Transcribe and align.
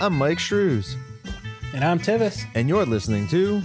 I'm 0.00 0.18
Myke 0.18 0.38
Shrews, 0.38 0.96
And 1.74 1.84
I'm 1.84 1.98
Tivis, 1.98 2.44
and 2.54 2.68
you're 2.68 2.86
listening 2.86 3.28
to 3.28 3.62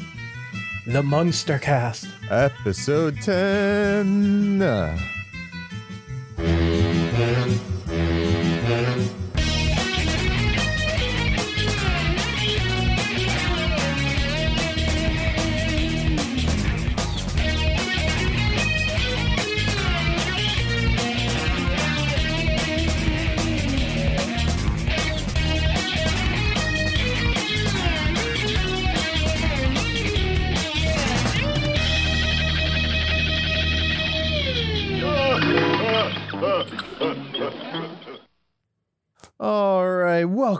the 0.85 1.01
Munster 1.01 1.57
Cast. 1.59 2.07
episode 2.29 3.21
10. 3.21 4.59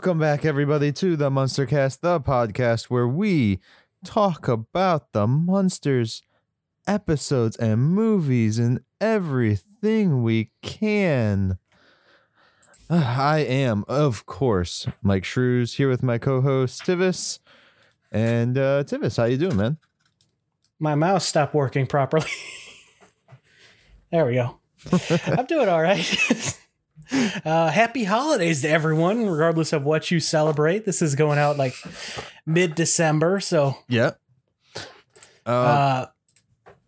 Welcome 0.06 0.20
back, 0.20 0.44
everybody, 0.44 0.92
to 0.92 1.16
the 1.16 1.32
Munster 1.32 1.66
Cast, 1.66 2.00
the 2.00 2.20
podcast 2.20 2.84
where 2.84 3.08
we 3.08 3.58
talk 4.04 4.46
about 4.46 5.10
the 5.12 5.26
Munsters, 5.26 6.22
episodes, 6.86 7.56
and 7.56 7.88
movies, 7.90 8.60
and 8.60 8.82
everything 9.00 10.22
we 10.22 10.52
can. 10.62 11.58
I 12.88 13.38
am, 13.38 13.84
of 13.88 14.26
course, 14.26 14.86
Myke 15.04 15.24
Shrews 15.24 15.74
here 15.74 15.88
with 15.88 16.04
my 16.04 16.18
co-host 16.18 16.82
Tivis. 16.82 17.40
And 18.12 18.56
uh, 18.56 18.84
Tivis, 18.84 19.16
how 19.16 19.24
you 19.24 19.36
doing, 19.36 19.56
man? 19.56 19.78
My 20.78 20.94
mouse 20.94 21.26
stopped 21.26 21.52
working 21.52 21.88
properly. 21.88 22.30
there 24.12 24.24
we 24.24 24.34
go. 24.34 24.58
I'm 25.26 25.46
doing 25.46 25.68
all 25.68 25.82
right. 25.82 26.56
uh, 27.44 27.70
happy 27.70 28.04
holidays 28.04 28.62
to 28.62 28.68
everyone, 28.68 29.26
regardless 29.28 29.72
of 29.72 29.84
what 29.84 30.10
you 30.10 30.20
celebrate. 30.20 30.84
This 30.84 31.02
is 31.02 31.14
going 31.14 31.38
out 31.38 31.56
like 31.56 31.74
mid 32.44 32.74
December, 32.74 33.40
so 33.40 33.76
Yeah. 33.88 34.12
Uh, 35.46 35.50
uh, 35.50 36.06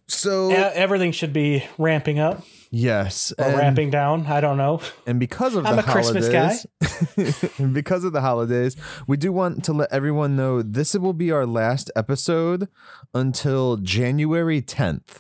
so 0.09 0.51
e- 0.51 0.55
everything 0.55 1.13
should 1.13 1.33
be 1.33 1.65
ramping 1.77 2.19
up 2.19 2.43
yes, 2.71 3.33
or 3.39 3.45
and- 3.45 3.59
ramping 3.59 3.91
down. 3.91 4.27
I 4.27 4.41
don't 4.41 4.57
know. 4.57 4.81
And 5.07 5.21
because 5.21 5.55
of 5.55 5.65
I'm 5.67 5.77
the 5.77 5.83
holidays, 5.83 6.67
and 7.59 7.73
because 7.73 8.03
of 8.05 8.13
the 8.13 8.21
holidays, 8.23 8.75
we 9.07 9.17
do 9.17 9.33
want 9.33 9.65
to 9.65 9.73
let 9.73 9.93
everyone 9.93 10.35
know 10.35 10.63
this 10.63 10.95
will 10.95 11.13
be 11.13 11.31
our 11.31 11.47
last 11.47 11.91
episode 11.95 12.69
until 13.15 13.77
January 13.77 14.61
10th 14.61 15.19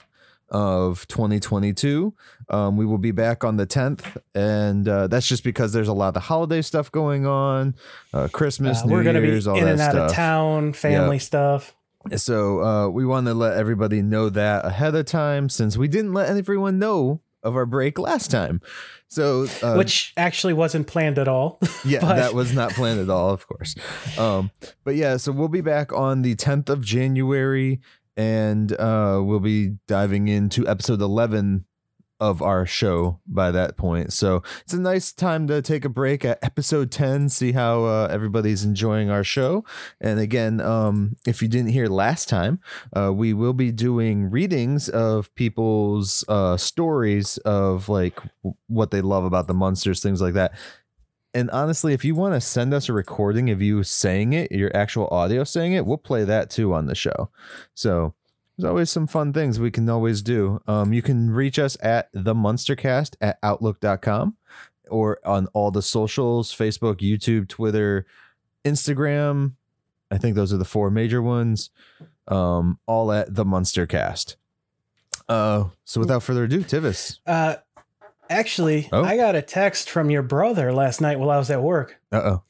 of 0.50 1.06
2022. 1.08 2.14
Um, 2.50 2.76
we 2.76 2.86
will 2.86 2.98
be 2.98 3.10
back 3.10 3.44
on 3.44 3.56
the 3.56 3.66
10th, 3.66 4.16
and 4.34 4.88
uh, 4.88 5.06
that's 5.06 5.26
just 5.28 5.44
because 5.44 5.72
there's 5.72 5.88
a 5.88 5.92
lot 5.92 6.16
of 6.16 6.22
holiday 6.24 6.62
stuff 6.62 6.90
going 6.90 7.26
on, 7.26 7.74
uh, 8.14 8.28
Christmas, 8.32 8.82
Uh, 8.82 8.86
New 8.86 8.92
we're 8.92 9.02
going 9.02 9.14
to 9.16 9.20
be 9.20 9.28
Year's, 9.28 9.46
all 9.46 9.56
in 9.58 9.64
that 9.64 9.72
and 9.72 9.80
out 9.80 9.90
stuff. 9.92 10.10
of 10.10 10.16
town, 10.16 10.72
family 10.72 11.18
stuff. 11.18 11.74
So 12.16 12.62
uh, 12.62 12.88
we 12.88 13.04
want 13.04 13.26
to 13.26 13.34
let 13.34 13.56
everybody 13.58 14.00
know 14.02 14.30
that 14.30 14.64
ahead 14.64 14.94
of 14.94 15.04
time, 15.06 15.48
since 15.48 15.76
we 15.76 15.88
didn't 15.88 16.14
let 16.14 16.28
everyone 16.34 16.78
know 16.78 17.20
of 17.42 17.54
our 17.54 17.66
break 17.66 17.98
last 17.98 18.30
time. 18.30 18.60
So 19.08 19.46
uh, 19.62 19.74
Which 19.74 20.12
actually 20.16 20.52
wasn't 20.54 20.86
planned 20.86 21.18
at 21.18 21.28
all. 21.28 21.60
Yeah, 21.84 22.00
But- 22.00 22.16
that 22.16 22.34
was 22.34 22.52
not 22.52 22.72
planned 22.72 23.00
at 23.00 23.08
all, 23.10 23.30
of 23.30 23.46
course. 23.46 23.74
Um, 24.18 24.50
but 24.84 24.96
yeah, 24.96 25.16
so 25.18 25.32
we'll 25.32 25.48
be 25.48 25.60
back 25.60 25.92
on 25.92 26.22
the 26.22 26.34
10th 26.34 26.68
of 26.68 26.82
January 26.84 27.80
and 28.18 28.72
uh, 28.72 29.22
we'll 29.22 29.38
be 29.38 29.76
diving 29.86 30.26
into 30.26 30.66
episode 30.66 31.00
11 31.00 31.64
of 32.20 32.42
our 32.42 32.66
show 32.66 33.20
by 33.26 33.52
that 33.52 33.76
point. 33.76 34.12
So 34.12 34.42
it's 34.62 34.72
a 34.72 34.80
nice 34.80 35.12
time 35.12 35.46
to 35.46 35.62
take 35.62 35.84
a 35.84 35.88
break 35.88 36.24
at 36.24 36.38
episode 36.42 36.90
10, 36.90 37.28
see 37.28 37.52
how 37.52 37.84
uh, 37.84 38.08
everybody's 38.10 38.64
enjoying 38.64 39.08
our 39.08 39.22
show. 39.22 39.64
And 40.00 40.18
again, 40.18 40.60
um, 40.60 41.14
if 41.26 41.40
you 41.40 41.48
didn't 41.48 41.70
hear 41.70 41.86
last 41.86 42.28
time, 42.28 42.58
uh, 42.92 43.12
we 43.12 43.32
will 43.34 43.52
be 43.52 43.70
doing 43.70 44.30
readings 44.30 44.88
of 44.88 45.32
people's 45.36 46.24
uh, 46.28 46.56
stories 46.56 47.38
of 47.38 47.88
like 47.88 48.18
what 48.66 48.90
they 48.90 49.00
love 49.00 49.24
about 49.24 49.46
the 49.46 49.54
Munsters, 49.54 50.02
things 50.02 50.20
like 50.20 50.34
that. 50.34 50.52
And 51.38 51.48
honestly, 51.52 51.94
if 51.94 52.04
you 52.04 52.16
want 52.16 52.34
to 52.34 52.40
send 52.40 52.74
us 52.74 52.88
a 52.88 52.92
recording 52.92 53.48
of 53.50 53.62
you 53.62 53.84
saying 53.84 54.32
it, 54.32 54.50
your 54.50 54.76
actual 54.76 55.06
audio 55.12 55.44
saying 55.44 55.72
it, 55.72 55.86
we'll 55.86 55.96
play 55.96 56.24
that 56.24 56.50
too 56.50 56.74
on 56.74 56.86
the 56.86 56.96
show. 56.96 57.30
So 57.74 58.14
there's 58.56 58.68
always 58.68 58.90
some 58.90 59.06
fun 59.06 59.32
things 59.32 59.60
we 59.60 59.70
can 59.70 59.88
always 59.88 60.20
do. 60.20 60.60
Um, 60.66 60.92
you 60.92 61.00
can 61.00 61.30
reach 61.30 61.60
us 61.60 61.76
at 61.80 62.08
the 62.12 62.34
munstercast 62.34 63.14
at 63.20 63.38
outlook.com 63.44 64.36
or 64.90 65.20
on 65.24 65.46
all 65.52 65.70
the 65.70 65.80
socials 65.80 66.52
Facebook, 66.52 66.96
YouTube, 66.96 67.46
Twitter, 67.46 68.04
Instagram. 68.64 69.52
I 70.10 70.18
think 70.18 70.34
those 70.34 70.52
are 70.52 70.56
the 70.56 70.64
four 70.64 70.90
major 70.90 71.22
ones. 71.22 71.70
Um, 72.26 72.80
all 72.84 73.12
at 73.12 73.32
the 73.32 73.44
Munstercast. 73.44 74.34
Uh, 75.28 75.66
so 75.84 76.00
without 76.00 76.24
further 76.24 76.44
ado, 76.44 76.64
Tivis. 76.64 77.20
Uh, 77.26 77.56
actually, 78.30 78.88
Oh. 78.92 79.04
I 79.04 79.16
got 79.16 79.34
a 79.34 79.42
text 79.42 79.88
from 79.90 80.10
your 80.10 80.22
brother 80.22 80.72
last 80.72 81.00
night 81.00 81.18
while 81.18 81.30
I 81.30 81.38
was 81.38 81.50
at 81.50 81.62
work. 81.62 81.98
Uh 82.12 82.16
oh. 82.24 82.42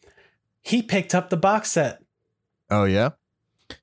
He 0.62 0.82
picked 0.82 1.14
up 1.14 1.30
the 1.30 1.36
box 1.36 1.70
set. 1.72 2.00
Oh 2.70 2.84
yeah. 2.84 3.10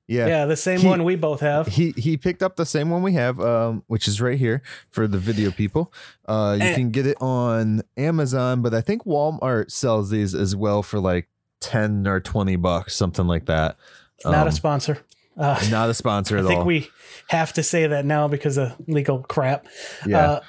Yeah. 0.08 0.26
Yeah, 0.26 0.46
the 0.46 0.56
same 0.56 0.80
He- 0.80 0.88
one 0.88 1.04
we 1.04 1.14
both 1.16 1.40
have. 1.40 1.68
he 1.68 1.92
he 1.96 2.16
picked 2.16 2.42
up 2.42 2.56
the 2.56 2.66
same 2.66 2.90
one 2.90 3.02
we 3.02 3.12
have 3.12 3.38
um 3.40 3.84
which 3.86 4.08
is 4.08 4.20
right 4.20 4.38
here 4.38 4.62
for 4.90 5.06
the 5.06 5.18
video 5.18 5.50
people 5.52 5.92
uh 6.26 6.56
you 6.58 6.64
And- 6.66 6.74
can 6.76 6.90
get 6.90 7.06
it 7.06 7.16
on 7.20 7.82
amazon 7.96 8.62
but 8.62 8.74
i 8.74 8.80
think 8.80 9.04
walmart 9.04 9.70
sells 9.70 10.10
these 10.10 10.34
as 10.34 10.56
well 10.56 10.82
for 10.82 10.98
like 10.98 11.28
10 11.60 12.06
or 12.08 12.18
20 12.20 12.56
bucks 12.56 12.96
something 12.96 13.26
like 13.28 13.46
that 13.46 13.76
Not 14.24 14.34
Um, 14.42 14.48
a 14.48 14.52
sponsor. 14.52 14.98
Uh, 15.38 15.60
not 15.70 15.88
a 15.90 15.94
sponsor 15.94 16.38
I 16.42 16.42
think 16.42 16.60
all 16.60 16.64
we 16.66 16.88
have 17.28 17.52
to 17.54 17.62
say 17.62 17.86
that 17.86 18.04
now 18.04 18.26
because 18.26 18.56
of 18.58 18.74
legal 18.88 19.20
crap. 19.22 19.66
yeah 20.06 20.18
Uh, 20.30 20.40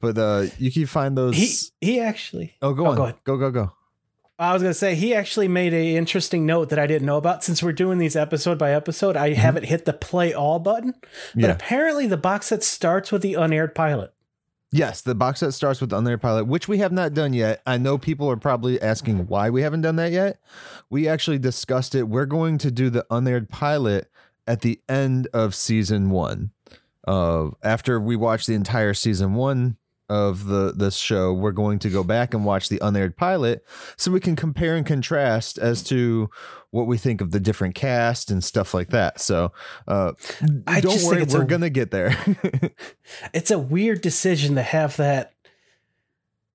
but 0.00 0.16
uh 0.18 0.46
you 0.58 0.70
can 0.72 0.86
find 0.86 1.16
those 1.16 1.36
he 1.36 1.52
he 1.86 2.00
actually. 2.00 2.54
oh 2.62 2.72
go 2.74 2.86
oh, 2.86 2.90
on 2.90 2.96
go 2.96 3.02
ahead. 3.04 3.14
go 3.24 3.36
go 3.36 3.50
go 3.50 3.72
I 4.40 4.52
was 4.52 4.62
gonna 4.62 4.72
say 4.74 4.94
he 4.94 5.14
actually 5.16 5.48
made 5.48 5.74
a 5.74 5.96
interesting 5.96 6.46
note 6.46 6.68
that 6.68 6.78
I 6.78 6.86
didn't 6.86 7.06
know 7.06 7.16
about. 7.16 7.42
Since 7.42 7.60
we're 7.60 7.72
doing 7.72 7.98
these 7.98 8.14
episode 8.14 8.56
by 8.56 8.72
episode, 8.72 9.16
I 9.16 9.32
haven't 9.32 9.64
hit 9.64 9.84
the 9.84 9.92
play 9.92 10.32
all 10.32 10.60
button. 10.60 10.92
But 11.00 11.08
Mm-hmm. 11.10 11.40
yeah 11.40 11.50
apparently, 11.50 12.06
the 12.06 12.16
box 12.16 12.46
set 12.46 12.62
starts 12.62 13.10
with 13.10 13.22
the 13.22 13.34
unaired 13.34 13.74
pilot. 13.74 14.12
yes 14.70 15.00
the 15.02 15.14
box 15.16 15.40
set 15.40 15.54
starts 15.54 15.80
with 15.80 15.90
the 15.90 15.96
unaired 15.98 16.20
pilot 16.22 16.44
which 16.46 16.68
we 16.68 16.78
have 16.78 16.92
not 16.92 17.14
done 17.14 17.32
yet 17.32 17.62
i 17.66 17.76
know 17.78 17.96
people 17.96 18.30
are 18.30 18.36
probably 18.36 18.80
asking 18.82 19.26
why 19.26 19.48
we 19.50 19.62
haven't 19.62 19.80
done 19.80 19.96
that 19.96 20.12
yet 20.12 20.38
we 20.90 21.08
actually 21.08 21.38
discussed 21.38 21.94
it 21.94 22.02
we're 22.04 22.26
going 22.26 22.58
to 22.58 22.70
do 22.70 22.90
the 22.90 23.04
unaired 23.10 23.48
pilot 23.48 24.10
at 24.46 24.60
the 24.60 24.78
end 24.86 25.26
of 25.32 25.54
season 25.54 26.10
one 26.10 26.50
uh, 27.06 27.48
after 27.62 27.98
we 27.98 28.14
watch 28.14 28.44
the 28.46 28.52
entire 28.54 28.92
season 28.92 29.32
one 29.34 29.78
of 30.08 30.46
the 30.46 30.72
this 30.74 30.96
show 30.96 31.32
we're 31.32 31.52
going 31.52 31.78
to 31.78 31.90
go 31.90 32.02
back 32.02 32.32
and 32.32 32.44
watch 32.44 32.68
the 32.68 32.78
unaired 32.80 33.16
pilot 33.16 33.64
so 33.96 34.10
we 34.10 34.20
can 34.20 34.34
compare 34.36 34.74
and 34.74 34.86
contrast 34.86 35.58
as 35.58 35.82
to 35.82 36.30
what 36.70 36.86
we 36.86 36.96
think 36.96 37.20
of 37.20 37.30
the 37.30 37.40
different 37.40 37.74
cast 37.74 38.30
and 38.30 38.42
stuff 38.42 38.72
like 38.72 38.88
that 38.88 39.20
so 39.20 39.52
uh 39.86 40.12
I 40.66 40.80
don't 40.80 41.02
worry 41.04 41.24
we're 41.24 41.42
a- 41.42 41.46
gonna 41.46 41.70
get 41.70 41.90
there 41.90 42.16
It's 43.34 43.50
a 43.50 43.58
weird 43.58 44.00
decision 44.00 44.54
to 44.54 44.62
have 44.62 44.96
that 44.96 45.32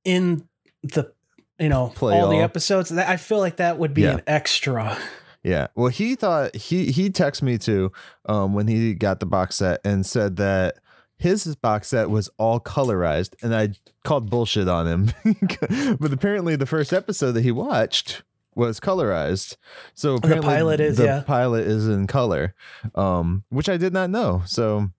in 0.04 0.48
the 0.84 1.12
you 1.60 1.70
know 1.70 1.92
Play 1.96 2.20
all 2.20 2.30
the 2.30 2.38
episodes. 2.38 2.90
That 2.90 3.08
I 3.10 3.18
feel 3.18 3.38
like 3.40 3.58
that 3.58 3.78
would 3.78 3.94
be 3.94 4.02
Yeah. 4.04 4.16
an 4.16 4.22
extra. 4.28 4.98
Yeah. 5.44 5.68
Well, 5.76 5.90
he 5.90 6.16
thought 6.16 6.56
he 6.56 6.92
he 6.92 7.10
texted 7.10 7.42
me 7.44 7.58
too 7.58 7.92
um, 8.26 8.54
when 8.54 8.68
he 8.68 8.94
got 8.94 9.20
the 9.20 9.26
box 9.26 9.58
set 9.58 9.80
and 9.86 10.06
said 10.06 10.38
that 10.38 10.76
his 11.24 11.56
box 11.56 11.88
set 11.88 12.10
was 12.10 12.30
all 12.38 12.60
colorized, 12.60 13.42
and 13.42 13.56
I 13.56 13.70
called 14.04 14.30
bullshit 14.30 14.68
on 14.68 14.88
him. 14.88 15.14
but 15.98 16.12
apparently, 16.12 16.58
the 16.58 16.66
first 16.66 16.92
episode 16.92 17.32
that 17.32 17.44
he 17.44 17.52
watched 17.52 18.24
was 18.56 18.82
colorized. 18.82 19.56
So 19.96 20.16
apparently, 20.16 20.50
pilot 20.50 20.82
is, 20.82 20.98
the 20.98 21.06
yeah. 21.06 21.24
pilot 21.26 21.66
is 21.66 21.88
in 21.88 22.08
color, 22.08 22.54
um, 22.94 23.44
which 23.50 23.70
I 23.70 23.78
did 23.78 23.94
not 23.94 24.10
know. 24.10 24.44
So. 24.46 24.90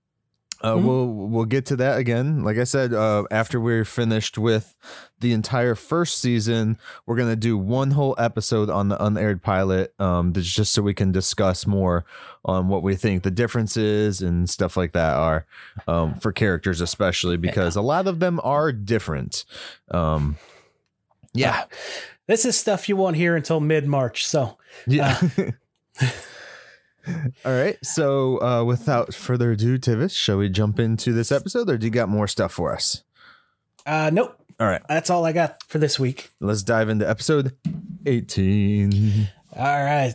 Uh, 0.64 0.76
Mhm. 0.76 0.82
We'll 0.84 1.06
we'll 1.28 1.44
get 1.44 1.66
to 1.66 1.76
that 1.76 1.98
again. 1.98 2.42
Like 2.42 2.56
I 2.56 2.64
said, 2.64 2.94
uh, 2.94 3.24
after 3.30 3.60
we're 3.60 3.84
finished 3.84 4.38
with 4.38 4.74
the 5.20 5.32
entire 5.34 5.74
first 5.74 6.18
season, 6.20 6.78
we're 7.04 7.16
gonna 7.16 7.36
do 7.36 7.58
one 7.58 7.90
whole 7.90 8.14
episode 8.18 8.70
on 8.70 8.88
the 8.88 9.02
unaired 9.04 9.42
pilot, 9.42 9.92
um, 10.00 10.32
just 10.32 10.72
so 10.72 10.80
we 10.80 10.94
can 10.94 11.12
discuss 11.12 11.66
more 11.66 12.06
on 12.46 12.68
what 12.68 12.82
we 12.82 12.94
think 12.96 13.24
the 13.24 13.30
differences 13.30 14.22
and 14.22 14.48
stuff 14.48 14.74
like 14.76 14.92
that 14.92 15.14
are, 15.14 15.44
um, 15.86 16.14
for 16.14 16.32
characters 16.32 16.80
especially 16.80 17.36
because 17.36 17.76
a 17.76 17.82
lot 17.82 18.06
of 18.06 18.18
them 18.20 18.40
are 18.42 18.72
different. 18.72 19.44
Um, 19.90 20.36
Yeah. 21.34 21.64
This 22.26 22.46
is 22.46 22.56
stuff 22.56 22.88
you 22.88 22.96
won't 22.96 23.16
hear 23.16 23.36
until 23.36 23.60
mid 23.60 23.86
March. 23.86 24.26
So 24.26 24.56
Yeah. 24.86 25.20
All 27.44 27.52
right. 27.52 27.76
So, 27.84 28.40
uh, 28.42 28.64
without 28.64 29.14
further 29.14 29.52
ado, 29.52 29.78
Tivis, 29.78 30.16
shall 30.16 30.38
we 30.38 30.48
jump 30.48 30.78
into 30.78 31.12
this 31.12 31.30
episode 31.32 31.68
or 31.70 31.76
do 31.76 31.86
you 31.86 31.90
got 31.90 32.08
more 32.08 32.26
stuff 32.28 32.52
for 32.52 32.74
us? 32.74 33.02
uh, 33.86 34.10
nope, 34.12 34.36
All 34.58 34.66
right. 34.66 34.82
that's 34.88 35.10
all 35.10 35.24
I 35.26 35.32
got 35.32 35.62
for 35.68 35.78
this 35.78 35.98
week. 36.00 36.30
Let's 36.40 36.62
dive 36.62 36.88
into 36.88 37.08
episode 37.08 37.54
18. 38.06 39.28
All 39.56 39.84
right. 39.84 40.14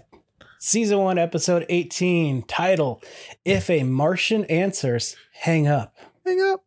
Season 0.61 0.97
1, 0.97 1.17
episode 1.17 1.65
18, 1.69 2.41
title 2.43 3.01
If 3.45 3.69
a 3.69 3.83
Martian 3.83 4.43
Answers, 4.45 5.15
Hang 5.31 5.67
Up. 5.67 5.95
Hang 6.25 6.41
up. 6.41 6.63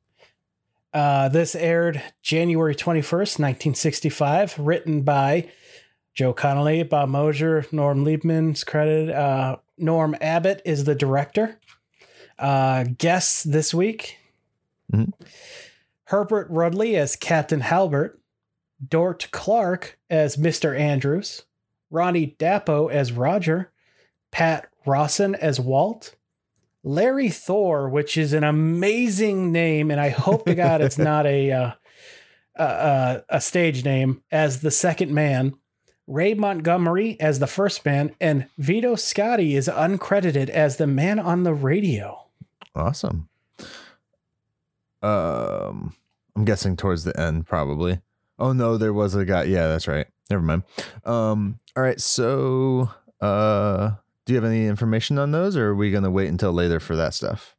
Uh, 0.95 1.29
this 1.29 1.55
aired 1.55 2.03
January 2.23 2.75
21st, 2.75 3.39
1965, 3.39 4.59
written 4.59 5.03
by 5.03 5.49
Joe 6.15 6.33
Connelly, 6.33 6.83
Bob 6.85 7.09
Mosher, 7.11 7.67
Norm 7.73 8.05
Liebmann's 8.05 8.65
credited. 8.65 9.11
Uh, 9.15 9.57
Norm 9.82 10.17
Abbott 10.20 10.62
is 10.64 10.84
the 10.84 10.94
director. 10.94 11.58
Uh, 12.38 12.84
guests 12.99 13.43
this 13.43 13.75
week 13.75 14.19
Mhm. 14.93 15.12
Herbert 16.05 16.46
Rudley 16.50 16.96
as 16.96 17.17
Captain 17.17 17.61
Halbert, 17.61 18.19
Dort 18.87 19.29
Clark 19.31 19.99
as 20.11 20.37
Mr. 20.37 20.79
Andrews, 20.79 21.44
Ronnie 21.90 22.37
Dapo 22.38 22.90
as 22.90 23.12
Roger, 23.12 23.70
Pat 24.31 24.69
Rosson 24.84 25.34
as 25.34 25.61
Walt, 25.61 26.14
Larry 26.82 27.31
Thor, 27.31 27.88
which 27.88 28.19
is 28.19 28.32
an 28.32 28.44
amazing 28.44 29.52
name, 29.52 29.90
and 29.90 30.00
I 30.00 30.08
hope 30.08 30.44
to 30.46 30.55
God 30.55 30.81
it's 30.81 30.99
not 30.99 31.26
a 31.26 31.52
uh, 31.52 31.70
a, 32.56 32.64
a, 32.64 33.25
a 33.37 33.40
stage 33.40 33.85
name 33.85 34.23
as 34.31 34.61
the 34.61 34.70
second 34.70 35.12
man. 35.12 35.55
Ray 36.12 36.35
Montgomery 36.35 37.17
as 37.20 37.38
the 37.38 37.47
first 37.47 37.85
man, 37.87 38.14
and 38.20 38.47
Vito 38.59 38.94
Scotti 38.94 39.53
is 39.55 39.67
uncredited 39.69 40.49
as 40.50 40.76
the 40.76 40.87
man 40.87 41.19
on 41.19 41.43
the 41.44 41.55
radio. 41.55 42.26
Awesome. 42.75 43.29
Um, 45.03 45.94
I'm 46.37 46.44
guessing 46.44 46.76
towards 46.76 47.05
the 47.05 47.19
end, 47.19 47.47
probably. 47.47 48.00
Oh 48.38 48.53
no, 48.53 48.76
there 48.76 48.93
was 48.93 49.14
a 49.14 49.25
guy. 49.25 49.44
Yeah, 49.44 49.67
that's 49.69 49.88
right. 49.88 50.06
Never 50.31 50.43
mind. 50.43 50.62
Um, 51.05 51.59
all 51.76 51.82
right. 51.82 52.00
So, 52.00 52.91
uh, 53.20 53.93
do 54.25 54.32
you 54.32 54.37
have 54.41 54.50
any 54.50 54.67
information 54.67 55.19
on 55.19 55.31
those, 55.32 55.56
or 55.56 55.69
are 55.69 55.75
we 55.75 55.91
gonna 55.91 56.11
wait 56.11 56.29
until 56.29 56.53
later 56.53 56.81
for 56.81 56.97
that 56.97 57.14
stuff? 57.14 57.56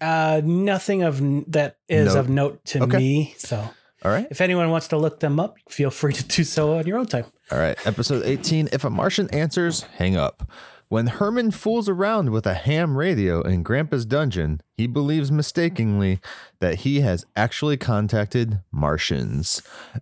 Uh, 0.00 0.40
nothing 0.44 1.02
of 1.02 1.20
that 1.50 1.76
is 1.88 2.14
Note. 2.14 2.20
of 2.20 2.28
note 2.28 2.64
to 2.66 2.82
Okay. 2.84 2.96
me. 2.98 3.34
So, 3.38 3.68
All 4.04 4.10
right. 4.10 4.26
if 4.30 4.40
anyone 4.40 4.70
wants 4.70 4.88
to 4.88 4.96
look 4.96 5.20
them 5.20 5.40
up, 5.40 5.56
feel 5.68 5.90
free 5.90 6.12
to 6.12 6.24
do 6.24 6.44
so 6.44 6.78
on 6.78 6.86
your 6.86 6.98
own 6.98 7.06
time. 7.06 7.24
All 7.50 7.58
right. 7.58 7.76
Episode 7.86 8.24
18. 8.24 8.68
If 8.72 8.84
a 8.84 8.90
Martian 8.90 9.28
answers, 9.30 9.82
hang 9.98 10.16
up. 10.16 10.48
When 10.90 11.06
Herman 11.08 11.50
fools 11.50 11.86
around 11.86 12.30
with 12.30 12.46
a 12.46 12.54
ham 12.54 12.96
radio 12.96 13.42
in 13.42 13.62
Grandpa's 13.62 14.06
dungeon, 14.06 14.62
he 14.74 14.86
believes 14.86 15.30
mistakenly 15.30 16.18
that 16.60 16.76
he 16.76 17.00
has 17.00 17.26
actually 17.36 17.76
contacted 17.76 18.60
Martians. 18.70 19.60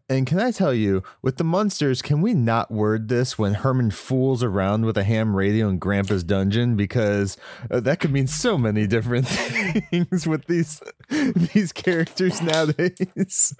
And 0.08 0.28
can 0.28 0.38
I 0.38 0.52
tell 0.52 0.72
you, 0.72 1.02
with 1.22 1.38
the 1.38 1.44
Munsters, 1.44 2.02
can 2.02 2.22
we 2.22 2.34
not 2.34 2.70
word 2.70 3.08
this 3.08 3.36
when 3.36 3.54
Herman 3.54 3.90
fools 3.90 4.44
around 4.44 4.84
with 4.84 4.96
a 4.96 5.02
ham 5.02 5.34
radio 5.34 5.68
in 5.68 5.80
Grandpa's 5.80 6.22
dungeon? 6.22 6.76
Because 6.76 7.36
uh, 7.68 7.80
that 7.80 7.98
could 7.98 8.12
mean 8.12 8.28
so 8.28 8.56
many 8.56 8.86
different 8.86 9.26
things 9.90 10.28
with 10.28 10.46
these 10.46 10.80
these 11.10 11.72
characters 11.72 12.40
nowadays. 12.40 13.56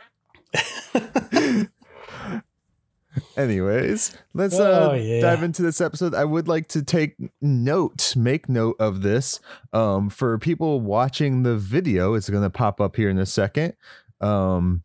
Anyways, 3.37 4.17
let's 4.35 4.59
uh, 4.59 4.89
Oh, 4.91 4.95
yeah. 4.95 5.21
dive 5.23 5.43
into 5.43 5.63
this 5.63 5.81
episode. 5.81 6.15
I 6.15 6.25
would 6.25 6.49
like 6.49 6.69
to 6.69 6.83
take 6.83 7.17
note, 7.41 8.15
make 8.15 8.49
note 8.49 8.77
of 8.79 9.01
this. 9.03 9.41
Um, 9.73 10.11
for 10.11 10.39
people 10.39 10.81
watching 10.83 11.43
the 11.43 11.57
video, 11.57 12.13
it's 12.15 12.29
going 12.29 12.43
to 12.43 12.51
pop 12.51 12.79
up 12.81 12.97
here 12.97 13.09
in 13.09 13.19
a 13.19 13.25
second. 13.27 13.75
Um, 14.21 14.83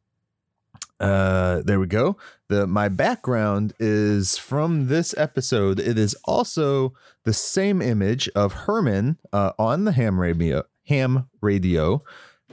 uh, 1.00 1.62
there 1.66 1.80
we 1.80 1.88
go. 1.88 2.16
The 2.48 2.68
my 2.68 2.88
background 2.88 3.74
is 3.80 4.38
from 4.38 4.88
this 4.88 5.14
episode. 5.18 5.80
It 5.80 5.98
is 5.98 6.16
also 6.26 6.94
the 7.26 7.34
same 7.34 7.82
image 7.82 8.30
of 8.30 8.54
Herman 8.54 9.18
uh, 9.34 9.52
on 9.60 9.84
the 9.86 9.92
ham 9.94 10.20
radio, 10.20 10.64
ham 10.88 11.28
radio 11.42 12.04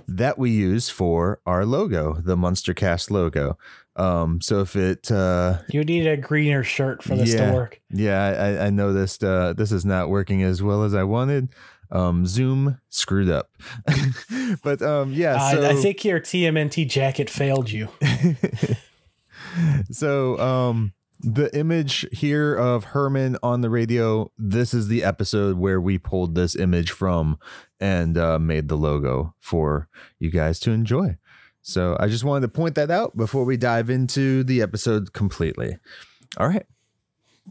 that 0.09 0.39
we 0.39 0.51
use 0.51 0.89
for 0.89 1.41
our 1.47 1.65
logo, 1.67 2.15
the 2.15 2.37
Munstercast 2.37 3.11
logo. 3.11 3.57
Um, 3.95 4.41
so 4.41 4.61
if 4.61 4.75
it, 4.77 5.11
uh, 5.13 5.59
You 5.71 5.85
need 5.85 6.07
a 6.07 6.17
greener 6.17 6.65
shirt 6.65 7.03
for 7.03 7.15
this 7.17 7.35
Yeah. 7.35 7.51
to 7.51 7.57
work. 7.57 7.81
yeah, 7.91 8.25
I, 8.61 8.67
I 8.67 8.71
noticed 8.71 9.23
uh, 9.23 9.53
this 9.53 9.71
is 9.73 9.85
not 9.85 10.09
working 10.09 10.43
as 10.43 10.63
well 10.63 10.83
as 10.85 10.95
I 10.95 11.03
wanted. 11.05 11.49
Um, 11.91 12.27
Zoom 12.27 12.79
screwed 12.91 13.31
up, 13.31 13.51
but 14.63 14.83
um, 14.83 15.13
yeah. 15.13 15.37
I- 15.41 15.71
I 15.71 15.75
think 15.75 16.05
your 16.05 16.21
TMNT 16.21 16.87
jacket 16.89 17.31
failed 17.31 17.71
you. 17.71 17.89
so 19.91 20.39
um 20.39 20.93
the 21.21 21.55
image 21.57 22.07
here 22.13 22.55
of 22.55 22.85
Herman 22.85 23.37
on 23.43 23.61
the 23.61 23.71
radio, 23.71 24.31
this 24.39 24.73
is 24.73 24.89
the 24.89 25.03
episode 25.03 25.59
where 25.59 25.81
we 25.81 25.99
pulled 25.99 26.35
this 26.35 26.55
image 26.55 26.91
from 26.91 27.39
and 27.81 28.17
uh, 28.17 28.39
made 28.39 28.69
the 28.69 28.77
logo 28.77 29.35
for 29.41 29.89
you 30.19 30.31
guys 30.31 30.61
to 30.61 30.71
enjoy. 30.71 31.17
So 31.61 31.97
I 32.01 32.07
just 32.07 32.25
wanted 32.25 32.43
to 32.43 32.49
point 32.49 32.77
that 32.77 32.91
out 32.91 33.17
before 33.17 33.45
we 33.45 33.57
dive 33.57 33.91
into 33.91 34.45
the 34.45 34.63
episode 34.63 35.13
completely. 35.13 35.79
All 36.37 36.49
right. 36.49 36.67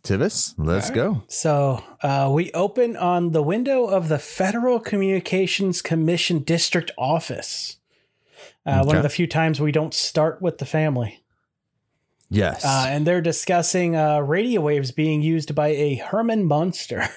Tivis, 0.02 0.54
let's 0.58 0.90
go. 0.90 1.24
So 1.28 1.84
uh, 2.02 2.30
we 2.32 2.52
open 2.54 2.96
on 2.96 3.32
the 3.32 3.42
window 3.44 3.86
of 3.86 4.10
the 4.10 4.20
Federal 4.20 4.80
Communications 4.80 5.82
Commission 5.82 6.40
District 6.40 6.92
Office. 6.98 7.78
Uh, 8.66 8.84
One 8.84 8.96
of 8.96 9.04
the 9.04 9.10
few 9.10 9.28
times 9.28 9.60
we 9.60 9.72
don't 9.72 9.94
start 9.94 10.42
with 10.42 10.60
the 10.60 10.66
family. 10.66 11.24
Yes. 12.30 12.66
Uh, 12.66 12.86
and 12.90 13.08
they're 13.08 13.22
discussing 13.22 13.96
uh, 13.96 14.20
radio 14.20 14.62
waves 14.62 14.92
being 14.92 15.22
used 15.22 15.56
by 15.56 15.70
a 15.70 15.96
Herman 15.96 16.46
monster. 16.46 17.08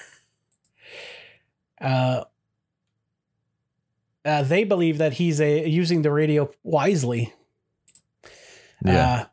uh, 1.81 2.23
uh, 4.23 4.43
they 4.43 4.63
believe 4.63 4.99
that 4.99 5.13
he's 5.13 5.41
a, 5.41 5.67
using 5.67 6.01
the 6.01 6.11
radio 6.11 6.49
wisely. 6.63 7.33
yeah. 8.85 9.13
Uh, 9.13 9.25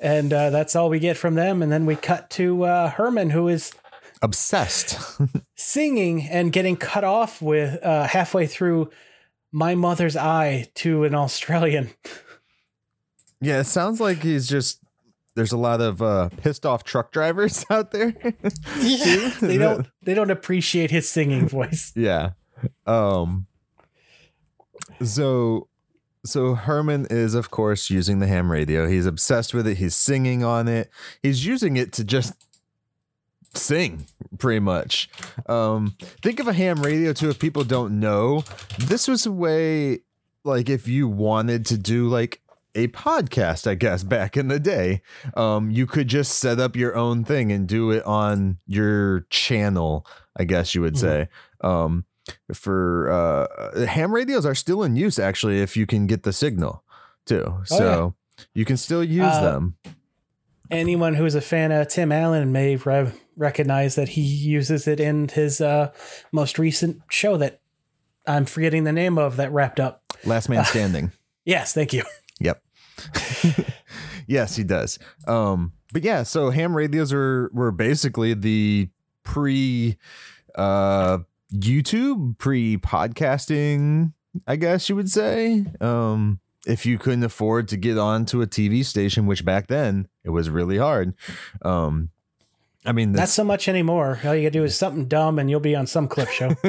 and 0.00 0.32
uh, 0.32 0.50
that's 0.50 0.76
all 0.76 0.90
we 0.90 0.98
get 0.98 1.16
from 1.16 1.34
them. 1.34 1.62
And 1.62 1.72
then 1.72 1.86
we 1.86 1.96
cut 1.96 2.28
to 2.30 2.64
uh, 2.64 2.90
Herman, 2.90 3.30
who 3.30 3.48
is 3.48 3.72
Obsessed. 4.22 4.98
singing 5.54 6.22
and 6.22 6.52
getting 6.52 6.76
cut 6.76 7.04
off 7.04 7.42
with 7.42 7.82
uh, 7.84 8.06
halfway 8.06 8.46
through 8.46 8.90
my 9.52 9.74
mother's 9.74 10.16
eye 10.16 10.68
to 10.76 11.04
an 11.04 11.14
Australian. 11.14 11.90
yeah, 13.40 13.60
it 13.60 13.64
sounds 13.64 14.00
like 14.00 14.22
he's 14.22 14.48
just 14.48 14.80
there's 15.34 15.52
a 15.52 15.56
lot 15.58 15.80
of 15.80 16.00
uh 16.00 16.28
pissed 16.36 16.64
off 16.64 16.84
truck 16.84 17.12
drivers 17.12 17.64
out 17.70 17.90
there. 17.90 18.14
Yeah, 18.78 19.34
they 19.40 19.58
don't 19.58 19.86
they 20.02 20.14
don't 20.14 20.30
appreciate 20.30 20.90
his 20.90 21.08
singing 21.08 21.48
voice. 21.48 21.92
Yeah. 21.94 22.30
Um 22.86 23.46
so 25.02 25.68
so 26.24 26.54
Herman 26.54 27.06
is 27.10 27.34
of 27.34 27.50
course 27.50 27.90
using 27.90 28.20
the 28.20 28.26
ham 28.26 28.50
radio. 28.50 28.88
He's 28.88 29.06
obsessed 29.06 29.52
with 29.54 29.66
it. 29.66 29.78
He's 29.78 29.96
singing 29.96 30.44
on 30.44 30.68
it. 30.68 30.90
He's 31.22 31.44
using 31.44 31.76
it 31.76 31.92
to 31.94 32.04
just 32.04 32.32
sing 33.54 34.06
pretty 34.38 34.60
much. 34.60 35.08
Um 35.46 35.96
think 36.22 36.40
of 36.40 36.48
a 36.48 36.52
ham 36.52 36.82
radio 36.82 37.12
too 37.12 37.28
if 37.30 37.38
people 37.38 37.64
don't 37.64 37.98
know. 37.98 38.44
This 38.78 39.08
was 39.08 39.26
a 39.26 39.32
way 39.32 40.00
like 40.44 40.68
if 40.68 40.86
you 40.86 41.08
wanted 41.08 41.66
to 41.66 41.78
do 41.78 42.08
like 42.08 42.40
a 42.74 42.88
podcast, 42.88 43.66
I 43.70 43.74
guess, 43.74 44.02
back 44.02 44.36
in 44.36 44.48
the 44.48 44.58
day. 44.60 45.02
Um, 45.36 45.70
you 45.70 45.86
could 45.86 46.08
just 46.08 46.38
set 46.38 46.58
up 46.58 46.76
your 46.76 46.96
own 46.96 47.24
thing 47.24 47.52
and 47.52 47.66
do 47.68 47.90
it 47.90 48.04
on 48.04 48.58
your 48.66 49.26
channel, 49.30 50.06
I 50.36 50.44
guess 50.44 50.74
you 50.74 50.80
would 50.80 50.96
say. 50.98 51.28
Um, 51.60 52.04
for 52.52 53.10
uh, 53.10 53.86
ham 53.86 54.12
radios 54.14 54.46
are 54.46 54.54
still 54.54 54.82
in 54.82 54.96
use 54.96 55.18
actually 55.18 55.60
if 55.60 55.76
you 55.76 55.86
can 55.86 56.06
get 56.06 56.22
the 56.22 56.32
signal 56.32 56.82
too. 57.26 57.60
So 57.64 58.14
you 58.54 58.64
can 58.64 58.76
still 58.76 59.04
use 59.04 59.24
Uh, 59.26 59.42
them. 59.42 59.76
Anyone 60.70 61.14
who's 61.14 61.34
a 61.34 61.40
fan 61.42 61.70
of 61.72 61.88
Tim 61.88 62.10
Allen 62.10 62.50
may 62.50 62.76
re- 62.76 63.12
recognize 63.36 63.94
that 63.96 64.08
he 64.10 64.22
uses 64.22 64.88
it 64.88 64.98
in 64.98 65.28
his 65.28 65.60
uh, 65.60 65.92
most 66.32 66.58
recent 66.58 67.02
show 67.10 67.36
that 67.36 67.60
I'm 68.26 68.46
forgetting 68.46 68.84
the 68.84 68.92
name 68.92 69.18
of 69.18 69.36
that 69.36 69.52
wrapped 69.52 69.78
up. 69.78 70.02
Last 70.24 70.48
man 70.48 70.64
standing. 70.64 71.12
Yes, 71.46 71.74
thank 71.74 71.92
you. 71.92 72.04
Yes, 74.26 74.56
he 74.56 74.64
does. 74.64 74.98
Um, 75.26 75.72
but 75.92 76.02
yeah, 76.02 76.22
so 76.22 76.50
ham 76.50 76.74
radios 76.74 77.12
are 77.12 77.50
were 77.52 77.70
basically 77.70 78.34
the 78.34 78.88
pre 79.22 79.96
uh 80.54 81.18
YouTube, 81.52 82.38
pre 82.38 82.78
podcasting, 82.78 84.12
I 84.46 84.56
guess 84.56 84.88
you 84.88 84.96
would 84.96 85.10
say. 85.10 85.66
Um 85.80 86.40
if 86.66 86.86
you 86.86 86.98
couldn't 86.98 87.24
afford 87.24 87.68
to 87.68 87.76
get 87.76 87.98
onto 87.98 88.40
a 88.40 88.46
TV 88.46 88.82
station, 88.84 89.26
which 89.26 89.44
back 89.44 89.66
then 89.66 90.08
it 90.24 90.30
was 90.30 90.48
really 90.48 90.78
hard. 90.78 91.14
Um, 91.60 92.08
I 92.86 92.92
mean, 92.92 93.12
Not 93.12 93.28
so 93.28 93.44
much 93.44 93.68
anymore. 93.68 94.18
All 94.24 94.34
you 94.34 94.42
gotta 94.42 94.50
do 94.50 94.64
is 94.64 94.74
something 94.74 95.06
dumb, 95.06 95.38
and 95.38 95.50
you'll 95.50 95.60
be 95.60 95.76
on 95.76 95.86
some 95.86 96.08
clip 96.08 96.28
show. 96.30 96.54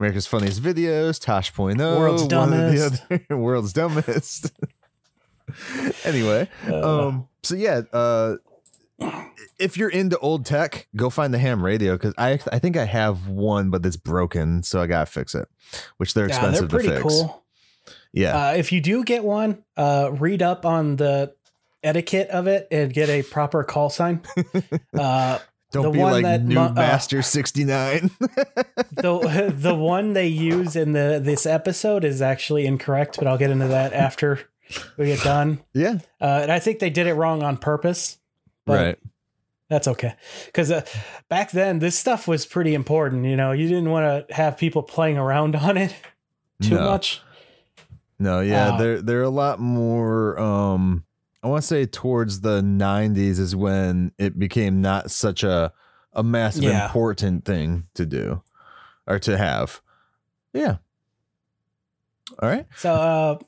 America's 0.00 0.26
Funniest 0.26 0.62
Videos, 0.62 1.20
Tosh 1.20 1.52
Point 1.54 1.80
oh, 1.80 1.98
World's 1.98 2.22
one 2.34 2.52
of 2.52 2.72
the 2.72 2.76
Dumbest. 2.78 3.02
other- 3.10 3.26
World's 3.38 3.72
Dumbest. 3.72 4.52
anyway, 6.04 6.48
Uh, 6.68 7.06
um, 7.08 7.28
so 7.42 7.54
yeah, 7.54 7.82
uh, 7.92 8.36
if 9.58 9.76
you're 9.76 9.88
into 9.90 10.18
old 10.18 10.44
tech, 10.44 10.88
go 10.96 11.08
find 11.10 11.32
the 11.32 11.38
ham 11.38 11.62
radio 11.64 11.92
because 11.94 12.14
I 12.18 12.38
I 12.52 12.58
think 12.58 12.76
I 12.76 12.84
have 12.84 13.28
one, 13.28 13.70
but 13.70 13.84
it's 13.86 13.96
broken, 13.96 14.62
so 14.62 14.80
I 14.80 14.86
gotta 14.86 15.06
fix 15.06 15.34
it. 15.34 15.48
Which 15.98 16.14
they're 16.14 16.28
yeah, 16.28 16.36
expensive 16.36 16.68
they're 16.70 16.80
pretty 16.80 16.88
to 16.88 17.02
fix. 17.02 17.14
cool. 17.14 17.44
Yeah, 18.12 18.48
Uh, 18.48 18.52
if 18.54 18.72
you 18.72 18.80
do 18.80 19.04
get 19.04 19.24
one, 19.24 19.62
uh, 19.76 20.10
read 20.12 20.42
up 20.42 20.64
on 20.66 20.96
the 20.96 21.34
etiquette 21.82 22.28
of 22.30 22.46
it 22.46 22.66
and 22.70 22.92
get 22.92 23.08
a 23.08 23.22
proper 23.22 23.62
call 23.64 23.90
sign. 23.90 24.22
Uh, 24.98 25.38
don't 25.76 25.84
the 25.84 25.90
be 25.92 25.98
one 25.98 26.12
like 26.12 26.22
that 26.24 26.42
New 26.42 26.54
mu- 26.56 26.60
uh, 26.60 26.72
Master 26.72 27.22
sixty 27.22 27.64
nine. 27.64 28.10
the 28.92 29.52
the 29.56 29.74
one 29.74 30.12
they 30.12 30.26
use 30.26 30.76
in 30.76 30.92
the 30.92 31.20
this 31.22 31.46
episode 31.46 32.04
is 32.04 32.20
actually 32.22 32.66
incorrect, 32.66 33.16
but 33.18 33.26
I'll 33.26 33.38
get 33.38 33.50
into 33.50 33.68
that 33.68 33.92
after 33.92 34.40
we 34.96 35.06
get 35.06 35.20
done. 35.22 35.60
yeah, 35.74 35.98
Uh, 36.20 36.40
and 36.42 36.50
I 36.52 36.58
think 36.58 36.80
they 36.80 36.90
did 36.90 37.06
it 37.06 37.14
wrong 37.14 37.42
on 37.42 37.56
purpose. 37.56 38.18
right. 38.66 38.98
That's 39.68 39.88
okay. 39.88 40.14
Because 40.46 40.70
uh, 40.70 40.84
back 41.28 41.50
then, 41.50 41.80
this 41.80 41.98
stuff 41.98 42.28
was 42.28 42.46
pretty 42.46 42.72
important. 42.72 43.24
You 43.26 43.34
know, 43.36 43.50
you 43.50 43.66
didn't 43.66 43.90
want 43.90 44.28
to 44.28 44.32
have 44.34 44.56
people 44.56 44.82
playing 44.84 45.18
around 45.18 45.56
on 45.56 45.76
it 45.76 45.92
too 46.62 46.76
No. 46.76 46.84
much. 46.84 47.20
No, 48.18 48.40
yeah, 48.40 48.74
Uh, 48.74 48.76
they're 48.78 49.02
they're 49.02 49.22
a 49.22 49.28
lot 49.28 49.58
more. 49.58 50.38
Um, 50.38 51.04
I 51.46 51.48
want 51.48 51.62
to 51.62 51.66
say 51.68 51.86
towards 51.86 52.40
the 52.40 52.60
'90s 52.60 53.38
is 53.38 53.54
when 53.54 54.10
it 54.18 54.36
became 54.36 54.80
not 54.80 55.12
such 55.12 55.44
a 55.44 55.72
a 56.12 56.24
massive 56.24 56.64
Yeah. 56.64 56.86
important 56.86 57.44
thing 57.44 57.84
to 57.94 58.04
do 58.04 58.42
or 59.06 59.20
to 59.20 59.38
have. 59.38 59.80
Yeah. 60.52 60.78
All 62.42 62.48
right. 62.48 62.66
So, 62.76 62.92
uh, 62.92 63.38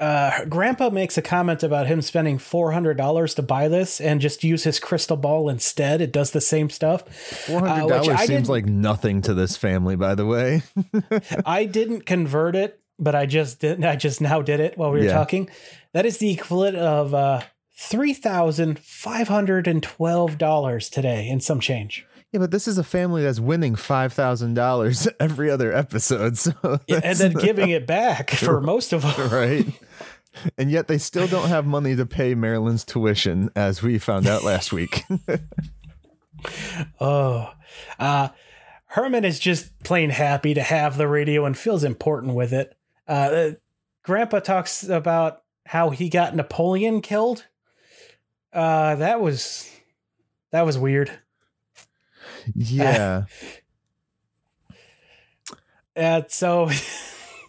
uh, 0.00 0.44
Grandpa 0.46 0.90
makes 0.90 1.16
a 1.16 1.22
comment 1.22 1.62
about 1.62 1.86
him 1.86 2.02
spending 2.02 2.36
four 2.36 2.72
hundred 2.72 2.98
dollars 2.98 3.32
to 3.36 3.42
buy 3.42 3.68
this 3.68 3.98
and 3.98 4.20
just 4.20 4.44
use 4.44 4.64
his 4.64 4.78
crystal 4.78 5.16
ball 5.16 5.48
instead. 5.48 6.02
It 6.02 6.12
does 6.12 6.32
the 6.32 6.40
same 6.42 6.68
stuff. 6.68 7.08
Four 7.46 7.60
hundred 7.60 7.84
Uh, 7.84 7.88
dollars 8.00 8.08
I 8.20 8.26
seems 8.26 8.50
like 8.50 8.66
nothing 8.66 9.22
to 9.22 9.32
this 9.32 9.56
family. 9.56 9.96
By 9.96 10.14
the 10.14 10.26
way. 10.26 10.62
I 11.46 11.64
didn't 11.64 12.04
convert 12.04 12.54
it, 12.54 12.80
but 12.98 13.14
I 13.14 13.24
just 13.24 13.60
did. 13.60 13.82
I 13.82 13.96
just 13.96 14.20
now 14.20 14.42
did 14.42 14.60
it 14.60 14.76
while 14.76 14.90
we 14.90 14.98
were 14.98 15.04
Yeah. 15.06 15.14
talking. 15.14 15.48
That 15.92 16.06
is 16.06 16.18
the 16.18 16.30
equivalent 16.32 16.76
of 16.76 17.14
uh, 17.14 17.42
three 17.76 18.14
thousand 18.14 18.78
five 18.78 19.28
hundred 19.28 19.66
and 19.66 19.82
twelve 19.82 20.38
dollars 20.38 20.88
today, 20.88 21.28
and 21.28 21.42
some 21.42 21.60
change. 21.60 22.06
Yeah, 22.32 22.40
but 22.40 22.50
this 22.50 22.66
is 22.66 22.78
a 22.78 22.84
family 22.84 23.22
that's 23.22 23.40
winning 23.40 23.74
five 23.74 24.12
thousand 24.12 24.54
dollars 24.54 25.06
every 25.20 25.50
other 25.50 25.72
episode. 25.72 26.38
So 26.38 26.52
Yeah, 26.86 27.00
and 27.04 27.18
then 27.18 27.32
giving 27.34 27.70
it 27.70 27.86
back 27.86 28.30
for 28.30 28.60
most 28.60 28.92
of 28.92 29.02
them. 29.02 29.30
right. 29.30 29.66
And 30.56 30.70
yet 30.70 30.88
they 30.88 30.96
still 30.96 31.26
don't 31.26 31.48
have 31.48 31.66
money 31.66 31.94
to 31.94 32.06
pay 32.06 32.34
Marilyn's 32.34 32.84
tuition, 32.84 33.50
as 33.54 33.82
we 33.82 33.98
found 33.98 34.26
out 34.26 34.42
last 34.42 34.72
week. 34.72 35.04
Oh, 36.98 37.52
uh, 37.98 38.30
Herman 38.86 39.26
is 39.26 39.38
just 39.38 39.78
plain 39.84 40.08
happy 40.08 40.54
to 40.54 40.62
have 40.62 40.96
the 40.96 41.06
radio 41.06 41.44
and 41.44 41.56
feels 41.56 41.84
important 41.84 42.34
with 42.34 42.54
it. 42.54 42.74
Uh, 43.06 43.50
Grandpa 44.04 44.40
talks 44.40 44.88
about 44.88 45.41
how 45.66 45.90
he 45.90 46.08
got 46.08 46.34
Napoleon 46.36 47.00
killed. 47.00 47.46
Uh, 48.52 48.94
that 48.96 49.20
was 49.20 49.68
that 50.50 50.62
was 50.62 50.76
weird. 50.78 51.10
yeah. 52.54 53.24
And 55.94 56.24
so, 56.30 56.68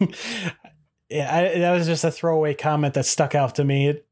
yeah, 1.08 1.34
I, 1.34 1.58
that 1.58 1.72
was 1.76 1.86
just 1.86 2.04
a 2.04 2.10
throwaway 2.10 2.54
comment 2.54 2.94
that 2.94 3.06
stuck 3.06 3.34
out 3.34 3.54
to 3.56 3.64
me. 3.64 3.88
It 3.88 4.06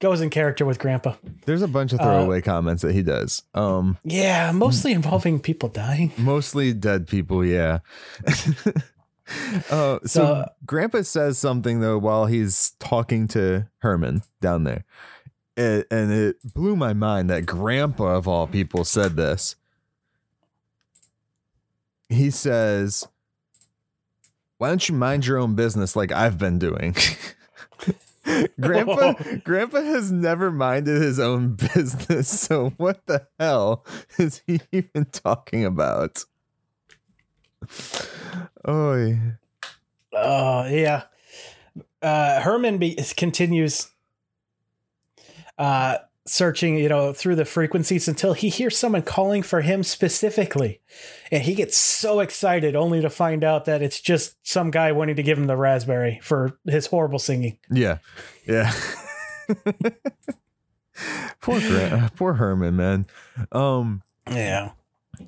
goes 0.00 0.20
in 0.20 0.30
character 0.30 0.64
with 0.66 0.78
Grandpa. 0.78 1.14
There's 1.46 1.62
a 1.62 1.68
bunch 1.68 1.92
of 1.92 2.00
Uh, 2.00 2.04
throwaway 2.04 2.40
comments 2.42 2.82
that 2.82 2.92
he 2.92 3.02
does. 3.02 3.42
Um, 3.54 3.98
Yeah, 4.04 4.52
mostly 4.52 4.92
involving 4.92 5.40
people 5.40 5.68
dying. 5.68 6.12
mostly 6.18 6.72
dead 6.72 7.06
people, 7.08 7.44
yeah. 7.44 7.78
uh, 9.70 9.98
so, 10.02 10.06
So- 10.06 10.44
Grandpa 10.64 11.02
says 11.02 11.38
something 11.38 11.80
though 11.80 11.98
while 11.98 12.26
he's 12.26 12.72
talking 12.78 13.28
to 13.28 13.68
Herman 13.78 14.22
down 14.40 14.64
there. 14.64 14.84
It, 15.56 15.86
and 15.90 16.12
it 16.12 16.36
blew 16.44 16.76
my 16.76 16.92
mind 16.92 17.30
that 17.30 17.46
Grandpa 17.46 18.16
of 18.16 18.28
all 18.28 18.46
people 18.46 18.84
said 18.84 19.16
this. 19.16 19.56
He 22.08 22.30
says, 22.30 23.08
"Why 24.58 24.68
don't 24.68 24.86
you 24.88 24.94
mind 24.94 25.26
your 25.26 25.38
own 25.38 25.54
business 25.54 25.96
like 25.96 26.12
I've 26.12 26.36
been 26.38 26.58
doing?" 26.58 26.94
Grandpa 28.60 29.14
Grandpa 29.44 29.80
has 29.82 30.12
never 30.12 30.50
minded 30.50 31.00
his 31.00 31.18
own 31.18 31.54
business, 31.54 32.28
so 32.28 32.70
what 32.76 33.06
the 33.06 33.26
hell 33.40 33.84
is 34.18 34.42
he 34.46 34.60
even 34.72 35.06
talking 35.06 35.64
about? 35.64 36.24
Oh, 38.66 38.94
yeah. 38.96 39.30
Oh 40.12 40.66
yeah. 40.66 41.02
Uh, 42.02 42.40
Herman 42.40 42.78
be- 42.78 42.98
continues 43.16 43.88
uh, 45.58 45.98
searching, 46.26 46.76
you 46.78 46.88
know, 46.88 47.12
through 47.12 47.36
the 47.36 47.44
frequencies 47.44 48.08
until 48.08 48.32
he 48.32 48.48
hears 48.48 48.76
someone 48.76 49.02
calling 49.02 49.42
for 49.42 49.60
him 49.60 49.82
specifically, 49.82 50.80
and 51.30 51.42
he 51.42 51.54
gets 51.54 51.76
so 51.76 52.20
excited 52.20 52.74
only 52.76 53.00
to 53.00 53.10
find 53.10 53.44
out 53.44 53.64
that 53.66 53.82
it's 53.82 54.00
just 54.00 54.36
some 54.46 54.70
guy 54.70 54.92
wanting 54.92 55.16
to 55.16 55.22
give 55.22 55.38
him 55.38 55.46
the 55.46 55.56
raspberry 55.56 56.18
for 56.22 56.58
his 56.66 56.86
horrible 56.86 57.18
singing. 57.18 57.58
yeah, 57.70 57.98
yeah. 58.46 58.72
poor 61.40 61.60
Gra- 61.60 62.10
poor 62.16 62.34
Herman, 62.34 62.76
man. 62.76 63.06
Um, 63.52 64.02
Yeah. 64.30 64.70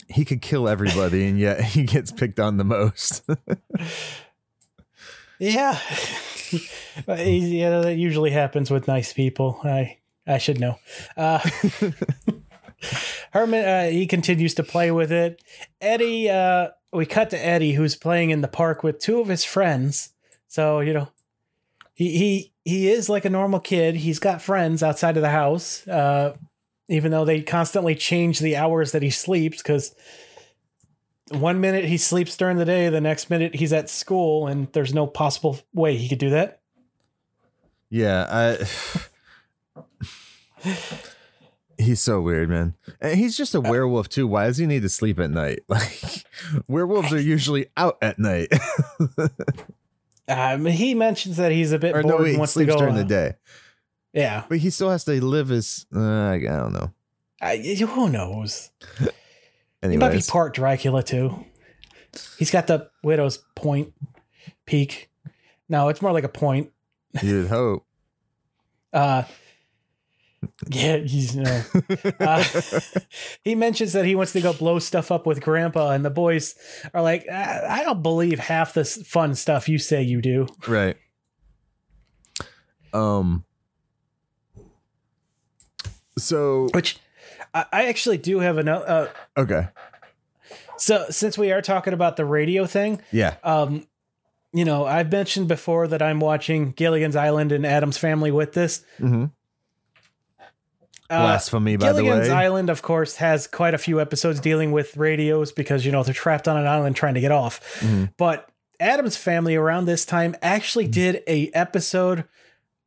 He 0.08 0.24
could 0.24 0.42
kill 0.42 0.68
everybody, 0.68 1.26
and 1.26 1.38
yet 1.38 1.60
he 1.62 1.84
gets 1.84 2.10
picked 2.12 2.40
on 2.40 2.56
the 2.56 2.64
most. 2.64 3.22
Yeah. 5.38 5.78
But, 7.06 7.24
yeah, 7.26 7.80
that 7.80 7.96
usually 7.96 8.30
happens 8.30 8.70
with 8.70 8.88
nice 8.88 9.12
people. 9.12 9.60
I 9.62 9.98
I 10.26 10.38
should 10.38 10.60
know. 10.60 10.78
Uh, 11.16 11.38
Herman, 13.32 13.64
uh, 13.64 13.90
he 13.90 14.06
continues 14.06 14.54
to 14.54 14.62
play 14.62 14.90
with 14.90 15.10
it. 15.12 15.42
Eddie, 15.80 16.28
uh, 16.28 16.68
we 16.92 17.06
cut 17.06 17.30
to 17.30 17.44
Eddie, 17.44 17.72
who's 17.72 17.96
playing 17.96 18.30
in 18.30 18.40
the 18.40 18.48
park 18.48 18.82
with 18.82 18.98
two 18.98 19.20
of 19.20 19.28
his 19.28 19.44
friends. 19.44 20.10
So 20.48 20.80
you 20.80 20.92
know, 20.92 21.08
he 21.94 22.18
he 22.18 22.52
he 22.64 22.90
is 22.90 23.08
like 23.08 23.24
a 23.24 23.30
normal 23.30 23.60
kid. 23.60 23.96
He's 23.96 24.18
got 24.18 24.42
friends 24.42 24.82
outside 24.82 25.16
of 25.16 25.22
the 25.22 25.30
house, 25.30 25.86
uh, 25.88 26.36
even 26.88 27.10
though 27.10 27.24
they 27.24 27.42
constantly 27.42 27.94
change 27.94 28.38
the 28.40 28.56
hours 28.56 28.92
that 28.92 29.02
he 29.02 29.10
sleeps 29.10 29.58
because. 29.62 29.94
One 31.30 31.60
minute 31.60 31.84
he 31.84 31.98
sleeps 31.98 32.38
during 32.38 32.56
the 32.56 32.64
day, 32.64 32.88
the 32.88 33.02
next 33.02 33.28
minute 33.28 33.56
he's 33.56 33.70
at 33.70 33.90
school, 33.90 34.46
and 34.46 34.72
there's 34.72 34.94
no 34.94 35.06
possible 35.06 35.58
way 35.74 35.94
he 35.94 36.08
could 36.08 36.18
do 36.18 36.30
that. 36.30 36.62
yeah, 37.90 38.26
I. 38.30 38.66
He's 41.78 42.00
so 42.00 42.20
weird, 42.20 42.48
man. 42.48 42.74
And 43.00 43.16
he's 43.16 43.36
just 43.36 43.54
a 43.54 43.60
werewolf 43.60 44.08
too. 44.08 44.26
Why 44.26 44.46
does 44.46 44.56
he 44.56 44.66
need 44.66 44.82
to 44.82 44.88
sleep 44.88 45.18
at 45.20 45.30
night? 45.30 45.60
Like 45.68 46.24
werewolves 46.66 47.12
are 47.12 47.20
usually 47.20 47.66
out 47.76 47.98
at 48.02 48.18
night. 48.18 48.48
Um, 50.30 50.66
he 50.66 50.94
mentions 50.94 51.38
that 51.38 51.52
he's 51.52 51.72
a 51.72 51.78
bit 51.78 51.96
or 51.96 52.02
bored 52.02 52.20
no, 52.20 52.24
he 52.24 52.46
sleeps 52.46 52.74
go. 52.74 52.78
during 52.78 52.96
the 52.96 53.00
uh, 53.00 53.04
day. 53.04 53.34
Yeah, 54.12 54.44
But 54.48 54.58
he 54.58 54.70
still 54.70 54.90
has 54.90 55.04
to 55.04 55.24
live 55.24 55.48
his. 55.48 55.86
Uh, 55.94 56.00
I 56.00 56.38
don't 56.38 56.72
know. 56.72 56.92
I, 57.40 57.56
who 57.56 58.08
knows? 58.08 58.70
He 59.80 59.96
might 59.96 60.10
be 60.10 60.22
part 60.22 60.54
Dracula 60.54 61.04
too. 61.04 61.44
He's 62.36 62.50
got 62.50 62.66
the 62.66 62.90
widow's 63.04 63.38
point 63.54 63.94
peak. 64.66 65.08
No, 65.68 65.88
it's 65.88 66.02
more 66.02 66.12
like 66.12 66.24
a 66.24 66.28
point. 66.28 66.72
you'd 67.22 67.46
hope. 67.46 67.86
Uh, 68.92 69.22
yeah, 70.68 70.96
he's 70.98 71.36
no. 71.36 71.62
Uh, 72.18 72.44
he 73.44 73.54
mentions 73.54 73.92
that 73.92 74.04
he 74.04 74.14
wants 74.14 74.32
to 74.32 74.40
go 74.40 74.52
blow 74.52 74.78
stuff 74.78 75.12
up 75.12 75.26
with 75.26 75.40
Grandpa, 75.40 75.90
and 75.90 76.04
the 76.04 76.10
boys 76.10 76.54
are 76.94 77.02
like, 77.02 77.28
"I, 77.28 77.80
I 77.80 77.84
don't 77.84 78.02
believe 78.02 78.38
half 78.38 78.74
this 78.74 78.96
fun 79.06 79.34
stuff 79.34 79.68
you 79.68 79.78
say 79.78 80.02
you 80.02 80.20
do." 80.22 80.46
right. 80.66 80.96
Um. 82.92 83.44
So 86.18 86.68
Which 86.74 86.98
I, 87.54 87.64
I 87.72 87.86
actually 87.86 88.18
do 88.18 88.40
have 88.40 88.58
another. 88.58 88.88
Uh, 89.36 89.40
okay, 89.40 89.68
so 90.76 91.06
since 91.10 91.36
we 91.38 91.50
are 91.52 91.62
talking 91.62 91.92
about 91.92 92.16
the 92.16 92.24
radio 92.24 92.66
thing, 92.66 93.00
yeah, 93.10 93.36
um 93.42 93.86
you 94.52 94.64
know, 94.64 94.86
I've 94.86 95.12
mentioned 95.12 95.46
before 95.48 95.88
that 95.88 96.00
I'm 96.00 96.20
watching 96.20 96.70
Gilligan's 96.72 97.16
Island 97.16 97.52
and 97.52 97.66
Addams 97.66 97.98
Family 97.98 98.30
with 98.30 98.54
this. 98.54 98.82
Mm-hmm. 98.98 99.26
Uh, 101.10 101.22
Blasphemy, 101.22 101.76
by 101.76 101.86
Gilligan's 101.86 101.96
the 101.96 102.02
way. 102.04 102.10
Gilligan's 102.10 102.28
Island, 102.30 102.70
of 102.70 102.82
course, 102.82 103.16
has 103.16 103.46
quite 103.46 103.72
a 103.74 103.78
few 103.78 104.00
episodes 104.00 104.40
dealing 104.40 104.72
with 104.72 104.96
radios 104.96 105.52
because 105.52 105.84
you 105.86 105.92
know 105.92 106.02
they're 106.02 106.14
trapped 106.14 106.46
on 106.48 106.56
an 106.56 106.66
island 106.66 106.96
trying 106.96 107.14
to 107.14 107.20
get 107.20 107.32
off. 107.32 107.60
Mhm. 107.80 108.12
But 108.16 108.48
Addams 108.80 109.16
Family 109.16 109.54
around 109.56 109.86
this 109.86 110.04
time 110.04 110.34
actually 110.42 110.84
Mm-hmm. 110.84 110.92
did 110.92 111.22
a 111.26 111.50
episode 111.52 112.24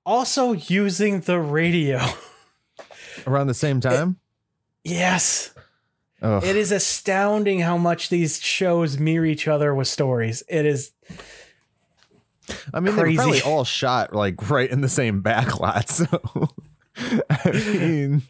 also 0.05 0.53
using 0.53 1.21
the 1.21 1.39
radio. 1.39 1.99
Around 3.27 3.47
the 3.47 3.53
same 3.53 3.79
time. 3.79 4.17
yes. 4.83 5.53
Ugh. 6.21 6.43
It 6.43 6.55
is 6.55 6.71
astounding 6.71 7.61
how 7.61 7.77
much 7.77 8.09
these 8.09 8.39
shows 8.39 8.99
mirror 8.99 9.25
each 9.25 9.47
other 9.47 9.73
with 9.73 9.87
stories. 9.87 10.43
It 10.47 10.67
is 10.67 10.91
I 12.73 12.79
mean, 12.79 12.95
they 12.95 13.01
were 13.01 13.03
crazy. 13.03 13.17
probably 13.17 13.41
all 13.45 13.63
shot 13.63 14.13
like 14.13 14.49
right 14.49 14.69
in 14.69 14.81
the 14.81 14.89
same 14.89 15.21
backlot. 15.21 15.87
So, 15.87 16.49
I 17.29 17.51
mean, 17.51 18.21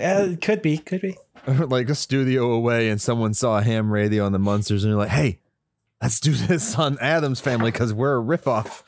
uh, 0.00 0.36
could 0.40 0.62
be, 0.62 0.78
could 0.78 1.00
be. 1.00 1.16
like 1.46 1.88
a 1.88 1.94
studio 1.94 2.50
away, 2.52 2.88
and 2.90 3.00
someone 3.00 3.34
saw 3.34 3.60
ham 3.60 3.90
radio 3.90 4.24
on 4.26 4.32
the 4.32 4.38
Munsters, 4.38 4.84
and 4.84 4.92
they're 4.92 4.98
like, 4.98 5.08
"Hey, 5.08 5.40
let's 6.02 6.20
do 6.20 6.32
this 6.32 6.76
on 6.76 6.98
Addams 7.00 7.40
Family 7.40 7.70
because 7.70 7.94
we're 7.94 8.18
a 8.18 8.22
ripoff." 8.22 8.82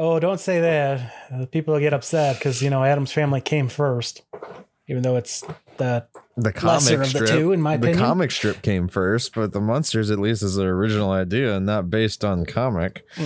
Oh, 0.00 0.20
don't 0.20 0.38
say 0.38 0.60
that. 0.60 1.12
Uh, 1.32 1.46
people 1.46 1.74
will 1.74 1.80
get 1.80 1.92
upset 1.92 2.36
because 2.38 2.62
you 2.62 2.70
know 2.70 2.84
Addams 2.84 3.10
Family 3.12 3.40
came 3.40 3.68
first, 3.68 4.22
even 4.88 5.02
though 5.02 5.16
it's 5.16 5.40
the 5.76 6.06
The 6.36 6.52
Lesser 6.62 6.92
comic 6.92 6.92
of 6.92 7.00
the 7.00 7.06
strip, 7.26 7.30
two, 7.30 7.50
in 7.52 7.60
my 7.60 7.76
the 7.76 7.88
opinion. 7.88 8.06
comic 8.06 8.30
strip 8.30 8.62
came 8.62 8.86
first, 8.86 9.34
but 9.34 9.52
the 9.52 9.60
Munsters 9.60 10.12
at 10.12 10.20
least 10.20 10.44
is 10.44 10.54
the 10.54 10.66
original 10.66 11.10
idea 11.10 11.56
and 11.56 11.66
not 11.66 11.90
based 11.90 12.24
on 12.24 12.46
comic. 12.46 13.04
By 13.18 13.24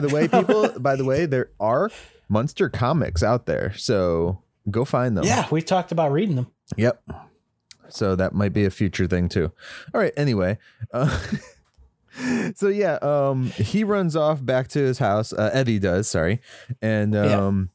the 0.00 0.10
way, 0.12 0.26
people, 0.28 0.68
by 0.80 0.96
the 0.96 1.04
way, 1.04 1.26
there 1.26 1.50
are 1.60 1.90
monster 2.28 2.68
comics 2.68 3.22
out 3.22 3.46
there, 3.46 3.72
so 3.76 4.42
go 4.70 4.84
find 4.84 5.16
them. 5.16 5.24
yeah, 5.24 5.46
we 5.50 5.62
talked 5.62 5.92
about 5.92 6.12
reading 6.12 6.36
them. 6.36 6.48
Yep. 6.76 7.02
So 7.90 8.16
that 8.16 8.34
might 8.34 8.52
be 8.52 8.64
a 8.64 8.70
future 8.70 9.06
thing 9.06 9.28
too. 9.28 9.50
All 9.94 10.00
right. 10.00 10.12
Anyway, 10.16 10.58
uh, 10.92 11.18
so 12.54 12.68
yeah, 12.68 12.94
um, 13.02 13.46
he 13.56 13.84
runs 13.84 14.16
off 14.16 14.44
back 14.44 14.68
to 14.68 14.78
his 14.80 14.98
house. 14.98 15.32
Uh, 15.32 15.50
Eddie 15.52 15.78
does, 15.78 16.08
sorry, 16.08 16.40
and 16.82 17.14
Yeah. 17.14 17.46
um, 17.46 17.70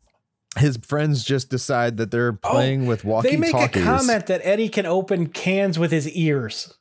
his 0.58 0.78
friends 0.78 1.24
just 1.24 1.50
decide 1.50 1.98
that 1.98 2.12
they're 2.12 2.34
playing 2.34 2.86
with 2.86 3.04
walkie 3.04 3.30
Oh, 3.30 3.32
They 3.32 3.38
make 3.38 3.56
a 3.56 3.70
comment 3.70 4.28
that 4.28 4.42
Eddie 4.44 4.70
can 4.70 4.86
open 4.86 5.28
cans 5.30 5.80
with 5.80 5.92
his 5.92 6.08
ears. 6.10 6.76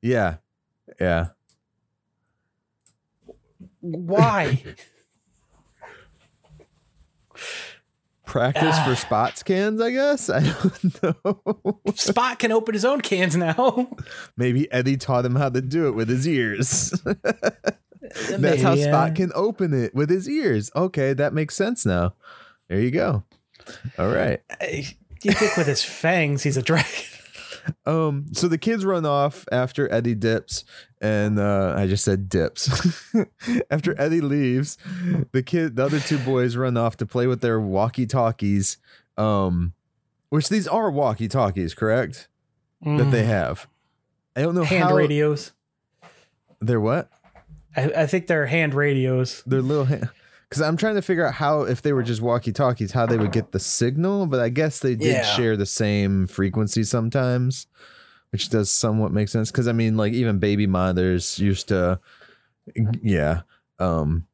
Yeah, 0.00 0.36
yeah. 1.00 1.28
Why? 3.80 4.62
Practice 8.28 8.76
Ah. 8.78 8.84
for 8.86 8.94
spots 9.06 9.42
cans, 9.42 9.80
I 9.80 9.90
guess. 9.90 10.28
I 10.30 10.40
don't 10.40 11.02
know. 11.02 11.80
Spot 11.94 12.38
can 12.38 12.52
open 12.52 12.74
his 12.74 12.84
own 12.84 13.00
cans 13.00 13.34
now. 13.36 13.88
Maybe 14.36 14.70
Eddie 14.70 14.96
taught 14.98 15.24
him 15.24 15.34
how 15.36 15.48
to 15.48 15.60
do 15.62 15.88
it 15.88 15.92
with 15.92 16.08
his 16.10 16.28
ears. 16.28 16.90
That's 17.04 18.38
Maybe, 18.38 18.58
how 18.62 18.74
yeah. 18.74 18.86
Spot 18.90 19.14
can 19.14 19.32
open 19.34 19.72
it 19.74 19.94
with 19.94 20.10
his 20.10 20.28
ears. 20.28 20.70
Okay, 20.76 21.12
that 21.14 21.32
makes 21.34 21.54
sense 21.56 21.84
now. 21.84 22.14
There 22.68 22.80
you 22.80 22.90
go. 22.90 23.24
All 23.98 24.08
right. 24.08 24.40
You 25.22 25.32
think 25.32 25.56
with 25.56 25.66
his 25.66 25.82
fangs, 25.82 26.42
he's 26.42 26.56
a 26.56 26.62
dragon. 26.62 26.86
Um, 27.86 28.26
so 28.32 28.48
the 28.48 28.58
kids 28.58 28.84
run 28.84 29.04
off 29.06 29.44
after 29.52 29.90
Eddie 29.92 30.14
dips, 30.14 30.64
and 31.00 31.38
uh, 31.38 31.74
I 31.76 31.86
just 31.86 32.04
said 32.04 32.28
dips. 32.28 33.14
after 33.70 33.98
Eddie 34.00 34.20
leaves, 34.20 34.76
the 35.32 35.42
kid, 35.42 35.76
the 35.76 35.84
other 35.84 36.00
two 36.00 36.18
boys 36.18 36.56
run 36.56 36.76
off 36.76 36.96
to 36.98 37.06
play 37.06 37.26
with 37.26 37.40
their 37.40 37.60
walkie-talkies. 37.60 38.78
Um, 39.16 39.72
which 40.28 40.48
these 40.48 40.68
are 40.68 40.90
walkie-talkies, 40.90 41.74
correct? 41.74 42.28
That 42.82 43.10
they 43.10 43.24
have. 43.24 43.66
I 44.36 44.42
don't 44.42 44.54
know 44.54 44.62
Mm. 44.62 44.66
hand 44.66 44.84
how 44.84 44.94
radios. 44.94 45.52
they're 46.60 46.80
what 46.80 47.10
I, 47.76 47.84
I 47.84 48.06
think 48.06 48.26
they're 48.28 48.46
hand 48.46 48.72
radios. 48.74 49.42
they're 49.46 49.62
little. 49.62 49.86
Ha- 49.86 50.10
because 50.48 50.62
I'm 50.62 50.76
trying 50.76 50.94
to 50.94 51.02
figure 51.02 51.26
out 51.26 51.34
how, 51.34 51.62
if 51.62 51.82
they 51.82 51.92
were 51.92 52.02
just 52.02 52.22
walkie 52.22 52.52
talkies, 52.52 52.92
how 52.92 53.06
they 53.06 53.18
would 53.18 53.32
get 53.32 53.52
the 53.52 53.58
signal. 53.60 54.26
But 54.26 54.40
I 54.40 54.48
guess 54.48 54.80
they 54.80 54.94
did 54.94 55.16
Yeah. 55.16 55.22
share 55.22 55.56
the 55.56 55.66
same 55.66 56.26
frequency 56.26 56.84
sometimes, 56.84 57.66
which 58.30 58.48
does 58.48 58.70
somewhat 58.70 59.12
make 59.12 59.28
sense. 59.28 59.50
Because 59.50 59.68
I 59.68 59.72
mean, 59.72 59.96
like 59.96 60.12
even 60.14 60.38
baby 60.38 60.66
monitors 60.66 61.38
used 61.38 61.68
to, 61.68 62.00
yeah, 63.02 63.42
um, 63.78 64.26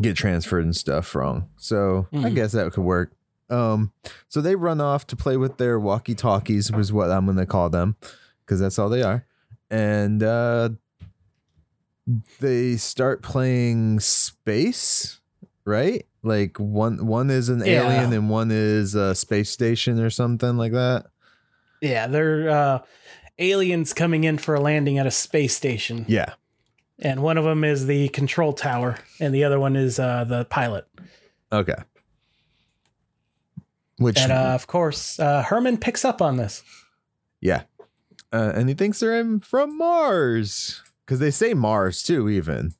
get 0.00 0.16
transferred 0.16 0.64
and 0.64 0.76
stuff 0.76 1.14
wrong. 1.14 1.48
So 1.56 2.06
I 2.12 2.16
Mhm. 2.16 2.34
guess 2.34 2.52
that 2.52 2.70
could 2.72 2.84
work. 2.84 3.12
Um, 3.48 3.92
so 4.28 4.40
they 4.40 4.54
run 4.54 4.80
off 4.80 5.06
to 5.08 5.16
play 5.16 5.36
with 5.36 5.56
their 5.56 5.80
walkie 5.80 6.14
talkies, 6.14 6.70
was 6.70 6.92
what 6.92 7.10
I'm 7.10 7.26
gonna 7.26 7.46
call 7.46 7.68
them, 7.70 7.96
because 8.44 8.60
that's 8.60 8.78
all 8.78 8.88
they 8.88 9.02
are. 9.02 9.26
And 9.70 10.22
uh, 10.22 10.70
they 12.40 12.76
start 12.76 13.22
playing 13.22 14.00
space, 14.00 15.19
right? 15.64 16.06
Like 16.22 16.58
one 16.58 17.06
one 17.06 17.30
is 17.30 17.48
an 17.48 17.60
Yeah. 17.60 17.82
alien 17.90 18.12
and 18.12 18.28
one 18.30 18.50
is 18.50 18.94
a 18.94 19.14
space 19.14 19.50
station 19.50 19.98
or 20.00 20.10
something 20.10 20.56
like 20.56 20.72
that. 20.72 21.06
Yeah, 21.80 22.06
they're 22.08 22.50
uh, 22.50 22.78
aliens 23.38 23.94
coming 23.94 24.24
in 24.24 24.36
for 24.38 24.54
a 24.54 24.60
landing 24.60 24.98
at 24.98 25.06
a 25.06 25.10
space 25.10 25.56
station. 25.56 26.04
Yeah. 26.08 26.34
And 26.98 27.22
one 27.22 27.38
of 27.38 27.44
them 27.44 27.64
is 27.64 27.86
the 27.86 28.08
control 28.10 28.52
tower, 28.52 28.98
and 29.18 29.34
the 29.34 29.44
other 29.44 29.58
one 29.58 29.74
is 29.76 29.98
uh, 29.98 30.24
the 30.24 30.44
pilot. 30.44 30.86
Okay. 31.50 31.76
Which 33.96 34.18
And 34.18 34.32
uh, 34.32 34.52
of 34.54 34.66
course, 34.66 35.18
uh, 35.18 35.42
Herman 35.42 35.78
picks 35.78 36.04
up 36.04 36.22
on 36.22 36.36
this. 36.36 36.62
yeah. 37.40 37.62
Uh, 38.32 38.52
and 38.54 38.68
he 38.68 38.74
thinks 38.76 39.00
they're 39.00 39.18
in 39.18 39.40
from 39.40 39.76
Mars 39.76 40.82
because 41.04 41.18
they 41.18 41.32
say 41.32 41.52
Mars 41.52 42.00
too. 42.02 42.28
Even 42.28 42.74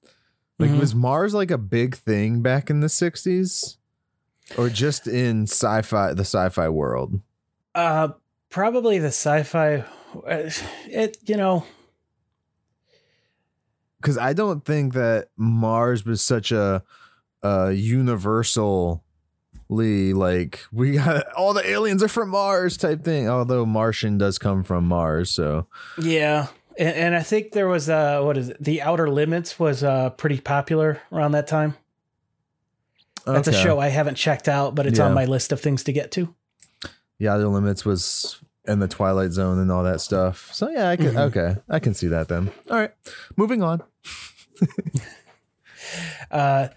like 0.61 0.71
Mhm. 0.71 0.79
was 0.79 0.95
Mars 0.95 1.35
like 1.35 1.51
a 1.51 1.59
big 1.59 1.97
thing 1.97 2.43
back 2.43 2.71
in 2.71 2.81
the 2.81 2.89
'60s, 2.89 3.77
or 4.59 4.69
just 4.69 5.07
in 5.09 5.45
sci-fi 5.45 6.13
the 6.15 6.23
sci-fi 6.25 6.69
world? 6.69 7.21
Uh, 7.75 8.09
probably 8.51 8.99
the 8.99 9.09
sci-fi. 9.09 9.85
uh, 10.27 10.51
It 10.87 11.17
you 11.27 11.37
know 11.37 11.65
because 14.01 14.17
I 14.19 14.33
don't 14.33 14.65
think 14.65 14.95
that 14.95 15.29
Mars 15.37 16.05
was 16.05 16.23
such 16.23 16.53
a, 16.53 16.83
a 17.43 17.71
universally 17.73 19.01
like 19.71 20.61
we 20.73 20.93
got 20.93 21.27
all 21.37 21.53
the 21.55 21.69
aliens 21.69 22.03
are 22.03 22.09
from 22.09 22.31
Mars 22.31 22.77
type 22.77 23.05
thing. 23.05 23.29
Although 23.29 23.67
Martian 23.67 24.19
does 24.19 24.39
come 24.39 24.65
from 24.65 24.85
Mars, 24.87 25.31
so 25.31 25.67
yeah. 25.99 26.49
And, 26.81 26.97
and 26.97 27.15
I 27.15 27.23
think 27.23 27.53
there 27.53 27.69
was 27.69 27.89
uh 27.89 28.23
what 28.23 28.37
is 28.37 28.49
it? 28.49 28.57
The 28.65 28.81
Outer 28.83 29.09
Limits 29.11 29.59
was 29.59 29.85
uh 29.85 30.11
pretty 30.11 30.41
popular 30.41 31.01
around 31.13 31.33
that 31.33 31.47
time. 31.47 31.75
That's 33.27 33.49
a 33.49 33.53
show 33.53 33.79
I 33.79 33.89
haven't 33.89 34.15
checked 34.17 34.49
out, 34.49 34.75
but 34.75 34.87
it's 34.87 34.99
Yeah. 34.99 35.05
on 35.07 35.15
my 35.15 35.27
list 35.27 35.53
of 35.53 35.61
things 35.61 35.85
to 35.85 35.93
get 35.93 36.11
to. 36.13 36.35
Yeah, 37.19 37.37
the 37.37 37.49
limits 37.49 37.85
was 37.85 38.41
and 38.67 38.81
the 38.81 38.89
Twilight 38.89 39.33
Zone 39.33 39.59
and 39.59 39.71
all 39.71 39.85
that 39.85 40.01
stuff. 40.01 40.49
So 40.55 40.69
yeah, 40.71 40.89
I 40.89 40.97
can 40.97 41.15
Mhm. 41.15 41.19
okay, 41.29 41.57
I 41.69 41.79
can 41.81 41.93
see 41.95 42.07
that 42.09 42.29
then. 42.29 42.51
All 42.71 42.79
right, 42.79 42.93
moving 43.37 43.63
on. 43.63 43.83
uh, 46.31 46.69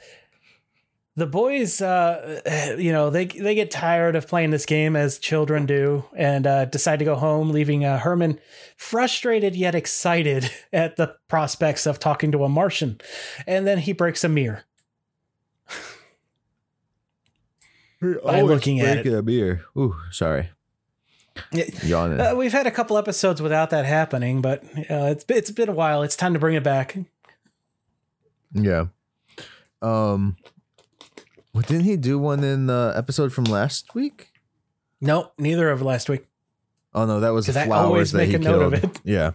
the 1.15 1.27
boys, 1.27 1.81
uh, 1.81 2.75
you 2.77 2.91
know, 2.91 3.09
they 3.09 3.25
they 3.25 3.55
get 3.55 3.71
tired 3.71 4.15
of 4.15 4.27
playing 4.27 4.51
this 4.51 4.65
game 4.65 4.95
as 4.95 5.19
children 5.19 5.65
do, 5.65 6.05
and 6.15 6.47
uh, 6.47 6.65
decide 6.65 6.99
to 6.99 7.05
go 7.05 7.15
home, 7.15 7.49
leaving 7.51 7.85
uh, 7.85 7.99
Herman 7.99 8.39
frustrated 8.77 9.55
yet 9.55 9.75
excited 9.75 10.49
at 10.73 10.95
the 10.95 11.15
prospects 11.27 11.85
of 11.85 11.99
talking 11.99 12.31
to 12.31 12.43
a 12.43 12.49
Martian. 12.49 12.99
And 13.45 13.67
then 13.67 13.79
he 13.79 13.93
breaks 13.93 14.23
a 14.23 14.29
mirror. 14.29 14.63
By 18.01 18.41
looking 18.41 18.81
at 18.81 18.95
breaking 18.95 19.15
a 19.15 19.21
beer. 19.21 19.63
Ooh, 19.77 19.95
sorry, 20.11 20.49
yawning. 21.83 22.19
Uh, 22.19 22.35
we've 22.35 22.51
had 22.51 22.67
a 22.67 22.71
couple 22.71 22.97
episodes 22.97 23.41
without 23.41 23.69
that 23.69 23.85
happening, 23.85 24.41
but 24.41 24.61
uh, 24.89 25.07
it's 25.11 25.23
it's 25.29 25.51
been 25.51 25.69
a 25.69 25.73
while. 25.73 26.03
It's 26.03 26.17
time 26.17 26.33
to 26.33 26.39
bring 26.39 26.55
it 26.55 26.63
back. 26.63 26.97
Yeah. 28.51 28.87
Um. 29.81 30.35
What 31.53 31.67
didn't 31.67 31.83
he 31.85 31.97
do 31.97 32.17
one 32.17 32.43
in 32.43 32.65
the 32.65 32.93
episode 32.95 33.31
from 33.31 33.43
last 33.45 33.93
week? 33.93 34.31
Nope, 34.99 35.33
neither 35.37 35.69
of 35.69 35.81
last 35.83 36.09
week. 36.09 36.25
Oh 36.95 37.05
no, 37.05 37.19
that 37.19 37.29
was 37.29 37.45
the 37.45 37.53
flowers 37.53 37.85
always 37.85 38.11
that 38.11 38.17
make 38.17 38.29
he 38.29 38.35
a 38.35 38.39
note 38.39 38.59
killed. 38.59 38.73
of 38.73 38.83
it. 38.83 39.01
Yeah. 39.03 39.31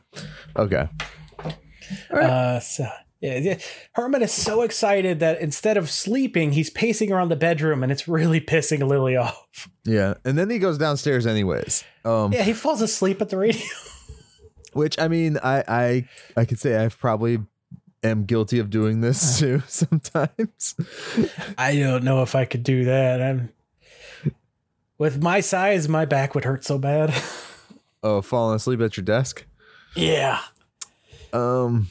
Okay. 0.57 0.89
right. 2.11 2.25
Uh, 2.31 2.61
so, 2.61 2.87
yeah, 3.21 3.39
yeah, 3.39 3.59
Herman 3.95 4.23
is 4.23 4.33
so 4.33 4.63
excited 4.63 5.21
that 5.21 5.41
instead 5.41 5.77
of 5.77 5.89
sleeping, 5.91 6.53
he's 6.53 6.71
pacing 6.71 7.13
around 7.13 7.29
the 7.29 7.37
bedroom, 7.37 7.83
and 7.83 7.91
it's 7.93 8.07
really 8.09 8.41
pissing 8.53 8.87
Lily 8.87 9.17
off. 9.17 9.69
Yeah, 9.85 10.15
and 10.25 10.37
then 10.37 10.51
he 10.51 10.59
goes 10.59 10.77
downstairs 10.79 11.27
anyways. 11.27 11.85
Um. 12.05 12.33
Yeah, 12.33 12.43
he 12.43 12.53
falls 12.53 12.83
asleep 12.83 13.21
at 13.23 13.29
the 13.29 13.39
radio. 13.39 13.63
Which 14.73 14.99
I 14.99 15.07
mean, 15.09 15.39
I 15.43 15.65
I 15.69 16.09
I 16.37 16.45
could 16.45 16.59
say 16.59 16.77
I've 16.77 16.99
probably 16.99 17.39
am 18.03 18.25
guilty 18.25 18.59
of 18.59 18.71
doing 18.71 19.01
this 19.01 19.39
too 19.41 19.63
sometimes. 19.69 20.75
I 21.57 21.77
don't 21.77 22.05
know 22.05 22.23
if 22.23 22.35
I 22.35 22.45
could 22.45 22.63
do 22.63 22.85
that. 22.85 23.21
I'm 23.21 23.51
with 24.99 25.23
my 25.23 25.41
size, 25.41 25.89
my 25.89 26.05
back 26.05 26.35
would 26.35 26.45
hurt 26.45 26.65
so 26.65 26.79
bad. 26.79 27.15
oh, 28.03 28.21
falling 28.21 28.57
asleep 28.57 28.81
at 28.81 28.97
your 28.97 29.05
desk? 29.05 29.45
yeah. 29.95 30.41
Um 31.33 31.89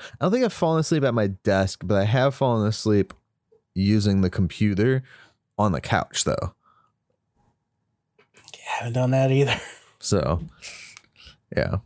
I 0.00 0.24
don't 0.24 0.32
think 0.32 0.44
I've 0.44 0.52
fallen 0.52 0.80
asleep 0.80 1.02
at 1.02 1.14
my 1.14 1.26
desk, 1.26 1.82
but 1.84 1.96
I 1.96 2.04
have 2.04 2.34
fallen 2.34 2.66
asleep 2.66 3.12
using 3.74 4.20
the 4.20 4.30
computer 4.30 5.02
on 5.58 5.72
the 5.72 5.80
couch 5.80 6.24
though. 6.24 6.54
Haven't 8.64 8.92
done 8.92 9.10
that 9.10 9.30
either. 9.32 9.60
So 9.98 10.40
yeah. 11.56 11.78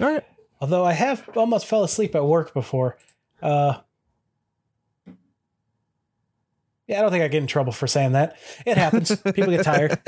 All 0.00 0.08
right. 0.08 0.24
Although 0.62 0.84
I 0.84 0.92
have 0.92 1.28
almost 1.36 1.66
fell 1.66 1.82
asleep 1.82 2.14
at 2.14 2.24
work 2.24 2.54
before. 2.54 2.96
Uh 3.42 3.80
Yeah, 6.86 6.98
I 7.00 7.02
don't 7.02 7.10
think 7.10 7.24
I 7.24 7.28
get 7.28 7.38
in 7.42 7.48
trouble 7.48 7.72
for 7.72 7.88
saying 7.88 8.12
that. 8.12 8.36
It 8.64 8.76
happens. 8.78 9.14
People 9.34 9.50
get 9.50 9.64
tired. 9.64 9.98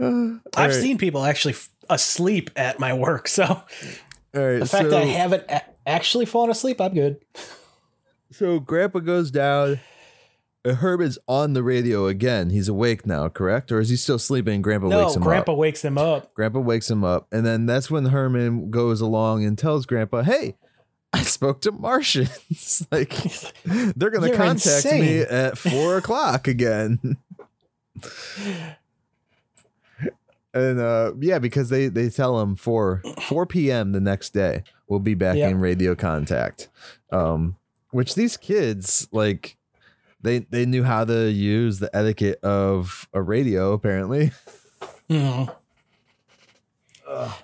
All 0.00 0.38
I've 0.56 0.70
right. 0.70 0.72
seen 0.72 0.96
people 0.96 1.24
actually 1.24 1.54
f- 1.54 1.68
asleep 1.90 2.50
at 2.56 2.78
my 2.78 2.94
work, 2.94 3.26
so 3.28 3.44
right. 4.32 4.58
the 4.58 4.66
fact 4.66 4.84
so, 4.84 4.90
that 4.90 5.02
I 5.02 5.06
haven't 5.06 5.44
a- 5.48 5.64
actually 5.86 6.24
fallen 6.24 6.50
asleep, 6.50 6.80
I'm 6.80 6.94
good. 6.94 7.20
so 8.30 8.60
Grandpa 8.60 9.00
goes 9.00 9.30
down. 9.30 9.80
Uh, 10.64 10.74
Herb 10.74 11.00
is 11.00 11.18
on 11.28 11.52
the 11.52 11.62
radio 11.62 12.06
again. 12.06 12.50
He's 12.50 12.68
awake 12.68 13.06
now, 13.06 13.28
correct? 13.28 13.70
Or 13.72 13.78
is 13.80 13.88
he 13.88 13.96
still 13.96 14.18
sleeping? 14.18 14.60
Grandpa 14.62 14.88
No, 14.88 15.04
wakes 15.04 15.16
him 15.16 15.22
Grandpa 15.22 15.52
up. 15.52 15.58
wakes 15.58 15.84
him 15.84 15.98
up. 15.98 16.34
Grandpa 16.34 16.58
wakes 16.60 16.90
him 16.90 17.04
up, 17.04 17.26
and 17.32 17.44
then 17.46 17.66
that's 17.66 17.90
when 17.90 18.06
Herman 18.06 18.70
goes 18.70 19.00
along 19.00 19.44
and 19.44 19.56
tells 19.56 19.86
Grandpa, 19.86 20.22
"Hey, 20.22 20.56
I 21.12 21.22
spoke 21.22 21.60
to 21.62 21.72
Martians. 21.72 22.86
like 22.92 23.14
they're 23.64 24.10
gonna 24.10 24.28
You're 24.28 24.36
contact 24.36 24.84
me 24.86 25.20
at 25.20 25.56
four 25.58 25.96
o'clock 25.98 26.48
again." 26.48 27.16
and 30.54 30.80
uh, 30.80 31.12
yeah, 31.20 31.38
because 31.38 31.68
they 31.68 31.88
they 31.88 32.08
tell 32.08 32.40
him 32.40 32.56
four 32.56 33.02
four 33.28 33.46
p.m. 33.46 33.92
the 33.92 34.00
next 34.00 34.30
day 34.34 34.62
we'll 34.88 35.00
be 35.00 35.14
back 35.14 35.36
Yep. 35.36 35.50
in 35.50 35.60
radio 35.60 35.94
contact. 35.94 36.68
Um, 37.12 37.56
which 37.90 38.14
these 38.14 38.36
kids 38.36 39.08
like. 39.12 39.56
They, 40.20 40.40
they 40.40 40.66
knew 40.66 40.82
how 40.84 41.04
to 41.04 41.30
use 41.30 41.78
the 41.78 41.94
etiquette 41.96 42.40
of 42.42 43.08
a 43.12 43.22
radio 43.22 43.72
apparently. 43.72 44.32
Mhm. 45.08 45.54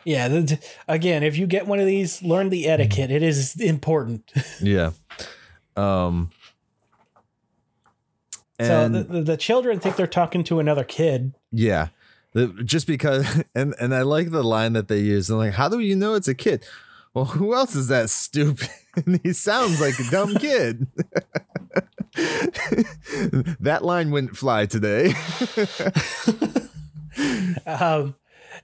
Yeah, 0.04 0.28
the, 0.28 0.58
again, 0.86 1.22
if 1.22 1.38
you 1.38 1.46
get 1.46 1.66
one 1.66 1.80
of 1.80 1.86
these, 1.86 2.22
learn 2.22 2.50
the 2.50 2.68
etiquette. 2.68 3.10
It 3.10 3.22
is 3.22 3.58
important. 3.60 4.30
Yeah. 4.60 4.90
Um 5.76 6.30
so 8.60 8.84
and 8.84 8.94
the, 8.94 9.02
the, 9.02 9.22
the 9.22 9.36
children 9.36 9.80
think 9.80 9.96
they're 9.96 10.06
talking 10.06 10.44
to 10.44 10.60
another 10.60 10.84
kid. 10.84 11.34
yeah. 11.50 11.88
The, 12.34 12.48
just 12.64 12.86
because 12.88 13.42
and 13.54 13.74
and 13.80 13.94
I 13.94 14.02
like 14.02 14.30
the 14.30 14.42
line 14.44 14.72
that 14.74 14.88
they 14.88 14.98
use. 14.98 15.30
And 15.30 15.38
like, 15.38 15.54
how 15.54 15.68
do 15.68 15.78
you 15.78 15.94
know 15.96 16.14
it's 16.14 16.28
a 16.28 16.34
kid? 16.34 16.66
Well, 17.14 17.26
who 17.26 17.54
else 17.54 17.74
is 17.76 17.88
that 17.88 18.10
stupid? 18.10 18.68
he 19.22 19.32
sounds 19.32 19.80
like 19.80 19.98
a 19.98 20.10
dumb 20.10 20.34
kid. 20.34 20.88
that 23.60 23.80
line 23.82 24.10
wouldn't 24.10 24.36
fly 24.36 24.66
today. 24.66 25.14
Um, 27.66 28.16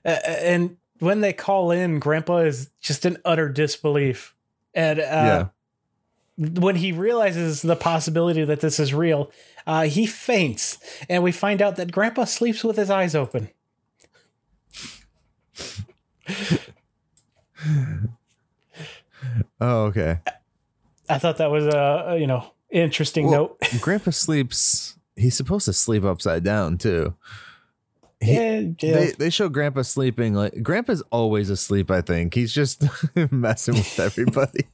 and 0.03 0.77
when 0.99 1.21
they 1.21 1.31
call 1.33 1.71
in, 1.71 1.99
Grandpa 1.99 2.39
is 2.39 2.69
just 2.81 3.05
in 3.05 3.17
utter 3.23 3.47
disbelief. 3.49 4.35
And 4.73 4.99
uh, 4.99 5.47
when 6.37 6.75
he 6.75 6.91
realizes 6.91 7.61
the 7.61 7.75
possibility 7.75 8.43
that 8.43 8.59
this 8.59 8.79
is 8.79 8.93
real, 8.93 9.31
uh, 9.65 9.83
he 9.83 10.05
faints. 10.05 10.77
And 11.09 11.23
we 11.23 11.31
find 11.31 11.61
out 11.61 11.77
that 11.77 11.91
Grandpa 11.91 12.25
sleeps 12.25 12.63
with 12.63 12.77
his 12.77 12.89
eyes 12.89 13.15
open. 13.15 13.49
Oh, 19.59 19.83
okay. 19.85 20.19
I 21.09 21.17
thought 21.17 21.37
that 21.37 21.51
was 21.51 21.65
a, 21.65 22.17
you 22.19 22.27
know 22.27 22.51
interesting 22.69 23.27
Well, 23.29 23.57
note. 23.61 23.69
Grandpa 23.81 24.11
sleeps 24.11 24.95
he's 25.15 25.35
supposed 25.35 25.65
to 25.65 25.73
sleep 25.73 26.03
upside 26.05 26.43
down 26.43 26.77
too. 26.77 27.15
He- 28.21 28.33
yeah, 28.33 28.59
yeah. 28.59 28.71
They 28.93 29.11
they 29.17 29.29
show 29.29 29.49
Grandpa 29.49 29.81
sleeping 29.81 30.33
like 30.35 30.61
Grandpa's 30.63 31.01
always 31.11 31.49
asleep. 31.49 31.89
I 31.91 32.01
think 32.01 32.33
he's 32.33 32.53
just 32.53 32.83
messing 33.31 33.73
with 33.75 33.99
everybody. 33.99 34.67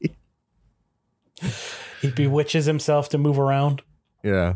he 2.01 2.11
bewitches 2.11 2.65
himself 2.65 3.09
to 3.09 3.17
move 3.17 3.39
around. 3.39 3.81
yeah, 4.23 4.55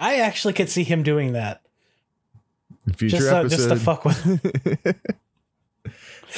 I 0.00 0.16
actually 0.20 0.54
could 0.54 0.70
see 0.70 0.82
him 0.84 1.02
doing 1.02 1.32
that. 1.34 1.60
future 2.96 3.18
Just, 3.18 3.30
uh, 3.32 3.36
episode. 3.40 3.56
just 3.56 3.68
to 3.68 3.76
fuck 3.76 4.04
with. 4.04 4.96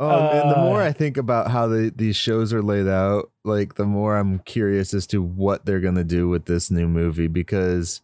um, 0.00 0.10
and 0.10 0.50
the 0.50 0.58
Uh, 0.58 0.64
more 0.64 0.82
I 0.82 0.92
think 0.92 1.16
about 1.16 1.50
how 1.50 1.66
the, 1.66 1.92
these 1.94 2.16
shows 2.16 2.52
are 2.52 2.62
laid 2.62 2.86
out, 2.86 3.30
like 3.44 3.74
the 3.74 3.84
more 3.84 4.16
I'm 4.16 4.40
curious 4.40 4.92
as 4.94 5.06
to 5.08 5.22
what 5.22 5.64
they're 5.64 5.80
gonna 5.80 6.04
do 6.04 6.28
with 6.28 6.44
this 6.46 6.70
new 6.70 6.86
movie 6.86 7.28
because 7.28 8.02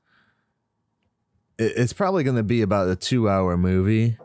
it, 1.59 1.73
it's 1.77 1.93
probably 1.93 2.25
gonna 2.25 2.43
be 2.43 2.63
about 2.63 2.89
a 2.89 2.97
two 2.97 3.29
hour 3.29 3.57
movie. 3.57 4.17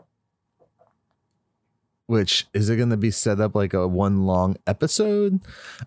Which 2.06 2.46
is 2.54 2.70
it 2.70 2.76
going 2.76 2.88
to 2.88 2.96
be 2.96 3.10
set 3.10 3.38
up 3.38 3.54
like 3.54 3.74
a 3.74 3.86
one 3.86 4.24
long 4.24 4.56
episode? 4.66 5.40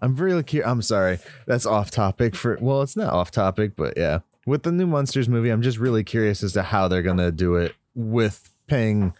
I'm 0.03 0.15
really 0.15 0.43
curious. 0.43 0.69
I'm 0.69 0.83
sorry, 0.83 1.17
that's 1.47 1.65
off 1.65 1.89
topic 1.89 2.35
for. 2.35 2.59
Well, 2.61 2.83
it's 2.83 2.95
not 2.95 3.11
off 3.11 3.31
topic, 3.31 3.75
but 3.75 3.95
yeah, 3.97 4.19
with 4.45 4.61
the 4.61 4.71
new 4.71 4.85
Munsters 4.85 5.27
movie, 5.27 5.49
I'm 5.49 5.63
just 5.63 5.79
really 5.79 6.03
curious 6.03 6.43
as 6.43 6.53
to 6.53 6.61
how 6.61 6.87
they're 6.87 7.01
going 7.01 7.17
to 7.17 7.31
do 7.31 7.55
it 7.55 7.73
with 7.95 8.53
paying 8.67 9.13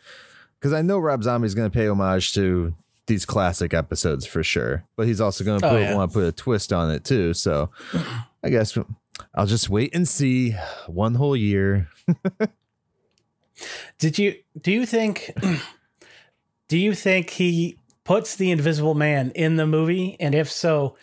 because 0.62 0.74
I 0.74 0.84
know 0.84 1.00
Rob 1.00 1.24
Zombie's 1.24 1.56
going 1.56 1.69
to 1.69 1.76
pay 1.76 1.88
homage 1.88 2.34
to 2.36 2.74
these 3.08 3.26
classic 3.26 3.74
episodes 3.74 4.28
for 4.28 4.43
sure, 4.43 4.86
but 4.95 5.08
he's 5.08 5.19
also 5.19 5.43
going 5.43 5.60
to 5.60 5.67
Oh, 5.69 5.76
yeah. 5.78 5.95
want 5.95 6.12
to 6.12 6.13
put 6.19 6.24
a 6.28 6.32
twist 6.32 6.71
on 6.71 6.91
it 6.91 7.04
too. 7.04 7.34
So 7.34 7.71
I 8.43 8.50
guess 8.50 8.78
I'll 9.34 9.47
just 9.47 9.69
wait 9.69 9.93
and 9.95 10.08
see 10.08 10.52
one 10.88 11.15
whole 11.15 11.36
year. 11.36 11.89
Did 14.00 14.17
you 14.17 14.36
do 14.60 14.71
you 14.71 14.86
think 14.86 15.32
do 16.67 16.78
you 16.78 16.93
think 16.95 17.30
he 17.32 17.78
puts 18.04 18.36
the 18.36 18.50
invisible 18.52 18.95
man 18.95 19.32
in 19.36 19.58
the 19.58 19.67
movie 19.67 20.15
and 20.19 20.34
if 20.34 20.52
so 20.52 20.95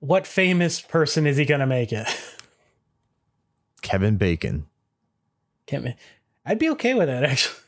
what 0.00 0.26
famous 0.26 0.80
person 0.80 1.26
is 1.26 1.36
he 1.36 1.44
going 1.44 1.60
to 1.60 1.66
make 1.66 1.92
it? 1.92 2.06
Kevin 3.82 4.16
Bacon 4.16 4.66
Can't 5.66 5.94
I'd 6.44 6.58
be 6.58 6.70
okay 6.70 6.94
with 6.94 7.08
that 7.08 7.24
actually. 7.24 7.60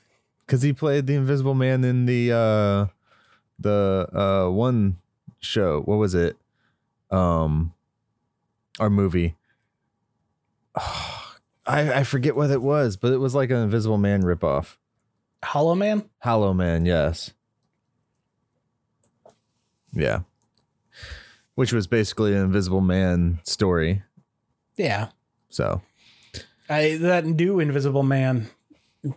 Because 0.49 0.63
he 0.63 0.73
played 0.73 1.07
the 1.07 1.15
Invisible 1.15 1.55
Man 1.55 1.85
in 1.85 2.07
the 2.07 2.33
uh 2.33 2.87
the 3.59 4.09
uh 4.13 4.51
one 4.51 4.97
show. 5.41 5.83
What 5.83 5.97
was 5.97 6.15
it? 6.15 6.37
Um, 7.11 7.75
our 8.81 8.89
movie. 8.89 9.37
I 10.77 11.93
I 11.93 12.03
forget 12.03 12.35
what 12.35 12.51
it 12.51 12.63
was, 12.63 12.97
but 12.97 13.13
it 13.13 13.19
was 13.19 13.35
like 13.35 13.51
an 13.51 13.59
Invisible 13.59 13.99
Man 13.99 14.23
ripoff. 14.23 14.77
Hollow 15.45 15.75
Man? 15.75 16.09
Hollow 16.21 16.55
Man, 16.55 16.87
yes. 16.87 17.33
Yeah. 19.93 20.21
Which 21.55 21.73
was 21.73 21.87
basically 21.87 22.33
an 22.33 22.45
Invisible 22.45 22.81
Man 22.81 23.41
story. 23.45 24.03
Yeah. 24.77 25.09
So 25.51 25.83
I 26.71 26.97
that 27.01 27.27
new 27.27 27.61
invisible 27.61 28.03
man 28.03 28.49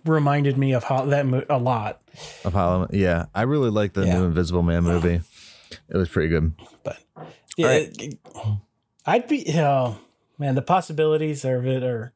reminded 0.05 0.57
me 0.57 0.73
of 0.73 0.83
how 0.85 1.05
that 1.05 1.25
mo- 1.25 1.45
a 1.49 1.57
lot. 1.57 2.01
of 2.43 2.53
Hollow 2.53 2.87
Yeah. 2.91 3.25
I 3.33 3.43
really 3.43 3.69
like 3.69 3.93
the 3.93 4.05
Yeah. 4.05 4.17
new 4.19 4.25
Invisible 4.25 4.63
Man 4.63 4.83
movie. 4.83 5.21
It 5.89 5.97
was 5.97 6.09
pretty 6.09 6.29
good. 6.29 6.53
But 6.83 6.97
yeah, 7.57 7.67
right. 7.67 8.19
I'd 9.05 9.27
be 9.27 9.45
oh 9.55 9.97
man, 10.37 10.55
the 10.55 10.61
possibilities 10.61 11.45
of 11.45 11.65
it 11.65 11.83
are 11.83 12.13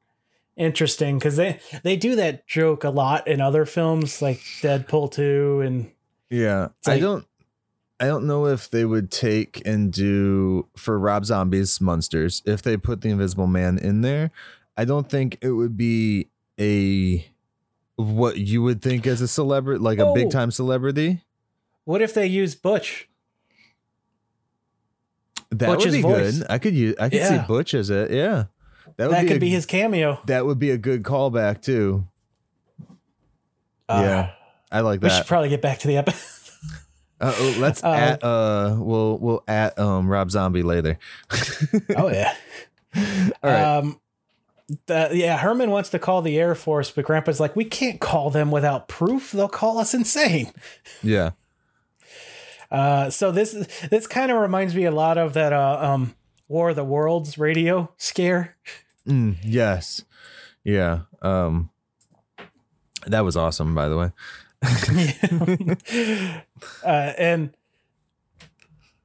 interesting 0.57 1.17
because 1.17 1.35
they 1.38 1.59
they 1.83 1.95
do 1.97 2.15
that 2.15 2.47
joke 2.47 2.83
a 2.83 2.89
lot 2.89 3.27
in 3.27 3.41
other 3.41 3.65
films 3.65 4.21
like 4.21 4.39
Deadpool 4.61 5.11
two 5.11 5.61
and 5.61 5.91
Yeah. 6.29 6.69
It's 6.79 6.88
I 6.88 6.99
don't 6.99 7.25
I 7.99 8.07
don't 8.07 8.25
know 8.27 8.45
if 8.47 8.69
they 8.69 8.83
would 8.83 9.09
take 9.11 9.61
and 9.65 9.91
do 9.93 10.67
for 10.75 10.99
Rob 10.99 11.23
Zombie's 11.25 11.79
Munsters, 11.79 12.41
if 12.45 12.61
they 12.61 12.75
put 12.75 12.99
the 13.01 13.09
Invisible 13.09 13.47
Man 13.47 13.77
in 13.77 14.01
there, 14.01 14.31
I 14.75 14.83
don't 14.83 15.09
think 15.09 15.38
it 15.41 15.51
would 15.51 15.77
be 15.77 16.27
a 16.59 17.25
what 17.95 18.38
you 18.38 18.62
would 18.63 18.81
think 18.81 19.05
as 19.08 19.21
a 19.21 19.27
celebrity, 19.27 19.81
like 19.84 19.99
a 19.99 20.05
Oh. 20.05 20.13
big 20.13 20.29
time 20.31 20.51
celebrity. 20.51 21.21
what 21.86 22.01
if 22.01 22.13
they 22.13 22.25
use 22.27 22.55
Butch? 22.55 23.08
That 25.51 25.69
would 25.69 25.77
Butch's 25.79 25.93
be 25.95 26.01
voice. 26.01 26.38
good. 26.39 26.47
I 26.49 26.58
could 26.58 26.73
use 26.73 26.95
I 26.99 27.10
could 27.10 27.23
see 27.23 27.39
Butch 27.47 27.73
as 27.73 27.89
it. 27.89 28.12
Yeah. 28.12 28.45
That 28.97 29.10
that, 29.12 29.21
be 29.21 29.27
could 29.27 29.38
a- 29.38 29.39
be 29.39 29.49
his 29.49 29.65
cameo. 29.65 30.19
That 30.25 30.45
would 30.45 30.60
be 30.60 30.71
a 30.71 30.77
good 30.77 31.03
callback 31.03 31.62
too. 31.62 32.08
Uh, 33.88 34.01
yeah, 34.03 34.31
I 34.71 34.79
like 34.81 34.99
that. 35.01 35.12
We 35.12 35.17
should 35.17 35.27
probably 35.27 35.49
get 35.49 35.62
back 35.62 35.79
to 35.79 35.88
the 35.88 35.97
episode. 35.97 36.31
Uh, 37.21 37.34
oh, 37.38 37.55
let's 37.60 37.81
Uh, 37.81 37.91
at 37.93 38.23
uh, 38.25 38.75
we'll 38.77 39.17
we'll 39.19 39.41
at 39.47 39.79
um 39.79 40.10
Rob 40.10 40.29
Zombie 40.29 40.63
later. 40.63 40.99
oh 41.95 42.10
yeah. 42.12 42.36
All 42.93 43.01
right. 43.41 43.77
Um, 43.77 44.01
the, 44.88 45.12
yeah, 45.13 45.38
Herman 45.38 45.69
wants 45.69 45.89
to 45.89 45.99
call 45.99 46.21
the 46.21 46.39
Air 46.39 46.56
Force, 46.56 46.91
but 46.91 47.06
Grandpa's 47.06 47.39
like, 47.39 47.56
we 47.56 47.65
can't 47.65 47.99
call 47.99 48.30
them 48.30 48.51
without 48.51 48.88
proof. 48.88 49.32
They'll 49.32 49.47
call 49.47 49.78
us 49.78 49.93
insane. 49.93 50.51
yeah. 51.04 51.32
Uh, 52.71 53.12
so 53.12 53.32
this 53.32 53.51
this 53.91 54.08
kind 54.08 54.32
of 54.32 54.41
reminds 54.41 54.73
me 54.73 54.86
a 54.86 54.91
lot 54.91 55.19
of 55.19 55.34
that 55.34 55.54
uh, 55.54 55.78
um, 55.82 56.15
War 56.47 56.69
of 56.69 56.75
the 56.75 56.84
Worlds 56.84 57.38
radio 57.38 57.91
scare. 57.95 58.58
Mm, 59.08 59.38
yes. 59.43 60.04
Yeah. 60.63 61.01
Um. 61.21 61.69
That 63.06 63.21
was 63.21 63.38
awesome, 63.38 63.75
by 63.75 63.88
the 63.88 63.97
way. 63.97 64.12
uh, 66.84 67.13
and 67.17 67.56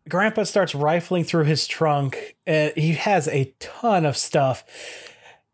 Grandpa 0.09 0.45
starts 0.45 0.75
rifling 0.75 1.25
through 1.25 1.45
his 1.45 1.67
trunk. 1.67 2.37
And 2.47 2.73
he 2.77 2.95
has 2.95 3.29
a 3.29 3.55
ton 3.59 4.07
of 4.07 4.17
stuff. 4.17 4.65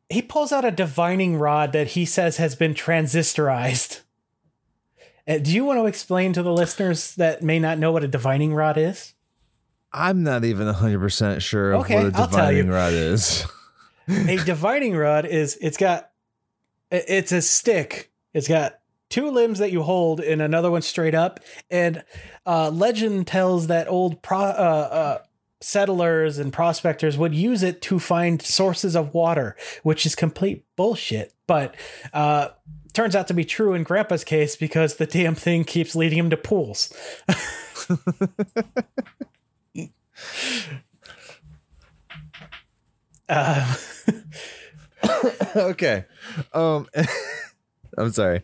He 0.08 0.22
pulls 0.22 0.52
out 0.52 0.64
a 0.64 0.70
divining 0.70 1.36
rod 1.38 1.72
that 1.72 1.88
he 1.88 2.04
says 2.04 2.36
has 2.36 2.54
been 2.54 2.74
transistorized. 2.74 4.02
Uh, 5.28 5.38
do 5.38 5.52
you 5.52 5.64
want 5.64 5.78
to 5.80 5.86
explain 5.86 6.32
to 6.34 6.42
the 6.42 6.52
listeners 6.52 7.14
that 7.16 7.42
may 7.42 7.58
not 7.58 7.78
know 7.78 7.90
what 7.90 8.04
a 8.04 8.08
divining 8.08 8.54
rod 8.54 8.78
is? 8.78 9.14
I'm 9.92 10.22
not 10.22 10.44
even 10.44 10.68
100% 10.72 11.40
sure 11.40 11.72
of 11.72 11.80
Okay, 11.82 11.94
what 12.04 12.14
a 12.14 12.18
I'll 12.18 12.28
tell 12.28 12.52
you. 12.52 12.62
divining 12.62 12.70
rod 12.70 12.92
is. 12.92 13.44
a 14.08 14.36
divining 14.44 14.96
rod 14.96 15.24
is 15.26 15.56
it's 15.60 15.76
got 15.76 16.10
it's 16.90 17.32
a 17.32 17.42
stick. 17.42 18.12
It's 18.32 18.46
got 18.46 18.78
two 19.08 19.30
limbs 19.30 19.58
that 19.58 19.72
you 19.72 19.82
hold 19.82 20.20
and 20.20 20.40
another 20.40 20.70
one 20.70 20.82
straight 20.82 21.14
up. 21.14 21.40
And 21.70 22.04
uh, 22.44 22.70
legend 22.70 23.26
tells 23.26 23.66
that 23.66 23.88
old 23.88 24.22
pro, 24.22 24.38
uh, 24.38 24.42
uh, 24.42 25.18
settlers 25.60 26.38
and 26.38 26.52
prospectors 26.52 27.16
would 27.16 27.34
use 27.34 27.62
it 27.62 27.80
to 27.82 27.98
find 27.98 28.42
sources 28.42 28.94
of 28.94 29.14
water, 29.14 29.56
which 29.82 30.04
is 30.06 30.14
complete 30.14 30.64
bullshit. 30.76 31.32
But 31.46 31.74
uh, 32.12 32.48
turns 32.92 33.16
out 33.16 33.28
to 33.28 33.34
be 33.34 33.44
true 33.44 33.74
in 33.74 33.82
Grandpa's 33.82 34.24
case 34.24 34.56
because 34.56 34.96
the 34.96 35.06
damn 35.06 35.34
thing 35.34 35.64
keeps 35.64 35.94
leading 35.94 36.18
him 36.18 36.30
to 36.30 36.36
pools. 36.36 36.92
uh, 43.28 43.74
okay. 45.56 46.04
Um 46.52 46.88
I'm 47.98 48.12
sorry. 48.12 48.42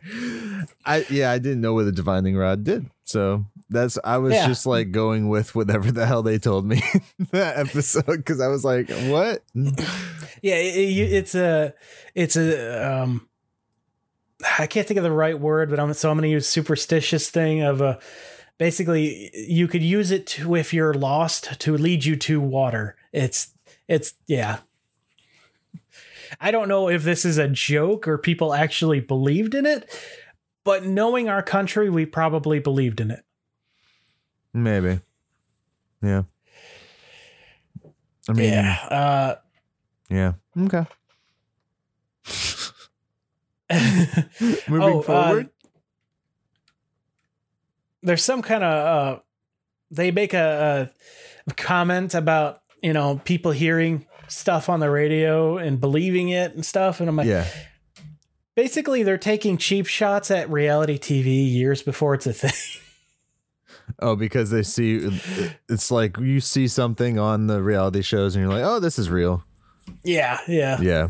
I 0.86 1.04
yeah, 1.10 1.30
I 1.30 1.38
didn't 1.38 1.60
know 1.60 1.74
what 1.74 1.84
the 1.84 1.92
divining 1.92 2.36
rod 2.36 2.64
did. 2.64 2.86
So 3.04 3.44
that's 3.72 3.98
I 4.04 4.18
was 4.18 4.34
Yeah. 4.34 4.46
just 4.46 4.66
like 4.66 4.90
going 4.92 5.28
with 5.28 5.54
whatever 5.54 5.90
the 5.90 6.06
hell 6.06 6.22
they 6.22 6.38
told 6.38 6.64
me 6.66 6.82
that 7.32 7.58
episode 7.58 8.04
because 8.06 8.40
I 8.40 8.48
was 8.48 8.64
like, 8.64 8.90
what? 8.90 9.42
Yeah, 10.44 10.56
it, 10.56 10.74
it- 10.76 11.12
it's 11.12 11.34
a 11.36 11.72
it's 12.16 12.36
a 12.36 12.92
um 13.00 13.28
I 14.58 14.66
can't 14.66 14.88
think 14.88 14.98
of 14.98 15.04
the 15.04 15.12
right 15.12 15.38
word, 15.38 15.70
but 15.70 15.78
I'm 15.78 15.92
so 15.94 16.10
I'm 16.10 16.16
going 16.16 16.28
to 16.28 16.32
use 16.32 16.48
superstitious 16.48 17.30
thing 17.30 17.62
of 17.62 17.80
a 17.80 18.00
basically 18.58 19.30
you 19.34 19.68
could 19.68 19.84
use 19.84 20.10
it 20.10 20.26
to 20.28 20.56
if 20.56 20.74
you're 20.74 20.94
lost 20.94 21.60
to 21.60 21.76
lead 21.76 22.04
you 22.04 22.16
to 22.16 22.40
water. 22.40 22.96
It's 23.12 23.52
it's 23.86 24.14
yeah. 24.26 24.58
I 26.40 26.50
don't 26.50 26.68
know 26.68 26.88
if 26.88 27.04
this 27.04 27.24
is 27.24 27.38
a 27.38 27.46
joke 27.46 28.08
or 28.08 28.18
people 28.18 28.52
actually 28.54 28.98
believed 28.98 29.54
in 29.54 29.64
it, 29.66 29.88
but 30.64 30.84
knowing 30.84 31.28
our 31.28 31.42
country, 31.42 31.88
we 31.90 32.04
probably 32.06 32.58
believed 32.58 33.00
in 33.00 33.10
it. 33.12 33.24
Maybe. 34.54 35.00
Yeah. 36.02 36.22
I 38.28 38.32
mean, 38.32 38.50
yeah. 38.52 39.36
Yeah. 40.10 40.32
Uh 40.56 40.62
Okay. 40.66 40.84
Moving 44.68 44.82
Oh, 44.82 44.98
uh, 45.00 45.02
forward. 45.02 45.48
there's 48.02 48.22
some 48.24 48.42
kind 48.42 48.62
of 48.64 48.72
uh 48.72 49.20
they 49.90 50.10
make 50.10 50.34
a, 50.34 50.90
a 51.48 51.54
comment 51.54 52.14
about 52.14 52.60
you 52.82 52.92
know 52.92 53.20
people 53.24 53.52
hearing 53.52 54.06
stuff 54.28 54.68
on 54.68 54.80
the 54.80 54.90
radio 54.90 55.56
and 55.58 55.80
believing 55.80 56.28
it 56.30 56.52
and 56.54 56.64
stuff 56.66 57.00
and 57.00 57.08
i'm 57.08 57.16
like 57.16 57.26
yeah. 57.26 57.46
basically 58.54 59.02
they're 59.02 59.16
taking 59.18 59.56
cheap 59.56 59.86
shots 59.86 60.30
at 60.30 60.50
reality 60.50 60.98
tv 60.98 61.50
years 61.50 61.82
before 61.82 62.14
it's 62.14 62.26
a 62.26 62.32
thing 62.32 62.81
Oh, 64.00 64.16
because 64.16 64.50
they 64.50 64.62
see 64.62 65.10
it's 65.68 65.90
like 65.90 66.18
you 66.18 66.40
see 66.40 66.68
something 66.68 67.18
on 67.18 67.46
the 67.46 67.62
reality 67.62 68.02
shows 68.02 68.34
and 68.36 68.44
you're 68.44 68.52
like, 68.52 68.64
oh, 68.64 68.80
this 68.80 68.98
is 68.98 69.10
real. 69.10 69.44
yeah 70.04 70.38
yeah 70.48 70.80
Yeah. 70.80 71.08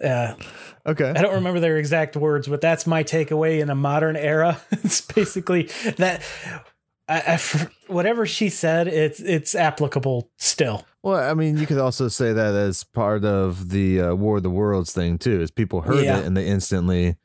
yeah 0.00 0.34
Okay. 0.86 1.10
i 1.14 1.22
don't 1.22 1.34
remember 1.34 1.60
their 1.60 1.76
exact 1.78 2.16
words 2.16 2.48
but 2.48 2.60
that's 2.60 2.86
my 2.86 3.04
takeaway 3.04 3.60
in 3.60 3.70
a 3.70 3.74
modern 3.74 4.16
era 4.16 4.60
it's 4.72 5.00
basically 5.00 5.64
that 5.98 6.22
I, 7.08 7.20
I, 7.36 7.68
whatever 7.88 8.26
she 8.26 8.48
said 8.48 8.86
it's 8.88 9.20
it's 9.20 9.54
applicable 9.54 10.30
still 10.38 10.86
Well, 11.02 11.18
I 11.30 11.34
mean, 11.34 11.56
you 11.58 11.66
could 11.66 11.78
also 11.78 12.06
say 12.08 12.32
that 12.32 12.54
as 12.54 12.84
part 12.84 13.24
of 13.24 13.70
the 13.70 14.00
uh, 14.00 14.14
War 14.14 14.36
of 14.36 14.44
the 14.44 14.50
Worlds 14.50 14.92
thing 14.92 15.18
too, 15.18 15.40
is 15.40 15.50
people 15.50 15.80
heard 15.82 16.04
Yeah. 16.04 16.18
it 16.20 16.26
and 16.26 16.36
they 16.36 16.46
instantly 16.46 17.16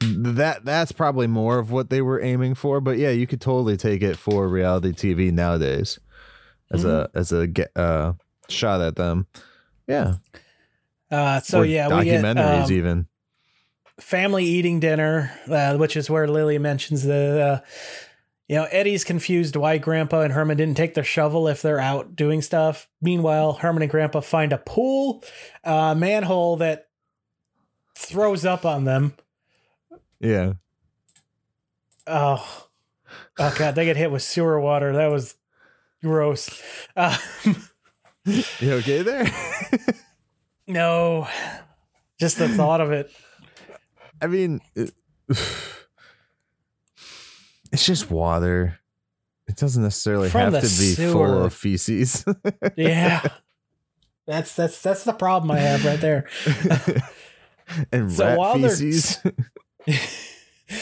that 0.00 0.64
that's 0.64 0.92
probably 0.92 1.26
more 1.26 1.58
of 1.58 1.70
what 1.72 1.90
they 1.90 2.00
were 2.00 2.20
aiming 2.22 2.54
for. 2.54 2.80
But 2.80 2.96
yeah, 2.98 3.10
you 3.10 3.26
could 3.26 3.40
totally 3.40 3.76
take 3.76 4.02
it 4.02 4.16
for 4.16 4.48
reality 4.48 4.92
TV 4.92 5.32
nowadays 5.32 5.98
as 6.70 6.84
a 6.84 7.10
Mm-hmm. 7.14 7.18
as 7.18 7.32
a 7.32 7.78
uh, 7.78 8.12
shot 8.48 8.80
at 8.80 8.94
them. 8.96 9.26
Yeah. 9.88 10.14
uh 11.10 11.40
so 11.40 11.60
Or 11.60 11.64
yeah 11.64 11.88
we 11.98 12.04
get 12.04 12.24
documentaries 12.24 12.66
um, 12.66 12.72
even. 12.72 13.06
family 14.00 14.44
eating 14.44 14.80
dinner, 14.80 15.30
uh, 15.50 15.76
which 15.76 15.96
is 15.96 16.08
where 16.08 16.26
Lily 16.28 16.58
mentions 16.58 17.02
the, 17.04 17.62
uh, 17.62 17.68
you 18.48 18.56
know, 18.56 18.64
Eddie's 18.64 19.04
confused 19.04 19.56
why 19.56 19.78
Grandpa 19.78 20.20
and 20.22 20.32
Herman 20.32 20.56
didn't 20.56 20.76
take 20.76 20.94
their 20.94 21.04
shovel 21.04 21.48
if 21.48 21.62
they're 21.62 21.80
out 21.80 22.14
doing 22.14 22.42
stuff. 22.42 22.88
Meanwhile, 23.00 23.54
Herman 23.54 23.82
and 23.82 23.90
Grandpa 23.90 24.20
find 24.20 24.52
a 24.52 24.58
pool, 24.58 25.24
uh, 25.64 25.94
manhole 25.94 26.56
that 26.58 26.88
throws 27.96 28.44
up 28.44 28.64
on 28.66 28.84
them. 28.84 29.14
Yeah. 30.20 30.54
Oh, 32.06 32.66
oh 33.38 33.54
god, 33.56 33.74
they 33.74 33.84
get 33.86 33.96
hit 33.96 34.10
with 34.10 34.22
sewer 34.22 34.60
water. 34.60 34.92
That 34.92 35.10
was 35.10 35.36
gross. 36.02 36.50
Uh, 36.94 37.16
You 38.26 38.72
okay 38.74 39.02
there? 39.02 39.26
no, 40.66 41.28
just 42.20 42.38
the 42.38 42.48
thought 42.48 42.80
of 42.80 42.90
it. 42.92 43.10
I 44.22 44.26
mean, 44.26 44.60
it- 44.74 44.92
it's 47.74 47.84
just 47.86 48.10
water. 48.10 48.78
It 49.46 49.56
doesn't 49.56 49.82
necessarily 49.82 50.30
From 50.30 50.54
have 50.54 50.62
to 50.62 50.78
be 50.78 50.94
full 50.94 51.44
of 51.44 51.52
feces. 51.52 52.24
Yeah. 52.76 53.20
That's 54.26 54.54
that's 54.56 54.80
that's 54.80 55.04
the 55.04 55.12
problem 55.12 55.50
I 55.50 55.58
have 55.58 55.84
right 55.84 56.00
there. 56.00 56.26
and 57.92 58.10
So 58.10 58.24
rat 58.24 58.38
while 58.38 58.58
they're- 58.58 58.70
feces. 58.70 59.18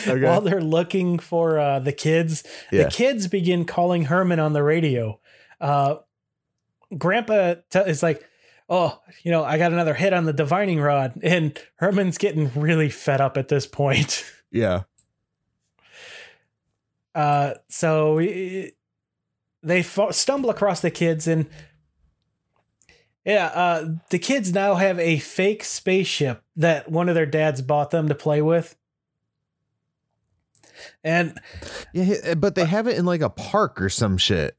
Okay. 0.06 0.22
while 0.22 0.40
they're 0.40 0.60
looking 0.60 1.18
for 1.18 1.58
uh, 1.58 1.80
the 1.80 1.92
kids, 1.92 2.44
Yeah. 2.70 2.84
the 2.84 2.90
kids 2.90 3.26
begin 3.26 3.64
calling 3.64 4.04
Herman 4.04 4.38
on 4.38 4.52
the 4.52 4.62
radio. 4.62 5.18
Uh, 5.60 5.96
Grandpa 6.96 7.54
t- 7.68 7.80
is 7.80 8.00
like, 8.02 8.24
"Oh, 8.68 9.00
you 9.24 9.32
know, 9.32 9.42
I 9.44 9.58
got 9.58 9.72
another 9.72 9.92
hit 9.92 10.12
on 10.12 10.24
the 10.24 10.32
divining 10.32 10.80
rod," 10.80 11.18
and 11.22 11.58
Herman's 11.76 12.16
getting 12.16 12.50
really 12.54 12.88
fed 12.90 13.20
up 13.20 13.36
at 13.36 13.48
this 13.48 13.66
point. 13.66 14.24
yeah. 14.52 14.82
Uh, 17.14 17.54
so 17.68 18.14
we- 18.16 18.72
they 19.62 19.80
f- 19.80 20.12
stumble 20.12 20.50
across 20.50 20.80
the 20.80 20.90
kids, 20.90 21.26
and 21.28 21.48
yeah, 23.24 23.46
uh, 23.46 23.88
the 24.10 24.18
kids 24.18 24.52
now 24.52 24.74
have 24.74 24.98
a 24.98 25.18
fake 25.18 25.62
spaceship 25.64 26.42
that 26.56 26.90
one 26.90 27.08
of 27.08 27.14
their 27.14 27.26
dads 27.26 27.62
bought 27.62 27.90
them 27.90 28.08
to 28.08 28.14
play 28.14 28.42
with. 28.42 28.76
And 31.04 31.38
Yeah, 31.92 32.34
but 32.34 32.54
they 32.54 32.64
have 32.64 32.86
it 32.86 32.96
in 32.96 33.04
like 33.04 33.20
a 33.20 33.30
park 33.30 33.80
or 33.80 33.88
some 33.88 34.16
shit. 34.18 34.56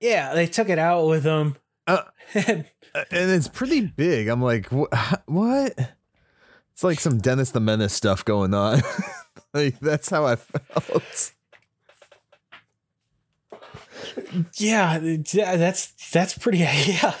Yeah, 0.00 0.34
they 0.34 0.46
took 0.46 0.68
it 0.68 0.78
out 0.78 1.06
with 1.08 1.22
them. 1.22 1.56
Uh, 1.86 2.02
And 2.34 2.66
Uh, 2.94 3.04
And 3.10 3.30
it's 3.32 3.48
pretty 3.48 3.80
big. 3.80 4.28
I'm 4.28 4.40
like, 4.42 4.68
"Wh- 4.70 4.92
what? 5.26 5.74
It's 6.72 6.84
like 6.84 7.00
some 7.00 7.18
Dennis 7.18 7.50
the 7.50 7.60
Menace 7.60 7.92
stuff 7.92 8.24
going 8.24 8.54
on. 8.54 8.82
like 9.54 9.80
that's 9.80 10.10
how 10.10 10.26
I 10.26 10.36
felt. 10.36 11.32
Yeah, 14.56 14.98
that's 14.98 15.92
that's 16.10 16.36
pretty. 16.38 16.58
Yeah, 16.64 17.14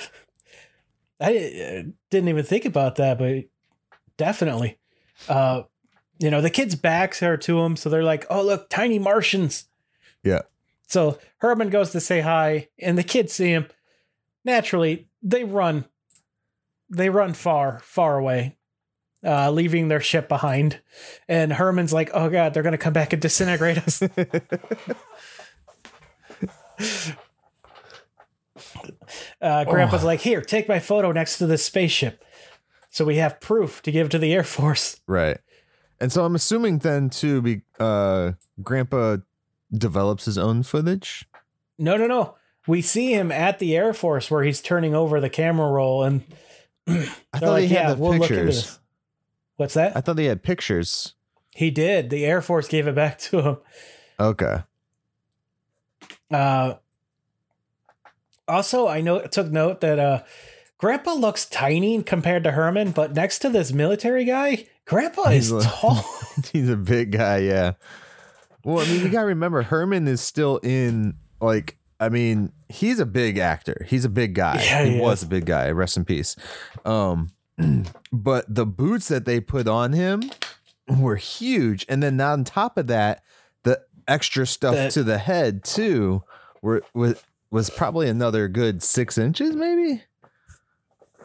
I 1.20 1.36
uh, 1.36 1.82
didn't 2.10 2.28
even 2.28 2.44
think 2.44 2.64
about 2.64 2.96
that, 2.96 3.18
but 3.18 3.44
definitely. 4.16 4.78
Uh, 5.28 5.62
you 6.18 6.30
know, 6.30 6.40
the 6.40 6.50
kids' 6.50 6.74
backs 6.74 7.22
are 7.22 7.36
to 7.36 7.60
him, 7.60 7.76
so 7.76 7.88
they're 7.88 8.04
like, 8.04 8.26
"Oh, 8.30 8.42
look, 8.42 8.68
tiny 8.68 8.98
Martians." 8.98 9.66
Yeah. 10.22 10.42
So 10.86 11.18
Herman 11.38 11.70
goes 11.70 11.90
to 11.90 12.00
say 12.00 12.20
hi, 12.20 12.68
and 12.78 12.98
the 12.98 13.02
kids 13.02 13.32
see 13.32 13.50
him. 13.50 13.66
Naturally, 14.44 15.08
they 15.22 15.44
run. 15.44 15.86
They 16.90 17.10
run 17.10 17.34
far, 17.34 17.80
far 17.80 18.18
away, 18.18 18.56
uh, 19.24 19.50
leaving 19.50 19.88
their 19.88 20.00
ship 20.00 20.28
behind. 20.28 20.80
And 21.28 21.52
Herman's 21.52 21.92
like, 21.92 22.10
"Oh 22.12 22.28
God, 22.28 22.54
they're 22.54 22.62
gonna 22.62 22.78
come 22.78 22.92
back 22.92 23.12
and 23.12 23.22
disintegrate 23.22 23.78
us." 23.78 24.02
Uh, 29.40 29.64
Grandpa's 29.64 30.02
Oh. 30.04 30.06
like, 30.06 30.20
"Here, 30.20 30.40
take 30.40 30.68
my 30.68 30.78
photo 30.78 31.12
next 31.12 31.38
to 31.38 31.46
this 31.46 31.64
spaceship, 31.64 32.24
so 32.90 33.04
we 33.04 33.16
have 33.16 33.40
proof 33.40 33.82
to 33.82 33.90
give 33.90 34.08
to 34.10 34.18
the 34.18 34.32
Air 34.32 34.44
Force." 34.44 35.00
Right. 35.06 35.38
And 36.00 36.12
so 36.12 36.24
I'm 36.24 36.34
assuming 36.34 36.78
then 36.78 37.10
too, 37.10 37.42
be 37.42 37.62
uh, 37.78 38.32
Grandpa 38.62 39.18
develops 39.72 40.24
his 40.24 40.38
own 40.38 40.62
footage. 40.62 41.26
No, 41.78 41.96
no, 41.96 42.06
no. 42.06 42.36
We 42.66 42.80
see 42.82 43.12
him 43.12 43.30
at 43.30 43.58
the 43.58 43.76
Air 43.76 43.92
Force 43.92 44.30
where 44.30 44.42
he's 44.42 44.60
turning 44.62 44.94
over 44.94 45.20
the 45.20 45.30
camera 45.30 45.70
roll, 45.70 46.02
and 46.04 46.22
I 46.86 47.04
thought 47.38 47.42
like, 47.42 47.68
he 47.68 47.74
had 47.74 47.88
"Yeah, 47.88 47.94
the 47.94 48.00
we'll 48.00 48.18
pictures. 48.18 48.78
What's 49.56 49.74
that? 49.74 49.96
I 49.96 50.00
thought 50.00 50.16
they 50.16 50.24
had 50.26 50.42
pictures. 50.42 51.14
he 51.54 51.70
did. 51.70 52.10
The 52.10 52.24
Air 52.24 52.40
Force 52.42 52.66
gave 52.68 52.86
it 52.88 52.94
back 52.94 53.18
to 53.20 53.40
him. 53.42 53.56
Okay. 54.18 54.62
Uh, 56.30 56.74
also, 58.46 58.88
I 58.88 59.00
know 59.00 59.20
took 59.26 59.50
note 59.50 59.80
that 59.80 59.98
uh, 59.98 60.22
Grandpa 60.78 61.14
looks 61.14 61.46
tiny 61.46 62.02
compared 62.02 62.44
to 62.44 62.52
Herman, 62.52 62.90
but 62.90 63.14
next 63.14 63.38
to 63.40 63.48
this 63.48 63.72
military 63.72 64.24
guy, 64.24 64.66
Grandpa 64.84 65.28
He's 65.30 65.50
is 65.50 65.64
a- 65.64 65.68
tall. 65.68 66.04
He's 66.52 66.68
a 66.68 66.76
big 66.76 67.12
guy, 67.12 67.38
yeah. 67.38 67.72
Well, 68.64 68.84
I 68.84 68.88
mean, 68.88 69.02
you 69.02 69.08
gotta 69.10 69.26
remember 69.26 69.62
Herman 69.62 70.08
is 70.08 70.20
still 70.20 70.58
in 70.62 71.14
like 71.40 71.78
I 72.00 72.08
mean, 72.08 72.52
he's 72.68 72.98
a 72.98 73.06
big 73.06 73.38
actor. 73.38 73.86
He's 73.88 74.04
a 74.04 74.08
big 74.08 74.34
guy. 74.34 74.62
Yeah, 74.62 74.84
he 74.84 74.94
he 74.94 75.00
was 75.00 75.22
a 75.22 75.26
big 75.26 75.46
guy. 75.46 75.70
Rest 75.70 75.96
in 75.96 76.04
peace. 76.04 76.34
Um 76.84 77.30
but 78.12 78.52
the 78.52 78.66
boots 78.66 79.08
that 79.08 79.26
they 79.26 79.40
put 79.40 79.68
on 79.68 79.92
him 79.92 80.22
were 80.98 81.16
huge. 81.16 81.86
And 81.88 82.02
then 82.02 82.20
on 82.20 82.44
top 82.44 82.76
of 82.78 82.86
that, 82.88 83.22
extra 84.08 84.46
stuff 84.46 84.74
The- 84.74 84.90
to 84.90 85.02
the 85.04 85.18
head 85.18 85.64
too 85.64 86.22
were 86.62 86.82
was 86.94 87.22
was 87.50 87.70
probably 87.70 88.08
another 88.08 88.48
good 88.48 88.82
six 88.82 89.16
inches, 89.18 89.54
maybe. 89.54 90.02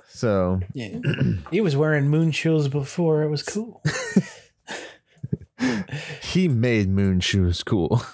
So 0.09 0.59
Yeah. 0.73 0.99
he 1.49 1.61
was 1.61 1.75
wearing 1.77 2.07
moon 2.09 2.31
shoes 2.31 2.67
before 2.67 3.23
it 3.23 3.29
was 3.29 3.41
cool. 3.43 3.81
he 6.21 6.47
made 6.47 6.89
moon 6.89 7.19
shoes 7.19 7.63
cool. 7.63 8.01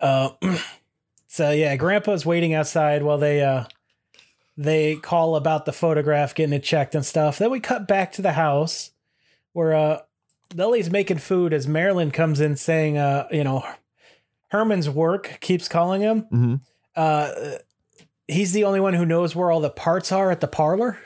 Uh, 0.00 0.30
so 1.26 1.50
yeah, 1.50 1.74
Grandpa's 1.74 2.24
waiting 2.24 2.54
outside 2.54 3.02
while 3.02 3.18
they 3.18 3.42
uh 3.42 3.64
they 4.56 4.94
call 4.94 5.34
about 5.34 5.64
the 5.64 5.72
photograph, 5.72 6.36
getting 6.36 6.52
it 6.52 6.62
checked 6.62 6.94
and 6.94 7.04
stuff. 7.04 7.38
Then 7.38 7.50
we 7.50 7.58
cut 7.58 7.88
back 7.88 8.12
to 8.12 8.22
the 8.22 8.30
house 8.34 8.92
where 9.54 9.74
uh 9.74 9.98
Lily's 10.54 10.90
making 10.90 11.18
food 11.18 11.52
as 11.52 11.66
Marilyn 11.68 12.10
comes 12.10 12.40
in 12.40 12.56
saying, 12.56 12.96
uh, 12.98 13.26
you 13.30 13.44
know, 13.44 13.64
Herman's 14.48 14.88
work 14.88 15.38
keeps 15.40 15.68
calling 15.68 16.00
him. 16.00 16.20
hmm 16.30 16.54
Uh, 16.96 17.30
he's 18.26 18.52
the 18.52 18.64
only 18.64 18.80
one 18.80 18.94
who 18.94 19.04
knows 19.06 19.36
where 19.36 19.50
all 19.50 19.60
the 19.60 19.70
parts 19.70 20.10
are 20.10 20.30
at 20.30 20.40
the 20.40 20.48
parlor. 20.48 20.98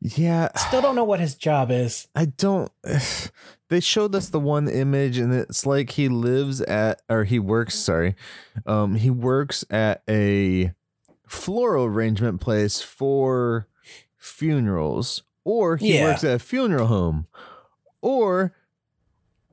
Yeah. 0.00 0.48
Still 0.56 0.82
don't 0.82 0.96
know 0.96 1.04
what 1.04 1.20
his 1.20 1.34
job 1.36 1.70
is. 1.70 2.08
I 2.14 2.26
don't. 2.26 2.70
They 3.68 3.80
showed 3.80 4.14
us 4.14 4.28
the 4.28 4.38
one 4.38 4.68
image, 4.68 5.16
and 5.16 5.32
it's 5.32 5.64
like 5.64 5.92
he 5.92 6.10
lives 6.10 6.60
at, 6.60 7.00
or 7.08 7.24
he 7.24 7.38
works. 7.38 7.74
Sorry, 7.74 8.14
um, 8.66 8.96
he 8.96 9.08
works 9.08 9.64
at 9.70 10.02
a 10.06 10.74
floral 11.26 11.86
arrangement 11.86 12.42
place 12.42 12.82
for 12.82 13.66
funerals, 14.18 15.22
or 15.44 15.76
he 15.76 15.94
Yeah. 15.94 16.04
works 16.04 16.24
at 16.24 16.34
a 16.36 16.38
funeral 16.38 16.86
home, 16.86 17.26
or 18.00 18.54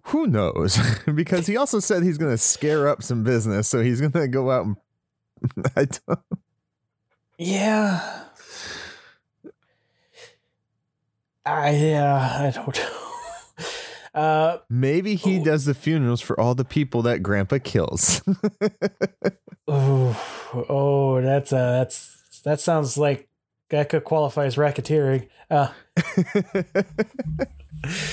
who 0.04 0.28
knows? 0.28 0.78
because 1.14 1.48
he 1.48 1.56
also 1.58 1.80
said 1.80 2.04
he's 2.04 2.18
going 2.18 2.32
to 2.32 2.38
scare 2.38 2.88
up 2.88 3.04
some 3.04 3.24
business, 3.24 3.68
so 3.68 3.82
he's 3.82 4.00
going 4.00 4.12
to 4.14 4.28
go 4.28 4.52
out 4.52 4.66
and. 4.66 4.76
I 5.76 5.86
don't, 5.86 6.20
Yeah. 7.38 8.24
I 11.46 11.70
yeah, 11.72 12.16
I 12.42 12.52
don't 12.52 12.78
know. 14.14 14.20
Uh 14.22 14.58
maybe 14.70 15.16
he 15.16 15.40
Oh. 15.40 15.44
does 15.46 15.66
the 15.66 15.74
funerals 15.74 16.20
for 16.20 16.38
all 16.40 16.56
the 16.56 16.66
people 16.66 17.02
that 17.04 17.24
Grandpa 17.24 17.60
kills. 17.64 18.22
oh, 19.68 20.66
oh, 20.68 21.22
that's 21.22 21.54
uh 21.54 21.72
that's 21.80 22.42
that 22.44 22.60
sounds 22.60 22.98
like 22.98 23.29
that 23.70 23.90
could 23.90 24.04
qualify 24.04 24.46
as 24.46 24.56
racketeering. 24.56 25.28
Uh 25.50 25.70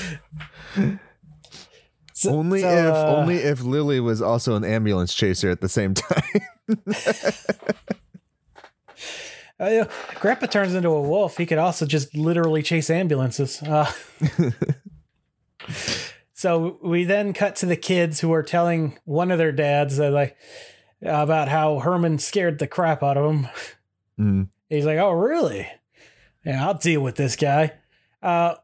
so- 2.13 2.31
only 2.31 2.61
so, 2.61 2.69
if 2.69 2.93
uh, 2.93 3.15
only 3.15 3.35
if 3.37 3.63
Lily 3.63 3.99
was 3.99 4.21
also 4.21 4.55
an 4.55 4.63
ambulance 4.63 5.13
chaser 5.13 5.49
at 5.49 5.61
the 5.61 5.69
same 5.69 5.93
time. 5.93 6.23
uh, 9.59 9.85
Grandpa 10.19 10.45
turns 10.47 10.73
into 10.73 10.89
a 10.89 11.01
wolf. 11.01 11.37
He 11.37 11.45
could 11.45 11.57
also 11.57 11.85
just 11.85 12.15
literally 12.15 12.63
chase 12.63 12.89
ambulances. 12.89 13.61
Uh, 13.61 13.91
so 16.33 16.77
we 16.83 17.03
then 17.03 17.33
cut 17.33 17.55
to 17.57 17.65
the 17.65 17.77
kids 17.77 18.19
who 18.19 18.31
are 18.33 18.43
telling 18.43 18.97
one 19.05 19.31
of 19.31 19.37
their 19.37 19.51
dads 19.51 19.97
that 19.97 20.11
like 20.11 20.37
about 21.01 21.47
how 21.47 21.79
Herman 21.79 22.19
scared 22.19 22.59
the 22.59 22.67
crap 22.67 23.03
out 23.03 23.17
of 23.17 23.23
them. 23.25 23.47
Mm. 24.19 24.47
He's 24.69 24.85
like, 24.85 24.97
"Oh, 24.99 25.11
really? 25.11 25.67
Yeah, 26.45 26.65
I'll 26.65 26.73
deal 26.75 27.01
with 27.01 27.15
this 27.15 27.35
guy." 27.35 27.73
Uh, 28.21 28.55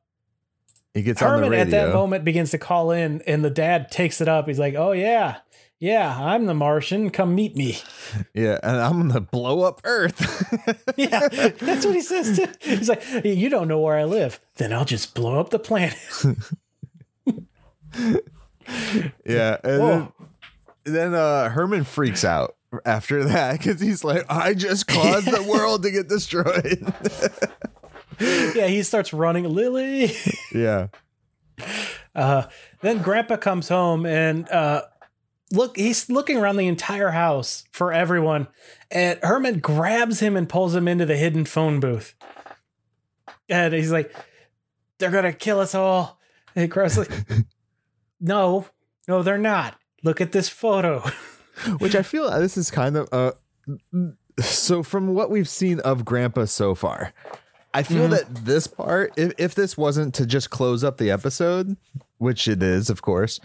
He 0.93 1.01
gets 1.03 1.21
on 1.21 1.41
the 1.41 1.45
Herman 1.47 1.59
at 1.59 1.69
that 1.71 1.93
moment 1.93 2.23
begins 2.25 2.51
to 2.51 2.57
call 2.57 2.91
in, 2.91 3.21
and 3.27 3.43
the 3.43 3.49
dad 3.49 3.89
takes 3.91 4.21
it 4.21 4.27
up. 4.27 4.47
He's 4.47 4.59
like, 4.59 4.75
"Oh 4.75 4.91
yeah, 4.91 5.37
yeah, 5.79 6.15
I'm 6.19 6.45
the 6.45 6.53
Martian. 6.53 7.09
Come 7.09 7.33
meet 7.35 7.55
me." 7.55 7.77
yeah, 8.33 8.59
and 8.63 8.77
I'm 8.77 9.07
gonna 9.07 9.21
blow 9.21 9.61
up 9.61 9.81
Earth. 9.83 10.19
Yeah, 10.97 11.27
that's 11.29 11.85
what 11.85 11.95
he 11.95 12.01
says. 12.01 12.37
Too. 12.37 12.45
He's 12.59 12.87
like, 12.89 13.03
"You 13.23 13.49
don't 13.49 13.67
know 13.67 13.79
where 13.79 13.97
I 13.97 14.03
live. 14.03 14.39
Then 14.55 14.71
I'll 14.71 14.85
just 14.85 15.15
blow 15.15 15.39
up 15.39 15.49
the 15.49 15.59
planet." 15.59 15.97
yeah, 19.25 19.57
and 19.63 19.81
then, 19.81 20.11
then 20.83 21.13
uh, 21.13 21.49
Herman 21.49 21.83
freaks 21.83 22.23
out 22.23 22.55
after 22.85 23.23
that 23.25 23.57
because 23.59 23.79
he's 23.81 24.03
like, 24.03 24.25
"I 24.29 24.53
just 24.53 24.87
caused 24.87 25.27
the 25.27 25.43
world 25.49 25.83
to 25.83 25.91
get 25.91 26.07
destroyed." 26.07 26.93
yeah, 28.55 28.67
he 28.67 28.83
starts 28.83 29.13
running. 29.13 29.45
Lily. 29.45 30.11
yeah, 30.53 30.87
Uh, 32.15 32.43
then 32.81 33.01
Grandpa 33.01 33.37
comes 33.37 33.69
home 33.69 34.05
and 34.05 34.47
uh, 34.49 34.83
look, 35.51 35.75
he's 35.77 36.09
looking 36.09 36.37
around 36.37 36.57
the 36.57 36.67
entire 36.67 37.09
house 37.11 37.63
for 37.71 37.91
everyone, 37.93 38.47
and 38.91 39.19
Herman 39.21 39.59
grabs 39.59 40.19
him 40.19 40.35
and 40.35 40.47
pulls 40.49 40.75
him 40.75 40.87
into 40.87 41.05
the 41.05 41.15
hidden 41.17 41.45
phone 41.45 41.79
booth, 41.79 42.13
and 43.49 43.73
he's 43.73 43.91
like, 43.91 44.13
"They're 44.99 45.11
gonna 45.11 45.33
kill 45.33 45.59
us 45.59 45.73
all." 45.75 46.19
And 46.55 46.69
Grandpa's 46.69 46.97
like, 46.99 47.11
"No, 48.19 48.67
no, 49.07 49.23
they're 49.23 49.37
not. 49.37 49.79
Look 50.03 50.21
at 50.21 50.31
this 50.31 50.49
photo." 50.49 51.03
Which 51.79 51.95
I 51.95 52.01
feel 52.03 52.29
this 52.39 52.57
is 52.57 52.71
kind 52.71 52.97
of 52.97 53.07
uh. 53.11 53.31
So 54.39 54.81
from 54.81 55.13
what 55.13 55.29
we've 55.29 55.47
seen 55.47 55.79
of 55.81 56.03
Grandpa 56.05 56.45
so 56.45 56.73
far, 56.73 57.13
I 57.73 57.83
feel 57.83 58.07
Mhm. 58.07 58.11
that 58.11 58.45
this 58.45 58.65
part, 58.67 59.13
if 59.15 59.33
if 59.37 59.53
this 59.55 59.77
wasn't 59.77 60.13
to 60.15 60.25
just 60.25 60.49
close 60.49 60.83
up 60.83 60.97
the 60.97 61.11
episode, 61.11 61.77
which 62.17 62.47
it 62.47 62.63
is, 62.63 62.89
of 62.89 63.01
course, 63.03 63.39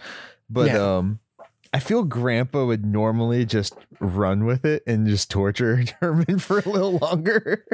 but 0.48 0.68
Yeah. 0.68 0.96
um, 0.96 1.18
I 1.74 1.80
feel 1.80 2.02
Grandpa 2.04 2.64
would 2.64 2.86
normally 2.86 3.44
just 3.44 3.74
run 4.00 4.46
with 4.46 4.64
it 4.64 4.82
and 4.86 5.06
just 5.06 5.30
torture 5.30 5.84
Herman 6.00 6.38
for 6.38 6.60
a 6.60 6.68
little 6.68 6.96
longer. 6.98 7.66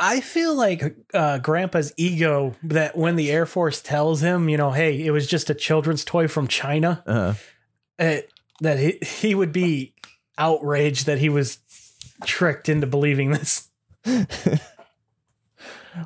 I 0.00 0.20
feel 0.20 0.56
like 0.56 0.96
uh, 1.14 1.38
Grandpa's 1.38 1.92
ego 1.96 2.56
that 2.64 2.96
when 2.98 3.14
the 3.14 3.30
Air 3.30 3.46
Force 3.46 3.80
tells 3.80 4.20
him, 4.22 4.48
you 4.48 4.56
know, 4.56 4.72
hey, 4.72 5.06
it 5.06 5.12
was 5.12 5.28
just 5.28 5.48
a 5.48 5.54
children's 5.54 6.04
toy 6.04 6.26
from 6.26 6.48
China. 6.48 7.04
uh, 7.06 7.34
uh, 8.00 8.16
that 8.62 8.78
he, 8.78 8.98
he 9.02 9.34
would 9.34 9.52
be 9.52 9.94
outraged 10.38 11.06
that 11.06 11.18
he 11.18 11.28
was 11.28 11.58
tricked 12.24 12.68
into 12.68 12.86
believing 12.86 13.32
this. 13.32 13.68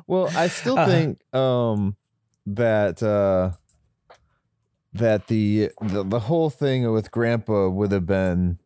well, 0.07 0.29
I 0.35 0.47
still 0.47 0.77
Uh. 0.77 0.85
think 0.85 1.33
um 1.33 1.95
that 2.45 3.01
uh 3.03 3.51
that 4.93 5.27
the, 5.27 5.69
the 5.81 6.03
the 6.03 6.19
whole 6.21 6.49
thing 6.49 6.91
with 6.91 7.11
Grandpa 7.11 7.69
would 7.69 7.91
have 7.91 8.05
been 8.05 8.57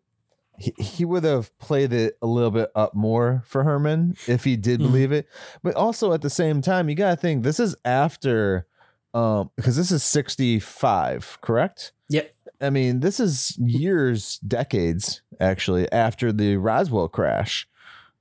he, 0.58 0.74
he 0.78 1.06
would 1.06 1.24
have 1.24 1.58
played 1.58 1.92
it 1.92 2.18
a 2.22 2.28
little 2.28 2.52
bit 2.52 2.70
up 2.76 2.94
more 2.94 3.44
for 3.46 3.64
Herman 3.64 4.16
if 4.28 4.44
he 4.44 4.56
did 4.56 4.80
Mhm. 4.80 4.84
believe 4.84 5.12
it. 5.12 5.28
But 5.64 5.76
also 5.76 6.14
at 6.14 6.22
the 6.22 6.30
same 6.30 6.62
time, 6.62 6.88
you 6.90 6.96
gotta 6.96 7.16
think 7.16 7.44
this 7.44 7.60
is 7.60 7.76
after 7.84 8.68
um 9.14 9.50
because 9.56 9.76
this 9.76 9.92
is 9.92 10.04
65, 10.04 11.40
correct? 11.42 11.92
Yep. 12.10 12.34
I 12.62 12.70
mean, 12.70 13.00
this 13.00 13.20
is 13.20 13.58
years, 13.58 14.38
decades 14.40 15.22
actually 15.40 15.92
after 15.92 16.32
the 16.32 16.58
Roswell 16.58 17.08
crash. 17.08 17.68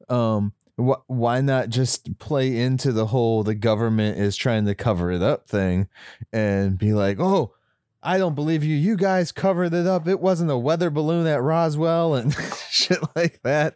Um, 0.09 0.55
wh- 0.77 1.09
why 1.09 1.41
not 1.41 1.69
just 1.69 2.19
play 2.19 2.57
into 2.57 2.93
the 2.93 3.07
whole 3.07 3.43
the 3.45 3.55
government 3.55 4.19
is 4.19 4.37
trying 4.37 4.65
to 4.67 4.75
cover 4.75 5.11
it 5.11 5.23
up 5.23 5.49
thing 5.49 5.89
and 6.33 6.79
be 6.79 6.93
like, 6.93 7.21
oh, 7.21 7.55
I 8.03 8.17
don't 8.17 8.35
believe 8.35 8.65
you. 8.65 8.75
You 8.75 8.97
guys 8.97 9.31
covered 9.31 9.75
it 9.75 9.87
up. 9.87 10.09
It 10.09 10.21
wasn't 10.21 10.51
a 10.51 10.57
weather 10.57 10.89
balloon 10.89 11.27
at 11.27 11.43
Roswell 11.43 12.15
and 12.15 12.35
shit 12.71 12.99
like 13.15 13.43
that. 13.43 13.75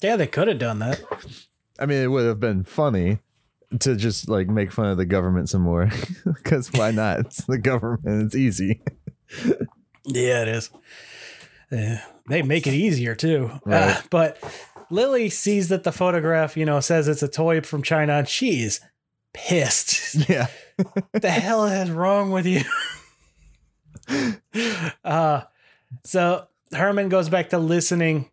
Yeah, 0.00 0.16
they 0.16 0.26
could 0.26 0.48
have 0.48 0.58
done 0.58 0.78
that. 0.78 1.02
I 1.78 1.86
mean, 1.86 2.02
it 2.02 2.06
would 2.08 2.24
have 2.24 2.40
been 2.40 2.64
funny 2.64 3.18
to 3.80 3.96
just 3.96 4.28
like 4.28 4.48
make 4.48 4.72
fun 4.72 4.86
of 4.86 4.96
the 4.96 5.04
government 5.04 5.48
some 5.48 5.62
more 5.62 5.90
because 6.24 6.72
why 6.72 6.90
not? 6.90 7.20
It's 7.20 7.44
the 7.44 7.58
government. 7.58 8.24
It's 8.24 8.34
easy. 8.36 8.80
Yeah, 10.04 10.42
it 10.42 10.48
is. 10.48 10.70
Yeah, 11.70 12.02
they 12.28 12.42
make 12.42 12.66
it 12.66 12.72
easier 12.74 13.14
too. 13.14 13.50
Uh, 13.66 14.00
but 14.10 14.42
Lily 14.90 15.28
sees 15.28 15.68
that 15.68 15.84
the 15.84 15.92
photograph, 15.92 16.56
you 16.56 16.64
know, 16.64 16.80
says 16.80 17.08
it's 17.08 17.22
a 17.22 17.28
toy 17.28 17.60
from 17.60 17.82
China, 17.82 18.14
and 18.14 18.28
she's 18.28 18.80
pissed. 19.32 19.96
Yeah. 20.28 20.46
what 20.76 21.22
the 21.22 21.30
hell 21.30 21.64
is 21.66 21.90
wrong 21.90 22.30
with 22.30 22.46
you? 22.46 22.62
uh, 25.04 25.42
so 26.04 26.46
Herman 26.72 27.08
goes 27.08 27.28
back 27.28 27.50
to 27.50 27.58
listening 27.58 28.30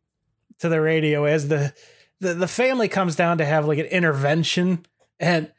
to 0.60 0.70
the 0.70 0.80
radio 0.80 1.26
as 1.26 1.48
the, 1.48 1.74
the 2.20 2.34
the 2.34 2.48
family 2.48 2.88
comes 2.88 3.16
down 3.16 3.40
to 3.40 3.46
have 3.46 3.66
like 3.66 3.80
an 3.80 3.88
intervention, 3.88 4.86
and 5.20 5.52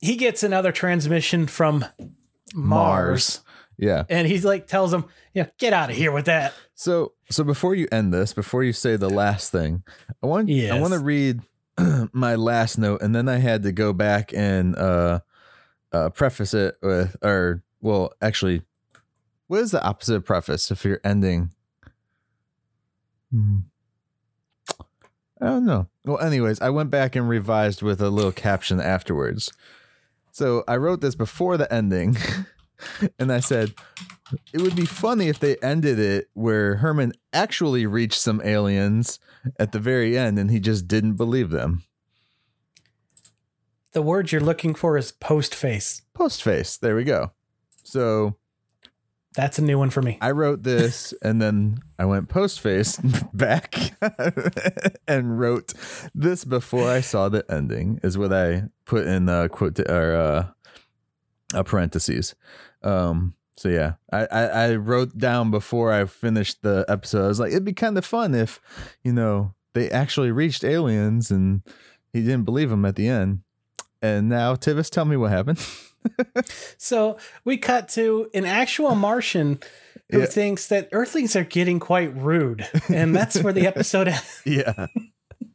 he 0.00 0.16
gets 0.16 0.42
another 0.42 0.72
transmission 0.72 1.46
from 1.46 1.84
Mars, 2.54 3.40
Yeah. 3.78 4.04
and 4.08 4.28
he's 4.28 4.44
like 4.44 4.66
tells 4.66 4.92
him, 4.92 5.06
"Yeah, 5.32 5.46
get 5.58 5.72
out 5.72 5.90
of 5.90 5.96
here 5.96 6.12
with 6.12 6.26
that." 6.26 6.52
So 6.74 7.12
so 7.30 7.42
before 7.44 7.74
you 7.74 7.88
end 7.90 8.12
this, 8.12 8.32
before 8.32 8.62
you 8.64 8.72
say 8.72 8.96
the 8.96 9.08
last 9.10 9.50
thing, 9.50 9.82
I 10.22 10.26
want 10.26 10.50
I 10.50 10.78
want 10.80 10.92
to 10.92 10.98
read 10.98 11.40
my 12.12 12.34
last 12.34 12.78
note, 12.78 13.02
and 13.02 13.14
then 13.14 13.28
I 13.28 13.38
had 13.38 13.62
to 13.64 13.72
go 13.72 13.92
back 13.92 14.32
and 14.34 14.76
uh, 14.76 15.20
uh, 15.92 16.10
preface 16.10 16.54
it 16.54 16.76
with, 16.82 17.16
or 17.22 17.62
well, 17.80 18.12
actually, 18.22 18.62
what 19.48 19.60
is 19.60 19.70
the 19.72 19.82
opposite 19.82 20.16
of 20.16 20.24
preface 20.24 20.70
if 20.70 20.84
you're 20.84 21.00
ending? 21.02 21.50
Hmm. 23.32 23.58
I 25.40 25.46
don't 25.46 25.66
know. 25.66 25.88
Well, 26.04 26.20
anyways, 26.20 26.60
I 26.60 26.70
went 26.70 26.90
back 26.90 27.16
and 27.16 27.28
revised 27.28 27.82
with 27.82 28.00
a 28.00 28.10
little 28.10 28.32
caption 28.32 28.80
afterwards. 28.80 29.52
So 30.32 30.64
I 30.66 30.76
wrote 30.76 31.00
this 31.00 31.14
before 31.14 31.56
the 31.56 31.72
ending, 31.72 32.16
and 33.18 33.32
I 33.32 33.40
said, 33.40 33.74
it 34.52 34.60
would 34.60 34.76
be 34.76 34.86
funny 34.86 35.28
if 35.28 35.38
they 35.38 35.56
ended 35.56 35.98
it 35.98 36.28
where 36.34 36.76
Herman 36.76 37.12
actually 37.32 37.86
reached 37.86 38.18
some 38.20 38.40
aliens 38.44 39.18
at 39.58 39.72
the 39.72 39.78
very 39.78 40.16
end 40.16 40.38
and 40.38 40.50
he 40.50 40.60
just 40.60 40.88
didn't 40.88 41.14
believe 41.14 41.50
them. 41.50 41.84
The 43.92 44.02
word 44.02 44.32
you're 44.32 44.40
looking 44.40 44.74
for 44.74 44.96
is 44.96 45.12
post 45.12 45.54
face. 45.54 46.02
Post 46.14 46.42
face. 46.42 46.76
There 46.76 46.96
we 46.96 47.04
go. 47.04 47.32
So 47.84 48.36
That's 49.34 49.58
a 49.58 49.62
new 49.62 49.78
one 49.78 49.90
for 49.90 50.00
me. 50.00 50.18
I 50.20 50.30
wrote 50.30 50.62
this 50.62 51.12
and 51.22 51.42
then 51.42 51.78
I 51.98 52.04
went 52.04 52.28
post 52.28 52.60
face 52.60 52.96
back 53.32 53.94
and 55.08 55.38
wrote 55.38 55.72
this 56.14 56.44
before 56.44 56.88
I 56.88 57.00
saw 57.00 57.28
the 57.28 57.44
ending, 57.50 58.00
is 58.02 58.16
what 58.16 58.32
I 58.32 58.64
put 58.84 59.06
in 59.06 59.28
uh, 59.28 59.48
quote 59.48 59.80
or 59.80 60.14
uh, 60.14 60.46
uh, 61.58 61.62
parentheses. 61.64 62.34
Um, 62.82 63.34
so 63.56 63.68
yeah, 63.68 63.94
I, 64.12 64.26
I, 64.26 64.42
I 64.42 64.74
wrote 64.76 65.16
down 65.16 65.50
before 65.50 65.92
I 65.92 66.04
finished 66.06 66.62
the 66.62 66.84
episode. 66.88 67.24
I 67.24 67.28
was 67.28 67.40
like, 67.40 67.52
it'd 67.52 67.64
be 67.64 67.72
kind 67.72 67.96
of 67.98 68.04
fun 68.04 68.34
if, 68.34 68.60
you 69.02 69.12
know, 69.12 69.54
they 69.74 69.90
actually 69.90 70.30
reached 70.30 70.64
aliens 70.64 71.30
and 71.30 71.62
he 72.12 72.20
didn't 72.20 72.44
believe 72.44 72.70
them 72.70 72.84
at 72.84 72.96
the 72.96 73.08
end. 73.08 73.40
And 74.02 74.28
now, 74.28 74.54
Tivis, 74.54 74.90
tell 74.90 75.04
me 75.04 75.16
what 75.16 75.30
happened. 75.30 75.64
So 76.78 77.16
we 77.44 77.56
cut 77.56 77.88
to 77.90 78.28
an 78.34 78.44
actual 78.44 78.94
Martian 78.94 79.58
who 80.10 80.20
Yeah. 80.20 80.26
thinks 80.26 80.66
that 80.68 80.88
Earthlings 80.92 81.34
are 81.36 81.44
getting 81.44 81.80
quite 81.80 82.14
rude, 82.14 82.68
and 82.88 83.14
that's 83.16 83.42
where 83.42 83.52
the 83.52 83.66
episode 83.66 84.08
ends. 84.08 84.42
yeah. 84.44 84.86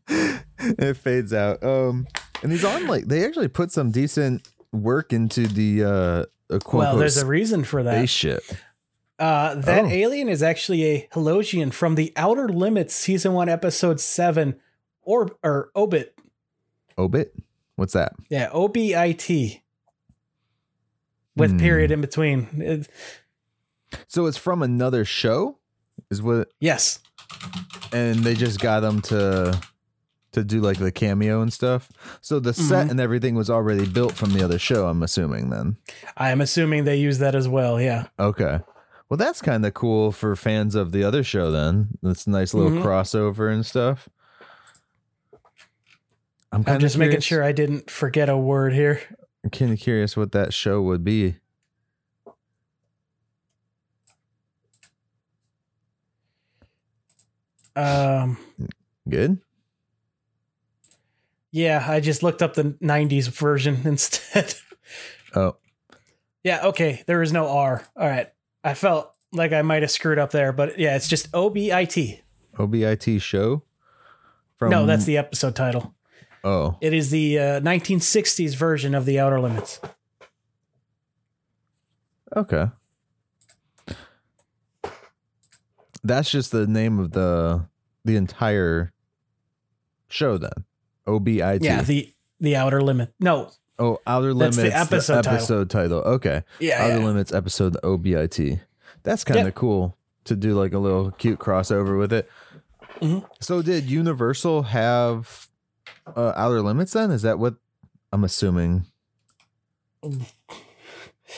it 0.09 0.97
fades 0.97 1.33
out. 1.33 1.63
Um, 1.63 2.07
and 2.41 2.51
he's 2.51 2.65
on 2.65 2.87
like 2.87 3.05
they 3.05 3.25
actually 3.25 3.47
put 3.47 3.71
some 3.71 3.91
decent 3.91 4.47
work 4.71 5.13
into 5.13 5.47
the 5.47 5.83
uh, 6.51 6.59
quote 6.59 6.79
Well, 6.79 6.97
there's 6.97 7.17
a 7.17 7.25
reason 7.25 7.63
for 7.63 7.83
that. 7.83 7.95
spaceship. 7.97 8.43
Uh, 9.19 9.53
that 9.55 9.85
Oh. 9.85 9.89
alien 9.89 10.29
is 10.29 10.41
actually 10.41 10.83
a 10.85 11.07
Helosian 11.13 11.73
from 11.73 11.95
the 11.95 12.13
Outer 12.15 12.47
Limits 12.47 12.95
season 12.95 13.33
one, 13.33 13.49
episode 13.49 13.99
seven, 13.99 14.55
or 15.01 15.29
or 15.43 15.69
Obit. 15.75 16.17
Obit. 16.97 17.33
What's 17.75 17.93
that? 17.93 18.13
Yeah, 18.29 18.49
O 18.51 18.67
B 18.67 18.95
I 18.95 19.11
T. 19.11 19.61
With 21.35 21.51
Hmm. 21.51 21.57
period 21.59 21.91
in 21.91 22.01
between. 22.01 22.47
It- 22.61 22.89
So 24.07 24.25
it's 24.27 24.37
from 24.37 24.61
another 24.61 25.03
show, 25.05 25.57
is 26.11 26.21
what, 26.21 26.49
yes. 26.59 26.99
and 27.91 28.19
they 28.19 28.35
just 28.35 28.59
got 28.59 28.81
them 28.81 29.01
to 29.03 29.59
to 30.31 30.43
do 30.43 30.61
like 30.61 30.77
the 30.77 30.91
cameo 30.91 31.41
and 31.41 31.51
stuff. 31.51 31.91
So 32.21 32.39
the 32.39 32.53
set 32.53 32.85
Mhm. 32.87 32.91
and 32.91 32.99
everything 32.99 33.33
was 33.33 33.49
already 33.49 33.87
built 33.87 34.13
from 34.13 34.31
the 34.33 34.43
other 34.43 34.59
show. 34.59 34.87
I'm 34.87 35.01
assuming 35.01 35.49
then. 35.49 35.77
I'm 36.17 36.39
assuming 36.39 36.83
they 36.83 36.97
use 36.97 37.17
that 37.17 37.33
as 37.33 37.47
well. 37.47 37.81
Yeah. 37.81 38.07
Okay. 38.19 38.59
Well, 39.09 39.17
that's 39.17 39.41
kind 39.41 39.65
of 39.65 39.73
cool 39.73 40.11
for 40.11 40.35
fans 40.35 40.75
of 40.75 40.91
the 40.91 41.03
other 41.03 41.23
show. 41.23 41.49
Then 41.49 41.97
that's 42.03 42.27
a 42.27 42.29
nice 42.29 42.53
little 42.53 42.73
Mhm. 42.73 42.83
crossover 42.83 43.51
and 43.51 43.65
stuff. 43.65 44.07
I'm 46.51 46.63
I'm 46.67 46.79
just 46.79 46.95
of 46.95 46.99
making 46.99 47.21
sure 47.21 47.43
I 47.43 47.51
didn't 47.51 47.89
forget 47.89 48.29
a 48.29 48.37
word 48.37 48.73
here. 48.73 49.01
I'm 49.43 49.49
kind 49.49 49.71
of 49.71 49.79
curious 49.79 50.17
what 50.17 50.31
that 50.33 50.53
show 50.53 50.81
would 50.81 51.03
be. 51.03 51.35
Um, 57.75 58.37
Good. 59.07 59.39
yeah, 61.51 61.85
I 61.87 61.99
just 62.01 62.23
looked 62.23 62.41
up 62.41 62.55
the 62.55 62.75
90s 62.83 63.29
version 63.29 63.81
instead. 63.85 64.55
Oh, 65.35 65.55
yeah, 66.43 66.65
okay. 66.67 67.03
There 67.05 67.21
is 67.21 67.31
no 67.31 67.47
R. 67.47 67.85
All 67.95 68.07
right. 68.07 68.27
I 68.63 68.73
felt 68.73 69.13
like 69.31 69.53
I 69.53 69.61
might 69.61 69.83
have 69.83 69.91
screwed 69.91 70.19
up 70.19 70.31
there, 70.31 70.51
but 70.51 70.79
yeah, 70.79 70.95
it's 70.95 71.07
just 71.07 71.29
O 71.33 71.49
B 71.49 71.71
I 71.71 71.85
T. 71.85 72.21
OBIT 72.57 73.21
show. 73.21 73.63
From 74.57 74.71
No, 74.71 74.85
that's 74.85 75.05
the 75.05 75.17
episode 75.17 75.55
title. 75.55 75.93
Oh 76.43 76.77
It 76.81 76.93
is 76.93 77.09
the 77.11 77.37
uh, 77.39 77.59
1960s 77.61 78.55
version 78.55 78.93
of 78.95 79.05
The 79.05 79.19
Outer 79.19 79.39
Limits. 79.39 79.79
okay. 82.35 82.67
That's 86.03 86.31
just 86.31 86.51
the 86.51 86.65
name 86.65 86.97
of 86.99 87.11
the 87.11 87.65
the 88.05 88.15
entire 88.15 88.93
show 90.07 90.37
then. 90.37 90.65
OBIT. 91.05 91.63
Yeah, 91.63 91.81
the 91.81 92.11
the 92.39 92.55
Outer 92.55 92.81
Limit. 92.81 93.13
No. 93.19 93.51
oh, 93.77 93.99
Outer 94.07 94.33
That's 94.33 94.55
Limits. 94.57 94.73
the 94.75 94.79
episode 94.79 95.15
title. 95.23 95.33
episode 95.33 95.69
title. 95.69 95.99
Okay. 95.99 96.43
Yeah. 96.59 96.83
Outer 96.85 96.99
yeah. 96.99 97.05
Limits 97.05 97.33
episode 97.33 97.73
the 97.73 97.79
OBIT. 97.81 98.61
That's 99.03 99.23
kind 99.25 99.41
of 99.41 99.47
Yep. 99.47 99.55
cool 99.55 99.97
to 100.25 100.35
do 100.35 100.53
like 100.53 100.73
a 100.73 100.79
little 100.79 101.11
cute 101.11 101.39
crossover 101.39 101.97
with 101.99 102.13
it. 102.13 102.29
Mhm. 103.01 103.25
So 103.41 103.61
did 103.61 103.89
Universal 103.89 104.63
have 104.63 105.48
uh, 106.07 106.33
Outer 106.35 106.61
Limits 106.61 106.93
then? 106.93 107.11
Is 107.11 107.21
that 107.23 107.39
what 107.39 107.55
I'm 108.11 108.23
assuming? 108.23 108.85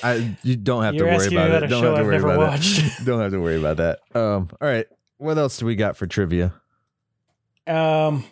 I 0.04 0.38
you 0.44 0.56
don't 0.56 0.84
have 0.84 0.94
You're 0.94 1.10
to 1.10 1.18
worry 1.18 1.28
about 1.28 1.50
about 1.50 1.64
it. 1.64 1.68
Don't 1.68 1.84
have 1.84 1.96
to 1.96 2.00
I've 2.00 2.06
worry 2.06 2.18
about 2.18 2.38
watched. 2.38 2.80
it. 2.80 2.92
don't 3.06 3.20
have 3.22 3.32
to 3.32 3.42
worry 3.42 3.58
about 3.58 3.78
that. 3.78 4.00
Um 4.16 4.50
all 4.62 4.68
right. 4.68 4.86
What 5.18 5.38
else 5.38 5.58
do 5.58 5.66
we 5.66 5.76
got 5.76 5.98
for 5.98 6.06
trivia? 6.08 6.54
Um, 7.68 8.24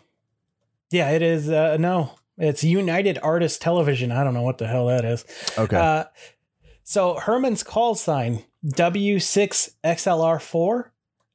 yeah, 0.90 1.12
it 1.12 1.22
is. 1.22 1.48
Uh, 1.50 1.78
no, 1.78 2.16
it's 2.38 2.64
United 2.64 3.20
Artists 3.22 3.60
Television. 3.60 4.12
I 4.12 4.24
don't 4.24 4.34
know 4.34 4.42
what 4.42 4.58
the 4.58 4.66
hell 4.66 4.88
that 4.88 5.06
is. 5.06 5.24
Okay. 5.56 5.78
Uh, 5.78 6.06
so 6.84 7.20
Herman's 7.20 7.62
call 7.62 7.94
sign 7.94 8.44
W6XLR4. 8.66 10.86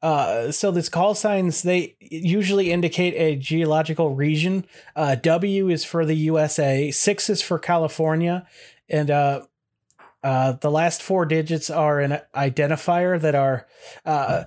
Uh, 0.05 0.53
so 0.53 0.71
this 0.71 0.91
call 0.91 1.15
signs 1.15 1.63
they 1.63 1.97
usually 1.99 2.71
indicate 2.71 3.15
a 3.15 3.37
geological 3.37 4.15
region. 4.15 4.67
Uh, 4.95 5.15
w 5.15 5.71
is 5.71 5.83
for 5.83 6.05
the 6.05 6.15
USA. 6.15 6.91
Six 6.91 7.31
is 7.31 7.41
for 7.41 7.59
California, 7.59 8.47
and 8.91 9.11
uh, 9.11 9.41
uh, 10.23 10.53
the 10.61 10.71
last 10.71 11.03
four 11.03 11.25
digits 11.25 11.71
are 11.71 12.01
an 12.01 12.19
identifier 12.37 13.19
that 13.19 13.35
are 13.35 13.67
uh, 14.05 14.45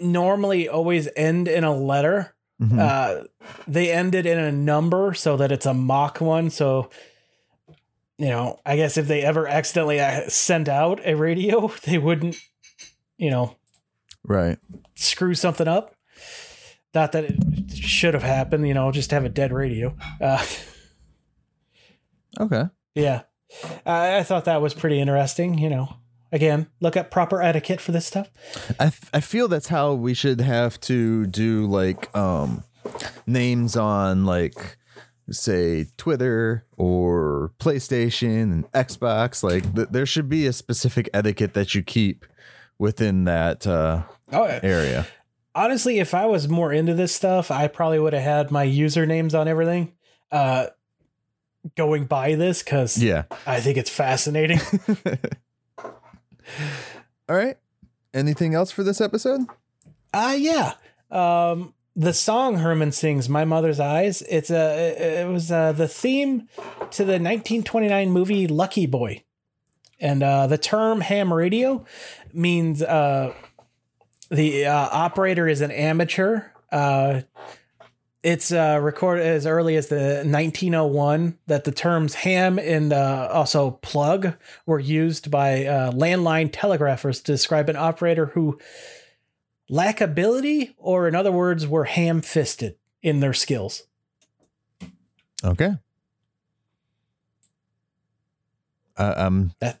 normally 0.00 0.66
always 0.68 1.08
end 1.14 1.46
in 1.46 1.64
a 1.64 1.74
letter. 1.74 2.34
Mhm. 2.62 2.78
Uh, 2.78 3.24
they 3.66 3.90
ended 3.92 4.24
in 4.26 4.38
a 4.38 4.52
number 4.52 5.14
so 5.14 5.36
that 5.36 5.52
it's 5.52 5.66
a 5.66 5.74
mock 5.74 6.20
one. 6.20 6.50
So, 6.50 6.90
you 8.18 8.28
know, 8.28 8.58
I 8.66 8.76
guess 8.76 8.96
if 8.96 9.06
they 9.06 9.22
ever 9.22 9.46
accidentally 9.46 9.98
sent 10.28 10.68
out 10.68 11.00
a 11.04 11.14
radio, 11.14 11.68
they 11.84 11.98
wouldn't, 11.98 12.36
you 13.20 13.30
know, 13.30 13.56
right. 14.24 14.58
screw 14.96 15.34
something 15.34 15.68
up. 15.68 15.94
Not 16.94 17.12
that 17.12 17.24
it 17.24 17.36
should 17.76 18.14
have 18.14 18.22
happened, 18.24 18.66
you 18.66 18.74
know, 18.74 18.90
just 18.90 19.12
have 19.12 19.24
a 19.24 19.28
dead 19.28 19.52
radio. 19.52 19.94
Uh, 20.20 20.44
Okay. 22.38 22.64
yeah. 22.94 23.22
I, 23.84 24.18
I 24.18 24.22
thought 24.22 24.44
that 24.44 24.62
was 24.62 24.74
pretty 24.74 25.00
interesting, 25.00 25.58
you 25.58 25.68
know. 25.68 25.96
Again, 26.32 26.68
look 26.80 26.96
up 26.96 27.10
proper 27.10 27.42
etiquette 27.42 27.80
for 27.80 27.90
this 27.90 28.06
stuff. 28.06 28.30
I, 28.78 28.86
f- 28.86 29.10
I 29.12 29.18
feel 29.20 29.48
that's 29.48 29.66
how 29.66 29.94
we 29.94 30.14
should 30.14 30.40
have 30.40 30.78
to 30.82 31.26
do 31.26 31.66
like 31.66 32.14
um 32.16 32.62
names 33.26 33.76
on 33.76 34.24
like 34.24 34.76
say 35.32 35.86
Twitter 35.96 36.64
or 36.76 37.52
PlayStation 37.58 38.42
and 38.42 38.70
Xbox 38.72 39.42
like 39.42 39.74
th- 39.74 39.88
there 39.90 40.06
should 40.06 40.28
be 40.28 40.46
a 40.46 40.52
specific 40.52 41.10
etiquette 41.12 41.54
that 41.54 41.74
you 41.74 41.82
keep 41.82 42.24
within 42.80 43.24
that 43.24 43.66
uh 43.66 44.02
Oh, 44.32 44.44
area. 44.44 45.06
honestly, 45.54 45.98
if 46.00 46.14
I 46.14 46.26
was 46.26 46.48
more 46.48 46.72
into 46.72 46.94
this 46.94 47.14
stuff, 47.14 47.50
I 47.50 47.68
probably 47.68 47.98
would 47.98 48.12
have 48.12 48.22
had 48.22 48.50
my 48.50 48.64
usernames 48.66 49.38
on 49.38 49.46
everything. 49.48 49.92
Uh, 50.32 50.66
going 51.76 52.06
by 52.06 52.36
this 52.36 52.62
because 52.62 52.96
Yeah. 53.02 53.24
I 53.46 53.60
think 53.60 53.76
it's 53.76 53.90
fascinating. 53.90 54.60
All 57.28 57.36
right. 57.36 57.56
Anything 58.14 58.54
else 58.54 58.70
for 58.72 58.82
this 58.82 59.00
episode? 59.00 59.42
Ah, 60.12 60.32
yeah. 60.34 60.74
Um, 61.10 61.74
the 61.94 62.12
song 62.12 62.56
Herman 62.58 62.92
sings, 62.92 63.28
"My 63.28 63.44
Mother's 63.44 63.78
Eyes." 63.80 64.22
It's 64.22 64.50
a. 64.50 65.20
It 65.22 65.28
was 65.28 65.50
uh, 65.52 65.72
the 65.72 65.86
theme 65.88 66.48
to 66.92 67.04
the 67.04 67.18
1929 67.18 68.10
movie 68.10 68.46
Lucky 68.46 68.86
Boy, 68.86 69.22
and 70.00 70.22
uh, 70.22 70.46
the 70.46 70.58
term 70.58 71.00
ham 71.00 71.32
radio 71.32 71.84
means 72.32 72.82
uh, 72.82 73.32
the 74.30 74.66
uh, 74.66 74.88
operator 74.90 75.48
is 75.48 75.60
an 75.60 75.70
amateur. 75.70 76.42
Uh, 76.72 77.22
it's 78.22 78.52
uh, 78.52 78.78
recorded 78.82 79.24
as 79.24 79.46
early 79.46 79.76
as 79.76 79.88
the 79.88 80.22
1901 80.26 81.38
that 81.46 81.64
the 81.64 81.72
terms 81.72 82.14
ham 82.16 82.58
and 82.58 82.92
uh, 82.92 83.28
also 83.32 83.72
plug 83.82 84.34
were 84.66 84.78
used 84.78 85.30
by 85.30 85.64
uh, 85.64 85.90
landline 85.92 86.50
telegraphers 86.52 87.22
to 87.22 87.32
describe 87.32 87.68
an 87.70 87.76
operator 87.76 88.26
who 88.26 88.58
lack 89.70 90.00
ability, 90.00 90.74
or 90.76 91.08
in 91.08 91.14
other 91.14 91.32
words, 91.32 91.66
were 91.66 91.84
ham 91.84 92.20
fisted 92.20 92.76
in 93.02 93.20
their 93.20 93.32
skills. 93.32 93.84
Okay. 95.42 95.76
Uh, 98.98 99.14
um 99.16 99.52
That- 99.60 99.80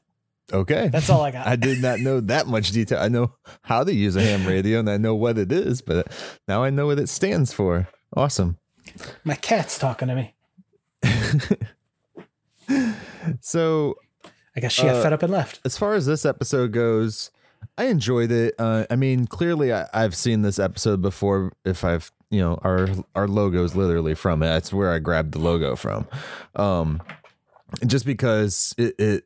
okay. 0.52 0.88
That's 0.88 1.08
all 1.10 1.22
I 1.22 1.30
got. 1.30 1.46
I 1.46 1.56
did 1.56 1.80
not 1.80 2.00
know 2.00 2.20
that 2.20 2.46
much 2.46 2.70
detail. 2.72 2.98
I 2.98 3.08
know 3.08 3.34
how 3.62 3.84
to 3.84 3.92
use 3.94 4.16
a 4.16 4.22
ham 4.22 4.46
radio 4.46 4.78
and 4.80 4.88
I 4.90 4.96
know 4.96 5.14
what 5.14 5.38
it 5.38 5.50
is, 5.52 5.82
but 5.82 6.12
now 6.48 6.62
I 6.62 6.70
know 6.70 6.86
what 6.86 6.98
it 6.98 7.08
stands 7.08 7.52
for. 7.52 7.88
Awesome. 8.16 8.58
My 9.24 9.34
cat's 9.34 9.78
talking 9.78 10.08
to 10.08 10.14
me. 10.14 10.34
So, 13.40 13.96
I 14.56 14.60
guess 14.60 14.72
she 14.72 14.82
got 14.82 14.96
Uh, 14.96 15.02
fed 15.02 15.12
up 15.12 15.22
and 15.22 15.32
left. 15.32 15.60
as 15.64 15.76
far 15.76 15.94
as 15.94 16.06
this 16.06 16.24
episode 16.24 16.72
goes, 16.72 17.30
I 17.76 17.84
enjoyed 17.86 18.30
it. 18.32 18.54
Uh, 18.58 18.86
I 18.90 18.96
mean, 18.96 19.26
clearly, 19.26 19.72
I, 19.72 19.86
I've 19.92 20.14
seen 20.14 20.42
this 20.42 20.58
episode 20.58 21.02
before. 21.02 21.52
If 21.64 21.84
I've, 21.84 22.10
you 22.30 22.40
know, 22.40 22.58
our 22.62 22.88
our 23.14 23.28
logo 23.28 23.62
is 23.64 23.76
literally 23.76 24.14
from 24.14 24.42
it. 24.42 24.46
That's 24.46 24.72
where 24.72 24.92
I 24.92 24.98
grabbed 24.98 25.32
the 25.32 25.38
logo 25.40 25.76
from. 25.76 26.06
Um, 26.56 27.02
just 27.86 28.06
because 28.06 28.74
it, 28.78 28.94
it, 28.98 29.24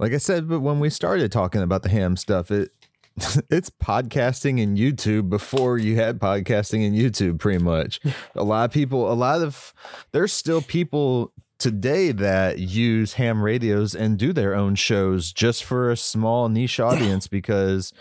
like 0.00 0.12
I 0.14 0.16
said, 0.16 0.48
but 0.48 0.60
when 0.60 0.80
we 0.80 0.88
started 0.90 1.30
talking 1.30 1.62
about 1.62 1.82
the 1.82 1.90
ham 1.90 2.16
stuff, 2.16 2.50
it 2.50 2.70
it's 3.50 3.70
podcasting 3.70 4.62
and 4.62 4.78
YouTube 4.78 5.28
before 5.28 5.76
you 5.78 5.96
had 5.96 6.18
podcasting 6.18 6.86
and 6.86 6.96
YouTube. 6.96 7.38
Pretty 7.38 7.62
much, 7.62 8.00
a 8.34 8.42
lot 8.42 8.64
of 8.64 8.72
people, 8.72 9.12
a 9.12 9.14
lot 9.14 9.42
of 9.42 9.74
there's 10.12 10.32
still 10.32 10.62
people 10.62 11.32
today 11.58 12.12
that 12.12 12.58
use 12.58 13.12
ham 13.14 13.42
radios 13.42 13.94
and 13.94 14.18
do 14.18 14.32
their 14.32 14.54
own 14.54 14.74
shows 14.74 15.32
just 15.32 15.62
for 15.62 15.90
a 15.90 15.96
small 15.96 16.48
niche 16.48 16.80
audience 16.80 17.28
because 17.28 17.92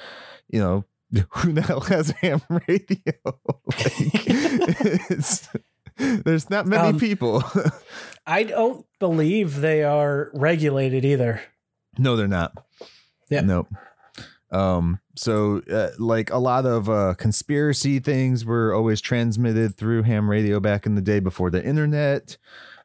you 0.48 0.60
know 0.62 0.86
who 1.32 1.52
the 1.52 1.62
hell 1.62 1.82
has 1.82 2.12
a 2.12 2.16
ham 2.16 2.42
radio 2.70 3.14
like, 5.98 6.24
there's 6.24 6.50
not 6.50 6.66
many 6.66 6.90
Um, 6.90 7.00
people 7.00 7.44
I 8.26 8.44
don't 8.44 8.86
believe 9.00 9.60
they 9.60 9.84
are 9.84 10.32
regulated 10.34 11.04
either. 11.04 11.42
No 11.98 12.16
they're 12.16 12.28
not. 12.28 12.66
Yeah. 13.30 13.42
nope. 13.42 13.68
Um 14.52 15.00
so 15.16 15.62
uh, 15.72 15.90
like 16.00 16.32
a 16.32 16.38
lot 16.38 16.66
of 16.66 16.90
uh 16.90 17.14
conspiracy 17.16 18.00
things 18.00 18.46
were 18.46 18.74
always 18.74 19.02
transmitted 19.02 19.76
through 19.76 20.04
ham 20.04 20.30
radio 20.30 20.60
back 20.60 20.86
in 20.86 20.96
the 20.96 21.02
day 21.02 21.20
before 21.20 21.50
the 21.52 21.64
internet. 21.64 22.38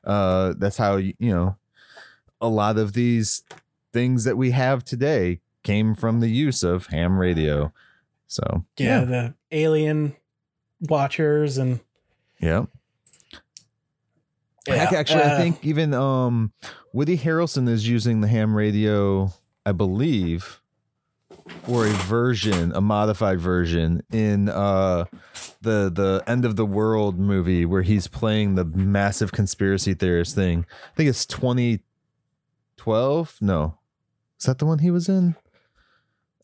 Uh 0.03 0.55
that's 0.59 0.77
how 0.77 0.97
you 0.97 1.15
you 1.19 1.33
know 1.35 1.57
a 2.41 2.49
lot 2.49 2.77
of 2.77 2.93
these 2.93 3.43
things 3.93 4.25
that 4.25 4.37
we 4.37 4.51
have 4.51 4.85
today 4.85 5.41
came 5.63 5.95
from 5.95 6.21
the 6.21 6.29
use 6.29 6.63
of 6.63 6.87
ham 6.87 7.19
radio. 7.19 7.73
So 8.27 8.65
Yeah, 8.77 9.05
the 9.05 9.35
alien 9.51 10.17
watchers 10.81 11.57
and 11.57 11.81
yeah 12.41 12.67
yeah, 14.69 14.77
Heck, 14.77 14.93
actually, 14.93 15.23
I 15.23 15.35
uh, 15.35 15.39
think 15.39 15.65
even 15.65 15.93
um, 15.93 16.53
Woody 16.93 17.19
Harrelson 17.19 17.69
is 17.69 17.89
using 17.89 18.23
the 18.23 18.29
ham 18.29 18.57
radio, 18.57 19.33
I 19.67 19.73
believe, 19.73 20.63
or 21.69 21.87
a 21.87 21.91
version, 21.91 22.73
a 22.75 22.81
modified 22.81 23.41
version 23.41 24.03
in 24.11 24.49
uh, 24.49 25.05
the 25.61 25.93
the 25.93 26.25
end 26.27 26.47
of 26.47 26.57
the 26.57 26.65
world 26.65 27.19
movie 27.19 27.67
where 27.67 27.83
he's 27.83 28.07
playing 28.07 28.55
the 28.55 28.65
massive 28.65 29.33
conspiracy 29.33 29.93
theorist 29.93 30.35
thing. 30.35 30.65
I 30.93 30.95
think 30.97 31.11
it's 31.11 31.27
2012. 31.27 33.37
No, 33.43 33.77
is 34.39 34.47
that 34.47 34.59
the 34.59 34.67
one 34.67 34.79
he 34.79 34.91
was 34.91 35.11
in? 35.11 35.37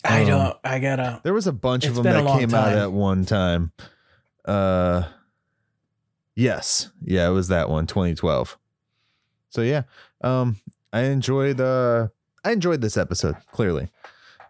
I 0.04 0.20
um, 0.22 0.28
don't. 0.28 0.56
I 0.62 0.78
gotta. 0.78 1.20
There 1.22 1.32
was 1.32 1.46
a 1.46 1.52
bunch 1.52 1.86
of 1.86 1.94
them 1.94 2.04
that 2.04 2.38
came 2.38 2.52
out 2.54 2.76
at 2.76 2.92
one 2.92 3.24
time. 3.24 3.72
Uh 4.44 5.04
yes. 6.34 6.90
Yeah, 7.04 7.28
it 7.28 7.32
was 7.32 7.48
that 7.48 7.68
one, 7.68 7.86
2012. 7.86 8.58
So 9.50 9.62
yeah. 9.62 9.82
Um 10.22 10.56
I 10.92 11.02
enjoyed 11.02 11.60
uh 11.60 12.08
I 12.44 12.52
enjoyed 12.52 12.80
this 12.80 12.96
episode, 12.96 13.36
clearly. 13.52 13.88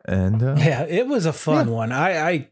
And 0.05 0.43
uh 0.43 0.55
Yeah, 0.59 0.83
it 0.85 1.07
was 1.07 1.26
a 1.26 1.33
fun 1.33 1.68
Yeah. 1.68 1.74
one. 1.74 1.93
I, 1.93 2.31
I 2.31 2.49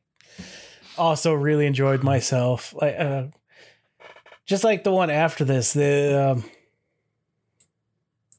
also 0.97 1.33
really 1.33 1.67
enjoyed 1.67 2.03
myself. 2.03 2.75
Like, 2.75 2.99
uh, 2.99 3.25
just 4.47 4.65
like 4.65 4.83
the 4.83 4.91
one 4.93 5.11
after 5.11 5.45
this, 5.45 5.73
the 5.73 6.33
um, 6.33 6.45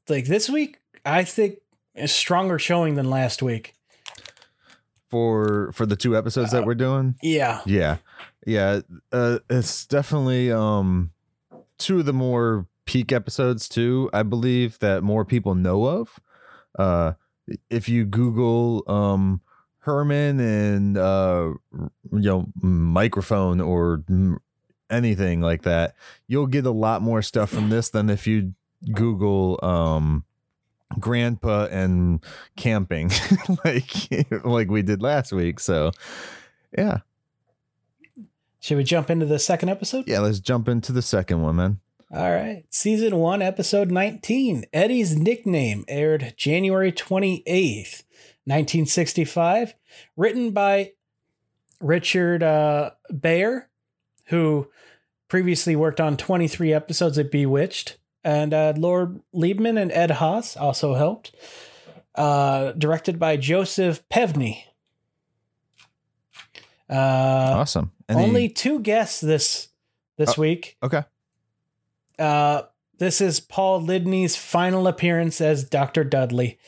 like 0.09 0.25
this 0.25 0.49
week, 0.49 0.79
I 1.05 1.23
think 1.23 1.59
is 1.95 2.11
stronger 2.11 2.59
showing 2.59 2.95
than 2.95 3.09
last 3.09 3.41
week. 3.41 3.75
For 5.09 5.71
for 5.73 5.85
the 5.85 5.95
two 5.95 6.15
episodes 6.15 6.51
that 6.51 6.63
Uh, 6.63 6.65
we're 6.65 6.75
doing. 6.75 7.15
Yeah, 7.21 7.61
Yeah. 7.65 7.97
Yeah. 8.45 8.81
Uh 9.11 9.39
it's 9.49 9.85
definitely 9.85 10.51
um 10.51 11.11
two 11.77 11.99
of 11.99 12.05
the 12.05 12.13
more 12.13 12.67
peak 12.85 13.11
episodes 13.11 13.67
too, 13.69 14.09
I 14.13 14.23
believe 14.23 14.79
that 14.79 15.03
more 15.03 15.25
people 15.25 15.55
know 15.55 15.85
of. 15.85 16.19
Uh 16.77 17.13
if 17.69 17.89
you 17.89 18.05
Google 18.05 18.83
um 18.87 19.41
Herman 19.79 20.39
and 20.39 20.97
uh 20.97 21.53
you 21.73 21.89
know 22.11 22.47
microphone 22.61 23.59
or 23.61 24.03
anything 24.89 25.41
like 25.41 25.63
that, 25.63 25.95
you'll 26.27 26.47
get 26.47 26.65
a 26.65 26.71
lot 26.71 27.01
more 27.01 27.21
stuff 27.21 27.49
from 27.49 27.69
this 27.69 27.89
than 27.89 28.09
if 28.09 28.27
you 28.27 28.53
Google 28.93 29.59
um 29.63 30.23
grandpa 30.97 31.65
and 31.65 32.23
camping 32.55 33.11
like 33.65 33.91
like 34.43 34.69
we 34.69 34.81
did 34.81 35.01
last 35.01 35.31
week. 35.31 35.59
So 35.59 35.91
yeah. 36.77 36.99
should 38.59 38.77
we 38.77 38.83
jump 38.83 39.09
into 39.09 39.25
the 39.25 39.39
second 39.39 39.69
episode? 39.69 40.07
Yeah, 40.07 40.19
let's 40.19 40.39
jump 40.39 40.67
into 40.67 40.91
the 40.91 41.01
second 41.01 41.41
one, 41.41 41.55
man. 41.57 41.79
All 42.11 42.31
right. 42.31 42.63
Season 42.71 43.17
1, 43.17 43.43
episode 43.43 43.91
19. 43.91 44.65
Eddie's 44.73 45.15
nickname 45.15 45.85
aired 45.87 46.33
January 46.35 46.91
28th, 46.91 48.03
1965. 48.45 49.75
Written 50.17 50.49
by 50.49 50.93
Richard 51.79 52.41
uh, 52.41 52.91
Baer, 53.11 53.69
who 54.25 54.69
previously 55.27 55.75
worked 55.75 56.01
on 56.01 56.17
23 56.17 56.73
episodes 56.73 57.19
of 57.19 57.29
Bewitched. 57.29 57.97
And 58.23 58.53
uh, 58.53 58.73
Norm 58.73 59.23
Liebmann 59.33 59.81
and 59.81 59.91
Ed 59.91 60.11
Haas 60.11 60.57
also 60.57 60.95
helped. 60.95 61.35
Uh, 62.15 62.73
directed 62.73 63.17
by 63.19 63.37
Joseph 63.37 64.03
Pevney. 64.09 64.63
Uh, 66.89 66.93
awesome. 67.59 67.91
Any- 68.07 68.23
only 68.23 68.49
two 68.49 68.79
guests 68.79 69.21
this 69.21 69.69
this 70.17 70.37
Oh. 70.37 70.41
week. 70.41 70.77
okay. 70.83 71.03
Uh, 72.17 72.63
this 72.97 73.21
is 73.21 73.39
Paul 73.39 73.81
Lynde's 73.81 74.35
final 74.35 74.85
appearance 74.87 75.39
as 75.39 75.63
Dr. 75.63 76.03
Dudley. 76.03 76.59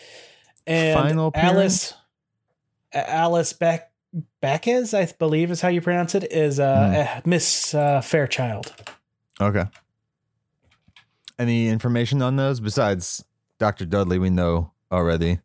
And 0.66 0.98
Final 0.98 1.28
appearance? 1.28 1.94
Alice 1.94 1.94
Alice 2.94 3.54
Beck 3.54 3.92
Beckes, 4.42 4.94
I 4.94 5.12
believe 5.18 5.52
is 5.52 5.60
how 5.62 5.68
you 5.70 5.82
pronounce 5.82 6.16
it, 6.16 6.32
is 6.32 6.60
uh, 6.60 6.64
uh, 7.18 7.22
Miss 7.26 7.74
uh, 7.74 8.00
Fairchild. 8.02 8.72
Okay. 9.42 9.66
Any 11.42 11.70
information 11.70 12.22
on 12.22 12.36
those 12.36 12.60
besides 12.60 13.26
Dr. 13.58 13.84
Dudley? 13.86 14.20
We 14.20 14.30
know 14.30 14.74
already. 14.92 15.40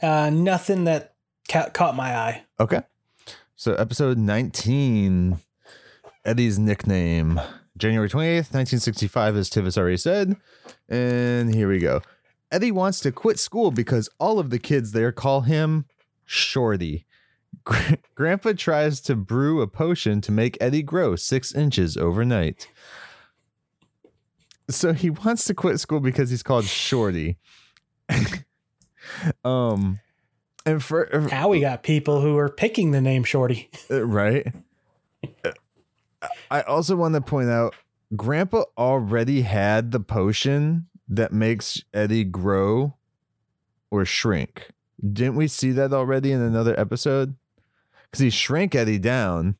Uh, 0.00 0.30
nothing 0.30 0.84
that 0.84 1.16
ca- 1.48 1.70
caught 1.70 1.96
my 1.96 2.16
eye. 2.16 2.44
Okay. 2.60 2.82
So 3.56 3.74
episode 3.74 4.16
19, 4.16 5.38
Eddie's 6.24 6.60
nickname. 6.60 7.40
January 7.76 8.08
28th, 8.08 8.54
1965, 8.54 9.36
as 9.36 9.50
Tivis 9.50 9.76
already 9.76 9.96
said. 9.96 10.36
And 10.88 11.52
here 11.52 11.68
we 11.68 11.80
go. 11.80 12.00
Eddie 12.52 12.70
wants 12.70 13.00
to 13.00 13.10
quit 13.10 13.40
school 13.40 13.72
because 13.72 14.08
all 14.20 14.38
of 14.38 14.50
the 14.50 14.60
kids 14.60 14.92
there 14.92 15.10
call 15.10 15.40
him 15.40 15.86
Shorty. 16.24 17.06
Gra- 17.64 17.98
Grandpa 18.14 18.52
tries 18.52 19.00
to 19.00 19.16
brew 19.16 19.62
a 19.62 19.66
potion 19.66 20.20
to 20.20 20.30
make 20.30 20.56
Eddie 20.60 20.84
grow 20.84 21.16
six 21.16 21.52
inches 21.52 21.96
overnight. 21.96 22.68
So 24.68 24.92
he 24.92 25.10
wants 25.10 25.44
to 25.46 25.54
quit 25.54 25.80
school 25.80 26.00
because 26.00 26.30
he's 26.30 26.42
called 26.42 26.64
Shorty. 26.64 27.36
um, 29.44 30.00
and 30.64 30.82
for 30.82 31.08
Now 31.30 31.48
we 31.48 31.60
got 31.60 31.82
people 31.82 32.20
who 32.20 32.36
are 32.38 32.48
picking 32.48 32.92
the 32.92 33.00
name 33.00 33.24
Shorty. 33.24 33.70
uh, 33.90 34.04
right. 34.04 34.46
Uh, 35.44 35.50
I 36.50 36.62
also 36.62 36.96
want 36.96 37.14
to 37.14 37.20
point 37.20 37.50
out 37.50 37.74
Grandpa 38.16 38.64
already 38.78 39.42
had 39.42 39.90
the 39.90 40.00
potion 40.00 40.86
that 41.08 41.32
makes 41.32 41.82
Eddie 41.92 42.24
grow 42.24 42.94
or 43.90 44.04
shrink. 44.04 44.70
Didn't 45.00 45.36
we 45.36 45.48
see 45.48 45.70
that 45.72 45.92
already 45.92 46.32
in 46.32 46.40
another 46.40 46.78
episode? 46.78 47.36
Because 48.04 48.20
he 48.20 48.30
shrank 48.30 48.74
Eddie 48.74 48.98
down. 48.98 49.56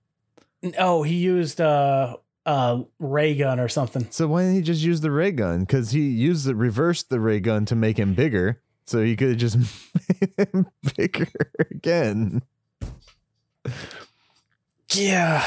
Oh, 0.78 1.02
he 1.02 1.16
used 1.16 1.60
uh, 1.60 2.16
a 2.46 2.82
ray 2.98 3.34
gun 3.34 3.58
or 3.60 3.68
something. 3.68 4.06
So 4.10 4.26
why 4.28 4.42
didn't 4.42 4.56
he 4.56 4.62
just 4.62 4.82
use 4.82 5.00
the 5.00 5.10
ray 5.10 5.30
gun? 5.32 5.60
Because 5.60 5.90
he 5.92 6.02
used 6.08 6.46
the 6.46 6.54
reversed 6.54 7.08
the 7.10 7.20
ray 7.20 7.40
gun 7.40 7.64
to 7.66 7.74
make 7.74 7.98
him 7.98 8.14
bigger. 8.14 8.60
So 8.86 9.02
he 9.02 9.16
could 9.16 9.28
have 9.30 9.38
just 9.38 9.56
made 10.38 10.48
him 10.52 10.66
bigger 10.96 11.28
again. 11.70 12.42
Yeah. 14.92 15.44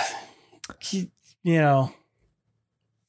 He- 0.80 1.12
you 1.44 1.60
know, 1.60 1.94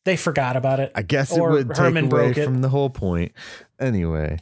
they 0.04 0.16
forgot 0.16 0.56
about 0.56 0.78
it. 0.80 0.92
I 0.94 1.02
guess 1.02 1.36
it 1.36 1.40
would 1.40 1.74
take 1.74 1.96
away 1.96 2.32
from 2.34 2.60
the 2.60 2.68
whole 2.68 2.90
point. 2.90 3.32
Anyway, 3.80 4.38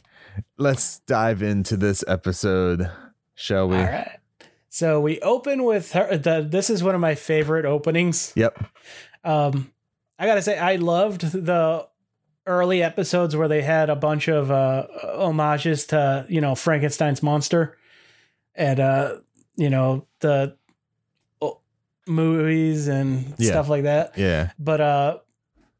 let's 0.57 0.99
dive 0.99 1.41
into 1.41 1.77
this 1.77 2.03
episode, 2.07 2.91
shall 3.33 3.67
we? 3.69 3.77
All 3.77 3.83
right. 3.85 4.19
So 4.69 4.99
we 5.01 5.19
open 5.21 5.63
with 5.63 5.93
her. 5.93 6.15
The, 6.15 6.45
this 6.47 6.69
is 6.69 6.83
one 6.83 6.93
of 6.93 7.01
my 7.01 7.15
favorite 7.15 7.65
openings. 7.65 8.33
Yep. 8.35 8.65
Um, 9.27 9.71
I 10.19 10.25
gotta 10.25 10.41
say, 10.41 10.57
I 10.57 10.77
loved 10.77 11.21
the 11.21 11.87
early 12.45 12.81
episodes 12.81 13.35
where 13.35 13.47
they 13.47 13.61
had 13.61 13.89
a 13.89 13.95
bunch 13.95 14.27
of 14.29 14.49
uh, 14.49 14.87
homages 15.03 15.85
to 15.87 16.25
you 16.29 16.41
know 16.41 16.55
Frankenstein's 16.55 17.21
monster, 17.21 17.77
and 18.55 18.79
uh, 18.79 19.17
you 19.55 19.69
know 19.69 20.05
the 20.21 20.55
movies 22.07 22.87
and 22.87 23.33
Yeah. 23.37 23.49
stuff 23.51 23.69
like 23.69 23.83
that. 23.83 24.17
Yeah. 24.17 24.51
But 24.57 24.81
uh, 24.81 25.17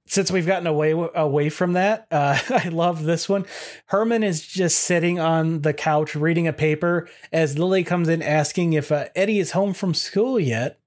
since 0.07 0.29
we've 0.31 0.45
gotten 0.45 0.67
away 0.67 0.91
away 0.91 1.49
from 1.49 1.73
that, 1.73 2.07
uh, 2.11 2.37
I 2.49 2.67
love 2.69 3.03
this 3.03 3.29
one. 3.29 3.45
Herman 3.87 4.23
is 4.23 4.45
just 4.45 4.79
sitting 4.79 5.19
on 5.19 5.61
the 5.61 5.73
couch 5.73 6.15
reading 6.15 6.47
a 6.47 6.53
paper 6.53 7.07
as 7.31 7.57
Lily 7.57 7.83
comes 7.83 8.09
in 8.09 8.21
asking 8.21 8.73
if 8.73 8.91
uh, 8.91 9.05
Eddie 9.15 9.39
is 9.39 9.51
home 9.51 9.73
from 9.73 9.93
school 9.93 10.39
yet. 10.39 10.79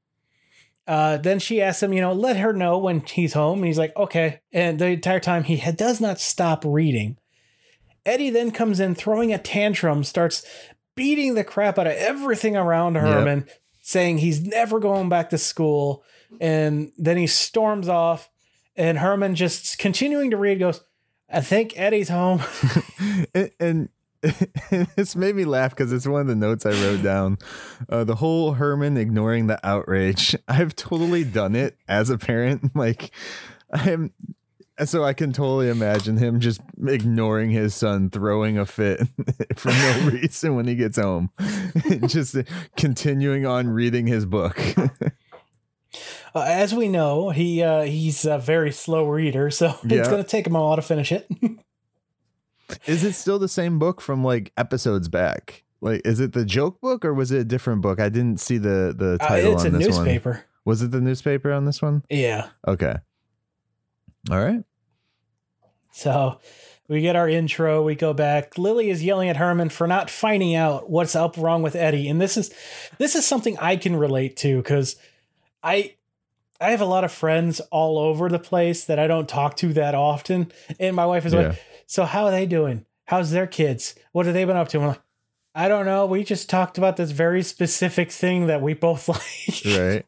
Uh, 0.90 1.18
then 1.18 1.38
she 1.38 1.62
asks 1.62 1.84
him, 1.84 1.92
you 1.92 2.00
know, 2.00 2.12
let 2.12 2.36
her 2.38 2.52
know 2.52 2.76
when 2.76 2.98
he's 3.02 3.34
home, 3.34 3.58
and 3.60 3.66
he's 3.68 3.78
like, 3.78 3.94
okay. 3.96 4.40
And 4.52 4.76
the 4.76 4.88
entire 4.88 5.20
time 5.20 5.44
he 5.44 5.56
does 5.70 6.00
not 6.00 6.18
stop 6.18 6.64
reading. 6.66 7.16
Eddie 8.04 8.30
then 8.30 8.50
comes 8.50 8.80
in 8.80 8.96
throwing 8.96 9.32
a 9.32 9.38
tantrum, 9.38 10.02
starts 10.02 10.44
beating 10.96 11.34
the 11.34 11.44
crap 11.44 11.78
out 11.78 11.86
of 11.86 11.92
everything 11.92 12.56
around 12.56 12.96
Herman, 12.96 13.46
saying 13.80 14.18
he's 14.18 14.44
never 14.44 14.80
going 14.80 15.08
back 15.08 15.30
to 15.30 15.38
school. 15.38 16.02
And 16.40 16.90
then 16.98 17.16
he 17.16 17.28
storms 17.28 17.88
off, 17.88 18.28
and 18.74 18.98
Herman 18.98 19.36
just 19.36 19.78
continuing 19.78 20.32
to 20.32 20.36
read 20.36 20.58
goes, 20.58 20.82
I 21.32 21.40
think 21.40 21.72
Eddie's 21.76 22.08
home. 22.08 22.42
and, 23.32 23.52
and 23.60 23.88
it's 24.96 25.16
made 25.16 25.34
me 25.34 25.44
laugh 25.44 25.70
because 25.70 25.92
it's 25.92 26.06
one 26.06 26.20
of 26.20 26.26
the 26.26 26.34
notes 26.36 26.66
I 26.66 26.70
wrote 26.72 27.02
down. 27.02 27.38
Uh, 27.88 28.04
the 28.04 28.16
whole 28.16 28.52
Herman 28.52 28.96
ignoring 28.96 29.46
the 29.46 29.64
outrage. 29.66 30.36
I've 30.48 30.76
totally 30.76 31.24
done 31.24 31.56
it 31.56 31.76
as 31.88 32.10
a 32.10 32.18
parent. 32.18 32.70
Like, 32.74 33.10
I'm. 33.72 34.12
So 34.84 35.04
I 35.04 35.12
can 35.12 35.34
totally 35.34 35.68
imagine 35.68 36.16
him 36.16 36.40
just 36.40 36.62
ignoring 36.86 37.50
his 37.50 37.74
son 37.74 38.08
throwing 38.08 38.56
a 38.56 38.64
fit 38.64 39.00
for 39.56 39.68
no 39.68 40.08
reason 40.10 40.56
when 40.56 40.66
he 40.66 40.74
gets 40.74 40.96
home, 40.96 41.28
just 42.06 42.34
continuing 42.78 43.44
on 43.44 43.68
reading 43.68 44.06
his 44.06 44.24
book. 44.24 44.58
Uh, 46.34 46.40
as 46.46 46.72
we 46.74 46.88
know, 46.88 47.28
he 47.30 47.62
uh, 47.62 47.82
he's 47.82 48.24
a 48.24 48.38
very 48.38 48.72
slow 48.72 49.06
reader, 49.08 49.50
so 49.50 49.74
Yeah. 49.84 49.98
it's 49.98 50.08
going 50.08 50.22
to 50.22 50.28
take 50.28 50.46
him 50.46 50.54
a 50.54 50.60
while 50.60 50.76
to 50.76 50.82
finish 50.82 51.12
it. 51.12 51.28
Is 52.86 53.04
it 53.04 53.14
still 53.14 53.38
the 53.38 53.48
same 53.48 53.78
book 53.78 54.00
from 54.00 54.22
like 54.24 54.52
episodes 54.56 55.08
back? 55.08 55.64
Like, 55.80 56.02
is 56.04 56.20
it 56.20 56.32
the 56.32 56.44
joke 56.44 56.80
book 56.80 57.04
or 57.04 57.14
was 57.14 57.32
it 57.32 57.38
a 57.38 57.44
different 57.44 57.80
book? 57.82 58.00
I 58.00 58.08
didn't 58.08 58.40
see 58.40 58.58
the 58.58 58.94
the 58.96 59.18
Uh, 59.20 59.26
title 59.28 59.54
it's 59.54 59.64
a 59.64 59.68
on 59.68 59.72
this 59.78 59.86
newspaper. 59.88 60.30
one. 60.30 60.42
Was 60.64 60.82
it 60.82 60.90
the 60.90 61.00
newspaper 61.00 61.52
on 61.52 61.64
this 61.64 61.80
one? 61.80 62.02
Yeah. 62.10 62.48
Okay. 62.68 62.96
All 64.30 64.38
right. 64.38 64.62
So 65.92 66.38
we 66.88 67.00
get 67.00 67.16
our 67.16 67.28
intro. 67.28 67.82
We 67.82 67.94
go 67.94 68.12
back. 68.12 68.56
Lily 68.58 68.90
is 68.90 69.02
yelling 69.02 69.28
at 69.28 69.36
Herman 69.36 69.70
for 69.70 69.86
not 69.86 70.10
finding 70.10 70.54
out 70.54 70.90
what's 70.90 71.16
up 71.16 71.36
wrong 71.36 71.62
with 71.62 71.74
Eddie, 71.76 72.08
and 72.08 72.20
this 72.20 72.36
is 72.36 72.52
this 72.98 73.14
is 73.14 73.26
something 73.26 73.56
I 73.58 73.76
can 73.76 73.96
relate 73.96 74.36
to 74.38 74.58
because 74.58 74.96
I 75.62 75.94
I 76.60 76.70
have 76.70 76.80
a 76.80 76.86
lot 76.86 77.04
of 77.04 77.12
friends 77.12 77.60
all 77.70 77.98
over 77.98 78.28
the 78.28 78.38
place 78.38 78.84
that 78.84 78.98
I 78.98 79.06
don't 79.06 79.28
talk 79.28 79.56
to 79.58 79.72
that 79.74 79.94
often, 79.94 80.52
and 80.78 80.94
my 80.94 81.06
wife 81.06 81.24
is 81.26 81.32
Yeah. 81.32 81.48
like, 81.48 81.62
"So 81.90 82.04
how 82.04 82.26
are 82.26 82.30
they 82.30 82.46
doing? 82.46 82.86
How's 83.06 83.32
their 83.32 83.48
kids? 83.48 83.96
What 84.12 84.26
have 84.26 84.34
they 84.36 84.44
been 84.44 84.56
up 84.56 84.68
to?" 84.68 84.78
I'm 84.78 84.86
like, 84.86 85.02
"I 85.56 85.66
don't 85.66 85.86
know. 85.86 86.06
We 86.06 86.22
just 86.22 86.48
talked 86.48 86.78
about 86.78 86.96
this 86.96 87.10
very 87.10 87.42
specific 87.42 88.12
thing 88.12 88.46
that 88.46 88.62
we 88.62 88.74
both 88.74 89.08
like." 89.08 89.64
Right. 89.66 90.06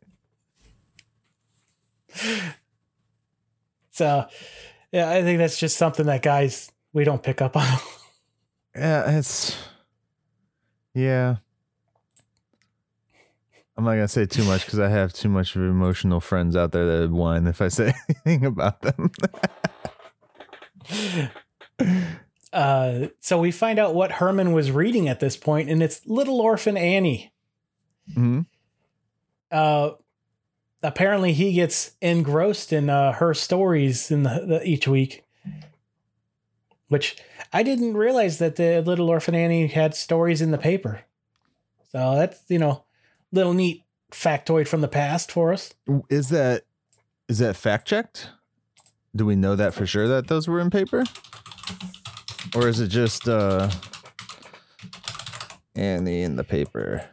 So, 3.91 4.27
yeah, 4.93 5.11
I 5.11 5.23
think 5.23 5.39
that's 5.39 5.59
just 5.59 5.77
something 5.77 6.07
that 6.07 6.23
guys 6.23 6.71
we 6.93 7.03
don't 7.03 7.23
pick 7.23 7.43
up 7.43 7.57
on. 7.57 7.67
Yeah, 8.75 9.19
it's 9.19 9.55
yeah. 10.95 11.37
I'm 13.77 13.85
not 13.85 13.91
gonna 13.91 14.09
say 14.09 14.25
too 14.25 14.45
much 14.45 14.65
because 14.65 14.79
I 14.79 14.89
have 14.89 15.13
too 15.13 15.29
much 15.29 15.55
of 15.57 15.61
emotional 15.61 16.21
friends 16.21 16.57
out 16.57 16.73
there 16.73 16.87
that 16.87 17.01
would 17.01 17.13
whine 17.13 17.47
if 17.47 17.61
I 17.61 17.69
say 17.69 17.93
anything 18.25 18.47
about 18.47 18.81
them. 18.81 19.11
Uh, 22.53 23.07
so 23.21 23.41
we 23.41 23.51
find 23.51 23.79
out 23.79 23.95
what 23.95 24.13
Herman 24.13 24.53
was 24.53 24.71
reading 24.71 25.09
at 25.09 25.21
this 25.21 25.37
point, 25.39 25.71
and 25.71 25.83
it's 25.83 26.07
Little 26.07 26.41
Orphan 26.41 26.77
Annie. 26.77 27.33
hmm 28.15 28.41
Uh, 29.51 29.93
apparently, 30.83 31.33
he 31.33 31.55
gets 31.55 31.93
engrossed 32.03 32.73
in 32.73 32.91
uh, 32.91 33.13
her 33.13 33.33
stories 33.33 34.11
in 34.11 34.25
the, 34.25 34.45
the 34.47 34.69
each 34.69 34.87
week, 34.87 35.25
which 36.89 37.17
I 37.55 37.63
didn't 37.63 37.97
realize 37.97 38.39
that 38.39 38.57
the 38.57 38.83
Little 38.83 39.09
Orphan 39.09 39.35
Annie 39.35 39.69
had 39.69 39.95
stories 39.95 40.43
in 40.43 40.51
the 40.51 40.59
paper. 40.59 41.01
So 41.91 42.17
that's 42.17 42.43
you 42.49 42.59
know, 42.59 42.85
little 43.33 43.55
neat 43.55 43.85
factoid 44.11 44.69
from 44.69 44.83
the 44.83 44.89
past 44.89 45.33
for 45.33 45.53
us. 45.55 45.73
Is 46.11 46.29
that 46.29 46.65
is 47.29 47.39
that 47.39 47.57
fact 47.57 47.89
checked? 47.89 48.29
Do 49.17 49.25
we 49.25 49.37
know 49.37 49.57
that 49.57 49.73
for 49.75 49.87
sure 49.87 50.09
that 50.09 50.29
those 50.29 50.49
were 50.49 50.61
in 50.61 50.71
paper? 50.71 51.05
Or 52.55 52.69
is 52.69 52.81
it 52.81 52.89
just 52.89 53.29
uh 53.29 53.71
Annie 55.75 56.23
in 56.23 56.37
the 56.37 56.45
paper? 56.45 57.09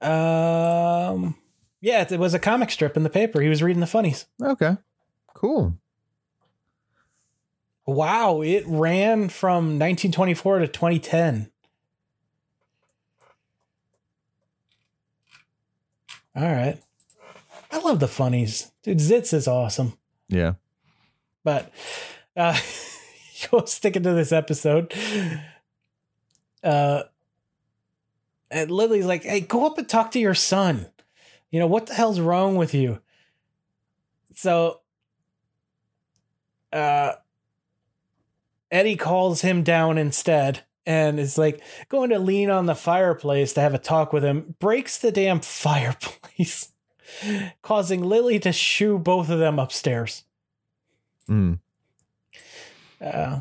Um, 0.00 1.36
yeah, 1.80 2.06
it, 2.08 2.18
was 2.18 2.34
a 2.34 2.38
comic 2.38 2.70
strip 2.70 2.96
in 2.96 3.02
the 3.02 3.10
paper. 3.10 3.40
He 3.40 3.48
was 3.48 3.62
reading 3.62 3.80
the 3.80 3.86
funnies. 3.86 4.26
Okay. 4.40 4.76
Cool. 5.34 5.78
Wow, 7.86 8.42
it 8.42 8.64
ran 8.66 9.28
from 9.28 9.78
1924 9.78 10.60
to 10.60 10.68
2010. 10.68 11.50
All 16.34 16.42
right. 16.42 16.78
I 17.70 17.78
love 17.78 18.00
the 18.00 18.08
funnies. 18.08 18.70
Dude, 18.82 18.98
Zits 18.98 19.32
is 19.32 19.48
awesome. 19.48 19.96
Yeah. 20.28 20.54
But 21.44 21.72
uh 22.36 22.58
sticking 23.66 24.02
to 24.02 24.12
this 24.12 24.32
episode. 24.32 24.92
Uh 26.62 27.02
and 28.50 28.70
Lily's 28.70 29.06
like, 29.06 29.24
hey, 29.24 29.40
go 29.40 29.66
up 29.66 29.76
and 29.76 29.88
talk 29.88 30.12
to 30.12 30.20
your 30.20 30.34
son. 30.34 30.86
You 31.50 31.58
know, 31.60 31.66
what 31.66 31.86
the 31.86 31.94
hell's 31.94 32.20
wrong 32.20 32.56
with 32.56 32.74
you? 32.74 33.00
So 34.34 34.80
uh 36.72 37.12
Eddie 38.70 38.96
calls 38.96 39.42
him 39.42 39.62
down 39.62 39.96
instead 39.96 40.64
and 40.86 41.18
is 41.18 41.36
like 41.36 41.60
going 41.88 42.10
to 42.10 42.18
lean 42.18 42.48
on 42.48 42.66
the 42.66 42.74
fireplace 42.74 43.52
to 43.54 43.60
have 43.60 43.74
a 43.74 43.78
talk 43.78 44.12
with 44.12 44.24
him, 44.24 44.54
breaks 44.60 44.98
the 44.98 45.10
damn 45.10 45.40
fireplace, 45.40 46.70
causing 47.62 48.02
Lily 48.02 48.38
to 48.40 48.52
shoo 48.52 48.98
both 48.98 49.28
of 49.28 49.38
them 49.38 49.58
upstairs. 49.58 50.24
Mm. 51.28 51.58
Uh, 53.00 53.40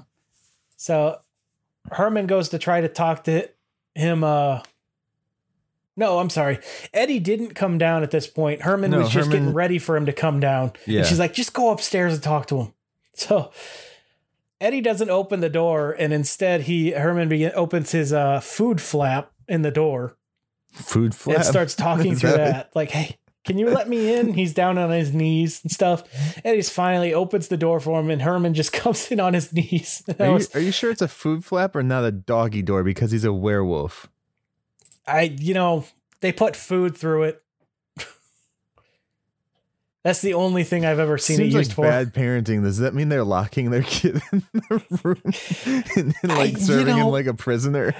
so 0.77 1.19
Herman 1.91 2.27
goes 2.27 2.49
to 2.49 2.59
try 2.59 2.81
to 2.81 2.87
talk 2.89 3.23
to 3.25 3.49
him. 3.93 4.23
Uh, 4.23 4.61
no, 5.97 6.19
I'm 6.19 6.29
sorry. 6.29 6.59
Eddie 6.93 7.19
didn't 7.19 7.53
come 7.55 7.77
down 7.77 8.03
at 8.03 8.11
this 8.11 8.27
point. 8.27 8.63
Herman 8.63 8.91
No, 8.91 8.97
was 8.99 9.09
just 9.09 9.27
Herman- 9.27 9.31
getting 9.43 9.53
ready 9.53 9.79
for 9.79 9.95
him 9.95 10.05
to 10.07 10.13
come 10.13 10.39
down. 10.41 10.73
Yeah. 10.85 10.99
And 10.99 11.07
she's 11.07 11.19
like, 11.19 11.33
just 11.33 11.53
go 11.53 11.71
upstairs 11.71 12.13
and 12.13 12.21
talk 12.23 12.47
to 12.47 12.59
him. 12.61 12.73
So 13.17 13.51
Eddie 14.59 14.81
doesn't 14.81 15.09
open 15.09 15.39
the 15.39 15.47
door, 15.49 15.95
and 15.97 16.11
instead 16.11 16.63
he 16.63 16.91
Herman 16.91 17.29
begin, 17.29 17.53
opens 17.55 17.91
his 17.91 18.11
uh, 18.11 18.41
food 18.41 18.81
flap 18.81 19.31
in 19.47 19.61
the 19.61 19.71
door 19.71 20.17
Food 20.73 21.15
flap. 21.15 21.37
and 21.37 21.45
starts 21.45 21.75
talking 21.75 22.15
through 22.17 22.31
that- 22.31 22.37
that. 22.53 22.75
Like, 22.75 22.91
hey, 22.91 23.15
can 23.45 23.57
you 23.57 23.69
let 23.69 23.87
me 23.87 24.13
in? 24.15 24.33
He's 24.33 24.53
down 24.53 24.77
on 24.77 24.89
his 24.89 25.13
knees 25.13 25.61
and 25.63 25.71
stuff. 25.71 26.03
And 26.43 26.55
he's 26.55 26.69
finally 26.69 27.13
opens 27.13 27.47
the 27.47 27.57
door 27.57 27.79
for 27.79 27.99
him, 27.99 28.09
and 28.09 28.21
Herman 28.21 28.53
just 28.53 28.73
comes 28.81 29.11
in 29.11 29.19
on 29.19 29.33
his 29.33 29.53
knees. 29.53 30.03
I 30.19 30.23
Are 30.23 30.27
you, 30.27 30.33
was- 30.33 30.55
are 30.55 30.59
you 30.59 30.71
sure 30.71 30.91
it's 30.91 31.01
a 31.01 31.07
food 31.07 31.45
flap 31.45 31.75
or 31.75 31.83
not 31.83 32.03
a 32.03 32.11
doggy 32.11 32.61
door 32.63 32.83
because 32.83 33.11
he's 33.11 33.23
a 33.23 33.31
werewolf? 33.33 34.09
I, 35.07 35.35
you 35.39 35.53
know, 35.53 35.85
they 36.21 36.31
put 36.31 36.55
food 36.55 36.97
through 36.97 37.23
it. 37.23 37.43
That's 40.03 40.21
the 40.21 40.35
only 40.35 40.63
thing 40.63 40.85
I've 40.85 40.99
ever 40.99 41.17
seen 41.17 41.37
Seems 41.37 41.53
it 41.53 41.57
used 41.57 41.69
like 41.71 41.75
for. 41.75 41.81
bad 41.83 42.13
parenting. 42.13 42.61
Does 42.63 42.77
that 42.79 42.93
mean 42.93 43.09
they're 43.09 43.23
locking 43.23 43.71
their 43.71 43.81
kid 43.83 44.21
in 44.31 44.43
the 44.53 44.83
room 45.03 45.21
and, 45.95 46.13
then, 46.21 46.37
like 46.37 46.51
you 46.53 46.57
serving 46.59 46.95
know- 46.97 47.07
him 47.07 47.11
like 47.11 47.25
a 47.25 47.33
prisoner? 47.33 47.93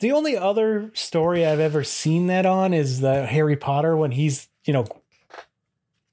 The 0.00 0.12
only 0.12 0.36
other 0.36 0.90
story 0.94 1.46
I've 1.46 1.60
ever 1.60 1.82
seen 1.84 2.26
that 2.26 2.44
on 2.44 2.74
is 2.74 3.00
the 3.00 3.24
Harry 3.26 3.56
Potter 3.56 3.96
when 3.96 4.10
he's, 4.10 4.48
you 4.64 4.72
know, 4.72 4.86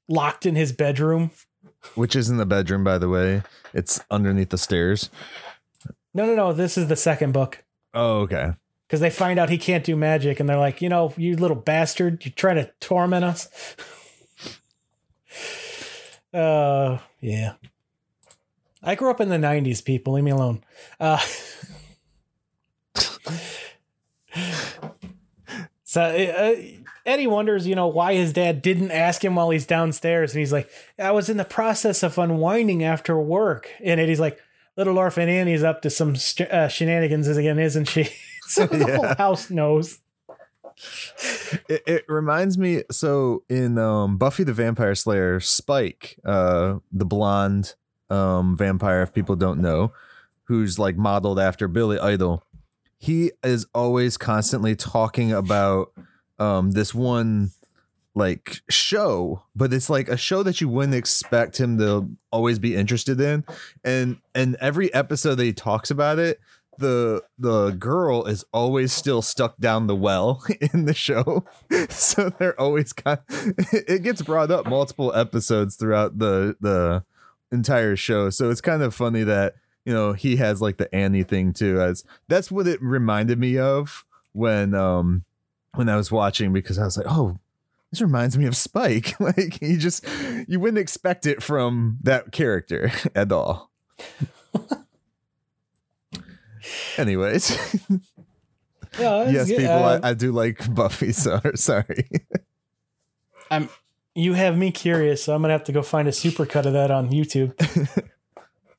locked 0.08 0.46
in 0.46 0.56
his 0.56 0.72
bedroom. 0.72 1.32
Which 1.96 2.16
is 2.16 2.30
in 2.30 2.38
the 2.38 2.46
bedroom, 2.46 2.84
by 2.84 2.98
the 2.98 3.10
way. 3.10 3.44
It's 3.74 4.00
underneath 4.12 4.50
the 4.50 4.58
stairs. 4.58 5.10
No, 6.14 6.26
no, 6.26 6.36
no. 6.36 6.54
This 6.54 6.78
is 6.78 6.88
the 6.88 6.96
second 6.96 7.32
book. 7.34 7.64
Oh, 7.94 8.20
okay. 8.22 8.54
because 8.88 9.00
they 9.02 9.10
find 9.10 9.38
out 9.40 9.50
he 9.50 9.58
can't 9.58 9.84
do 9.84 9.96
magic 9.98 10.40
and 10.40 10.48
they're 10.48 10.58
like, 10.58 10.82
you 10.82 10.90
know, 10.90 11.14
you 11.18 11.36
little 11.36 11.58
bastard, 11.58 12.24
you 12.26 12.32
try 12.32 12.54
to 12.54 12.72
torment 12.80 13.26
us. 13.26 13.50
uh, 16.34 17.00
yeah. 17.20 17.54
I 18.84 18.96
grew 18.96 19.12
up 19.12 19.22
in 19.22 19.30
the 19.30 19.38
90s, 19.38 19.84
people. 19.84 20.14
Leave 20.14 20.24
me 20.24 20.32
alone. 20.32 20.64
Uh, 21.00 21.20
so 25.84 26.02
uh, 26.02 26.56
Eddie 27.06 27.28
wonders, 27.28 27.66
you 27.68 27.76
know, 27.76 27.88
why 27.88 28.14
his 28.14 28.34
dad 28.34 28.62
didn't 28.62 28.92
ask 28.92 29.24
him 29.24 29.36
while 29.36 29.50
he's 29.50 29.66
downstairs. 29.66 30.34
And 30.34 30.40
he's 30.40 30.52
like, 30.54 30.70
I 31.00 31.12
was 31.12 31.30
in 31.30 31.38
the 31.38 31.46
process 31.46 32.04
of 32.04 32.18
unwinding 32.18 32.84
after 32.84 33.20
work. 33.20 33.70
And 33.84 34.00
Eddie's 34.00 34.20
like, 34.20 34.40
little 34.78 34.98
orphan 34.98 35.28
Annie's 35.30 35.64
up 35.64 35.82
to 35.82 35.90
some 35.90 36.16
st- 36.16 36.50
uh, 36.52 36.68
shenanigans 36.68 37.28
again, 37.28 37.60
isn't 37.60 37.86
she? 37.86 38.10
so 38.48 38.66
the 38.68 38.78
Yeah. 38.88 38.96
whole 38.98 39.16
house 39.16 39.50
knows. 39.50 40.00
It, 41.70 41.84
it 41.86 42.06
reminds 42.08 42.58
me. 42.58 42.84
So 42.92 43.44
in 43.50 43.78
um, 43.78 44.18
Buffy 44.18 44.44
the 44.44 44.54
Vampire 44.54 44.96
Slayer, 44.96 45.40
Spike, 45.40 46.18
uh, 46.26 46.76
the 46.92 47.06
blonde 47.06 47.76
um, 48.10 48.58
vampire, 48.58 49.02
if 49.02 49.14
people 49.14 49.36
don't 49.36 49.60
know, 49.62 49.94
who's 50.46 50.80
like 50.80 50.98
modeled 50.98 51.40
after 51.40 51.68
Billy 51.68 52.00
Idol, 52.00 52.44
he 52.98 53.32
is 53.44 53.66
always 53.74 54.18
constantly 54.18 54.76
talking 54.76 55.32
about 55.32 55.92
um, 56.42 56.72
this 56.72 56.94
one 56.94 57.52
like 58.16 58.62
show, 58.70 59.44
but 59.56 59.72
it's 59.72 59.90
like 59.90 60.10
a 60.10 60.18
show 60.18 60.44
that 60.44 60.60
you 60.60 60.68
wouldn't 60.68 60.96
expect 60.96 61.60
him 61.60 61.78
to 61.78 62.10
always 62.32 62.58
be 62.58 62.76
interested 62.76 63.22
in. 63.22 63.46
And 63.84 64.18
and 64.34 64.56
every 64.56 64.94
episode 64.94 65.36
that 65.36 65.46
he 65.46 65.54
talks 65.54 65.92
about 65.92 66.18
it, 66.18 66.40
the 66.80 67.24
the 67.38 67.72
girl 67.72 68.26
is 68.26 68.44
always 68.52 68.92
still 68.92 69.22
stuck 69.22 69.58
down 69.60 69.86
the 69.86 69.96
well 69.96 70.44
in 70.74 70.86
the 70.86 70.96
show. 70.96 71.46
So 71.90 72.30
they're 72.30 72.60
always 72.60 72.92
kind 72.92 73.20
it 73.30 74.04
gets 74.04 74.22
brought 74.22 74.50
up 74.52 74.68
multiple 74.68 75.14
episodes 75.14 75.76
throughout 75.76 76.18
the 76.18 76.56
the 76.60 77.04
entire 77.52 77.96
show. 77.96 78.30
So 78.32 78.50
it's 78.50 78.62
kind 78.62 78.82
of 78.82 78.96
funny 78.96 79.24
that, 79.24 79.56
you 79.86 79.94
know, 79.94 80.14
he 80.14 80.38
has 80.38 80.62
like 80.62 80.78
the 80.78 80.94
Annie 80.94 81.24
thing 81.24 81.54
too 81.54 81.80
as 81.80 82.04
that's 82.28 82.52
what 82.52 82.68
it 82.68 82.82
reminded 82.82 83.38
me 83.40 83.58
of 83.58 84.06
when 84.34 84.74
um 84.74 85.24
when 85.76 85.90
I 85.90 85.96
was 85.96 86.12
watching 86.12 86.52
because 86.54 86.78
I 86.80 86.84
was 86.86 86.98
like, 86.98 87.08
"Oh, 87.10 87.40
this 87.92 88.02
reminds 88.02 88.38
me 88.38 88.46
of 88.46 88.56
Spike." 88.56 89.14
like 89.20 89.62
you 89.62 89.78
just 89.78 90.06
you 90.48 90.60
wouldn't 90.60 90.78
expect 90.80 91.26
it 91.26 91.42
from 91.44 91.98
that 92.04 92.32
character 92.32 92.92
at 93.16 93.32
all. 93.32 93.70
Anyways, 96.98 97.52
Yeah, 99.00 99.30
yes, 99.30 99.48
good. 99.48 99.58
people, 99.58 99.74
Uh, 99.74 100.00
I, 100.04 100.10
I 100.10 100.14
do 100.14 100.32
like 100.32 100.74
Buffy. 100.76 101.12
So 101.12 101.40
sorry. 101.56 102.08
I'm 103.50 103.70
you 104.14 104.34
have 104.34 104.58
me 104.58 104.72
curious, 104.72 105.24
so 105.24 105.34
I'm 105.34 105.42
gonna 105.42 105.54
have 105.54 105.64
to 105.66 105.72
go 105.72 105.82
find 105.82 106.08
a 106.08 106.12
supercut 106.12 106.66
of 106.66 106.74
that 106.74 106.92
on 106.92 107.10
YouTube. 107.10 107.54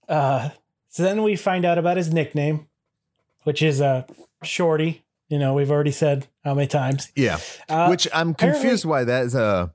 uh, 0.09 0.51
so 0.91 1.03
then 1.03 1.23
we 1.23 1.37
find 1.37 1.65
out 1.65 1.79
about 1.79 1.97
his 1.97 2.13
nickname, 2.13 2.67
which 3.45 3.63
is 3.63 3.81
uh, 3.81 4.05
Shorty. 4.43 5.03
You 5.29 5.39
know, 5.39 5.55
we've 5.55 5.71
already 5.71 5.91
said 5.93 6.27
how 6.45 6.55
many 6.55 6.67
times. 6.67 7.11
yeah, 7.17 7.39
Uh, 7.69 7.87
which 7.89 8.09
I'm 8.13 8.35
confused 8.35 8.85
why 8.85 9.05
that 9.05 9.25
is 9.25 9.35
a 9.35 9.73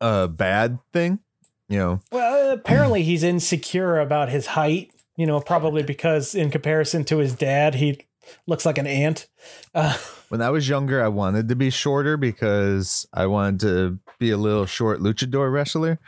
a 0.00 0.28
bad 0.28 0.78
thing. 0.92 1.20
You 1.68 1.78
know, 1.78 2.00
Well, 2.10 2.50
apparently 2.50 3.02
he's 3.02 3.22
insecure 3.22 3.98
about 3.98 4.28
his 4.28 4.46
height. 4.48 4.90
You 5.16 5.26
know, 5.26 5.40
probably 5.40 5.82
because 5.82 6.34
in 6.34 6.50
comparison 6.50 7.04
to 7.04 7.18
his 7.18 7.34
dad, 7.34 7.76
he 7.76 8.00
looks 8.46 8.64
like 8.66 8.78
an 8.78 8.86
ant. 8.86 9.28
Uh, 9.74 9.96
when 10.28 10.42
I 10.42 10.50
was 10.50 10.68
younger, 10.68 11.02
I 11.02 11.08
wanted 11.08 11.48
to 11.48 11.56
be 11.56 11.70
shorter 11.70 12.16
because 12.16 13.06
I 13.12 13.26
wanted 13.26 13.60
to 13.60 13.98
be 14.18 14.30
a 14.30 14.36
little 14.36 14.66
short 14.66 15.00
luchador 15.00 15.52
wrestler 15.52 15.98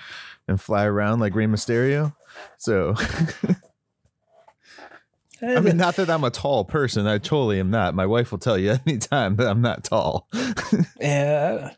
and 0.48 0.60
fly 0.60 0.84
around 0.84 1.20
like 1.20 1.34
Rey 1.34 1.46
Mysterio. 1.46 2.14
So, 2.58 2.94
I 5.56 5.60
mean, 5.60 5.76
not 5.78 5.96
that 5.96 6.08
I'm 6.10 6.24
a 6.24 6.30
tall 6.30 6.64
person. 6.64 7.06
I 7.06 7.18
totally 7.18 7.60
am 7.60 7.70
not. 7.70 7.94
My 7.94 8.06
wife 8.06 8.30
will 8.32 8.38
tell 8.38 8.58
you 8.58 8.76
anytime 8.86 9.36
that 9.36 9.48
I'm 9.48 9.60
not 9.60 9.84
tall. 9.84 10.28
Yeah. 11.00 11.74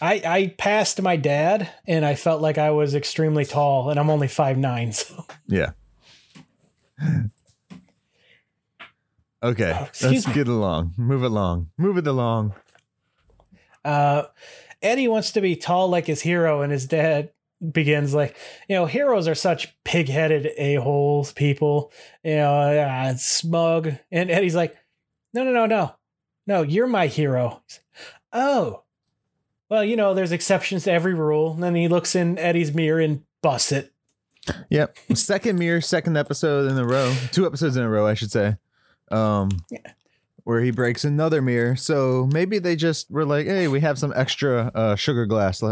I 0.00 0.22
I 0.26 0.54
passed 0.58 1.00
my 1.00 1.16
dad 1.16 1.70
and 1.86 2.04
I 2.04 2.14
felt 2.16 2.42
like 2.42 2.58
I 2.58 2.70
was 2.70 2.94
extremely 2.94 3.44
tall 3.44 3.88
and 3.90 4.00
I'm 4.00 4.10
only 4.10 4.26
five 4.28 4.58
nine. 4.58 4.92
So 4.92 5.24
yeah. 5.46 5.70
Okay, 9.42 9.72
Oh, 9.76 9.88
let's 10.02 10.26
me. 10.26 10.34
get 10.34 10.46
along. 10.48 10.94
Move 10.96 11.22
along. 11.24 11.70
Move 11.76 11.96
it 11.98 12.06
along. 12.06 12.54
uh 13.84 14.24
Eddie 14.80 15.08
wants 15.08 15.30
to 15.32 15.40
be 15.40 15.54
tall 15.56 15.88
like 15.88 16.06
his 16.06 16.22
hero 16.22 16.62
and 16.62 16.72
his 16.72 16.86
dad 16.86 17.30
begins 17.70 18.14
like, 18.14 18.36
you 18.68 18.74
know, 18.74 18.86
heroes 18.86 19.28
are 19.28 19.34
such 19.34 19.74
pig-headed 19.84 20.50
a-holes 20.56 21.32
people, 21.32 21.92
you 22.24 22.36
know, 22.36 22.52
uh, 22.52 23.14
smug. 23.14 23.92
And 24.10 24.30
Eddie's 24.30 24.56
like, 24.56 24.76
"No, 25.32 25.44
no, 25.44 25.52
no, 25.52 25.66
no. 25.66 25.94
No, 26.46 26.62
you're 26.62 26.86
my 26.86 27.06
hero." 27.06 27.62
Oh. 28.32 28.82
Well, 29.68 29.84
you 29.84 29.96
know, 29.96 30.12
there's 30.12 30.32
exceptions 30.32 30.84
to 30.84 30.92
every 30.92 31.14
rule. 31.14 31.52
And 31.52 31.62
then 31.62 31.74
he 31.74 31.88
looks 31.88 32.14
in 32.14 32.38
Eddie's 32.38 32.74
mirror 32.74 33.00
and 33.00 33.22
busts 33.42 33.72
it. 33.72 33.92
Yep. 34.70 34.96
Second 35.14 35.58
mirror, 35.58 35.80
second 35.80 36.16
episode 36.16 36.70
in 36.70 36.76
a 36.76 36.84
row. 36.84 37.14
Two 37.30 37.46
episodes 37.46 37.76
in 37.76 37.84
a 37.84 37.88
row, 37.88 38.06
I 38.06 38.14
should 38.14 38.32
say. 38.32 38.56
Um 39.10 39.50
where 40.44 40.60
he 40.60 40.70
breaks 40.70 41.04
another 41.04 41.40
mirror. 41.40 41.76
So 41.76 42.28
maybe 42.32 42.58
they 42.58 42.76
just 42.76 43.10
were 43.10 43.24
like, 43.24 43.46
hey, 43.46 43.68
we 43.68 43.80
have 43.80 43.98
some 43.98 44.12
extra 44.16 44.70
uh 44.74 44.96
sugar 44.96 45.26
glass. 45.26 45.62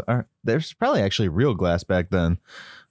There's 0.45 0.73
probably 0.75 1.03
actually 1.03 1.29
real 1.29 1.55
glass 1.55 1.85
back 1.85 2.11
then. 2.11 2.39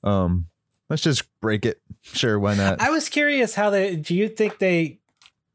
Um 0.03 0.47
let's 0.89 1.01
just 1.01 1.23
break 1.41 1.65
it. 1.65 1.81
Sure, 2.01 2.39
why 2.39 2.55
not? 2.55 2.81
I 2.81 2.89
was 2.89 3.09
curious 3.09 3.55
how 3.55 3.69
they 3.69 3.95
do 3.95 4.15
you 4.15 4.29
think 4.29 4.59
they 4.59 4.99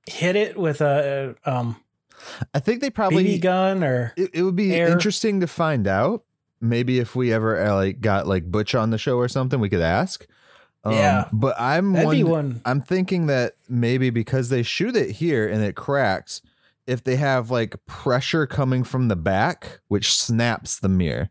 hit 0.06 0.36
it 0.36 0.56
with 0.56 0.80
a 0.80 1.36
um 1.44 1.76
I 2.54 2.60
think 2.60 2.80
they 2.80 2.90
probably 2.90 3.24
BB 3.24 3.40
gun 3.42 3.84
or 3.84 4.12
it, 4.16 4.30
it 4.34 4.42
would 4.42 4.56
be 4.56 4.74
air. 4.74 4.88
interesting 4.88 5.40
to 5.40 5.46
find 5.46 5.86
out 5.86 6.24
maybe 6.60 6.98
if 6.98 7.14
we 7.14 7.32
ever 7.32 7.60
uh, 7.62 7.74
like 7.74 8.00
got 8.00 8.26
like 8.26 8.50
Butch 8.50 8.74
on 8.74 8.90
the 8.90 8.98
show 8.98 9.18
or 9.18 9.28
something, 9.28 9.60
we 9.60 9.68
could 9.68 9.80
ask. 9.82 10.26
Um, 10.84 10.92
Yeah. 10.92 11.28
but 11.32 11.54
I'm 11.58 11.92
one. 11.92 12.60
I'm 12.64 12.80
thinking 12.80 13.26
that 13.26 13.54
maybe 13.68 14.10
because 14.10 14.48
they 14.48 14.62
shoot 14.62 14.96
it 14.96 15.12
here 15.12 15.48
and 15.48 15.62
it 15.62 15.74
cracks, 15.74 16.42
if 16.86 17.02
they 17.02 17.16
have 17.16 17.50
like 17.50 17.76
pressure 17.86 18.46
coming 18.46 18.84
from 18.84 19.08
the 19.08 19.16
back, 19.16 19.80
which 19.88 20.14
snaps 20.14 20.78
the 20.78 20.88
mirror. 20.88 21.30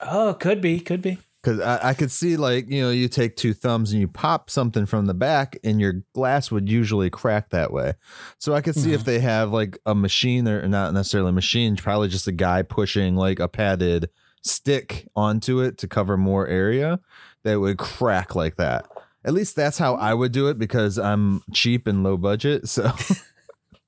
Oh, 0.00 0.34
could 0.34 0.60
be, 0.60 0.78
could 0.80 1.02
be. 1.02 1.18
Because 1.42 1.60
I, 1.60 1.90
I 1.90 1.94
could 1.94 2.10
see 2.10 2.36
like 2.36 2.68
you 2.68 2.82
know 2.82 2.90
you 2.90 3.08
take 3.08 3.36
two 3.36 3.54
thumbs 3.54 3.92
and 3.92 4.00
you 4.00 4.08
pop 4.08 4.50
something 4.50 4.86
from 4.86 5.06
the 5.06 5.14
back 5.14 5.56
and 5.62 5.80
your 5.80 6.02
glass 6.12 6.50
would 6.50 6.68
usually 6.68 7.10
crack 7.10 7.50
that 7.50 7.72
way. 7.72 7.94
So 8.38 8.54
I 8.54 8.60
could 8.60 8.74
see 8.74 8.92
if 8.92 9.04
they 9.04 9.20
have 9.20 9.52
like 9.52 9.78
a 9.86 9.94
machine 9.94 10.46
or 10.48 10.66
not 10.68 10.94
necessarily 10.94 11.30
a 11.30 11.32
machine, 11.32 11.76
probably 11.76 12.08
just 12.08 12.26
a 12.26 12.32
guy 12.32 12.62
pushing 12.62 13.14
like 13.14 13.38
a 13.38 13.48
padded 13.48 14.10
stick 14.42 15.06
onto 15.14 15.60
it 15.60 15.78
to 15.78 15.88
cover 15.88 16.16
more 16.16 16.46
area 16.46 17.00
that 17.48 17.60
would 17.60 17.78
crack 17.78 18.34
like 18.34 18.56
that. 18.56 18.86
At 19.24 19.34
least 19.34 19.56
that's 19.56 19.78
how 19.78 19.94
I 19.94 20.14
would 20.14 20.32
do 20.32 20.48
it 20.48 20.58
because 20.58 20.98
I'm 20.98 21.42
cheap 21.52 21.86
and 21.86 22.02
low 22.02 22.16
budget. 22.16 22.68
So 22.68 22.92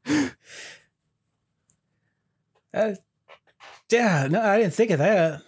Uh, 2.72 2.94
yeah, 3.90 4.28
no, 4.30 4.40
I 4.40 4.58
didn't 4.58 4.74
think 4.74 4.90
of 4.90 4.98
that. 5.00 5.42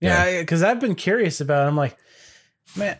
Yeah, 0.00 0.40
because 0.40 0.62
I've 0.62 0.80
been 0.80 0.94
curious 0.94 1.40
about. 1.40 1.64
It. 1.64 1.68
I'm 1.68 1.76
like, 1.76 1.96
man, 2.76 2.98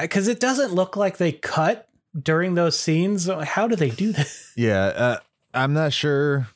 because 0.00 0.28
it 0.28 0.40
doesn't 0.40 0.72
look 0.72 0.96
like 0.96 1.18
they 1.18 1.32
cut 1.32 1.88
during 2.18 2.54
those 2.54 2.78
scenes. 2.78 3.28
How 3.28 3.68
do 3.68 3.76
they 3.76 3.90
do 3.90 4.12
that? 4.12 4.32
yeah, 4.56 4.84
uh, 4.86 5.18
I'm 5.54 5.72
not 5.72 5.92
sure. 5.92 6.48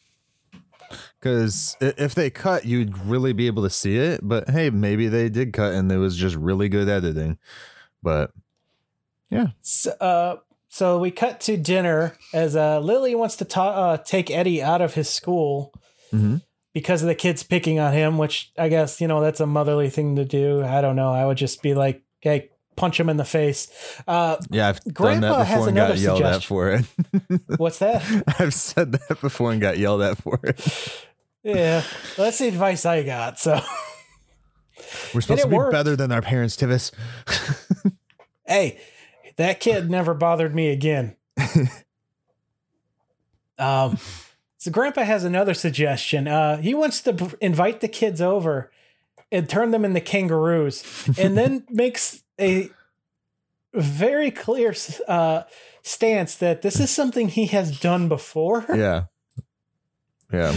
Because 1.23 1.77
if 1.81 2.17
they 2.17 2.31
cut, 2.31 2.65
you'd 2.65 2.99
really 2.99 3.33
be 3.33 3.47
able 3.47 3.63
to 3.63 3.71
see 3.71 3.97
it. 3.97 4.19
But 4.25 4.51
hey, 4.51 4.71
maybe 4.71 5.07
they 5.07 5.29
did 5.29 5.53
cut 5.53 5.73
and 5.73 5.91
it 5.93 5.99
was 5.99 6.17
just 6.17 6.35
really 6.35 6.69
good 6.69 6.89
editing. 6.89 7.39
But 8.03 8.33
So, 9.61 9.91
uh, 9.93 10.37
so 10.69 10.99
we 10.99 11.13
cut 11.13 11.41
to 11.43 11.57
dinner 11.57 12.17
as 12.35 12.57
uh, 12.57 12.81
Lily 12.81 13.15
wants 13.15 13.37
to 13.37 13.45
ta- 13.45 13.93
uh, 13.93 13.97
take 13.99 14.31
Eddie 14.33 14.61
out 14.63 14.81
of 14.81 14.95
his 14.95 15.09
school 15.09 15.73
Mhm. 16.13 16.43
because 16.73 17.03
of 17.03 17.09
the 17.09 17.15
kids 17.15 17.43
picking 17.45 17.79
on 17.79 17.93
him, 17.93 18.19
which 18.19 18.51
I 18.59 18.69
guess 18.69 19.01
you 19.01 19.07
know 19.07 19.21
that's 19.21 19.39
a 19.41 19.47
motherly 19.47 19.91
thing 19.91 20.17
to 20.17 20.25
do. 20.25 20.65
I 20.65 20.81
don't 20.81 20.97
know. 20.97 21.13
I 21.13 21.25
would 21.25 21.37
just 21.39 21.63
be 21.63 21.75
like, 21.75 22.03
"Hey, 22.21 22.51
punch 22.75 22.99
him 22.99 23.09
in 23.09 23.17
the 23.17 23.25
face." 23.25 23.69
Uh, 24.09 24.37
yeah, 24.51 24.69
I've 24.71 24.83
done 24.85 24.93
Grandpa 24.95 25.39
that 25.39 25.45
has 25.47 25.55
before 25.57 25.69
and 25.69 25.77
got 25.77 25.85
another 25.91 26.01
yelled 26.01 26.23
at 26.23 26.43
suggestion. 26.43 26.49
for 26.49 26.71
it. 26.73 27.41
what's 27.59 27.79
that? 27.79 28.03
I've 28.41 28.55
said 28.55 28.93
that 28.93 29.21
before 29.21 29.53
and 29.53 29.61
got 29.61 29.79
yelled 29.79 30.03
at 30.03 30.19
for 30.19 30.41
it. 30.43 30.59
yeah, 31.43 31.83
that's 32.17 32.39
the 32.39 32.49
advice 32.49 32.85
I 32.87 33.03
got. 33.03 33.39
So, 33.39 33.61
We're 35.15 35.21
supposed 35.21 35.43
to 35.43 35.49
be 35.49 35.57
worked. 35.57 35.73
better 35.73 35.97
than 35.97 36.13
our 36.13 36.23
parents, 36.23 36.57
Tivis. 36.57 36.93
hey, 38.47 38.79
that 39.37 39.61
kid 39.61 39.91
never 39.91 40.15
bothered 40.15 40.55
me 40.55 40.71
again. 40.71 41.17
um, 43.59 43.99
so 44.59 44.71
Grandpa 44.71 45.03
has 45.03 45.25
another 45.25 45.55
suggestion. 45.55 46.29
Uh, 46.29 46.57
he 46.59 46.75
wants 46.75 47.01
to 47.03 47.13
b- 47.13 47.29
invite 47.41 47.81
the 47.81 47.89
kids 47.89 48.21
over 48.21 48.71
and 49.31 49.49
turn 49.49 49.71
them 49.71 49.85
into 49.85 50.01
kangaroos, 50.01 50.85
and 51.19 51.37
then 51.37 51.65
makes 51.71 52.23
a 52.41 52.69
very 53.75 54.31
clear 54.31 54.75
uh, 55.09 55.43
stance 55.83 56.37
that 56.37 56.61
this 56.63 56.79
is 56.79 56.91
something 56.91 57.29
he 57.29 57.47
has 57.47 57.81
done 57.81 58.09
before. 58.09 58.65
yeah. 58.75 59.05
Yeah. 60.33 60.55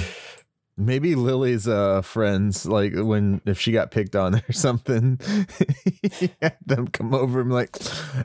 Maybe 0.77 1.15
Lily's 1.15 1.67
uh 1.67 2.01
friends, 2.01 2.65
like 2.65 2.93
when 2.95 3.41
if 3.45 3.59
she 3.59 3.71
got 3.71 3.91
picked 3.91 4.15
on 4.15 4.35
or 4.49 4.51
something, 4.51 5.19
he 6.11 6.31
had 6.41 6.57
them 6.65 6.87
come 6.89 7.13
over 7.13 7.41
and 7.41 7.51
like, 7.51 7.77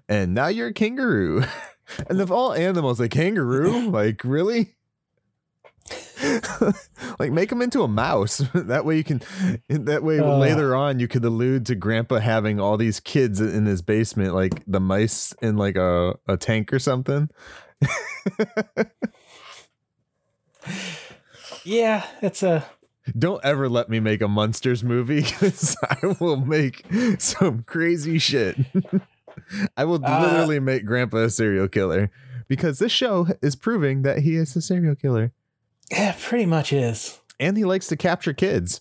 and 0.09 0.35
now 0.35 0.49
you're 0.49 0.69
a 0.69 0.75
kangaroo. 0.75 1.45
And 2.09 2.21
of 2.21 2.31
all 2.31 2.53
animals, 2.53 3.01
a 3.01 3.09
kangaroo? 3.09 3.91
Like, 3.91 4.23
really? 4.23 4.77
like 7.19 7.33
make 7.33 7.49
them 7.49 7.63
into 7.63 7.83
a 7.83 7.89
mouse. 7.89 8.39
that 8.55 8.85
way 8.85 8.97
you 8.97 9.03
can 9.03 9.21
that 9.69 10.05
way 10.05 10.21
Uh. 10.21 10.39
later 10.39 10.77
on 10.77 11.01
you 11.01 11.09
could 11.09 11.25
allude 11.25 11.67
to 11.67 11.75
grandpa 11.75 12.21
having 12.21 12.61
all 12.61 12.77
these 12.77 13.01
kids 13.01 13.41
in 13.41 13.67
his 13.67 13.83
basement, 13.83 14.35
like 14.35 14.63
the 14.69 14.79
mice 14.79 15.33
in 15.43 15.57
like 15.57 15.75
a, 15.75 16.15
a 16.29 16.37
tank 16.37 16.73
or 16.73 16.79
something. 16.79 17.29
Yeah, 21.65 22.05
it's 22.23 22.43
a 22.43 22.65
Don't 23.19 23.45
ever 23.45 23.69
let 23.69 23.89
me 23.89 24.01
make 24.01 24.21
a 24.23 24.29
Munsters 24.29 24.83
movie 24.85 25.21
because 25.23 25.77
I 25.83 26.15
will 26.21 26.37
make 26.37 26.85
some 27.19 27.63
crazy 27.65 28.19
shit. 28.19 28.57
I 29.77 29.85
will 29.85 30.05
Uh, 30.05 30.23
literally 30.23 30.61
make 30.61 30.85
Grandpa 30.85 31.19
a 31.19 31.31
serial 31.31 31.69
killer 31.69 32.11
because 32.49 32.79
this 32.79 32.93
show 32.93 33.29
is 33.43 33.57
proving 33.57 34.03
that 34.03 34.19
he 34.21 34.35
is 34.37 34.55
a 34.57 34.61
serial 34.63 34.95
killer 34.95 35.33
yeah, 35.91 36.15
pretty 36.21 36.47
much 36.47 36.73
is. 36.73 37.19
and 37.41 37.57
he 37.57 37.65
likes 37.65 37.87
to 37.89 37.97
capture 37.97 38.33
kids. 38.33 38.81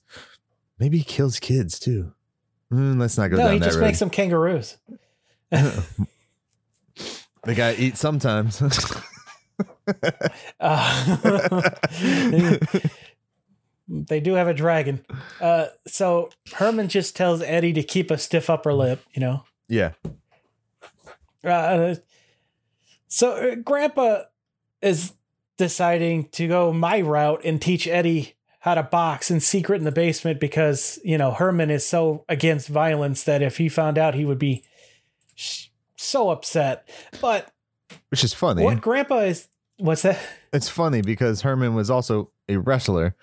Maybe 0.78 0.98
he 1.00 1.04
kills 1.04 1.40
kids 1.40 1.80
too. 1.80 2.14
Mm, 2.72 3.00
let's 3.00 3.18
not 3.18 3.30
go 3.32 3.38
no, 3.38 3.44
down 3.46 3.54
he 3.54 3.60
just 3.60 3.80
makes 3.80 3.98
them 4.00 4.10
kangaroos. 4.12 4.78
the 5.52 5.86
guy 7.56 7.74
eats 7.74 8.00
sometimes. 8.00 8.62
Uh, 10.60 11.62
they 13.88 14.20
do 14.20 14.34
have 14.34 14.48
a 14.48 14.54
dragon. 14.54 15.04
Uh, 15.42 15.68
so 15.88 16.30
Herman 16.54 16.90
just 16.90 17.16
tells 17.16 17.42
Eddie 17.42 17.74
to 17.74 17.84
keep 17.84 18.12
a 18.12 18.18
stiff 18.18 18.50
upper 18.50 18.74
lip, 18.74 19.04
you 19.14 19.20
know. 19.22 19.44
yeah. 19.68 19.94
Uh, 21.44 21.96
so 23.08 23.32
uh, 23.32 23.56
Grandpa 23.56 24.24
is 24.82 25.14
deciding 25.58 26.26
to 26.30 26.48
go 26.48 26.72
my 26.74 27.02
route 27.02 27.42
and 27.44 27.62
teach 27.62 27.88
Eddie 27.88 28.36
how 28.60 28.76
to 28.76 28.84
box 28.84 29.32
in 29.32 29.40
secret 29.40 29.78
in 29.78 29.86
the 29.86 29.92
basement 29.92 30.40
because, 30.40 31.00
you 31.04 31.18
know, 31.18 31.32
Herman 31.32 31.70
is 31.72 31.86
so 31.86 32.26
against 32.28 32.68
violence 32.68 33.24
that 33.24 33.42
if 33.42 33.58
he 33.58 33.70
found 33.70 33.98
out, 33.98 34.16
he 34.16 34.26
would 34.26 34.38
be 34.40 34.64
sh- 35.34 35.68
so 35.96 36.30
upset. 36.30 36.88
But 37.22 37.50
Which 38.10 38.24
is 38.26 38.34
funny. 38.34 38.64
what 38.64 38.82
Grandpa 38.82 39.20
is, 39.20 39.48
what's 39.80 40.04
that? 40.04 40.20
It's 40.54 40.70
funny 40.70 41.02
because 41.02 41.42
Herman 41.42 41.74
was 41.74 41.90
also 41.90 42.32
a 42.48 42.58
wrestler. 42.58 43.16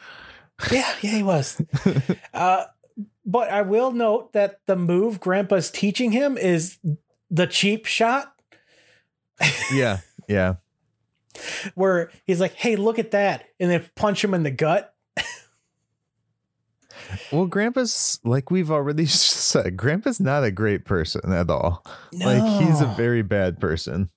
Yeah, 0.73 0.91
yeah, 1.03 1.11
he 1.11 1.23
was. 1.23 1.61
uh, 2.35 2.65
but 3.25 3.51
I 3.51 3.63
will 3.63 3.93
note 3.93 4.33
that 4.33 4.61
the 4.67 4.77
move 4.77 5.21
Grandpa's 5.21 5.71
teaching 5.71 6.13
him 6.13 6.37
is 6.39 6.79
the 7.31 7.47
cheap 7.47 7.87
shot, 7.87 8.33
Yeah. 9.73 10.01
Yeah. 10.29 10.55
where 11.75 12.11
he's 12.25 12.41
like, 12.41 12.55
"Hey, 12.55 12.77
look 12.77 12.99
at 12.99 13.11
that," 13.11 13.45
and 13.61 13.71
then 13.71 13.85
punch 13.95 14.25
him 14.25 14.33
in 14.33 14.43
the 14.43 14.51
gut. 14.51 14.95
Well, 17.31 17.47
Grandpa's 17.47 18.21
like 18.25 18.51
we've 18.51 18.71
already 18.71 19.07
said, 19.07 19.77
Grandpa's 19.77 20.19
not 20.21 20.45
a 20.45 20.51
great 20.51 20.85
person 20.85 21.33
at 21.33 21.51
all. 21.51 21.85
Like 22.13 22.63
he's 22.63 22.81
a 22.81 22.95
very 22.97 23.23
bad 23.23 23.61
person. 23.61 24.11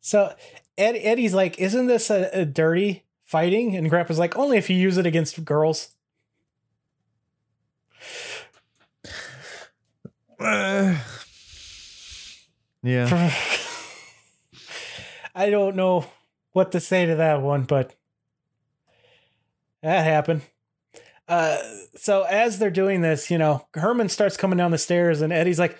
So 0.00 0.32
Ed, 0.78 0.96
Eddie's 0.96 1.34
like, 1.34 1.58
"Isn't 1.58 1.86
this 1.86 2.10
a, 2.10 2.28
a 2.32 2.44
dirty 2.44 3.04
fighting?" 3.24 3.74
And 3.76 3.88
Grandpa's 3.88 4.18
like, 4.18 4.36
"Only 4.36 4.58
if 4.58 4.68
you 4.68 4.76
use 4.76 4.98
it 4.98 5.06
against 5.06 5.44
girls." 5.44 5.94
Uh, 10.38 10.96
yeah. 12.82 13.32
I 15.34 15.50
don't 15.50 15.76
know 15.76 16.06
what 16.52 16.72
to 16.72 16.80
say 16.80 17.04
to 17.06 17.16
that 17.16 17.42
one, 17.42 17.64
but 17.64 17.94
that 19.82 20.04
happened. 20.04 20.42
Uh, 21.28 21.58
so 21.96 22.22
as 22.22 22.58
they're 22.58 22.70
doing 22.70 23.02
this, 23.02 23.30
you 23.30 23.36
know, 23.36 23.66
Herman 23.74 24.08
starts 24.08 24.36
coming 24.36 24.56
down 24.56 24.70
the 24.70 24.78
stairs, 24.78 25.20
and 25.20 25.32
Eddie's 25.32 25.58
like, 25.58 25.78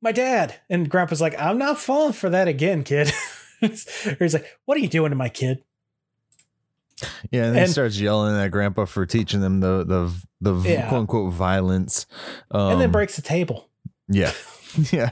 "My 0.00 0.12
dad," 0.12 0.54
and 0.70 0.88
Grandpa's 0.88 1.20
like, 1.20 1.38
"I'm 1.38 1.58
not 1.58 1.78
falling 1.78 2.12
for 2.12 2.30
that 2.30 2.48
again, 2.48 2.84
kid." 2.84 3.12
or 3.62 3.68
he's 4.18 4.34
like, 4.34 4.46
"What 4.64 4.76
are 4.76 4.80
you 4.80 4.88
doing 4.88 5.10
to 5.10 5.16
my 5.16 5.28
kid?" 5.28 5.62
Yeah, 7.30 7.46
and, 7.46 7.58
he 7.58 7.66
starts 7.66 8.00
yelling 8.00 8.36
at 8.36 8.48
Grandpa 8.50 8.86
for 8.86 9.04
teaching 9.06 9.40
them 9.40 9.60
the 9.60 9.84
the 9.84 10.12
the 10.40 10.68
Yeah. 10.68 10.88
quote 10.88 11.00
unquote 11.02 11.32
violence. 11.32 12.06
Um, 12.50 12.72
and 12.72 12.80
then 12.80 12.90
breaks 12.90 13.16
the 13.16 13.22
table, 13.22 13.68
Yeah. 14.08 14.32
Yeah. 14.92 15.10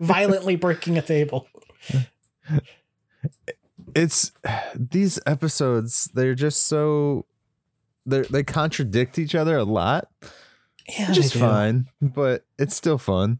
violently 0.00 0.56
breaking 0.56 0.98
a 0.98 1.02
table. 1.02 1.46
It's 3.94 4.32
these 4.74 5.18
episodes, 5.26 6.10
they're 6.12 6.34
just 6.34 6.66
so 6.66 7.24
they 8.04 8.22
they 8.22 8.42
contradict 8.42 9.18
each 9.18 9.34
other 9.34 9.56
a 9.56 9.64
lot. 9.64 10.08
Yeah, 10.88 11.08
Which 11.08 11.18
is 11.18 11.32
fine, 11.32 11.88
but 12.00 12.44
it's 12.58 12.76
still 12.76 12.96
fun. 12.98 13.38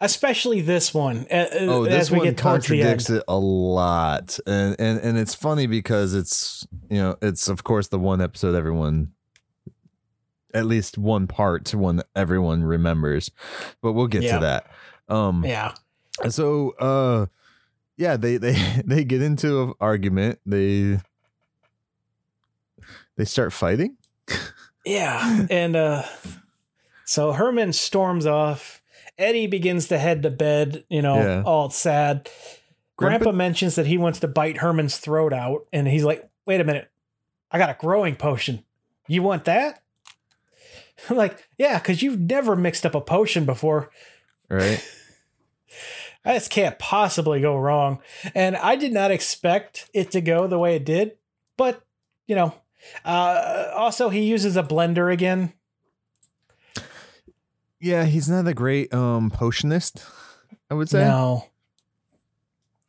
especially 0.00 0.62
this 0.62 0.94
one. 0.94 1.26
uh, 1.30 1.34
uh, 1.34 1.48
Oh, 1.60 1.84
this 1.84 1.94
as 1.94 2.10
we 2.10 2.18
one 2.18 2.26
get 2.28 2.38
towards 2.38 2.66
the 2.66 2.76
end. 2.80 2.82
contradicts 2.82 3.10
it 3.10 3.22
a 3.28 3.36
lot, 3.38 4.38
and 4.46 4.74
and 4.78 4.98
and 5.00 5.18
it's 5.18 5.34
funny 5.34 5.66
because 5.66 6.14
it's 6.14 6.66
you 6.88 6.96
know 6.96 7.16
it's 7.20 7.46
of 7.48 7.62
course 7.62 7.88
the 7.88 7.98
one 7.98 8.22
episode 8.22 8.54
everyone 8.54 9.12
at 10.54 10.64
least 10.64 10.96
one 10.96 11.26
part 11.26 11.66
to 11.66 11.76
one 11.78 12.00
everyone 12.16 12.64
remembers. 12.64 13.30
But 13.82 13.92
we'll 13.92 14.06
get 14.06 14.22
Yeah. 14.22 14.38
to 14.38 14.40
that. 14.46 14.70
Um 15.14 15.44
Yeah. 15.44 15.74
so 16.30 16.70
uh 16.78 17.26
yeah, 17.98 18.16
they 18.16 18.38
they 18.38 18.54
they 18.86 19.04
get 19.04 19.20
into 19.20 19.62
an 19.62 19.72
argument. 19.78 20.38
They 20.46 21.00
they 23.16 23.24
start 23.26 23.52
fighting. 23.52 23.98
Yeah. 24.86 25.46
And 25.50 25.76
uh 25.76 26.02
so 27.08 27.32
Herman 27.32 27.72
storms 27.72 28.26
off. 28.26 28.82
Eddie 29.16 29.46
begins 29.46 29.88
to 29.88 29.98
head 29.98 30.22
to 30.22 30.30
bed, 30.30 30.84
you 30.88 31.02
know, 31.02 31.16
Yeah. 31.16 31.42
all 31.44 31.70
sad. 31.70 32.28
Grandpa- 32.96 33.24
Grandpa 33.24 33.32
mentions 33.36 33.74
that 33.76 33.86
he 33.86 33.96
wants 33.98 34.20
to 34.20 34.28
bite 34.28 34.58
Herman's 34.58 34.98
throat 34.98 35.32
out, 35.32 35.66
and 35.72 35.88
he's 35.88 36.04
like, 36.04 36.28
wait 36.46 36.60
a 36.60 36.64
minute, 36.64 36.90
I 37.50 37.58
got 37.58 37.70
a 37.70 37.76
growing 37.80 38.14
potion. 38.16 38.64
You 39.08 39.22
want 39.22 39.44
that? 39.46 39.82
I'm 41.08 41.16
like, 41.24 41.48
yeah, 41.56 41.78
because 41.78 42.02
you've 42.02 42.20
never 42.20 42.54
mixed 42.56 42.84
up 42.84 42.94
a 42.94 43.00
potion 43.00 43.44
before. 43.44 43.90
Right? 44.48 44.84
This 46.24 46.48
can't 46.48 46.78
possibly 46.78 47.40
go 47.40 47.56
wrong. 47.56 48.00
And 48.34 48.54
I 48.56 48.76
did 48.76 48.92
not 48.92 49.10
expect 49.10 49.88
it 49.94 50.10
to 50.10 50.20
go 50.20 50.46
the 50.46 50.58
way 50.58 50.76
it 50.76 50.84
did, 50.84 51.12
but 51.56 51.82
you 52.26 52.34
know, 52.34 52.52
uh, 53.04 53.70
also 53.74 54.10
he 54.10 54.22
uses 54.24 54.54
a 54.56 54.62
blender 54.62 55.10
again. 55.10 55.54
Yeah, 57.80 58.04
he's 58.04 58.28
not 58.28 58.46
a 58.48 58.54
great 58.54 58.92
um 58.92 59.30
potionist, 59.30 60.04
I 60.70 60.74
would 60.74 60.88
say. 60.88 61.00
No. 61.00 61.44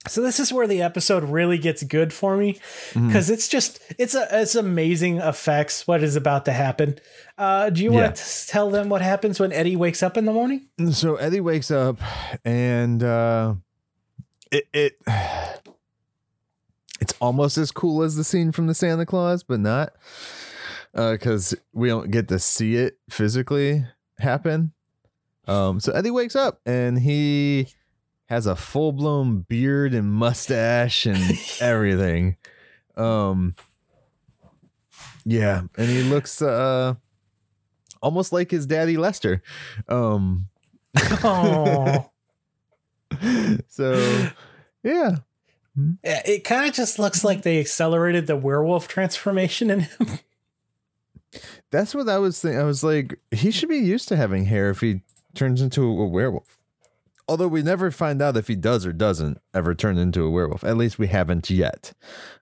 So 0.08 0.22
this 0.22 0.40
is 0.40 0.52
where 0.54 0.66
the 0.66 0.82
episode 0.82 1.26
really 1.26 1.58
gets 1.58 1.84
good 1.84 2.14
for 2.14 2.38
me 2.38 2.58
because 2.94 3.30
it's 3.30 3.48
just 3.50 3.80
it's 4.00 4.16
a 4.16 4.28
it's 4.32 4.56
amazing 4.56 5.18
effects 5.18 5.86
what 5.86 6.02
is 6.02 6.16
about 6.16 6.46
to 6.46 6.54
happen. 6.54 6.98
Uh, 7.38 7.70
do 7.70 7.84
you 7.84 7.92
Yeah. 7.94 8.04
want 8.04 8.16
to 8.16 8.48
tell 8.48 8.72
them 8.72 8.88
what 8.90 9.02
happens 9.02 9.40
when 9.40 9.52
Eddie 9.52 9.76
wakes 9.76 10.02
up 10.02 10.16
in 10.18 10.24
the 10.26 10.32
morning? 10.34 10.68
So 10.94 11.18
Eddie 11.18 11.42
wakes 11.42 11.70
up 11.70 12.00
and 12.46 13.04
uh 13.04 13.56
it 14.52 14.68
it 14.74 14.98
it's 17.02 17.14
almost 17.22 17.58
as 17.58 17.72
cool 17.72 18.02
as 18.02 18.16
the 18.16 18.24
scene 18.24 18.52
from 18.52 18.68
the 18.68 18.74
Santa 18.74 19.06
Claus, 19.06 19.44
but 19.44 19.60
not. 19.60 19.94
Uh 20.96 21.18
cuz 21.20 21.54
we 21.74 21.90
don't 21.90 22.10
get 22.10 22.30
to 22.30 22.40
see 22.40 22.76
it 22.78 22.98
physically 23.10 23.86
happen. 24.18 24.72
Um 25.48 25.80
so 25.80 25.92
Eddie 25.94 26.12
wakes 26.12 26.36
up 26.36 26.60
and 26.66 27.00
he 27.00 27.68
has 28.28 28.46
a 28.46 28.56
full-blown 28.56 29.40
beard 29.42 29.94
and 29.94 30.12
mustache 30.12 31.06
and 31.06 31.18
everything. 31.62 32.38
Um 32.96 33.56
yeah, 35.26 35.62
and 35.78 35.90
he 35.90 36.04
looks 36.04 36.42
uh 36.42 36.96
almost 38.02 38.32
like 38.32 38.52
his 38.52 38.66
daddy 38.66 38.98
Lester. 38.98 39.42
Um 39.88 40.48
Oh, 41.24 42.10
so 43.68 44.30
yeah 44.84 45.18
it 46.04 46.44
kind 46.44 46.68
of 46.68 46.74
just 46.76 47.00
looks 47.00 47.24
like 47.24 47.44
they 47.44 47.60
accelerated 47.60 48.28
the 48.28 48.36
werewolf 48.36 48.88
transformation 48.88 49.70
in 49.70 49.82
him. 49.82 50.20
that's 51.72 51.94
what 51.96 52.10
i 52.10 52.18
was 52.18 52.42
thinking 52.42 52.60
i 52.60 52.64
was 52.64 52.84
like 52.84 53.20
he 53.32 53.52
should 53.52 53.70
be 53.70 53.78
used 53.78 54.08
to 54.08 54.16
having 54.18 54.46
hair 54.46 54.70
if 54.70 54.82
he 54.82 55.02
turns 55.36 55.61
into 55.61 55.84
a 55.84 56.07
werewolf 56.07 56.57
although 57.27 57.47
we 57.47 57.61
never 57.61 57.91
find 57.91 58.21
out 58.21 58.36
if 58.36 58.47
he 58.47 58.55
does 58.55 58.86
or 58.86 58.91
doesn't 58.91 59.38
ever 59.53 59.75
turn 59.75 59.97
into 59.97 60.23
a 60.23 60.30
werewolf 60.32 60.63
at 60.63 60.77
least 60.77 60.97
we 60.99 61.07
haven't 61.07 61.49
yet 61.49 61.93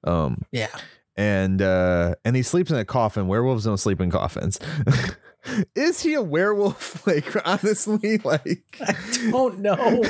um 0.05 0.43
Yeah. 0.51 0.67
and 1.15 1.61
uh 1.61 2.15
and 2.23 2.35
he 2.35 2.41
sleeps 2.43 2.71
in 2.71 2.77
a 2.77 2.85
coffin 2.85 3.27
werewolves 3.27 3.65
don't 3.65 3.77
sleep 3.77 3.99
in 3.99 4.09
coffins 4.11 4.59
is 5.75 6.01
he 6.01 6.13
a 6.13 6.21
werewolf 6.21 7.05
like 7.07 7.35
honestly 7.45 8.17
like 8.23 8.63
I 8.81 8.95
don't 9.31 9.59
know. 9.59 10.03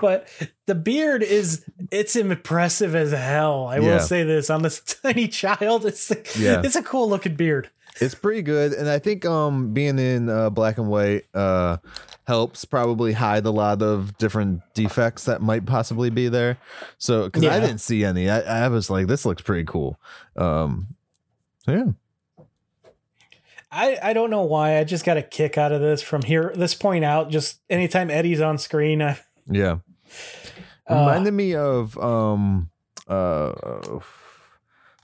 but 0.00 0.28
the 0.66 0.74
beard 0.74 1.22
is 1.22 1.64
it's 1.90 2.16
impressive 2.16 2.94
as 2.94 3.12
hell. 3.12 3.66
I 3.66 3.76
Yeah. 3.78 3.80
will 3.94 4.00
say 4.00 4.22
this 4.22 4.50
on 4.50 4.62
this 4.62 4.80
tiny 5.02 5.26
child. 5.28 5.86
It's 5.86 6.10
like, 6.10 6.28
Yeah. 6.38 6.60
it's 6.62 6.76
a 6.76 6.82
cool 6.82 7.08
looking 7.08 7.34
beard. 7.34 7.70
It's 8.00 8.14
pretty 8.14 8.42
good, 8.42 8.72
and 8.72 8.88
I 8.88 8.98
think 8.98 9.24
um 9.24 9.72
being 9.72 9.98
in 9.98 10.28
uh, 10.28 10.50
black 10.50 10.78
and 10.78 10.88
white 10.88 11.24
uh 11.34 11.78
helps 12.26 12.64
probably 12.64 13.14
hide 13.14 13.46
a 13.46 13.50
lot 13.50 13.80
of 13.80 14.16
different 14.18 14.60
defects 14.74 15.24
that 15.24 15.40
might 15.40 15.64
possibly 15.64 16.10
be 16.10 16.28
there. 16.28 16.58
So 16.98 17.24
because 17.24 17.44
I 17.46 17.58
didn't 17.58 17.78
see 17.78 18.04
any, 18.04 18.28
I, 18.28 18.64
I 18.64 18.68
was 18.68 18.90
like, 18.90 19.06
this 19.06 19.24
looks 19.24 19.40
pretty 19.42 19.64
cool. 19.64 19.98
Um, 20.36 20.88
so 21.64 21.72
yeah, 21.72 22.44
I, 23.72 23.98
I 24.02 24.12
don't 24.12 24.30
know 24.30 24.42
why. 24.42 24.78
I 24.78 24.84
just 24.84 25.04
got 25.04 25.16
a 25.16 25.22
kick 25.22 25.58
out 25.58 25.72
of 25.72 25.80
this 25.80 26.02
from 26.02 26.22
here 26.22 26.52
this 26.54 26.74
point 26.74 27.04
out. 27.04 27.30
Just 27.30 27.60
anytime 27.68 28.10
Eddie's 28.10 28.40
on 28.40 28.58
screen, 28.58 29.02
I, 29.02 29.18
yeah. 29.50 29.78
Uh, 30.90 31.00
Reminded 31.00 31.34
me 31.34 31.54
of 31.54 31.98
um 31.98 32.70
uh 33.08 33.52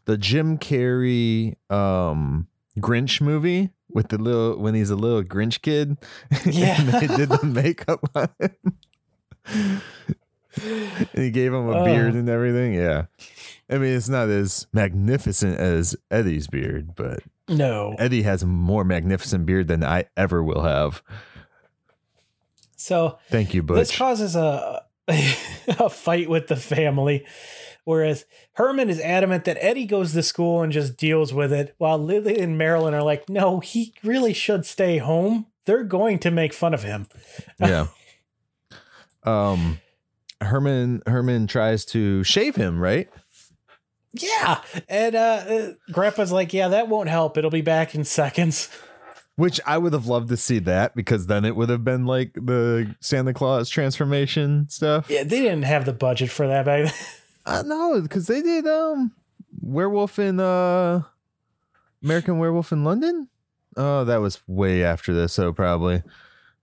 the 0.06 0.16
Jim 0.16 0.56
Carrey 0.56 1.56
um 1.70 2.48
Grinch 2.78 3.20
movie 3.20 3.70
with 3.90 4.08
the 4.08 4.18
little 4.18 4.58
when 4.58 4.74
he's 4.74 4.90
a 4.90 4.96
little 4.96 5.22
Grinch 5.22 5.62
kid. 5.62 5.96
Yeah. 6.44 6.80
and 6.80 6.88
they 6.88 7.06
did 7.16 7.28
the 7.28 7.44
makeup 7.44 8.00
on 8.14 8.28
him. 8.40 9.80
and 10.62 11.22
he 11.24 11.30
gave 11.30 11.52
him 11.52 11.68
a 11.68 11.78
Oh. 11.80 11.84
beard 11.84 12.14
and 12.14 12.28
everything. 12.28 12.74
Yeah. 12.74 13.06
I 13.70 13.78
mean, 13.78 13.94
it's 13.96 14.08
not 14.08 14.28
as 14.28 14.66
magnificent 14.72 15.58
as 15.58 15.96
Eddie's 16.10 16.46
beard, 16.48 16.94
but 16.94 17.20
no. 17.48 17.94
Eddie 17.98 18.22
has 18.22 18.42
a 18.42 18.46
more 18.46 18.84
magnificent 18.84 19.46
beard 19.46 19.68
than 19.68 19.82
I 19.84 20.04
ever 20.16 20.42
will 20.42 20.62
have. 20.62 21.02
So 22.76 23.18
Thank 23.30 23.54
you, 23.54 23.62
Butch. 23.62 23.78
this 23.78 23.96
causes 23.96 24.36
a 24.36 24.84
a 25.08 25.88
fight 25.90 26.28
with 26.28 26.48
the 26.48 26.56
family. 26.56 27.24
Whereas 27.84 28.24
Herman 28.54 28.88
is 28.88 29.00
adamant 29.00 29.44
that 29.44 29.58
Eddie 29.60 29.86
goes 29.86 30.12
to 30.12 30.22
school 30.22 30.62
and 30.62 30.72
just 30.72 30.96
deals 30.96 31.34
with 31.34 31.52
it, 31.52 31.74
while 31.78 31.98
Lily 31.98 32.38
and 32.38 32.56
Marilyn 32.56 32.94
are 32.94 33.02
like, 33.02 33.28
no, 33.28 33.60
he 33.60 33.94
really 34.02 34.32
should 34.32 34.64
stay 34.64 34.98
home. 34.98 35.46
They're 35.66 35.84
going 35.84 36.18
to 36.20 36.30
make 36.30 36.52
fun 36.52 36.74
of 36.74 36.82
him. 36.82 37.06
yeah. 37.60 37.88
Um, 39.22 39.80
Herman 40.40 41.02
Herman 41.06 41.46
tries 41.46 41.84
to 41.86 42.24
shave 42.24 42.56
him, 42.56 42.78
right? 42.78 43.08
Yeah. 44.12 44.60
And 44.88 45.14
uh, 45.14 45.18
uh, 45.18 45.72
Grandpa's 45.90 46.32
like, 46.32 46.52
yeah, 46.52 46.68
that 46.68 46.88
won't 46.88 47.08
help. 47.08 47.36
It'll 47.36 47.50
be 47.50 47.62
back 47.62 47.94
in 47.94 48.04
seconds. 48.04 48.70
Which 49.36 49.60
I 49.66 49.78
would 49.78 49.92
have 49.92 50.06
loved 50.06 50.28
to 50.28 50.36
see 50.36 50.60
that 50.60 50.94
because 50.94 51.26
then 51.26 51.44
it 51.44 51.56
would 51.56 51.68
have 51.68 51.82
been 51.82 52.06
like 52.06 52.34
the 52.34 52.94
Santa 53.00 53.34
Claus 53.34 53.68
transformation 53.68 54.68
stuff. 54.68 55.10
Yeah, 55.10 55.24
they 55.24 55.40
didn't 55.40 55.64
have 55.64 55.84
the 55.86 55.92
budget 55.92 56.30
for 56.30 56.46
that 56.46 56.64
back 56.64 56.84
then. 56.84 56.94
Know 57.46 58.00
because 58.00 58.26
they 58.26 58.42
did 58.42 58.66
um 58.66 59.12
Werewolf 59.60 60.18
in 60.18 60.40
uh 60.40 61.02
American 62.02 62.38
Werewolf 62.38 62.72
in 62.72 62.84
London. 62.84 63.28
Oh, 63.76 64.04
that 64.04 64.18
was 64.18 64.42
way 64.46 64.84
after 64.84 65.12
this, 65.12 65.32
so 65.32 65.52
probably 65.52 66.02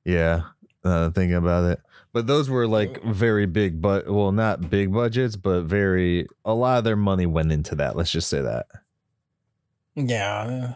yeah. 0.06 0.44
Uh, 0.84 1.12
thinking 1.12 1.36
about 1.36 1.64
it, 1.66 1.80
but 2.12 2.26
those 2.26 2.50
were 2.50 2.66
like 2.66 3.04
very 3.04 3.46
big, 3.46 3.80
but 3.80 4.10
well, 4.10 4.32
not 4.32 4.72
big 4.72 4.92
budgets, 4.92 5.36
but 5.36 5.62
very 5.62 6.26
a 6.44 6.56
lot 6.56 6.80
of 6.80 6.84
their 6.84 6.96
money 6.96 7.28
went 7.28 7.52
into 7.52 7.76
that. 7.76 7.96
Let's 7.96 8.12
just 8.12 8.28
say 8.28 8.42
that. 8.42 8.66
Yeah. 9.96 10.76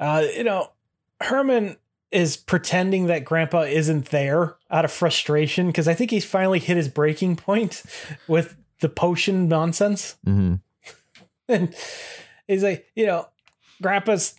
Uh, 0.00 0.24
you 0.34 0.44
know, 0.44 0.72
Herman 1.20 1.76
is 2.10 2.36
pretending 2.36 3.06
that 3.06 3.24
Grandpa 3.24 3.62
isn't 3.62 4.06
there 4.06 4.56
out 4.70 4.84
of 4.84 4.92
frustration 4.92 5.66
because 5.66 5.88
I 5.88 5.94
think 5.94 6.10
he's 6.10 6.24
finally 6.24 6.58
hit 6.58 6.76
his 6.76 6.88
breaking 6.88 7.36
point 7.36 7.82
with 8.26 8.56
the 8.80 8.88
potion 8.88 9.48
nonsense. 9.48 10.16
hmm 10.24 10.54
And 11.48 11.72
he's 12.48 12.64
like, 12.64 12.86
you 12.96 13.06
know, 13.06 13.28
Grandpa's 13.80 14.34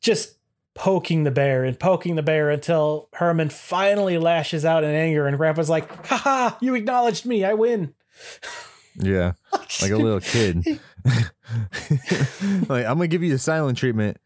just 0.00 0.38
poking 0.74 1.24
the 1.24 1.30
bear 1.30 1.64
and 1.64 1.78
poking 1.78 2.14
the 2.14 2.22
bear 2.22 2.48
until 2.50 3.08
Herman 3.12 3.50
finally 3.50 4.16
lashes 4.16 4.64
out 4.64 4.84
in 4.84 4.90
anger 4.90 5.26
and 5.26 5.36
Grandpa's 5.36 5.68
like, 5.68 6.06
haha, 6.06 6.56
you 6.60 6.74
acknowledged 6.74 7.26
me, 7.26 7.44
I 7.44 7.52
win. 7.54 7.92
Yeah, 8.98 9.32
like 9.82 9.90
a 9.90 9.96
little 9.96 10.20
kid. 10.20 10.64
like 11.04 12.86
I'm 12.86 12.96
gonna 12.96 13.08
give 13.08 13.22
you 13.22 13.30
the 13.30 13.38
silent 13.38 13.76
treatment, 13.76 14.16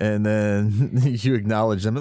and 0.00 0.26
then 0.26 0.90
you 1.04 1.34
acknowledge 1.34 1.84
them. 1.84 1.98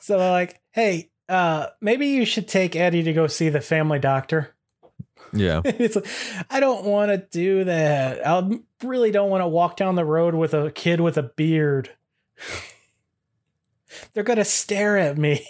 So 0.00 0.18
they're 0.18 0.30
like, 0.30 0.60
hey, 0.72 1.09
uh, 1.30 1.68
maybe 1.80 2.08
you 2.08 2.24
should 2.24 2.48
take 2.48 2.74
Eddie 2.74 3.04
to 3.04 3.12
go 3.12 3.26
see 3.26 3.48
the 3.48 3.60
family 3.60 3.98
doctor. 3.98 4.54
yeah, 5.32 5.62
it's 5.64 5.96
like, 5.96 6.06
I 6.50 6.60
don't 6.60 6.84
want 6.84 7.10
to 7.10 7.18
do 7.30 7.64
that. 7.64 8.26
I 8.26 8.60
really 8.82 9.12
don't 9.12 9.30
want 9.30 9.42
to 9.42 9.48
walk 9.48 9.76
down 9.76 9.94
the 9.94 10.04
road 10.04 10.34
with 10.34 10.54
a 10.54 10.70
kid 10.72 11.00
with 11.00 11.16
a 11.16 11.22
beard. 11.22 11.90
They're 14.12 14.24
gonna 14.24 14.44
stare 14.44 14.98
at 14.98 15.16
me. 15.16 15.46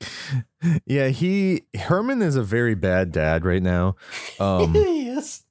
yeah. 0.86 1.08
He 1.08 1.64
Herman 1.74 2.22
is 2.22 2.36
a 2.36 2.42
very 2.42 2.74
bad 2.74 3.12
dad 3.12 3.44
right 3.44 3.62
now. 3.62 3.96
Um, 4.40 4.74
yes. 4.74 5.44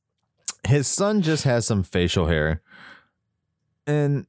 his 0.67 0.87
son 0.87 1.21
just 1.21 1.43
has 1.43 1.65
some 1.65 1.83
facial 1.83 2.27
hair 2.27 2.61
and 3.85 4.25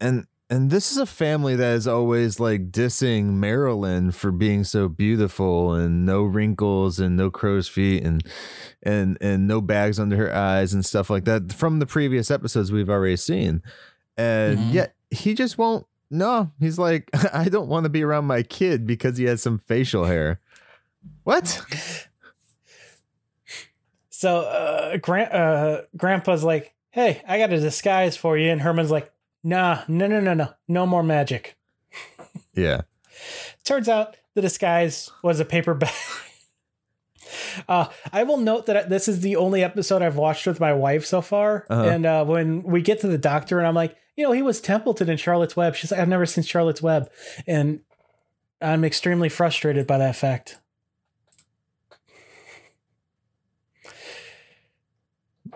and 0.00 0.26
and 0.52 0.70
this 0.70 0.92
is 0.92 0.98
a 0.98 1.06
family 1.06 1.56
that 1.56 1.74
is 1.76 1.88
always 1.88 2.38
like 2.38 2.70
dissing 2.70 3.24
Marilyn 3.34 4.10
for 4.12 4.30
being 4.30 4.64
so 4.64 4.86
beautiful 4.86 5.72
and 5.72 6.04
no 6.04 6.22
wrinkles 6.22 6.98
and 7.00 7.16
no 7.16 7.30
crow's 7.30 7.68
feet 7.68 8.02
and 8.04 8.22
and 8.82 9.16
and 9.22 9.48
no 9.48 9.62
bags 9.62 9.98
under 9.98 10.16
her 10.16 10.34
eyes 10.34 10.74
and 10.74 10.84
stuff 10.84 11.08
like 11.08 11.24
that 11.24 11.52
from 11.54 11.78
the 11.78 11.86
previous 11.86 12.30
episodes 12.30 12.70
we've 12.70 12.90
already 12.90 13.16
seen. 13.16 13.62
And 14.18 14.58
Mhm. 14.58 14.72
yet 14.74 14.94
he 15.10 15.32
just 15.34 15.56
won't 15.56 15.86
no, 16.10 16.52
he's 16.60 16.78
like 16.78 17.08
I 17.32 17.48
don't 17.48 17.68
want 17.68 17.84
to 17.84 17.90
be 17.90 18.02
around 18.02 18.26
my 18.26 18.42
kid 18.42 18.86
because 18.86 19.16
he 19.16 19.24
has 19.24 19.40
some 19.42 19.58
facial 19.58 20.04
hair. 20.04 20.40
What? 21.24 21.60
So 24.10 24.40
uh, 24.40 24.96
Gran- 24.98 25.32
uh, 25.32 25.82
Grandpa's 25.96 26.44
like, 26.44 26.74
"Hey, 26.90 27.22
I 27.26 27.38
got 27.38 27.52
a 27.52 27.58
disguise 27.58 28.16
for 28.16 28.36
you," 28.38 28.50
and 28.50 28.60
Herman's 28.60 28.90
like, 28.90 29.11
"Nah, 29.42 29.82
no, 29.88 30.06
no, 30.06 30.20
no, 30.20 30.34
no, 30.34 30.54
no 30.68 30.86
more 30.86 31.02
magic." 31.02 31.56
Yeah. 32.54 32.82
Turns 33.64 33.88
out 33.88 34.16
the 34.34 34.42
disguise 34.42 35.10
was 35.22 35.40
a 35.40 35.44
paper 35.44 35.74
bag. 35.74 35.92
Uh, 37.68 37.86
I 38.12 38.24
will 38.24 38.36
note 38.36 38.66
that 38.66 38.88
this 38.88 39.08
is 39.08 39.20
the 39.20 39.36
only 39.36 39.62
episode 39.62 40.02
I've 40.02 40.16
watched 40.16 40.46
with 40.46 40.60
my 40.60 40.72
wife 40.72 41.04
so 41.06 41.20
far. 41.20 41.66
Uh-huh. 41.70 41.82
And 41.88 42.04
uh, 42.06 42.24
when 42.24 42.62
we 42.62 42.82
get 42.82 43.00
to 43.00 43.08
the 43.08 43.18
doctor, 43.18 43.58
and 43.58 43.66
I'm 43.66 43.74
like, 43.74 43.96
you 44.16 44.24
know, 44.24 44.32
he 44.32 44.42
was 44.42 44.60
Templeton 44.60 45.08
in 45.08 45.16
Charlotte's 45.16 45.56
Web. 45.56 45.74
She's 45.74 45.90
like, 45.90 46.00
I've 46.00 46.08
never 46.08 46.26
seen 46.26 46.44
Charlotte's 46.44 46.82
Web. 46.82 47.10
And 47.46 47.80
I'm 48.60 48.84
extremely 48.84 49.28
frustrated 49.28 49.86
by 49.86 49.98
that 49.98 50.16
fact. 50.16 50.58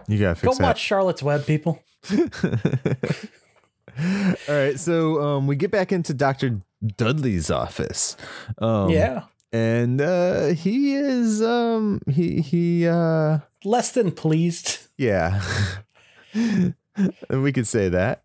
You 0.09 0.19
gotta 0.19 0.45
Go 0.45 0.55
that. 0.55 0.63
watch 0.63 0.81
Charlotte's 0.81 1.23
Web, 1.23 1.47
people. 1.47 1.83
All 3.99 4.55
right, 4.55 4.79
so 4.79 5.23
um, 5.23 5.47
we 5.47 5.57
get 5.57 5.71
back 5.71 5.93
into 5.93 6.13
Doctor 6.15 6.61
Dudley's 6.85 7.51
office. 7.51 8.17
Um, 8.59 8.91
yeah. 8.91 9.23
and 9.53 10.01
uh, 10.01 10.49
he 10.49 10.95
is 10.95 11.41
um, 11.43 12.01
he 12.11 12.41
he 12.41 12.87
uh, 12.87 13.39
Less 13.65 13.93
than 13.93 14.13
pleased. 14.13 14.79
yeah, 14.99 15.43
we 17.31 17.53
could 17.53 17.67
say 17.67 17.89
that. 17.89 18.23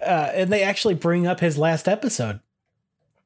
Uh, 0.00 0.30
and 0.32 0.52
they 0.52 0.62
actually 0.62 0.94
bring 0.94 1.26
up 1.26 1.40
his 1.40 1.58
last 1.58 1.88
episode. 1.88 2.40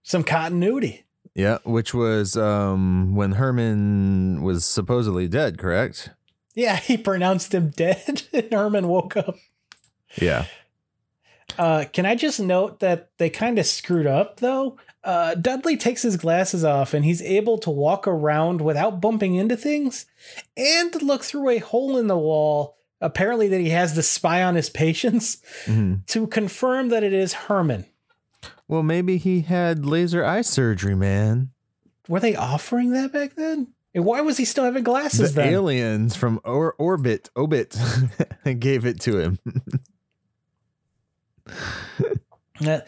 Some 0.03 0.25
continuity. 0.25 1.05
Yeah, 1.35 1.59
which 1.65 1.95
was 1.95 2.37
um, 2.37 3.15
when 3.15 3.33
Herman 3.33 4.43
was 4.43 4.65
supposedly 4.65 5.29
dead, 5.29 5.59
correct? 5.59 6.11
Yeah, 6.55 6.77
he 6.81 6.97
pronounced 6.97 7.55
him 7.55 7.71
dead, 7.71 8.23
and 8.33 8.53
Herman 8.53 8.89
woke 8.89 9.17
up. 9.17 9.37
Yeah, 10.21 10.47
Uh, 11.59 11.85
can 11.93 12.07
I 12.07 12.15
just 12.15 12.41
note 12.41 12.81
that 12.81 13.11
they 13.19 13.29
kind 13.31 13.59
of 13.59 13.67
screwed 13.67 14.07
up 14.07 14.41
though? 14.41 14.79
Uh, 15.05 15.35
Dudley 15.35 15.77
takes 15.77 16.03
his 16.03 16.17
glasses 16.17 16.65
off 16.65 16.95
and 16.95 17.05
he's 17.05 17.21
able 17.23 17.59
to 17.59 17.71
walk 17.71 18.07
around 18.07 18.61
without 18.61 19.01
bumping 19.01 19.35
into 19.35 19.57
things 19.57 20.07
and 20.57 20.95
look 21.03 21.25
through 21.25 21.49
a 21.51 21.59
hole 21.59 21.97
in 21.99 22.07
the 22.07 22.17
wall. 22.17 22.77
Apparently, 23.01 23.49
that 23.49 23.59
he 23.61 23.71
has 23.71 23.95
to 23.95 24.03
spy 24.03 24.45
on 24.45 24.55
his 24.55 24.71
patients 24.71 25.39
Mhm. 25.67 26.07
to 26.07 26.29
confirm 26.29 26.89
that 26.91 27.03
it 27.03 27.13
is 27.13 27.33
Herman. 27.33 27.87
Well, 28.69 28.85
maybe 28.85 29.17
he 29.19 29.41
had 29.41 29.85
laser 29.85 30.25
eye 30.25 30.43
surgery, 30.43 30.95
man. 30.95 31.51
Were 32.09 32.21
they 32.21 32.37
offering 32.37 32.93
that 32.93 33.13
back 33.13 33.35
then? 33.35 33.73
And 33.93 34.05
why 34.05 34.21
was 34.21 34.37
he 34.37 34.45
still 34.45 34.65
having 34.65 34.85
glasses 34.85 35.35
the 35.35 35.43
then? 35.43 35.53
aliens 35.53 36.15
from 36.15 36.41
or- 36.45 36.75
orbit, 36.79 37.29
Obit, 37.37 37.77
gave 38.61 38.87
it 38.87 39.01
to 39.01 39.19
him. 39.19 39.39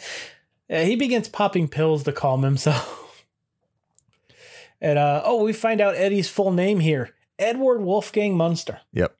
Uh, 0.70 0.84
he 0.84 0.94
begins 0.94 1.28
popping 1.28 1.66
pills 1.66 2.04
to 2.04 2.12
calm 2.12 2.42
himself. 2.42 3.26
and 4.80 4.98
uh, 4.98 5.20
oh, 5.24 5.42
we 5.42 5.52
find 5.52 5.80
out 5.80 5.96
Eddie's 5.96 6.28
full 6.28 6.52
name 6.52 6.78
here 6.80 7.10
Edward 7.38 7.80
Wolfgang 7.80 8.36
Munster. 8.36 8.80
yep. 8.92 9.16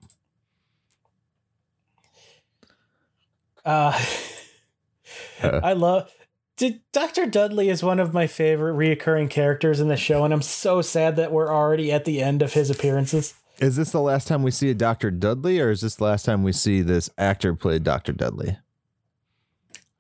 Uh, 3.65 4.01
Uh. 5.43 5.61
I 5.63 5.73
love. 5.73 6.11
Did 6.57 6.81
Dr. 6.93 7.27
Dudley 7.27 7.69
is 7.69 7.83
one 7.83 7.99
of 7.99 8.15
my 8.15 8.27
favorite 8.27 8.75
reoccurring 8.75 9.29
characters 9.29 9.81
in 9.81 9.89
the 9.89 9.97
show, 9.97 10.25
and 10.25 10.33
I'm 10.33 10.43
so 10.43 10.83
sad 10.83 11.17
that 11.17 11.33
we're 11.33 11.53
already 11.53 11.91
at 11.91 12.05
the 12.05 12.23
end 12.23 12.43
of 12.43 12.53
his 12.53 12.71
appearances. 12.71 13.35
Is 13.59 13.77
this 13.77 13.91
the 13.91 14.01
last 14.01 14.29
time 14.29 14.43
we 14.43 14.51
see 14.51 14.71
a 14.71 14.75
Dr. 14.75 15.11
Dudley, 15.11 15.61
or 15.61 15.71
is 15.71 15.81
this 15.81 15.97
the 15.97 16.05
last 16.05 16.25
time 16.25 16.43
we 16.43 16.53
see 16.53 16.81
this 16.81 17.11
actor 17.19 17.55
play 17.55 17.79
Dr. 17.81 18.13
Dudley? 18.13 18.59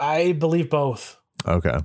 I 0.00 0.32
believe 0.32 0.70
both. 0.70 1.16
Okay. 1.46 1.78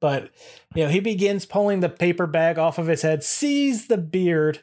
But 0.00 0.30
you 0.74 0.84
know, 0.84 0.90
he 0.90 1.00
begins 1.00 1.44
pulling 1.44 1.80
the 1.80 1.88
paper 1.88 2.26
bag 2.26 2.58
off 2.58 2.78
of 2.78 2.86
his 2.86 3.02
head, 3.02 3.24
sees 3.24 3.88
the 3.88 3.98
beard, 3.98 4.62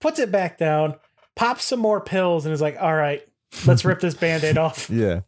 puts 0.00 0.18
it 0.20 0.30
back 0.30 0.56
down, 0.56 0.94
pops 1.34 1.64
some 1.64 1.80
more 1.80 2.00
pills, 2.00 2.44
and 2.46 2.52
is 2.52 2.60
like, 2.60 2.76
"All 2.80 2.94
right, 2.94 3.22
let's 3.66 3.84
rip 3.84 3.98
this 4.00 4.14
band-aid 4.14 4.56
off." 4.56 4.88
Yeah. 4.90 5.22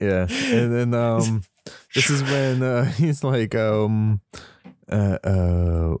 Yeah. 0.00 0.26
And 0.28 0.74
then 0.74 0.94
um 0.94 1.42
this 1.94 2.10
is 2.10 2.22
when 2.24 2.62
uh 2.62 2.84
he's 2.92 3.22
like 3.22 3.54
um 3.54 4.20
uh 4.90 5.18
uh 5.22 5.94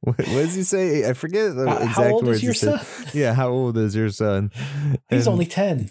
what, 0.00 0.16
what 0.16 0.26
does 0.26 0.54
he 0.54 0.62
say? 0.62 1.08
I 1.08 1.14
forget 1.14 1.56
the 1.56 1.68
How, 1.70 1.76
exact 1.78 1.94
how 1.96 2.04
old 2.12 2.26
words 2.26 2.36
is 2.36 2.40
he 2.42 2.46
your 2.46 2.54
said. 2.54 2.80
son? 2.80 3.06
Yeah, 3.14 3.32
how 3.34 3.48
old 3.48 3.78
is 3.78 3.96
your 3.96 4.10
son? 4.10 4.50
He's 5.08 5.26
And- 5.26 5.32
only 5.32 5.46
ten. 5.46 5.90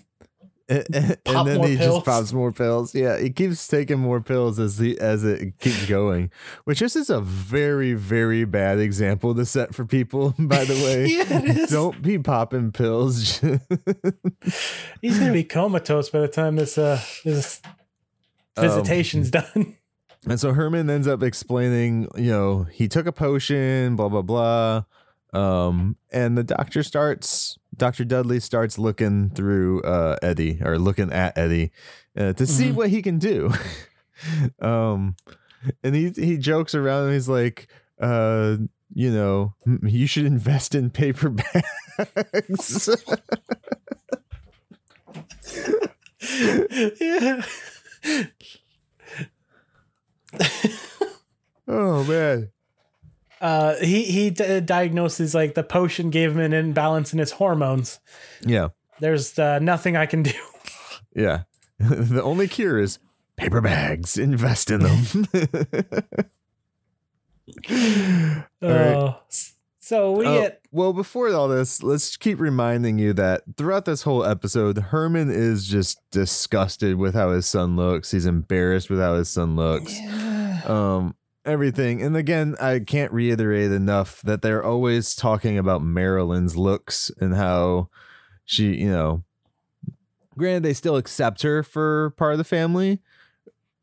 And, 0.70 0.86
and 0.94 1.18
Pop 1.24 1.46
then 1.46 1.64
he 1.64 1.78
pills. 1.78 1.96
just 1.96 2.06
pops 2.06 2.34
more 2.34 2.52
pills. 2.52 2.94
Yeah, 2.94 3.18
he 3.20 3.30
keeps 3.30 3.68
taking 3.68 4.00
more 4.00 4.20
pills 4.22 4.60
as 4.60 4.78
the 4.78 5.00
as 5.00 5.24
it 5.24 5.58
keeps 5.60 5.86
going. 5.88 6.32
Which 6.66 6.80
this 6.80 6.96
is 6.96 7.10
a 7.10 7.22
very 7.22 7.94
very 7.94 8.44
bad 8.46 8.80
example 8.80 9.34
to 9.36 9.46
set 9.46 9.74
for 9.76 9.86
people. 9.86 10.34
By 10.40 10.66
the 10.66 10.74
way, 10.74 11.06
Yeah, 11.58 11.66
don't 11.68 12.02
be 12.02 12.18
popping 12.20 12.72
pills. 12.72 13.40
He's 15.02 15.20
gonna 15.20 15.34
be 15.34 15.44
comatose 15.44 16.10
by 16.10 16.20
the 16.22 16.28
time 16.28 16.56
this 16.56 16.78
uh 16.78 17.00
this 17.24 17.62
Um, 18.58 18.64
visitation's 18.64 19.32
done. 19.32 19.78
and 20.28 20.40
so 20.40 20.52
Herman 20.54 20.90
ends 20.90 21.08
up 21.08 21.22
explaining, 21.24 22.08
you 22.18 22.32
know, 22.32 22.64
he 22.64 22.88
took 22.88 23.06
a 23.06 23.12
potion, 23.12 23.96
blah 23.96 24.10
blah 24.10 24.22
blah. 24.22 24.84
Um, 25.34 25.96
and 26.12 26.38
the 26.38 26.44
doctor 26.44 26.82
starts, 26.84 27.58
Doctor 27.78 28.04
Dudley 28.06 28.40
starts 28.40 28.78
looking 28.80 29.30
through 29.30 29.82
uh 29.84 30.18
Eddie 30.22 30.60
or 30.64 30.78
looking 30.80 31.12
at 31.14 31.38
Eddie 31.38 31.72
uh, 32.18 32.34
to 32.34 32.46
see 32.48 32.70
Mhm. 32.70 32.74
what 32.76 32.90
he 32.90 33.02
can 33.02 33.20
do. 33.20 33.52
um, 34.62 35.16
and 35.84 35.96
he 35.96 36.10
he 36.10 36.38
jokes 36.38 36.74
around 36.76 37.06
and 37.06 37.14
he's 37.14 37.30
like, 37.30 37.68
uh, 38.02 38.58
you 38.94 39.12
know, 39.12 39.54
you 39.84 40.08
should 40.08 40.26
invest 40.26 40.74
in 40.76 40.90
paper 40.90 41.30
bags. 41.30 42.90
yeah. 47.00 47.42
oh 51.68 52.04
man. 52.04 52.50
Uh, 53.42 53.76
he 53.76 54.04
he 54.04 54.30
d- 54.30 54.60
diagnoses 54.62 55.36
like 55.36 55.54
the 55.54 55.64
potion 55.64 56.10
gave 56.10 56.32
him 56.32 56.40
an 56.40 56.54
imbalance 56.54 57.14
in 57.14 57.20
his 57.20 57.32
hormones. 57.34 58.00
Yeah. 58.42 58.70
There's 59.00 59.38
uh, 59.38 59.60
nothing 59.60 59.96
I 59.96 60.06
can 60.08 60.24
do. 60.24 60.32
Yeah. 61.16 61.44
the 61.80 62.22
only 62.24 62.48
cure 62.48 62.80
is 62.80 63.00
paper 63.36 63.62
bags. 63.62 64.18
Invest 64.18 64.72
in 64.72 64.82
them. 64.82 65.28
All 68.62 68.70
right. 68.70 68.96
Uh, 68.96 69.14
so 69.80 70.12
we 70.12 70.26
Oh, 70.26 70.42
get 70.42 70.62
well, 70.72 70.92
before 70.92 71.32
all 71.34 71.48
this, 71.48 71.82
let's 71.82 72.18
keep 72.18 72.40
reminding 72.42 73.00
you 73.00 73.14
that 73.14 73.44
throughout 73.56 73.86
this 73.86 74.02
whole 74.02 74.26
episode, 74.26 74.78
Herman 74.78 75.30
is 75.32 75.66
just 75.68 76.00
disgusted 76.12 76.98
with 76.98 77.14
how 77.16 77.32
his 77.32 77.46
son 77.48 77.78
looks. 77.78 78.12
He's 78.12 78.26
embarrassed 78.26 78.90
with 78.90 79.00
how 79.00 79.16
his 79.16 79.30
son 79.30 79.56
looks. 79.56 79.98
Um, 80.66 81.16
everything. 81.48 82.02
And 82.02 82.16
again, 82.16 82.56
I 82.62 82.80
can't 82.80 83.12
reiterate 83.12 83.72
enough 83.72 84.22
that 84.22 84.42
they're 84.42 84.64
always 84.64 85.16
talking 85.16 85.58
about 85.58 85.82
Marilyn's 85.82 86.58
looks 86.58 87.10
and 87.20 87.36
how 87.36 87.90
she, 88.46 88.76
you 88.76 88.90
know, 88.92 89.24
granted 90.38 90.64
they 90.64 90.74
still 90.74 90.98
accept 90.98 91.42
her 91.42 91.64
for 91.64 92.12
part 92.12 92.34
of 92.34 92.38
the 92.38 92.44
family. 92.44 93.00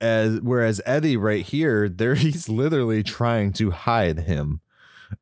As 0.00 0.40
whereas 0.40 0.80
Eddie 0.84 1.16
right 1.16 1.44
here, 1.44 1.88
there 1.88 2.14
he's 2.14 2.48
literally 2.48 3.02
trying 3.02 3.52
to 3.54 3.70
hide 3.70 4.20
him. 4.20 4.60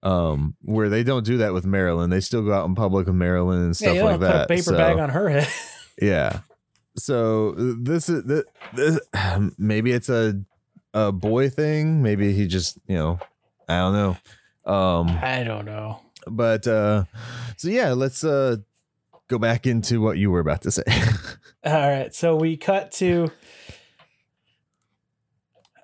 Um, 0.03 0.55
where 0.63 0.89
they 0.89 1.03
don't 1.03 1.25
do 1.27 1.37
that 1.39 1.53
with 1.53 1.67
Marilyn. 1.67 2.09
They 2.09 2.21
still 2.21 2.43
go 2.43 2.53
out 2.55 2.67
in 2.67 2.75
public 2.75 3.07
with 3.07 3.15
Marilyn 3.15 3.63
and 3.63 3.77
stuff 3.77 3.95
you 3.95 4.03
like 4.03 4.21
that. 4.21 4.49
paper 4.49 4.63
So- 4.63 4.77
bag 4.77 4.99
on 4.99 5.11
her 5.11 5.29
head. 5.29 5.49
yeah. 6.01 6.41
So 6.97 7.53
this 7.53 8.09
is 8.09 8.25
this, 8.25 8.45
this 8.75 9.01
maybe 9.59 9.93
it's 9.93 10.09
a 10.09 10.41
a 10.95 11.13
boy 11.13 11.49
thing. 11.51 12.03
Maybe 12.03 12.33
he 12.33 12.47
just 12.47 12.79
you 12.87 12.97
know 12.97 13.19
I 13.69 13.79
don't 13.79 13.93
know. 13.95 14.73
Um, 14.73 15.09
I 15.23 15.43
don't 15.45 15.65
know. 15.65 16.01
but 16.27 16.67
uh 16.67 17.05
so 17.57 17.69
yeah, 17.69 17.93
let's 17.93 18.23
uh 18.25 18.57
go 19.29 19.39
back 19.39 19.67
into 19.67 20.01
what 20.01 20.19
you 20.19 20.31
were 20.31 20.41
about 20.41 20.63
to 20.63 20.71
say. 20.71 20.83
All 21.65 21.73
right, 21.89 22.15
so 22.15 22.37
we 22.37 22.57
cut 22.57 22.93
to 22.93 23.31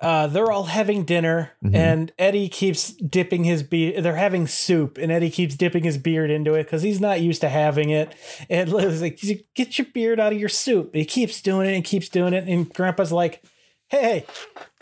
uh, 0.01 0.27
they're 0.27 0.49
all 0.49 0.63
having 0.63 1.03
dinner, 1.03 1.51
Mhm. 1.61 1.75
and 1.75 2.11
Eddie 2.17 2.47
keeps 2.47 2.93
dipping 2.93 3.43
his 3.43 3.63
beard. 3.63 4.01
They're 4.01 4.15
having 4.15 4.47
soup, 4.47 4.97
and 4.97 5.11
Eddie 5.11 5.29
keeps 5.29 5.57
dipping 5.57 5.83
his 5.83 5.97
beard 5.97 6.31
into 6.31 6.53
it 6.53 6.63
because 6.63 6.83
he's 6.83 7.01
not 7.01 7.19
used 7.19 7.41
to 7.41 7.49
having 7.49 7.89
it. 7.89 8.13
And 8.49 8.69
Lily's 8.73 9.01
like, 9.01 9.19
"Get 9.55 9.77
your 9.77 9.87
beard 9.93 10.17
out 10.21 10.31
of 10.31 10.39
your 10.39 10.47
soup." 10.47 10.95
He 10.95 11.03
keeps 11.03 11.41
doing 11.41 11.67
it 11.67 11.75
and 11.75 11.83
keeps 11.83 12.07
doing 12.07 12.33
it, 12.33 12.47
and 12.47 12.73
Grandpa's 12.73 13.11
like, 13.11 13.43
"Hey, 13.89 14.25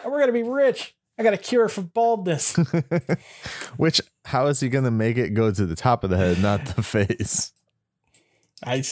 we're 0.10 0.20
gonna 0.20 0.32
be 0.32 0.44
rich. 0.44 0.96
I 1.20 1.24
got 1.24 1.34
a 1.34 1.38
cure 1.38 1.68
for 1.70 1.82
baldness." 1.82 2.56
Which 3.78 4.02
how 4.26 4.48
is 4.48 4.60
he 4.60 4.70
gonna 4.70 4.92
make 4.92 5.18
it 5.18 5.32
go 5.34 5.52
to 5.52 5.66
the 5.66 5.76
top 5.76 6.04
of 6.04 6.10
the 6.10 6.18
head, 6.18 6.42
not 6.42 6.66
the 6.76 6.84
face? 6.84 7.52
I, 8.66 8.84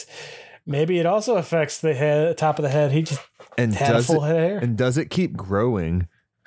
maybe 0.66 0.98
it 0.98 1.06
also 1.06 1.36
affects 1.36 1.80
the 1.80 1.94
head, 1.94 2.36
top 2.38 2.58
of 2.58 2.62
the 2.62 2.68
head. 2.68 2.92
He 2.92 3.02
just 3.02 3.20
And 3.58 3.74
had 3.74 3.90
a 3.90 3.92
does 3.94 4.06
full 4.06 4.24
it 4.24 4.28
hair. 4.28 4.58
and 4.58 4.76
does 4.76 4.96
it 4.98 5.10
keep 5.10 5.36
growing? 5.36 6.08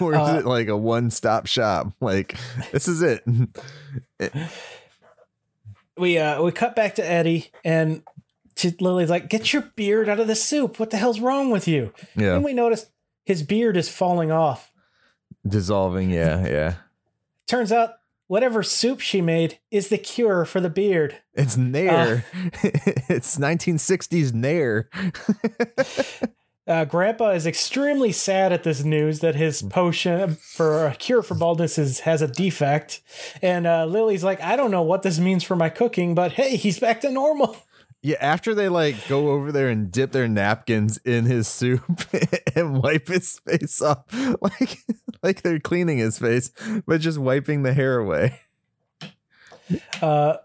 or 0.00 0.12
is 0.14 0.18
Uh, 0.18 0.36
it 0.40 0.46
like 0.46 0.66
a 0.68 0.76
one-stop 0.76 1.46
shop? 1.46 1.92
Like 2.00 2.36
this 2.72 2.88
is 2.88 3.00
it. 3.02 3.22
we 5.96 6.18
uh 6.18 6.42
we 6.42 6.52
cut 6.52 6.74
back 6.74 6.94
to 6.96 7.08
Eddie 7.08 7.50
and 7.64 8.02
she, 8.60 8.74
Lily's 8.80 9.10
like, 9.10 9.28
"Get 9.28 9.52
your 9.52 9.62
beard 9.76 10.08
out 10.08 10.20
of 10.20 10.26
the 10.26 10.34
soup. 10.34 10.78
What 10.78 10.90
the 10.90 10.96
hell's 10.96 11.20
wrong 11.20 11.50
with 11.50 11.66
you?" 11.66 11.92
Yeah. 12.16 12.34
And 12.34 12.44
we 12.44 12.52
notice 12.52 12.86
his 13.24 13.42
beard 13.42 13.76
is 13.76 13.88
falling 13.88 14.30
off. 14.30 14.70
Dissolving, 15.46 16.10
yeah, 16.10 16.46
yeah. 16.46 16.74
Turns 17.46 17.72
out 17.72 17.94
whatever 18.26 18.62
soup 18.62 19.00
she 19.00 19.20
made 19.20 19.58
is 19.70 19.88
the 19.88 19.98
cure 19.98 20.44
for 20.44 20.60
the 20.60 20.70
beard. 20.70 21.16
It's 21.34 21.56
Nair. 21.56 22.24
it's 22.62 23.38
1960s 23.38 24.32
Nair. 24.32 24.88
Uh, 26.70 26.84
Grandpa 26.84 27.30
is 27.30 27.46
extremely 27.48 28.12
sad 28.12 28.52
at 28.52 28.62
this 28.62 28.84
news 28.84 29.18
that 29.20 29.34
his 29.34 29.60
potion 29.60 30.36
for 30.36 30.86
a 30.86 30.94
cure 30.94 31.20
for 31.20 31.34
baldness 31.34 31.78
is, 31.78 32.00
has 32.00 32.22
a 32.22 32.28
defect. 32.28 33.00
And 33.42 33.66
uh, 33.66 33.86
Lily's 33.86 34.22
like, 34.22 34.40
I 34.40 34.54
don't 34.54 34.70
know 34.70 34.82
what 34.82 35.02
this 35.02 35.18
means 35.18 35.42
for 35.42 35.56
my 35.56 35.68
cooking, 35.68 36.14
but 36.14 36.30
hey, 36.30 36.54
he's 36.54 36.78
back 36.78 37.00
to 37.00 37.10
normal. 37.10 37.56
Yeah, 38.02 38.16
after 38.20 38.54
they 38.54 38.68
like 38.68 39.08
go 39.08 39.30
over 39.30 39.52
there 39.52 39.68
and 39.68 39.92
dip 39.92 40.12
their 40.12 40.28
napkins 40.28 40.96
in 40.98 41.26
his 41.26 41.46
soup 41.46 42.02
and 42.56 42.82
wipe 42.82 43.08
his 43.08 43.38
face 43.40 43.82
off, 43.82 44.04
like 44.40 44.78
like 45.22 45.42
they're 45.42 45.60
cleaning 45.60 45.98
his 45.98 46.18
face, 46.18 46.50
but 46.86 47.00
just 47.00 47.18
wiping 47.18 47.62
the 47.62 47.74
hair 47.74 47.98
away. 47.98 48.40
Uh, 50.00 50.36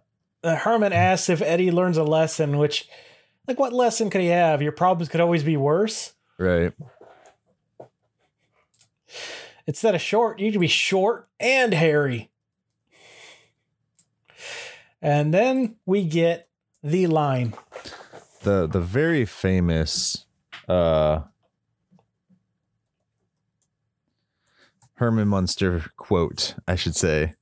uh, 0.44 0.56
Herman 0.56 0.94
asks 0.94 1.30
if 1.30 1.41
Eddie 1.41 1.72
learns 1.72 1.98
a 1.98 2.03
lesson, 2.03 2.57
which, 2.57 2.88
like, 3.48 3.57
what 3.57 3.73
lesson 3.73 4.10
could 4.10 4.22
he 4.22 4.27
have? 4.27 4.61
Your 4.61 4.72
problems 4.72 5.10
could 5.10 5.22
always 5.22 5.44
be 5.44 5.57
worse. 5.57 6.14
Right. 6.38 6.73
Instead 9.65 9.95
of 9.95 10.02
short, 10.02 10.40
you 10.40 10.52
could 10.52 10.61
be 10.61 10.68
short 10.68 11.27
and 11.40 11.73
hairy. 11.73 12.30
And 15.02 15.34
then 15.34 15.77
we 15.86 16.03
get 16.03 16.44
the 16.86 17.07
line. 17.07 17.53
The 18.44 18.68
the 18.68 18.80
very 18.80 19.26
famous 19.26 20.26
uh 20.70 21.22
Herman 24.95 25.28
Munster 25.28 25.84
quote, 25.98 26.56
I 26.68 26.76
should 26.76 26.95
say. 26.95 27.34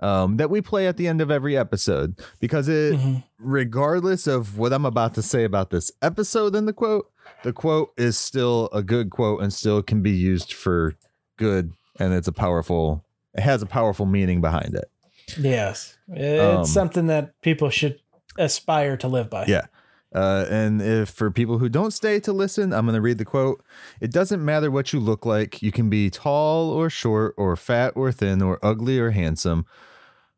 Um, 0.00 0.36
that 0.36 0.50
we 0.50 0.60
play 0.60 0.86
at 0.86 0.98
the 0.98 1.08
end 1.08 1.22
of 1.22 1.30
every 1.30 1.56
episode 1.56 2.20
because 2.38 2.68
it 2.68 2.94
Mhm. 2.94 3.24
regardless 3.38 4.26
of 4.26 4.58
what 4.58 4.72
I'm 4.74 4.84
about 4.84 5.14
to 5.14 5.22
say 5.22 5.44
about 5.44 5.70
this 5.70 5.90
episode 6.02 6.54
and 6.54 6.68
the 6.68 6.74
quote, 6.74 7.10
the 7.44 7.52
quote 7.54 7.92
is 7.96 8.18
still 8.18 8.68
a 8.74 8.82
good 8.82 9.08
quote 9.08 9.40
and 9.42 9.50
still 9.54 9.82
can 9.82 10.02
be 10.02 10.10
used 10.10 10.52
for 10.52 10.94
good 11.38 11.72
and 11.98 12.12
it's 12.12 12.28
a 12.28 12.32
powerful 12.32 13.04
it 13.34 13.40
has 13.42 13.62
a 13.62 13.66
powerful 13.66 14.04
meaning 14.04 14.40
behind 14.42 14.74
it. 14.74 14.90
Yes. 15.38 15.96
It's 16.08 16.58
Um, 16.58 16.64
something 16.66 17.06
that 17.06 17.40
people 17.40 17.70
should 17.70 17.98
aspire 18.38 18.96
to 18.98 19.08
live 19.08 19.30
by. 19.30 19.46
Yeah. 19.46 19.66
Uh, 20.14 20.46
and 20.48 20.80
if 20.80 21.10
for 21.10 21.30
people 21.30 21.58
who 21.58 21.68
don't 21.68 21.90
stay 21.90 22.20
to 22.20 22.32
listen, 22.32 22.72
I'm 22.72 22.86
going 22.86 22.94
to 22.94 23.00
read 23.00 23.18
the 23.18 23.24
quote. 23.24 23.62
It 24.00 24.10
doesn't 24.12 24.42
matter 24.42 24.70
what 24.70 24.92
you 24.92 25.00
look 25.00 25.26
like. 25.26 25.60
You 25.62 25.72
can 25.72 25.90
be 25.90 26.08
tall 26.08 26.70
or 26.70 26.88
short 26.88 27.34
or 27.36 27.54
fat 27.56 27.92
or 27.96 28.12
thin 28.12 28.40
or 28.40 28.58
ugly 28.62 28.98
or 28.98 29.10
handsome, 29.10 29.66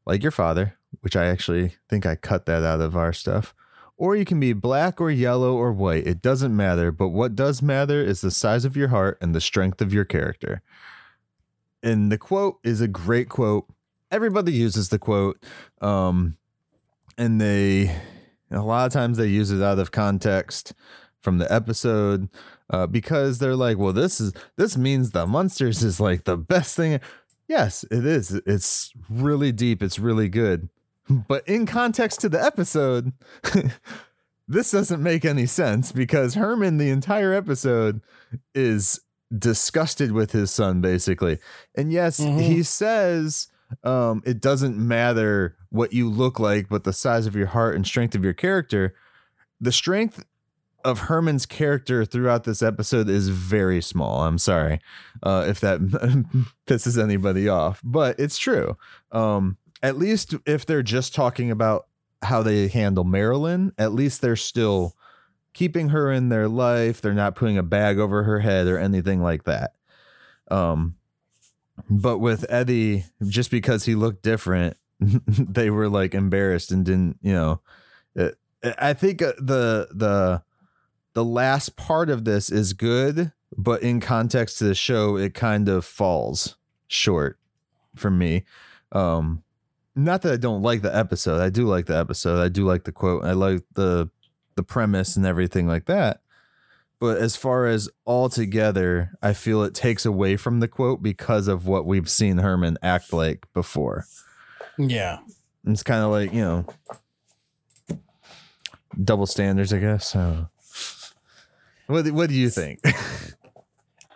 like 0.07 0.23
your 0.23 0.33
father, 0.33 0.77
which 1.01 1.15
I 1.15 1.27
actually 1.27 1.75
think 1.89 2.07
I 2.07 2.17
cut 2.17 2.47
that 2.47 2.65
out 2.65 2.81
of 2.81 2.97
our 2.97 3.13
stuff. 3.13 3.55
Or 3.97 4.17
you 4.17 4.25
can 4.25 4.41
be 4.41 4.53
black 4.53 5.01
or 5.01 5.11
yellow 5.11 5.55
or 5.55 5.73
white. 5.73 6.07
It 6.07 6.23
doesn't 6.23 6.57
matter. 6.57 6.91
But 6.91 7.09
what 7.09 7.37
does 7.37 7.61
matter 7.61 8.01
is 8.01 8.21
the 8.21 8.31
size 8.31 8.65
of 8.65 8.77
your 8.77 8.89
heart 8.89 9.19
and 9.21 9.35
the 9.35 9.41
strength 9.41 9.81
of 9.81 9.93
your 9.93 10.05
character. 10.05 10.63
And 11.83 12.11
the 12.11 12.19
quote 12.19 12.59
is 12.65 12.81
a 12.81 12.89
great 12.89 13.29
quote. 13.29 13.67
Everybody 14.11 14.53
uses 14.53 14.89
the 14.89 14.99
quote. 14.99 15.45
Um, 15.81 16.38
and 17.19 17.41
they 17.41 17.95
a 18.51 18.63
lot 18.63 18.87
of 18.87 18.93
times 18.93 19.19
they 19.19 19.27
use 19.27 19.51
it 19.51 19.63
out 19.63 19.79
of 19.79 19.91
context 19.91 20.73
from 21.21 21.37
the 21.39 21.53
episode 21.53 22.29
uh, 22.71 22.87
because 22.87 23.39
they're 23.39 23.57
like, 23.57 23.77
well, 23.77 23.93
this 23.93 24.21
is 24.21 24.33
this 24.57 24.77
means 24.79 25.11
the 25.11 25.27
Munsters 25.27 25.83
is 25.83 26.01
like 26.01 26.25
the 26.25 26.37
best 26.39 26.75
thing. 26.77 27.01
Yes, 27.47 27.85
it 27.91 28.07
is. 28.07 28.33
It's 28.47 28.93
really 29.11 29.53
deep. 29.53 29.83
It's 29.83 29.99
really 29.99 30.29
good. 30.29 30.69
But 31.09 31.47
in 31.49 31.65
context 31.65 32.21
to 32.21 32.29
the 32.29 32.43
episode, 32.43 33.13
this 34.49 34.71
doesn't 34.71 35.03
make 35.03 35.25
any 35.25 35.47
sense 35.47 35.91
because 35.93 36.35
Herman, 36.35 36.77
the 36.79 36.91
entire 36.91 37.33
episode, 37.33 38.01
is 38.55 39.01
disgusted 39.37 40.13
with 40.13 40.33
his 40.33 40.51
son, 40.51 40.81
basically. 40.81 41.39
And 41.75 41.91
yes, 41.93 42.21
Mhm. 42.21 42.41
he 42.43 42.63
says 42.63 43.49
um, 43.85 44.23
it 44.25 44.41
doesn't 44.41 44.77
matter 44.77 45.57
what 45.71 45.93
you 45.93 46.09
look 46.09 46.39
like, 46.39 46.69
but 46.69 46.85
the 46.85 46.93
size 46.93 47.27
of 47.27 47.37
your 47.37 47.49
heart 47.49 47.77
and 47.77 47.87
strength 47.87 48.15
of 48.15 48.25
your 48.25 48.33
character. 48.33 48.95
The 49.61 49.73
strength 49.73 50.25
of 50.85 51.01
Herman's 51.01 51.47
character 51.47 52.05
throughout 52.05 52.45
this 52.45 52.63
episode 52.63 53.09
is 53.09 53.29
very 53.29 53.83
small. 53.83 54.23
I'm 54.23 54.39
sorry 54.39 54.81
uh, 55.23 55.45
if 55.49 55.61
that 55.61 55.81
pisses 56.67 57.03
anybody 57.03 57.49
off, 57.49 57.81
but 57.85 58.19
it's 58.19 58.39
true. 58.39 58.77
Um, 59.13 59.59
at 59.83 59.99
least 59.99 60.35
if 60.47 60.67
they're 60.67 60.83
just 60.83 61.15
talking 61.15 61.51
about 61.51 61.87
how 62.23 62.43
they 62.43 62.69
handle 62.69 63.05
Marilyn, 63.05 63.73
at 63.79 63.93
least 63.93 64.21
they're 64.21 64.37
still 64.37 64.95
keeping 65.53 65.91
her 65.91 66.11
in 66.11 66.29
their 66.29 66.49
life. 66.49 67.01
They're 67.01 67.15
not 67.15 67.35
putting 67.35 67.59
a 67.59 67.63
bag 67.63 67.99
over 67.99 68.23
her 68.25 68.41
head 68.41 68.67
or 68.67 68.79
anything 68.79 69.23
like 69.23 69.45
that. 69.45 69.75
Um, 70.51 70.97
but 71.89 72.19
with 72.19 72.45
Eddie, 72.49 73.05
just 73.27 73.51
because 73.51 73.85
he 73.85 73.95
looked 73.95 74.23
different, 74.23 74.77
they 75.01 75.71
were 75.71 75.89
like 75.89 76.15
embarrassed 76.15 76.71
and 76.71 76.85
didn't, 76.85 77.19
you 77.23 77.33
know. 77.33 77.61
It, 78.15 78.39
I 78.79 78.93
think 78.93 79.23
uh, 79.23 79.33
the 79.39 79.89
the 79.93 80.43
the 81.15 81.25
last 81.25 81.77
part 81.77 82.11
of 82.11 82.25
this 82.25 82.51
is 82.51 82.73
good, 82.73 83.33
but 83.57 83.83
in 83.83 84.01
context 84.01 84.59
to 84.59 84.65
the 84.65 84.75
show, 84.75 85.17
it 85.17 85.35
kind 85.35 85.69
of 85.69 85.85
falls 85.85 86.57
short 86.89 87.39
for 87.95 88.11
me. 88.11 88.45
Um, 88.93 89.43
not 89.95 90.23
that 90.23 90.33
I 90.33 90.37
don't 90.37 90.63
like 90.63 90.83
the 90.83 90.95
episode. 90.95 91.41
I 91.41 91.51
do 91.51 91.67
like 91.67 91.87
the 91.87 91.97
episode. 91.97 92.41
I 92.41 92.49
do 92.49 92.65
like 92.65 92.85
the 92.85 92.93
quote. 92.93 93.25
I 93.25 93.33
like 93.33 93.63
the 93.75 94.11
the 94.55 94.63
premise 94.63 95.17
and 95.17 95.25
everything 95.25 95.67
like 95.67 95.87
that. 95.87 96.21
But 97.01 97.19
as 97.19 97.37
far 97.37 97.67
as 97.67 97.89
all 98.05 98.29
together, 98.29 99.13
I 99.23 99.33
feel 99.33 99.63
it 99.63 99.75
takes 99.75 100.05
away 100.05 100.37
from 100.37 100.59
the 100.61 100.67
quote 100.69 101.03
because 101.03 101.47
of 101.47 101.67
what 101.67 101.87
we've 101.87 102.09
seen 102.11 102.39
Herman 102.39 102.77
act 102.83 103.13
like 103.13 103.47
before. 103.55 104.05
Yeah. 104.79 105.19
It's 105.65 105.83
kind 105.85 106.03
of 106.03 106.11
like, 106.11 106.33
you 106.33 106.41
know, 106.41 106.67
double 109.03 109.27
standards, 109.27 109.73
I 109.73 109.79
guess. 109.79 110.09
So 110.09 110.49
what 111.87 112.05
do- 112.05 112.15
what 112.15 112.29
do 112.29 112.35
you 112.35 112.51
think? 112.51 112.81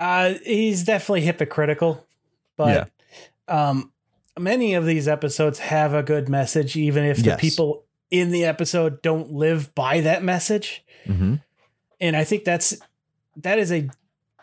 Uh, 0.00 0.34
he's 0.44 0.82
definitely 0.82 1.20
hypocritical, 1.20 2.04
but 2.56 2.90
um, 3.46 3.92
many 4.36 4.74
of 4.74 4.84
these 4.84 5.06
episodes 5.06 5.60
have 5.60 5.94
a 5.94 6.02
good 6.02 6.28
message, 6.28 6.74
even 6.74 7.04
if 7.04 7.18
the 7.18 7.22
Yes. 7.22 7.40
people 7.40 7.84
in 8.10 8.32
the 8.32 8.44
episode 8.44 9.00
don't 9.00 9.30
live 9.30 9.72
by 9.76 10.00
that 10.00 10.24
message. 10.24 10.82
hmm 11.06 11.36
And 12.02 12.14
I 12.14 12.24
think 12.24 12.44
that's 12.44 12.76
that 13.36 13.58
is 13.58 13.72
a 13.72 13.88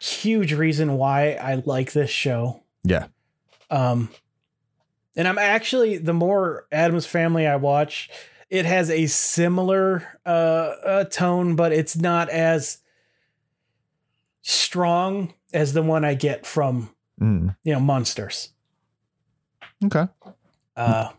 huge 0.02 0.54
reason 0.54 0.94
why 0.94 1.34
I 1.34 1.62
like 1.66 1.92
this 1.92 2.10
show. 2.10 2.64
Yeah. 2.84 3.08
Um, 3.70 4.10
and 5.16 5.28
I'm 5.28 5.38
actually 5.38 5.98
the 5.98 6.14
more 6.14 6.66
Addams 6.72 7.06
Family 7.06 7.46
I 7.46 7.58
watch, 7.58 8.10
it 8.50 8.66
has 8.66 8.90
a 8.90 9.06
similar 9.06 10.20
uh, 10.26 10.30
uh 10.30 11.04
tone, 11.04 11.56
but 11.56 11.72
it's 11.72 11.96
not 11.96 12.30
as 12.30 12.80
strong 14.42 15.34
as 15.54 15.74
the 15.74 15.84
one 15.84 16.04
I 16.04 16.16
get 16.16 16.48
from 16.48 16.90
Mm. 17.20 17.56
you 17.64 17.74
know 17.74 17.80
Munsters. 17.80 18.54
Okay. 19.84 20.08
Uh, 20.76 21.10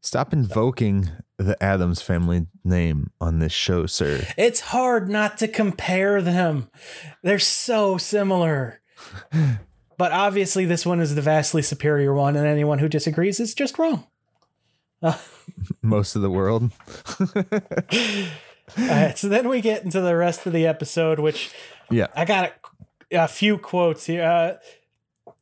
Stop 0.00 0.32
invoking 0.32 1.10
the 1.42 1.60
Addams 1.62 2.00
family 2.02 2.46
name 2.64 3.10
on 3.20 3.38
this 3.38 3.52
show, 3.52 3.86
sir. 3.86 4.26
it's 4.36 4.60
hard 4.60 5.08
not 5.08 5.38
to 5.38 5.48
compare 5.48 6.22
them. 6.22 6.68
They're 7.22 7.38
so 7.38 7.98
similar. 7.98 8.80
but 9.98 10.12
obviously, 10.12 10.64
this 10.64 10.86
one 10.86 11.00
is 11.00 11.14
the 11.14 11.22
vastly 11.22 11.62
superior 11.62 12.14
one, 12.14 12.36
and 12.36 12.46
anyone 12.46 12.78
who 12.78 12.88
disagrees 12.88 13.40
is 13.40 13.54
just 13.54 13.78
wrong. 13.78 14.06
Most 15.82 16.14
of 16.16 16.22
the 16.22 16.30
world. 16.30 16.70
All 18.78 18.86
right, 18.88 19.18
so 19.18 19.28
then 19.28 19.48
we 19.48 19.60
get 19.60 19.84
into 19.84 20.00
the 20.00 20.16
rest 20.16 20.46
of 20.46 20.52
the 20.52 20.66
episode, 20.66 21.18
which 21.18 21.50
Yeah. 21.90 22.06
I 22.14 22.24
got 22.24 22.52
a, 23.12 23.24
a 23.24 23.28
few 23.28 23.58
quotes 23.58 24.06
here. 24.06 24.22
Uh, 25.26 25.32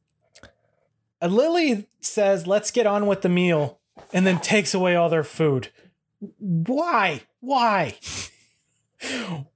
uh, 1.22 1.26
Lily 1.28 1.86
says, 2.00 2.46
"Let's 2.46 2.70
get 2.70 2.86
on 2.86 3.06
with 3.06 3.20
the 3.22 3.28
meal," 3.28 3.78
and 4.12 4.26
then 4.26 4.40
takes 4.40 4.72
away 4.74 4.96
all 4.96 5.08
their 5.10 5.22
food. 5.22 5.68
Why? 6.38 7.22
Why? 7.40 7.96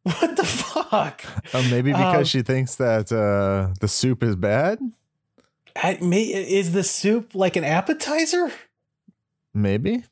what 0.03 0.36
the 0.36 0.45
fuck? 0.45 1.24
Uh, 1.53 1.62
maybe 1.70 1.93
because 1.93 2.16
Um, 2.16 2.24
she 2.24 2.43
thinks 2.43 2.77
that 2.77 3.12
uh, 3.12 3.74
the 3.81 3.89
soup 3.89 4.23
is 4.23 4.36
bad. 4.36 4.78
I, 5.77 5.99
may, 6.01 6.23
is 6.23 6.73
the 6.73 6.85
soup 6.85 7.35
like 7.35 7.57
an 7.57 7.65
appetizer? 7.65 8.51
Maybe. 9.53 10.05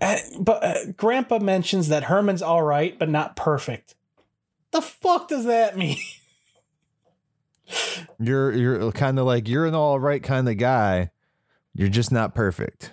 Uh, 0.00 0.16
but 0.40 0.64
uh, 0.64 0.92
Grandpa 0.96 1.38
mentions 1.38 1.88
that 1.88 2.04
Herman's 2.04 2.42
all 2.42 2.62
right, 2.62 2.98
but 2.98 3.08
not 3.08 3.36
perfect. 3.36 3.94
The 4.72 4.82
fuck 4.82 5.28
does 5.28 5.44
that 5.44 5.76
mean? 5.76 5.98
You're 8.18 8.52
you're 8.52 8.92
kind 8.92 9.18
of 9.18 9.24
like 9.24 9.48
you're 9.48 9.64
an 9.66 9.74
all 9.74 9.98
right 9.98 10.22
kind 10.22 10.46
of 10.48 10.58
guy. 10.58 11.10
You're 11.74 11.88
just 11.88 12.12
not 12.12 12.34
perfect. 12.34 12.92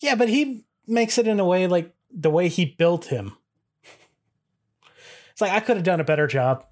Yeah, 0.00 0.14
but 0.14 0.28
he 0.28 0.64
makes 0.86 1.18
it 1.18 1.26
in 1.26 1.40
a 1.40 1.44
way 1.44 1.66
like 1.66 1.94
the 2.10 2.30
way 2.30 2.48
he 2.48 2.64
built 2.64 3.06
him. 3.06 3.36
It's 5.32 5.40
like 5.40 5.52
I 5.52 5.60
could 5.60 5.76
have 5.76 5.84
done 5.84 6.00
a 6.00 6.04
better 6.04 6.26
job. 6.26 6.64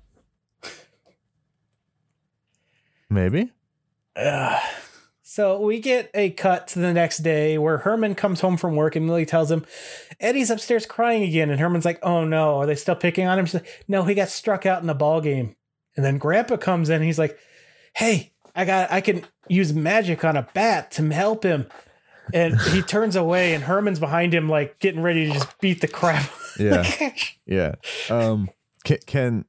Maybe. 3.11 3.51
Ugh. 4.17 4.63
So 5.23 5.61
we 5.61 5.81
get 5.81 6.11
a 6.13 6.29
cut 6.29 6.69
to 6.69 6.79
the 6.79 6.93
next 6.93 7.19
day 7.19 7.57
where 7.57 7.79
Herman 7.79 8.15
comes 8.15 8.41
home 8.41 8.59
from 8.59 8.77
work 8.77 8.97
and 8.97 9.09
Lily 9.09 9.25
tells 9.25 9.51
him 9.51 9.65
Eddie's 10.21 10.51
upstairs 10.51 10.85
crying 10.85 11.23
again, 11.23 11.49
and 11.49 11.59
Herman's 11.59 11.87
like, 11.87 11.99
"Oh 12.03 12.25
no, 12.25 12.59
are 12.59 12.67
they 12.67 12.75
still 12.75 12.95
picking 12.95 13.27
on 13.27 13.39
him?" 13.39 13.47
She's 13.47 13.55
like, 13.55 13.85
"No, 13.89 14.05
he 14.05 14.15
got 14.15 14.29
struck 14.29 14.67
out 14.67 14.83
in 14.83 14.87
the 14.87 14.95
ball 14.95 15.23
game." 15.23 15.57
And 15.97 16.05
then 16.05 16.19
Grandpa 16.19 16.59
comes 16.59 16.91
in, 16.91 16.97
and 16.97 17.05
he's 17.05 17.19
like, 17.19 17.39
"Hey, 17.95 18.35
I 18.55 18.67
got, 18.67 18.93
I 18.93 19.01
can 19.01 19.25
use 19.49 19.73
magic 19.73 20.23
on 20.23 20.37
a 20.37 20.47
bat 20.53 20.91
to 20.93 21.09
help 21.09 21.45
him." 21.45 21.67
And 22.33 22.61
he 22.61 22.83
turns 22.83 23.17
away, 23.17 23.55
and 23.55 23.65
Herman's 23.65 23.99
behind 23.99 24.33
him, 24.35 24.49
like 24.49 24.79
getting 24.79 25.03
ready 25.03 25.27
to 25.27 25.33
just 25.35 25.59
beat 25.61 25.81
the 25.81 25.89
crap. 25.89 26.31
Yeah. 26.59 26.85
Yeah. 27.47 27.75
Um. 28.11 28.51
Can, 28.85 28.99
can 29.07 29.45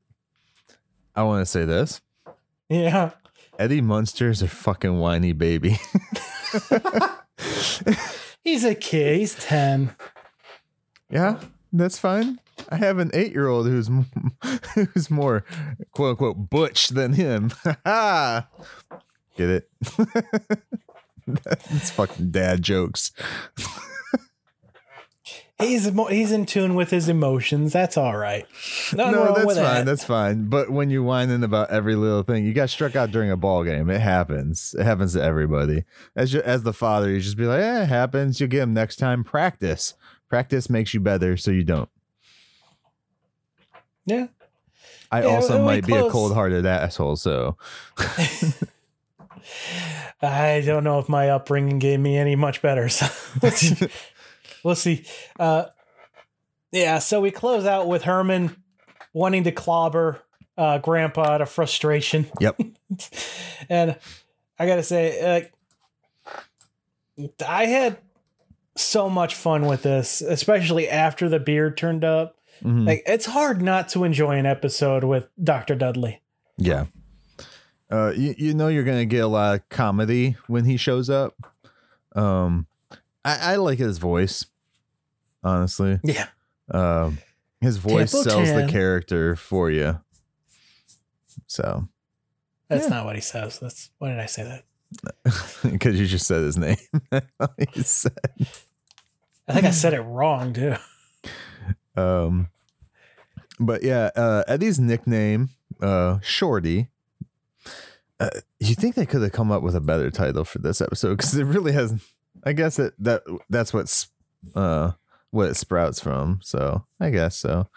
I 1.16 1.24
want 1.24 1.41
to 1.41 1.45
say 1.45 1.66
this? 1.66 2.02
yeah. 2.70 3.12
Eddie 3.60 3.82
Munster's 3.82 4.41
a 4.41 4.48
fucking 4.48 4.98
whiny 5.00 5.32
baby. 5.32 5.78
He's 8.44 8.64
a 8.64 8.74
kid. 8.76 9.20
He's 9.20 9.36
10. 9.36 9.95
yeah, 11.10 11.40
that's 11.72 12.00
fine. 12.00 12.40
I 12.70 12.78
have 12.78 12.98
an 13.00 13.12
eight-year-old 13.14 13.68
who's 13.68 13.90
who's 14.76 15.10
more 15.12 15.44
quote 15.91 16.12
unquote 16.12 16.50
butch 16.50 16.90
than 16.90 17.14
him. 17.14 17.52
Get 19.36 19.50
it? 19.50 19.70
That's 21.44 21.91
fucking 21.91 22.32
dad 22.32 22.62
jokes. 22.62 23.12
He's 25.60 25.88
emo- 25.88 26.08
he's 26.08 26.32
in 26.34 26.45
tune 26.45 26.76
with 26.76 26.90
his 26.90 27.08
emotions. 27.08 27.72
That's 27.72 27.95
all 27.95 28.18
right. 28.18 28.45
Nothing 28.91 29.14
no, 29.14 29.34
that's 29.34 29.45
fine. 29.45 29.56
that. 29.56 29.86
That's 29.86 30.04
fine. 30.04 30.50
But 30.50 30.72
when 30.72 30.90
you're 30.90 31.04
whining 31.04 31.41
about 31.44 31.70
every 31.70 31.95
little 31.95 32.24
thing, 32.24 32.44
you 32.44 32.54
got 32.54 32.70
struck 32.70 32.98
out 32.98 33.12
during 33.12 33.32
a 33.32 33.38
ball 33.38 33.64
game. 33.64 33.90
It 33.90 34.02
happens. 34.02 34.76
It 34.78 34.84
happens 34.84 35.14
to 35.14 35.24
everybody. 35.24 35.86
As 36.18 36.34
you, 36.34 36.41
as 36.41 36.64
the 36.64 36.74
father, 36.74 37.10
you 37.10 37.22
just 37.22 37.38
be 37.38 37.45
like, 37.45 37.62
"Eh, 37.62 37.84
it 37.84 37.86
happens. 37.86 38.41
You'll 38.41 38.50
get 38.50 38.64
him 38.64 38.74
next 38.74 38.98
time. 38.98 39.24
Practice. 39.24 39.94
Practice 40.28 40.70
makes 40.70 40.94
you 40.94 41.00
better, 41.00 41.38
so 41.38 41.52
you 41.52 41.64
don't." 41.64 41.90
yeah. 44.06 44.28
I 45.12 45.22
Yeah, 45.22 45.28
also 45.28 45.64
might 45.64 45.86
be 45.86 45.94
a 45.95 46.10
cold-hearted 46.10 46.66
asshole, 46.66 47.16
so 47.16 47.56
I 50.22 50.61
don't 50.65 50.84
know 50.84 50.99
if 50.99 51.10
my 51.10 51.30
upbringing 51.30 51.80
gave 51.80 51.99
me 51.99 52.18
any 52.18 52.35
much 52.35 52.61
better. 52.61 52.88
So 52.90 53.07
let's, 53.41 53.57
see. 53.57 53.88
we'll 54.64 54.76
see. 54.76 55.06
Uh, 55.40 55.65
yeah, 56.72 56.99
so 56.99 57.19
we 57.22 57.31
close 57.31 57.65
out 57.65 57.88
with 57.88 58.03
Herman 58.03 58.56
wanting 59.14 59.44
to 59.44 59.52
clobber 59.52 60.22
uh, 60.57 60.77
Grandpa 60.80 61.23
out 61.34 61.41
of 61.41 61.49
frustration. 61.49 62.26
Yep. 62.40 62.60
and 63.69 63.98
I 64.57 64.65
gotta 64.68 64.84
say, 64.84 65.52
like, 67.18 67.31
I 67.48 67.65
had 67.65 67.98
so 68.76 69.10
much 69.10 69.35
fun 69.35 69.65
with 69.65 69.84
this, 69.84 70.22
especially 70.22 70.90
after 70.90 71.30
the 71.30 71.40
beard 71.40 71.77
turned 71.77 72.03
up. 72.03 72.38
Mhm. 72.64 72.88
Like, 72.88 73.03
it's 73.06 73.26
hard 73.26 73.61
not 73.61 73.90
to 73.90 74.03
enjoy 74.03 74.38
an 74.38 74.45
episode 74.45 75.03
with 75.03 75.27
Doctor 75.44 75.76
Dudley. 75.76 76.22
yeah. 76.57 76.85
Uh, 77.94 78.11
you, 78.18 78.34
you 78.40 78.53
know 78.56 78.70
you're 78.70 78.84
gonna 78.84 79.06
get 79.06 79.20
a 79.24 79.28
lot 79.28 79.53
of 79.53 79.70
comedy 79.70 80.36
when 80.48 80.65
he 80.65 80.78
shows 80.78 81.11
up. 81.11 81.36
Um, 82.15 82.65
I, 83.24 83.53
I 83.53 83.56
like 83.57 83.78
his 83.78 83.99
voice, 83.99 84.48
honestly. 85.44 85.99
Yeah. 86.03 86.28
Um, 86.72 87.20
his 87.61 87.78
voice 87.78 88.11
Temple 88.11 88.24
sells 88.32 88.52
the 88.52 88.68
character 88.68 89.36
for 89.36 89.70
you. 89.70 89.99
So, 91.45 91.88
That's 92.68 92.86
Yeah. 92.86 92.90
not 92.90 93.06
what 93.06 93.14
he 93.15 93.22
says. 93.22 93.60
That's 93.60 93.91
why 93.99 94.10
did 94.10 94.20
I 94.20 94.26
say 94.26 94.44
that? 94.44 94.64
because 95.72 95.99
you 95.99 96.07
just 96.07 96.26
said 96.26 96.41
his 96.41 96.57
name, 96.57 96.78
said, 97.76 98.18
I 99.48 99.53
think 99.53 99.65
I 99.65 99.72
said 99.72 99.94
it 99.94 100.02
wrong 100.02 100.53
too. 100.53 100.76
um, 101.95 102.49
but 103.60 103.84
yeah, 103.84 104.10
uh, 104.15 104.44
Eddie's 104.48 104.80
nickname, 104.80 105.49
uh, 105.80 106.18
Shorty. 106.22 106.90
Uh, 108.24 108.30
you 108.60 108.76
think 108.76 108.95
they 108.95 109.06
could 109.06 109.22
have 109.22 109.32
come 109.32 109.52
up 109.52 109.64
with 109.64 109.76
a 109.76 109.82
better 109.82 110.10
title 110.10 110.44
for 110.44 110.60
this 110.60 110.82
episode 110.82 111.18
because 111.18 111.36
it 111.36 111.44
really 111.45 111.74
has. 111.74 111.94
I 112.44 112.54
guess 112.54 112.80
it 112.80 112.94
that 113.00 113.24
that's 113.50 113.74
what's 113.74 114.08
uh 114.56 114.91
what 115.32 115.50
it 115.50 115.56
sprouts 115.56 116.00
from. 116.00 116.40
So 116.44 116.86
I 117.00 117.10
guess 117.10 117.36
so. 117.36 117.68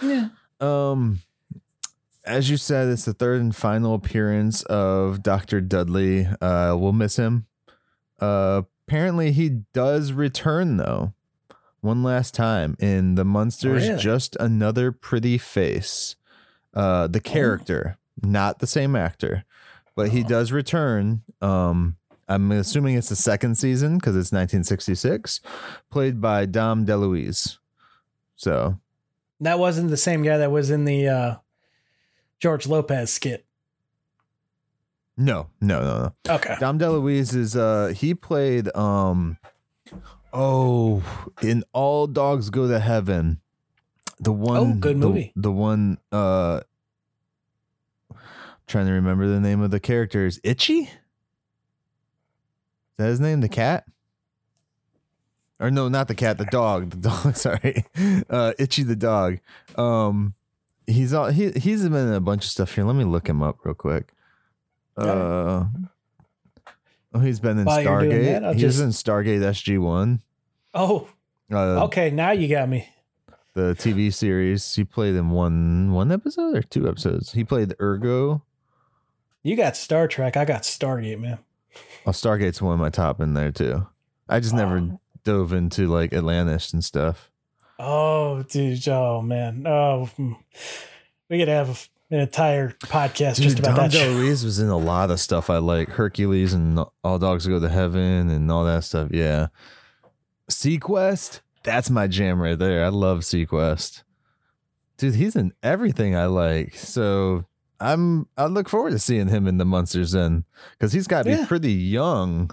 Yeah. 0.00 0.28
Um, 0.60 1.20
as 2.24 2.48
you 2.48 2.56
said, 2.56 2.88
it's 2.88 3.04
the 3.04 3.12
third 3.12 3.40
and 3.40 3.54
final 3.54 3.94
appearance 3.94 4.62
of 4.64 5.22
Doctor 5.22 5.60
Dudley. 5.60 6.26
Uh, 6.40 6.76
we'll 6.78 6.92
miss 6.92 7.16
him. 7.16 7.46
Uh, 8.20 8.62
apparently 8.86 9.32
he 9.32 9.48
does 9.72 10.12
return 10.12 10.76
though, 10.76 11.12
one 11.80 12.02
last 12.02 12.34
time 12.34 12.76
in 12.78 13.16
the 13.16 13.24
Munsters. 13.24 13.88
Really? 13.88 14.00
Just 14.00 14.36
another 14.38 14.92
pretty 14.92 15.38
face. 15.38 16.14
Uh, 16.74 17.06
the 17.08 17.20
character, 17.20 17.98
not 18.22 18.60
the 18.60 18.66
same 18.66 18.94
actor, 18.96 19.44
but 19.94 20.10
he 20.10 20.22
does 20.22 20.52
return. 20.52 21.22
Um. 21.40 21.96
I'm 22.28 22.50
assuming 22.52 22.94
it's 22.96 23.10
the 23.10 23.16
second 23.16 23.56
season 23.58 23.96
because 23.98 24.14
it's 24.16 24.32
1966, 24.32 25.40
played 25.90 26.18
by 26.20 26.46
Dom 26.46 26.86
DeLuise. 26.86 27.58
So 28.36 28.78
That 29.40 29.58
wasn't 29.58 29.90
the 29.90 29.98
same 29.98 30.22
guy 30.22 30.38
that 30.38 30.50
was 30.50 30.70
in 30.70 30.86
the 30.86 31.08
uh, 31.08 31.34
George 32.38 32.66
Lopez 32.66 33.12
skit. 33.12 33.44
no, 35.18 35.48
no, 35.60 35.82
no, 35.82 36.12
no. 36.26 36.34
Okay. 36.36 36.56
Dom 36.58 36.78
DeLuise 36.78 37.34
is 37.34 37.54
uh 37.56 37.92
he 37.94 38.14
played 38.14 38.74
um 38.74 39.36
oh 40.32 41.02
in 41.42 41.64
All 41.72 42.06
Dogs 42.06 42.48
Go 42.50 42.66
to 42.68 42.78
Heaven. 42.78 43.40
The 44.20 44.32
one 44.32 44.56
Oh, 44.56 44.74
good 44.74 44.96
the- 45.00 45.06
movie. 45.08 45.32
The, 45.36 45.52
one 45.52 45.98
uh 46.12 46.60
trying 48.72 48.86
to 48.86 48.92
remember 48.92 49.26
the 49.28 49.38
name 49.40 49.60
of 49.60 49.70
the 49.70 49.78
character 49.80 50.26
is 50.26 50.40
Itchy? 50.42 50.80
Is 50.80 50.88
that 52.98 53.06
his 53.08 53.20
name? 53.20 53.40
The 53.40 53.48
cat? 53.48 53.84
Or 55.60 55.70
no, 55.70 55.88
not 55.88 56.08
the 56.08 56.14
cat, 56.14 56.38
the 56.38 56.44
dog. 56.46 56.90
The 56.90 56.96
dog, 57.08 57.36
sorry. 57.36 57.84
Uh 58.28 58.52
Itchy 58.58 58.82
the 58.82 58.96
dog. 58.96 59.38
Um 59.76 60.34
he's 60.86 61.12
all 61.12 61.26
he 61.30 61.50
he's 61.52 61.82
been 61.88 62.08
in 62.08 62.14
a 62.14 62.20
bunch 62.20 62.44
of 62.44 62.50
stuff 62.50 62.74
here. 62.74 62.84
Let 62.84 62.96
me 62.96 63.04
look 63.04 63.28
him 63.28 63.42
up 63.42 63.58
real 63.64 63.74
quick. 63.74 64.12
Uh 64.96 65.64
Oh, 67.14 67.20
he's 67.20 67.40
been 67.40 67.58
in 67.58 67.66
While 67.66 67.84
Stargate. 67.84 68.24
that, 68.24 68.42
I'll 68.44 68.54
he 68.54 68.64
was 68.64 68.78
just- 68.78 68.82
in 68.82 68.88
Stargate 69.14 69.40
SG 69.40 69.78
One, 69.78 70.22
Oh, 70.74 71.08
uh, 71.52 71.84
okay. 71.84 72.10
Now 72.10 72.30
you 72.30 72.48
got 72.48 72.70
me. 72.70 72.88
the 73.52 73.74
TV 73.78 74.10
series. 74.12 74.74
He 74.74 74.82
played 74.84 75.14
in 75.14 75.28
one 75.28 75.92
one 75.92 76.10
episode 76.10 76.56
or 76.56 76.62
two 76.62 76.88
episodes. 76.88 77.32
He 77.32 77.44
played 77.44 77.74
Urgo. 77.78 78.40
You 79.42 79.56
got 79.56 79.76
Star 79.76 80.06
Trek. 80.06 80.36
I 80.36 80.44
got 80.44 80.62
Stargate, 80.62 81.18
man. 81.18 81.38
Oh, 82.06 82.10
Stargate's 82.10 82.62
one 82.62 82.74
of 82.74 82.80
my 82.80 82.90
top 82.90 83.20
in 83.20 83.34
there 83.34 83.50
too. 83.50 83.86
I 84.28 84.40
just 84.40 84.54
never 84.54 84.98
dove 85.24 85.52
into 85.52 85.88
like 85.88 86.12
Atlantis 86.12 86.72
and 86.72 86.84
stuff. 86.84 87.30
Oh, 87.78 88.42
dude. 88.44 88.86
Oh, 88.88 89.22
man. 89.22 89.66
Oh, 89.66 90.06
hmm. 90.16 90.34
we 91.28 91.38
could 91.38 91.48
have 91.48 91.88
an 92.10 92.20
entire 92.20 92.70
podcast 92.82 93.40
just 93.40 93.58
about 93.58 93.76
Dom 93.76 93.88
that. 93.88 93.92
DeLuise 93.92 94.44
was 94.44 94.58
in 94.58 94.68
a 94.68 94.76
lot 94.76 95.10
of 95.10 95.18
stuff 95.18 95.50
I 95.50 95.58
like. 95.58 95.88
Hercules 95.88 96.52
and 96.52 96.78
All 97.02 97.18
Dogs 97.18 97.46
Go 97.46 97.58
to 97.58 97.68
Heaven 97.68 98.30
and 98.30 98.52
all 98.52 98.64
that 98.64 98.84
stuff. 98.84 99.08
Yeah. 99.10 99.48
SeaQuest, 100.50 101.40
that's 101.62 101.90
my 101.90 102.06
jam 102.06 102.40
right 102.40 102.58
there. 102.58 102.84
I 102.84 102.88
love 102.88 103.20
SeaQuest. 103.20 104.02
Dude, 104.98 105.14
he's 105.14 105.34
in 105.34 105.52
everything 105.62 106.14
I 106.14 106.26
like. 106.26 106.74
So 106.74 107.46
I'm 107.82 108.26
I 108.36 108.46
look 108.46 108.68
forward 108.68 108.90
to 108.90 108.98
seeing 108.98 109.28
him 109.28 109.46
in 109.46 109.58
the 109.58 109.64
Munsters 109.64 110.12
Then 110.12 110.44
because 110.72 110.92
he's 110.92 111.06
got 111.06 111.24
to 111.24 111.30
be 111.30 111.36
Yeah. 111.36 111.46
pretty 111.46 111.72
young 111.72 112.50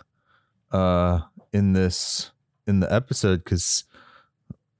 uh 0.71 1.21
in 1.53 1.73
this 1.73 2.31
in 2.67 2.79
the 2.79 2.93
episode 2.93 3.43
because 3.43 3.83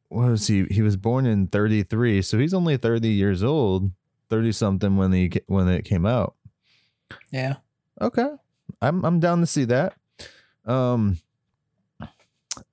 what 0.09 0.29
was 0.29 0.47
he 0.47 0.65
he 0.65 0.81
was 0.81 0.97
born 0.97 1.25
in 1.25 1.47
33 1.47 2.21
so 2.21 2.37
he's 2.37 2.53
only 2.53 2.77
30 2.77 3.07
years 3.09 3.43
old 3.43 3.91
30 4.29 4.51
something 4.51 4.97
when 4.97 5.11
he 5.11 5.31
when 5.47 5.67
it 5.67 5.85
came 5.85 6.05
out 6.05 6.35
Yeah. 7.31 7.55
Okay. 8.01 8.29
I'm 8.81 9.03
I'm 9.03 9.19
down 9.19 9.39
to 9.41 9.47
see 9.47 9.65
that. 9.65 9.93
Um 10.65 11.17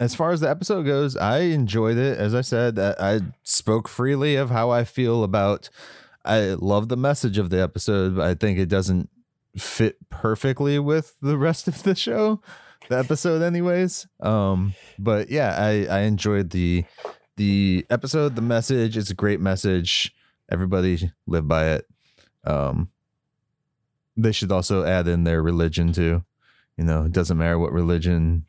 as 0.01 0.15
far 0.15 0.32
as 0.32 0.40
the 0.40 0.51
episode 0.51 0.82
goes, 0.85 1.16
I 1.16 1.39
enjoyed 1.40 1.97
it. 1.97 2.19
As 2.19 2.35
I 2.35 2.40
said, 2.40 2.78
I, 2.78 2.94
I 2.98 3.20
spoke 3.44 3.89
freely 3.89 4.35
of 4.36 4.51
how 4.51 4.70
I 4.70 4.85
feel 4.85 5.23
about 5.23 5.70
I 6.27 6.55
love 6.55 6.89
the 6.89 6.97
message 6.97 7.39
of 7.39 7.51
the 7.51 7.62
episode, 7.62 8.16
but 8.16 8.27
I 8.27 8.35
think 8.35 8.59
it 8.59 8.66
doesn't 8.69 9.09
fit 9.57 9.97
perfectly 10.11 10.78
with 10.78 11.15
the 11.20 11.39
rest 11.39 11.66
of 11.69 11.82
the 11.82 11.94
show. 11.94 12.40
The 12.89 12.98
episode 12.98 13.43
anyways. 13.43 14.07
Um 14.20 14.74
but 14.98 15.31
yeah, 15.31 15.57
I 15.59 15.86
I 15.86 16.01
enjoyed 16.01 16.51
the 16.51 16.85
the 17.36 17.85
episode, 17.90 18.36
the 18.36 18.43
message. 18.43 18.97
It's 18.97 19.11
a 19.11 19.15
great 19.15 19.40
message. 19.40 20.15
Everybody 20.51 21.11
live 21.27 21.48
by 21.48 21.70
it. 21.70 21.86
Um 22.44 22.90
they 24.16 24.32
should 24.32 24.53
also 24.53 24.85
add 24.85 25.09
in 25.09 25.24
their 25.24 25.43
religion 25.43 25.93
too. 25.93 26.24
You 26.77 26.85
know, 26.85 27.05
it 27.05 27.12
doesn't 27.12 27.36
matter 27.39 27.59
what 27.59 27.73
religion 27.73 28.44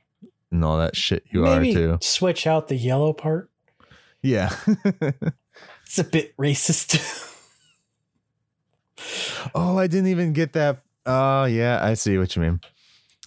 and 0.51 0.63
all 0.63 0.77
that 0.77 0.95
shit 0.95 1.23
you 1.31 1.41
Maybe 1.41 1.71
are 1.71 1.73
too. 1.73 1.97
switch 2.01 2.45
out 2.47 2.67
the 2.67 2.75
yellow 2.75 3.13
part. 3.13 3.49
Yeah. 4.21 4.53
It's 5.87 5.97
a 5.99 6.03
bit 6.03 6.35
racist. 6.37 7.33
oh, 9.55 9.77
I 9.77 9.87
didn't 9.87 10.07
even 10.07 10.33
get 10.33 10.53
that. 10.53 10.81
Oh, 11.05 11.45
yeah, 11.45 11.79
I 11.83 11.93
see 11.93 12.17
what 12.17 12.35
you 12.35 12.41
mean. 12.41 12.59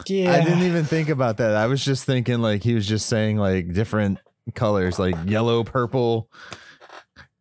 yeah. 0.06 0.32
I 0.32 0.44
didn't 0.44 0.62
even 0.62 0.84
think 0.84 1.08
about 1.08 1.38
that. 1.38 1.54
I 1.56 1.66
was 1.66 1.84
just 1.84 2.04
thinking 2.04 2.40
like 2.40 2.62
he 2.62 2.74
was 2.74 2.86
just 2.86 3.06
saying 3.08 3.36
like 3.38 3.72
different 3.72 4.18
colors, 4.54 4.98
like 4.98 5.16
yellow, 5.26 5.64
purple. 5.64 6.30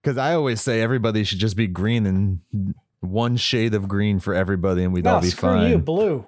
Because 0.02 0.18
I 0.18 0.34
always 0.34 0.62
say 0.62 0.82
everybody 0.82 1.24
should 1.24 1.40
just 1.40 1.58
be 1.58 1.68
green 1.68 2.06
and 2.06 2.74
one 3.02 3.38
shade 3.38 3.74
of 3.74 3.88
green 3.88 4.20
for 4.20 4.34
everybody, 4.34 4.84
and 4.84 4.94
we'd 4.94 5.04
no, 5.04 5.16
all 5.16 5.22
be 5.22 5.28
screw 5.28 5.50
fine. 5.50 5.70
you, 5.72 5.78
blue. 5.78 6.26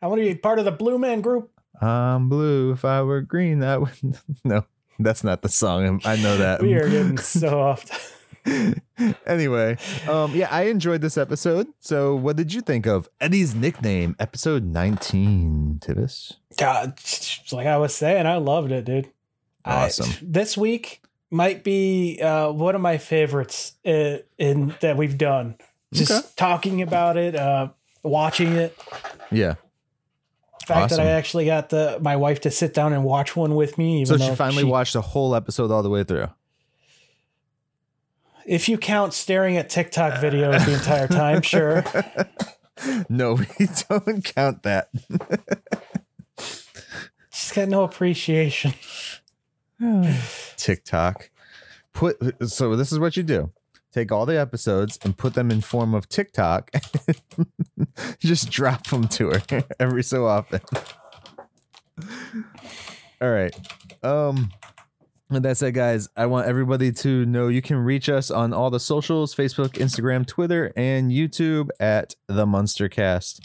I 0.00 0.06
want 0.06 0.20
to 0.20 0.26
be 0.26 0.34
part 0.34 0.58
of 0.58 0.64
the 0.64 0.72
Blue 0.72 0.98
Man 0.98 1.20
Group. 1.20 1.50
I'm 1.80 2.28
blue. 2.28 2.72
If 2.72 2.84
I 2.84 3.02
were 3.02 3.20
green, 3.20 3.62
I 3.62 3.78
would. 3.78 3.90
No, 4.44 4.64
that's 4.98 5.22
not 5.24 5.42
the 5.42 5.48
song. 5.48 6.00
I 6.04 6.16
know 6.16 6.36
that. 6.38 6.62
We 6.62 6.74
are 6.74 6.88
getting 6.88 7.18
so 7.18 7.60
off. 7.60 7.84
anyway, 9.26 9.76
um, 10.08 10.34
yeah, 10.34 10.48
I 10.50 10.62
enjoyed 10.64 11.00
this 11.00 11.16
episode. 11.16 11.68
So, 11.80 12.14
what 12.14 12.36
did 12.36 12.52
you 12.52 12.60
think 12.60 12.86
of 12.86 13.08
Eddie's 13.20 13.54
nickname, 13.54 14.16
episode 14.18 14.64
19, 14.64 15.80
Tivis? 15.82 16.34
God, 16.56 16.98
like 17.52 17.66
I 17.66 17.76
was 17.78 17.94
saying, 17.94 18.26
I 18.26 18.36
loved 18.36 18.72
it, 18.72 18.84
dude. 18.84 19.10
I- 19.64 19.86
Awesome. 19.86 20.10
this 20.22 20.56
week 20.56 21.02
might 21.30 21.62
be 21.64 22.20
uh, 22.20 22.50
one 22.50 22.74
of 22.74 22.80
my 22.80 22.98
favorites 22.98 23.74
in, 23.84 24.20
in 24.38 24.74
that 24.80 24.96
we've 24.96 25.16
done. 25.16 25.56
Just 25.94 26.10
Okay. 26.10 26.26
talking 26.36 26.82
about 26.82 27.16
it, 27.16 27.36
uh, 27.36 27.68
watching 28.02 28.52
it. 28.54 28.76
Yeah. 29.30 29.54
The 30.60 30.66
fact 30.66 30.90
that 30.90 31.00
I 31.00 31.06
actually 31.06 31.46
got 31.46 31.70
the 31.70 31.98
my 32.00 32.16
wife 32.16 32.40
to 32.42 32.50
sit 32.50 32.72
down 32.72 32.92
and 32.92 33.02
watch 33.04 33.34
one 33.36 33.54
with 33.56 33.76
me. 33.78 34.02
Even 34.02 34.18
So, 34.18 34.24
she 34.30 34.34
finally 34.36 34.62
watched 34.64 34.92
the 34.92 35.00
whole 35.02 35.34
episode 35.34 35.70
all 35.70 35.82
the 35.82 35.90
way 35.90 36.04
through. 36.04 36.28
If 38.46 38.68
you 38.68 38.78
count 38.78 39.14
staring 39.14 39.56
at 39.56 39.70
TikTok 39.70 40.14
videos 40.14 40.64
the 40.64 40.74
entire 40.74 41.08
time, 41.08 41.42
sure. 41.42 41.84
No, 43.08 43.34
we 43.34 43.46
don't 43.88 44.24
count 44.24 44.62
that. 44.64 44.88
She's 47.32 47.52
got 47.52 47.68
no 47.68 47.84
appreciation. 47.84 48.74
TikTok. 50.56 51.30
Put 51.92 52.48
so 52.48 52.74
this 52.74 52.90
is 52.92 52.98
what 52.98 53.16
you 53.16 53.22
do. 53.22 53.52
Take 53.92 54.10
all 54.10 54.24
the 54.26 54.38
episodes 54.38 54.98
and 55.04 55.16
put 55.16 55.34
them 55.34 55.50
in 55.50 55.60
form 55.60 55.94
of 55.94 56.08
TikTok. 56.08 56.70
Just 58.18 58.50
drop 58.50 58.86
them 58.88 59.06
to 59.08 59.30
her 59.30 59.64
every 59.78 60.02
so 60.02 60.26
often. 60.26 60.60
all 63.20 63.30
right. 63.30 63.54
Um 64.02 64.50
with 65.32 65.42
that 65.44 65.56
said, 65.56 65.74
guys, 65.74 66.08
I 66.16 66.26
want 66.26 66.46
everybody 66.46 66.92
to 66.92 67.24
know 67.26 67.48
you 67.48 67.62
can 67.62 67.76
reach 67.78 68.08
us 68.08 68.30
on 68.30 68.52
all 68.52 68.70
the 68.70 68.80
socials 68.80 69.34
Facebook, 69.34 69.70
Instagram, 69.70 70.26
Twitter, 70.26 70.72
and 70.76 71.10
YouTube 71.10 71.68
at 71.80 72.14
the 72.26 72.46
Munstercast. 72.46 73.40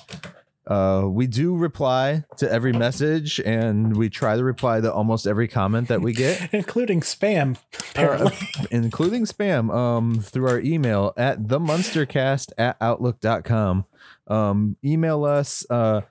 Uh, 0.66 1.08
we 1.08 1.28
do 1.28 1.56
reply 1.56 2.26
to 2.36 2.52
every 2.52 2.74
message 2.74 3.40
and 3.40 3.96
we 3.96 4.10
try 4.10 4.36
to 4.36 4.44
reply 4.44 4.82
to 4.82 4.92
almost 4.92 5.26
every 5.26 5.48
comment 5.48 5.88
that 5.88 6.02
we 6.02 6.12
get 6.12 6.50
Including 6.54 7.00
spam, 7.00 7.58
apparently. 7.92 8.34
uh, 8.60 8.66
including 8.72 9.24
spam 9.24 9.74
um 9.74 10.20
through 10.20 10.50
our 10.50 10.60
email 10.60 11.14
at 11.16 11.48
the 11.48 11.58
munstercast 11.58 12.52
at 12.58 12.76
outlook.com 12.82 13.86
um 14.28 14.76
email 14.84 15.24
us 15.24 15.66
uh 15.70 16.02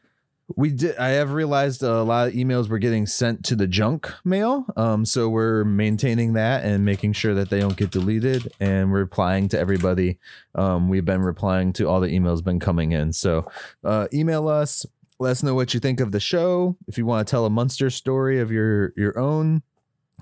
we 0.55 0.70
did 0.70 0.97
i 0.97 1.09
have 1.09 1.32
realized 1.32 1.82
a 1.82 2.02
lot 2.02 2.28
of 2.28 2.35
emails 2.35 2.68
were 2.68 2.78
getting 2.78 3.05
sent 3.05 3.44
to 3.44 3.56
the 3.56 3.66
junk 3.66 4.12
mail 4.24 4.64
um 4.77 5.05
so 5.05 5.28
we're 5.28 5.64
maintaining 5.64 6.35
that 6.35 6.64
and 6.64 6.85
making 6.85 7.12
sure 7.12 7.35
that 7.35 7.51
they 7.51 7.59
don't 7.59 7.77
get 7.77 7.90
deleted 7.90 8.52
and 8.60 8.93
replying 8.93 9.48
to 9.48 9.59
everybody. 9.59 10.18
Um 10.55 10.89
we've 10.89 11.05
been 11.05 11.23
replying 11.23 11.73
to 11.74 11.89
all 11.89 12.01
the 12.01 12.09
emails 12.09 12.44
been 12.44 12.60
coming 12.60 12.93
in. 12.93 13.12
So 13.12 13.51
uh 13.85 14.06
email 14.12 14.48
us 14.48 14.86
let 15.18 15.31
us 15.31 15.43
know 15.43 15.55
what 15.55 15.73
you 15.73 15.81
think 15.81 16.01
of 16.01 16.12
the 16.12 16.20
show. 16.20 16.77
If 16.86 16.98
you 16.98 17.06
want 17.06 17.27
to 17.27 17.31
tell 17.31 17.47
a 17.47 17.51
monster 17.51 17.90
story 17.90 18.40
of 18.40 18.52
your 18.52 18.93
your 18.97 19.18
own 19.18 19.62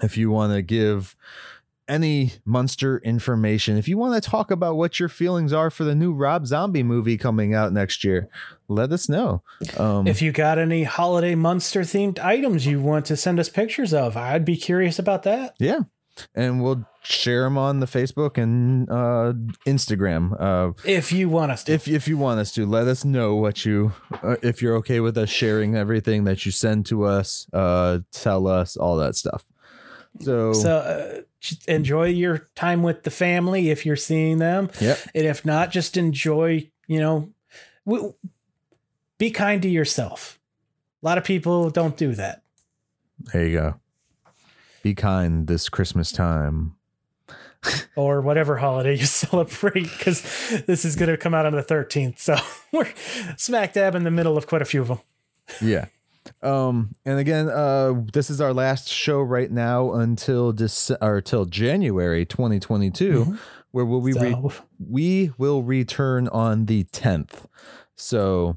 if 0.03 0.17
you 0.17 0.31
want 0.31 0.53
to 0.53 0.63
give 0.63 1.15
any 1.89 2.33
monster 2.45 2.99
information, 2.99 3.77
if 3.77 3.89
you 3.89 3.99
want 3.99 4.23
to 4.23 4.31
talk 4.31 4.51
about 4.51 4.77
what 4.77 4.99
your 4.99 5.09
feelings 5.09 5.53
are 5.53 5.71
for 5.71 5.85
the 5.85 5.95
new 5.95 6.13
Rob 6.13 6.47
Zombie 6.47 6.83
movie 6.83 7.17
coming 7.19 7.55
out 7.55 7.73
next 7.73 8.05
year, 8.05 8.29
let 8.69 8.91
us 8.93 9.09
know. 9.09 9.43
Um, 9.77 10.07
If 10.07 10.23
you 10.23 10.33
got 10.33 10.59
any 10.59 10.85
holiday 10.85 11.35
monster 11.35 11.81
themed 11.83 12.19
items 12.19 12.67
you 12.67 12.81
want 12.81 13.07
to 13.07 13.17
send 13.17 13.39
us 13.39 13.49
pictures 13.49 13.93
of, 13.93 14.17
I'd 14.17 14.45
be 14.45 14.57
curious 14.57 14.99
about 14.99 15.23
that. 15.25 15.55
yeah, 15.59 15.81
and 16.35 16.63
we'll 16.63 16.87
share 17.03 17.43
them 17.43 17.59
on 17.59 17.81
the 17.81 17.87
Facebook 17.87 18.39
and 18.39 18.89
uh, 18.89 19.35
Instagram. 19.67 20.35
Uh, 20.41 20.73
If 20.89 21.13
you 21.13 21.29
want 21.29 21.53
us 21.53 21.65
to. 21.65 21.73
if 21.73 21.87
if 21.89 22.09
you 22.09 22.17
want 22.17 22.41
us 22.41 22.53
to, 22.53 22.65
let 22.65 22.87
us 22.87 23.05
know 23.05 23.35
what 23.35 23.67
you 23.67 23.93
uh, 24.23 24.37
if 24.43 24.63
you're 24.63 24.77
okay 24.77 25.01
with 25.01 25.19
us 25.19 25.29
sharing 25.29 25.77
everything 25.77 26.25
that 26.25 26.47
you 26.47 26.53
send 26.53 26.87
to 26.87 27.05
us. 27.05 27.47
Uh, 27.53 27.99
tell 28.13 28.47
us 28.47 28.77
all 28.77 28.97
that 28.99 29.17
stuff. 29.17 29.45
So, 30.21 30.53
so 30.53 30.77
uh, 30.77 31.21
enjoy 31.69 32.09
your 32.09 32.49
time 32.55 32.83
with 32.83 33.03
the 33.03 33.11
family 33.11 33.71
if 33.71 33.85
you're 33.87 33.97
seeing 33.97 34.39
them. 34.39 34.71
yep, 34.81 34.99
And 35.15 35.27
if 35.27 35.45
not, 35.45 35.71
just 35.71 35.97
enjoy, 35.97 36.71
you 36.87 37.01
know, 37.01 37.31
w- 37.87 38.15
be 39.19 39.31
kind 39.31 39.63
to 39.63 39.69
yourself. 39.69 40.39
A 41.03 41.07
lot 41.07 41.19
of 41.19 41.25
people 41.25 41.71
don't 41.71 41.97
do 41.97 42.15
that. 42.15 42.43
there 43.33 43.47
you 43.47 43.59
go. 43.59 43.75
Be 44.83 44.95
kind 44.95 45.47
this 45.47 45.69
Christmas 45.69 46.13
time. 46.13 46.77
or 47.97 48.21
whatever 48.21 48.59
holiday 48.59 48.95
you 48.95 49.07
celebrate 49.07 49.85
because 49.85 50.23
this 50.67 50.85
is 50.85 50.97
going 50.97 51.09
to 51.11 51.17
come 51.17 51.33
out 51.33 51.47
on 51.47 51.53
the 51.55 51.63
13th 51.63 52.19
so 52.19 52.37
we're 52.73 52.87
smack 53.39 53.73
dab 53.73 53.95
in 53.95 54.05
the 54.05 54.11
middle 54.11 54.37
of 54.37 54.47
quite 54.47 54.61
a 54.61 54.67
few 54.67 54.83
of 54.83 54.89
them 54.89 54.99
yeah 55.63 55.87
um 56.43 56.91
and 57.05 57.19
again 57.19 57.49
uh 57.49 57.93
this 58.13 58.31
is 58.31 58.41
our 58.41 58.53
last 58.55 58.89
show 58.89 59.21
right 59.21 59.51
now 59.51 59.93
until 59.93 60.53
this 60.53 60.91
or 61.01 61.21
till 61.21 61.45
january 61.45 62.25
2022 62.25 63.37
where 63.73 63.85
will 63.85 64.01
we 64.01 64.13
re- 64.13 64.35
we 64.79 65.33
will 65.37 65.63
return 65.63 66.29
on 66.29 66.67
the 66.67 66.85
10th 66.85 67.47
so 67.97 68.57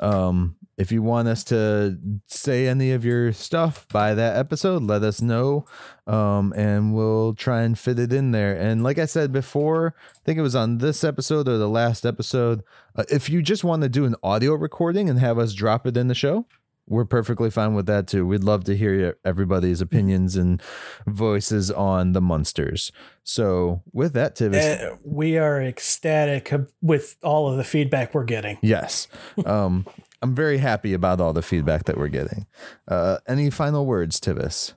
um 0.00 0.54
if 0.76 0.92
you 0.92 1.02
want 1.02 1.26
us 1.26 1.42
to 1.42 1.98
say 2.28 2.68
any 2.68 2.92
of 2.92 3.04
your 3.04 3.32
stuff 3.32 3.88
by 3.88 4.14
that 4.14 4.36
episode 4.36 4.82
let 4.84 5.02
us 5.02 5.20
know. 5.20 5.64
Um 6.06 6.52
and 6.56 6.94
we'll 6.94 7.34
try 7.34 7.62
and 7.62 7.76
fit 7.76 7.98
it 7.98 8.12
in 8.12 8.30
there. 8.30 8.54
And 8.56 8.84
like 8.84 8.98
i 8.98 9.04
said 9.04 9.32
before 9.32 9.94
i 10.14 10.18
think 10.24 10.38
it 10.38 10.42
was 10.42 10.54
on 10.54 10.78
this 10.78 11.02
episode 11.02 11.48
or 11.48 11.58
the 11.58 11.68
last 11.68 12.06
episode 12.06 12.62
uh, 12.96 13.04
if 13.10 13.28
you 13.28 13.42
just 13.42 13.64
want 13.64 13.82
to 13.82 13.88
do 13.88 14.04
an 14.04 14.14
audio 14.22 14.54
recording 14.54 15.08
and 15.08 15.18
have 15.18 15.38
us 15.38 15.52
drop 15.52 15.86
it 15.86 15.96
in 15.96 16.06
the 16.08 16.14
show 16.14 16.46
we're 16.88 17.04
perfectly 17.04 17.50
fine 17.50 17.74
with 17.74 17.86
that 17.86 18.06
too. 18.08 18.26
We'd 18.26 18.42
love 18.44 18.64
to 18.64 18.76
hear 18.76 19.16
everybody's 19.24 19.80
opinions 19.80 20.36
and 20.36 20.62
voices 21.06 21.70
on 21.70 22.12
the 22.12 22.20
Munsters. 22.20 22.90
So, 23.22 23.82
with 23.92 24.14
that, 24.14 24.34
Tivis, 24.36 24.92
Uh, 24.92 24.96
we 25.04 25.36
are 25.38 25.62
ecstatic 25.62 26.52
with 26.80 27.16
all 27.22 27.50
of 27.50 27.56
the 27.58 27.64
feedback 27.64 28.14
we're 28.14 28.24
getting. 28.24 28.58
yes, 28.62 29.06
um, 29.44 29.86
I'm 30.22 30.34
very 30.34 30.58
happy 30.58 30.94
about 30.94 31.20
all 31.20 31.32
the 31.32 31.42
feedback 31.42 31.84
that 31.84 31.96
we're 31.98 32.08
getting. 32.08 32.46
Uh, 32.88 33.18
any 33.28 33.50
final 33.50 33.86
words, 33.86 34.18
Tivis? 34.18 34.72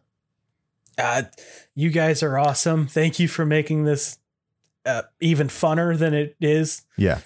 Uh, 0.98 1.24
you 1.74 1.90
guys 1.90 2.22
are 2.22 2.38
awesome. 2.38 2.86
Thank 2.88 3.20
you 3.20 3.28
for 3.28 3.46
making 3.46 3.86
this 3.86 4.20
uh, 4.86 5.04
even 5.22 5.48
funner 5.48 5.98
than 5.98 6.14
it 6.14 6.36
is. 6.42 6.84
Yeah, 6.98 7.20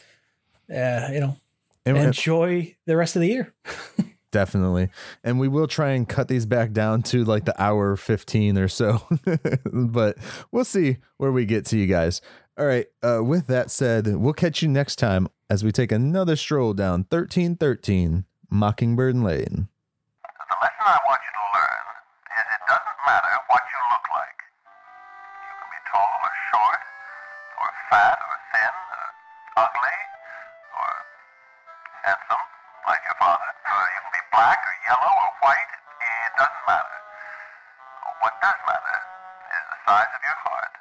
Uh, 0.69 1.09
you 1.11 1.19
know, 1.19 1.37
and, 1.85 1.97
enjoy 1.97 2.75
the 2.85 2.95
rest 2.95 3.15
of 3.15 3.21
the 3.21 3.27
year. 3.27 3.53
definitely. 4.35 4.89
And 5.23 5.39
we 5.39 5.47
will 5.47 5.65
try 5.65 5.91
and 5.91 6.09
cut 6.09 6.27
these 6.27 6.45
back 6.45 6.73
down 6.73 7.03
to 7.03 7.23
like 7.23 7.45
the 7.45 7.55
hour 7.61 7.95
15 7.95 8.57
or 8.57 8.67
so, 8.67 9.01
but 9.71 10.17
we'll 10.51 10.65
see 10.65 10.97
where 11.15 11.31
we 11.31 11.45
get 11.45 11.65
to 11.67 11.77
you 11.77 11.87
guys. 11.87 12.19
All 12.59 12.65
right. 12.65 12.87
Uh, 13.01 13.23
with 13.23 13.47
that 13.47 13.71
said, 13.71 14.17
we'll 14.17 14.33
catch 14.33 14.61
you 14.61 14.67
next 14.67 14.97
time 14.97 15.29
as 15.49 15.63
we 15.63 15.71
take 15.71 15.93
another 15.93 16.35
stroll 16.35 16.73
down 16.73 17.05
1313 17.07 18.25
Mockingbird 18.51 19.15
Lane. 19.15 19.69
The 19.71 20.57
lesson 20.59 20.83
I 20.83 20.99
want 21.07 21.21
you 21.23 21.31
to 21.31 21.45
learn 21.55 21.85
is 22.35 22.45
it 22.59 22.63
doesn't 22.67 22.99
matter 23.07 23.39
what 23.47 23.63
you 23.71 23.79
look 23.87 24.05
like. 24.19 24.39
You 25.47 25.53
can 25.63 25.69
be 25.71 25.79
tall 25.95 26.11
or 26.11 26.33
short, 26.51 26.81
or 27.63 27.67
fat 27.87 28.19
or 28.19 28.35
thin, 28.51 28.75
or 28.99 29.63
ugly, 29.63 29.97
or 30.75 30.91
handsome, 32.03 32.43
like 32.83 32.99
your 33.07 33.15
father. 33.15 33.54
Black 34.35 34.59
or 34.59 34.75
yellow 34.83 35.13
or 35.15 35.31
white. 35.47 35.71
It 36.03 36.31
doesn't 36.35 36.63
matter. 36.67 36.99
What 38.19 38.35
does 38.43 38.59
matter 38.67 38.97
is 39.55 39.63
the 39.71 39.79
size 39.87 40.11
of 40.11 40.21
your 40.27 40.39
heart 40.43 40.74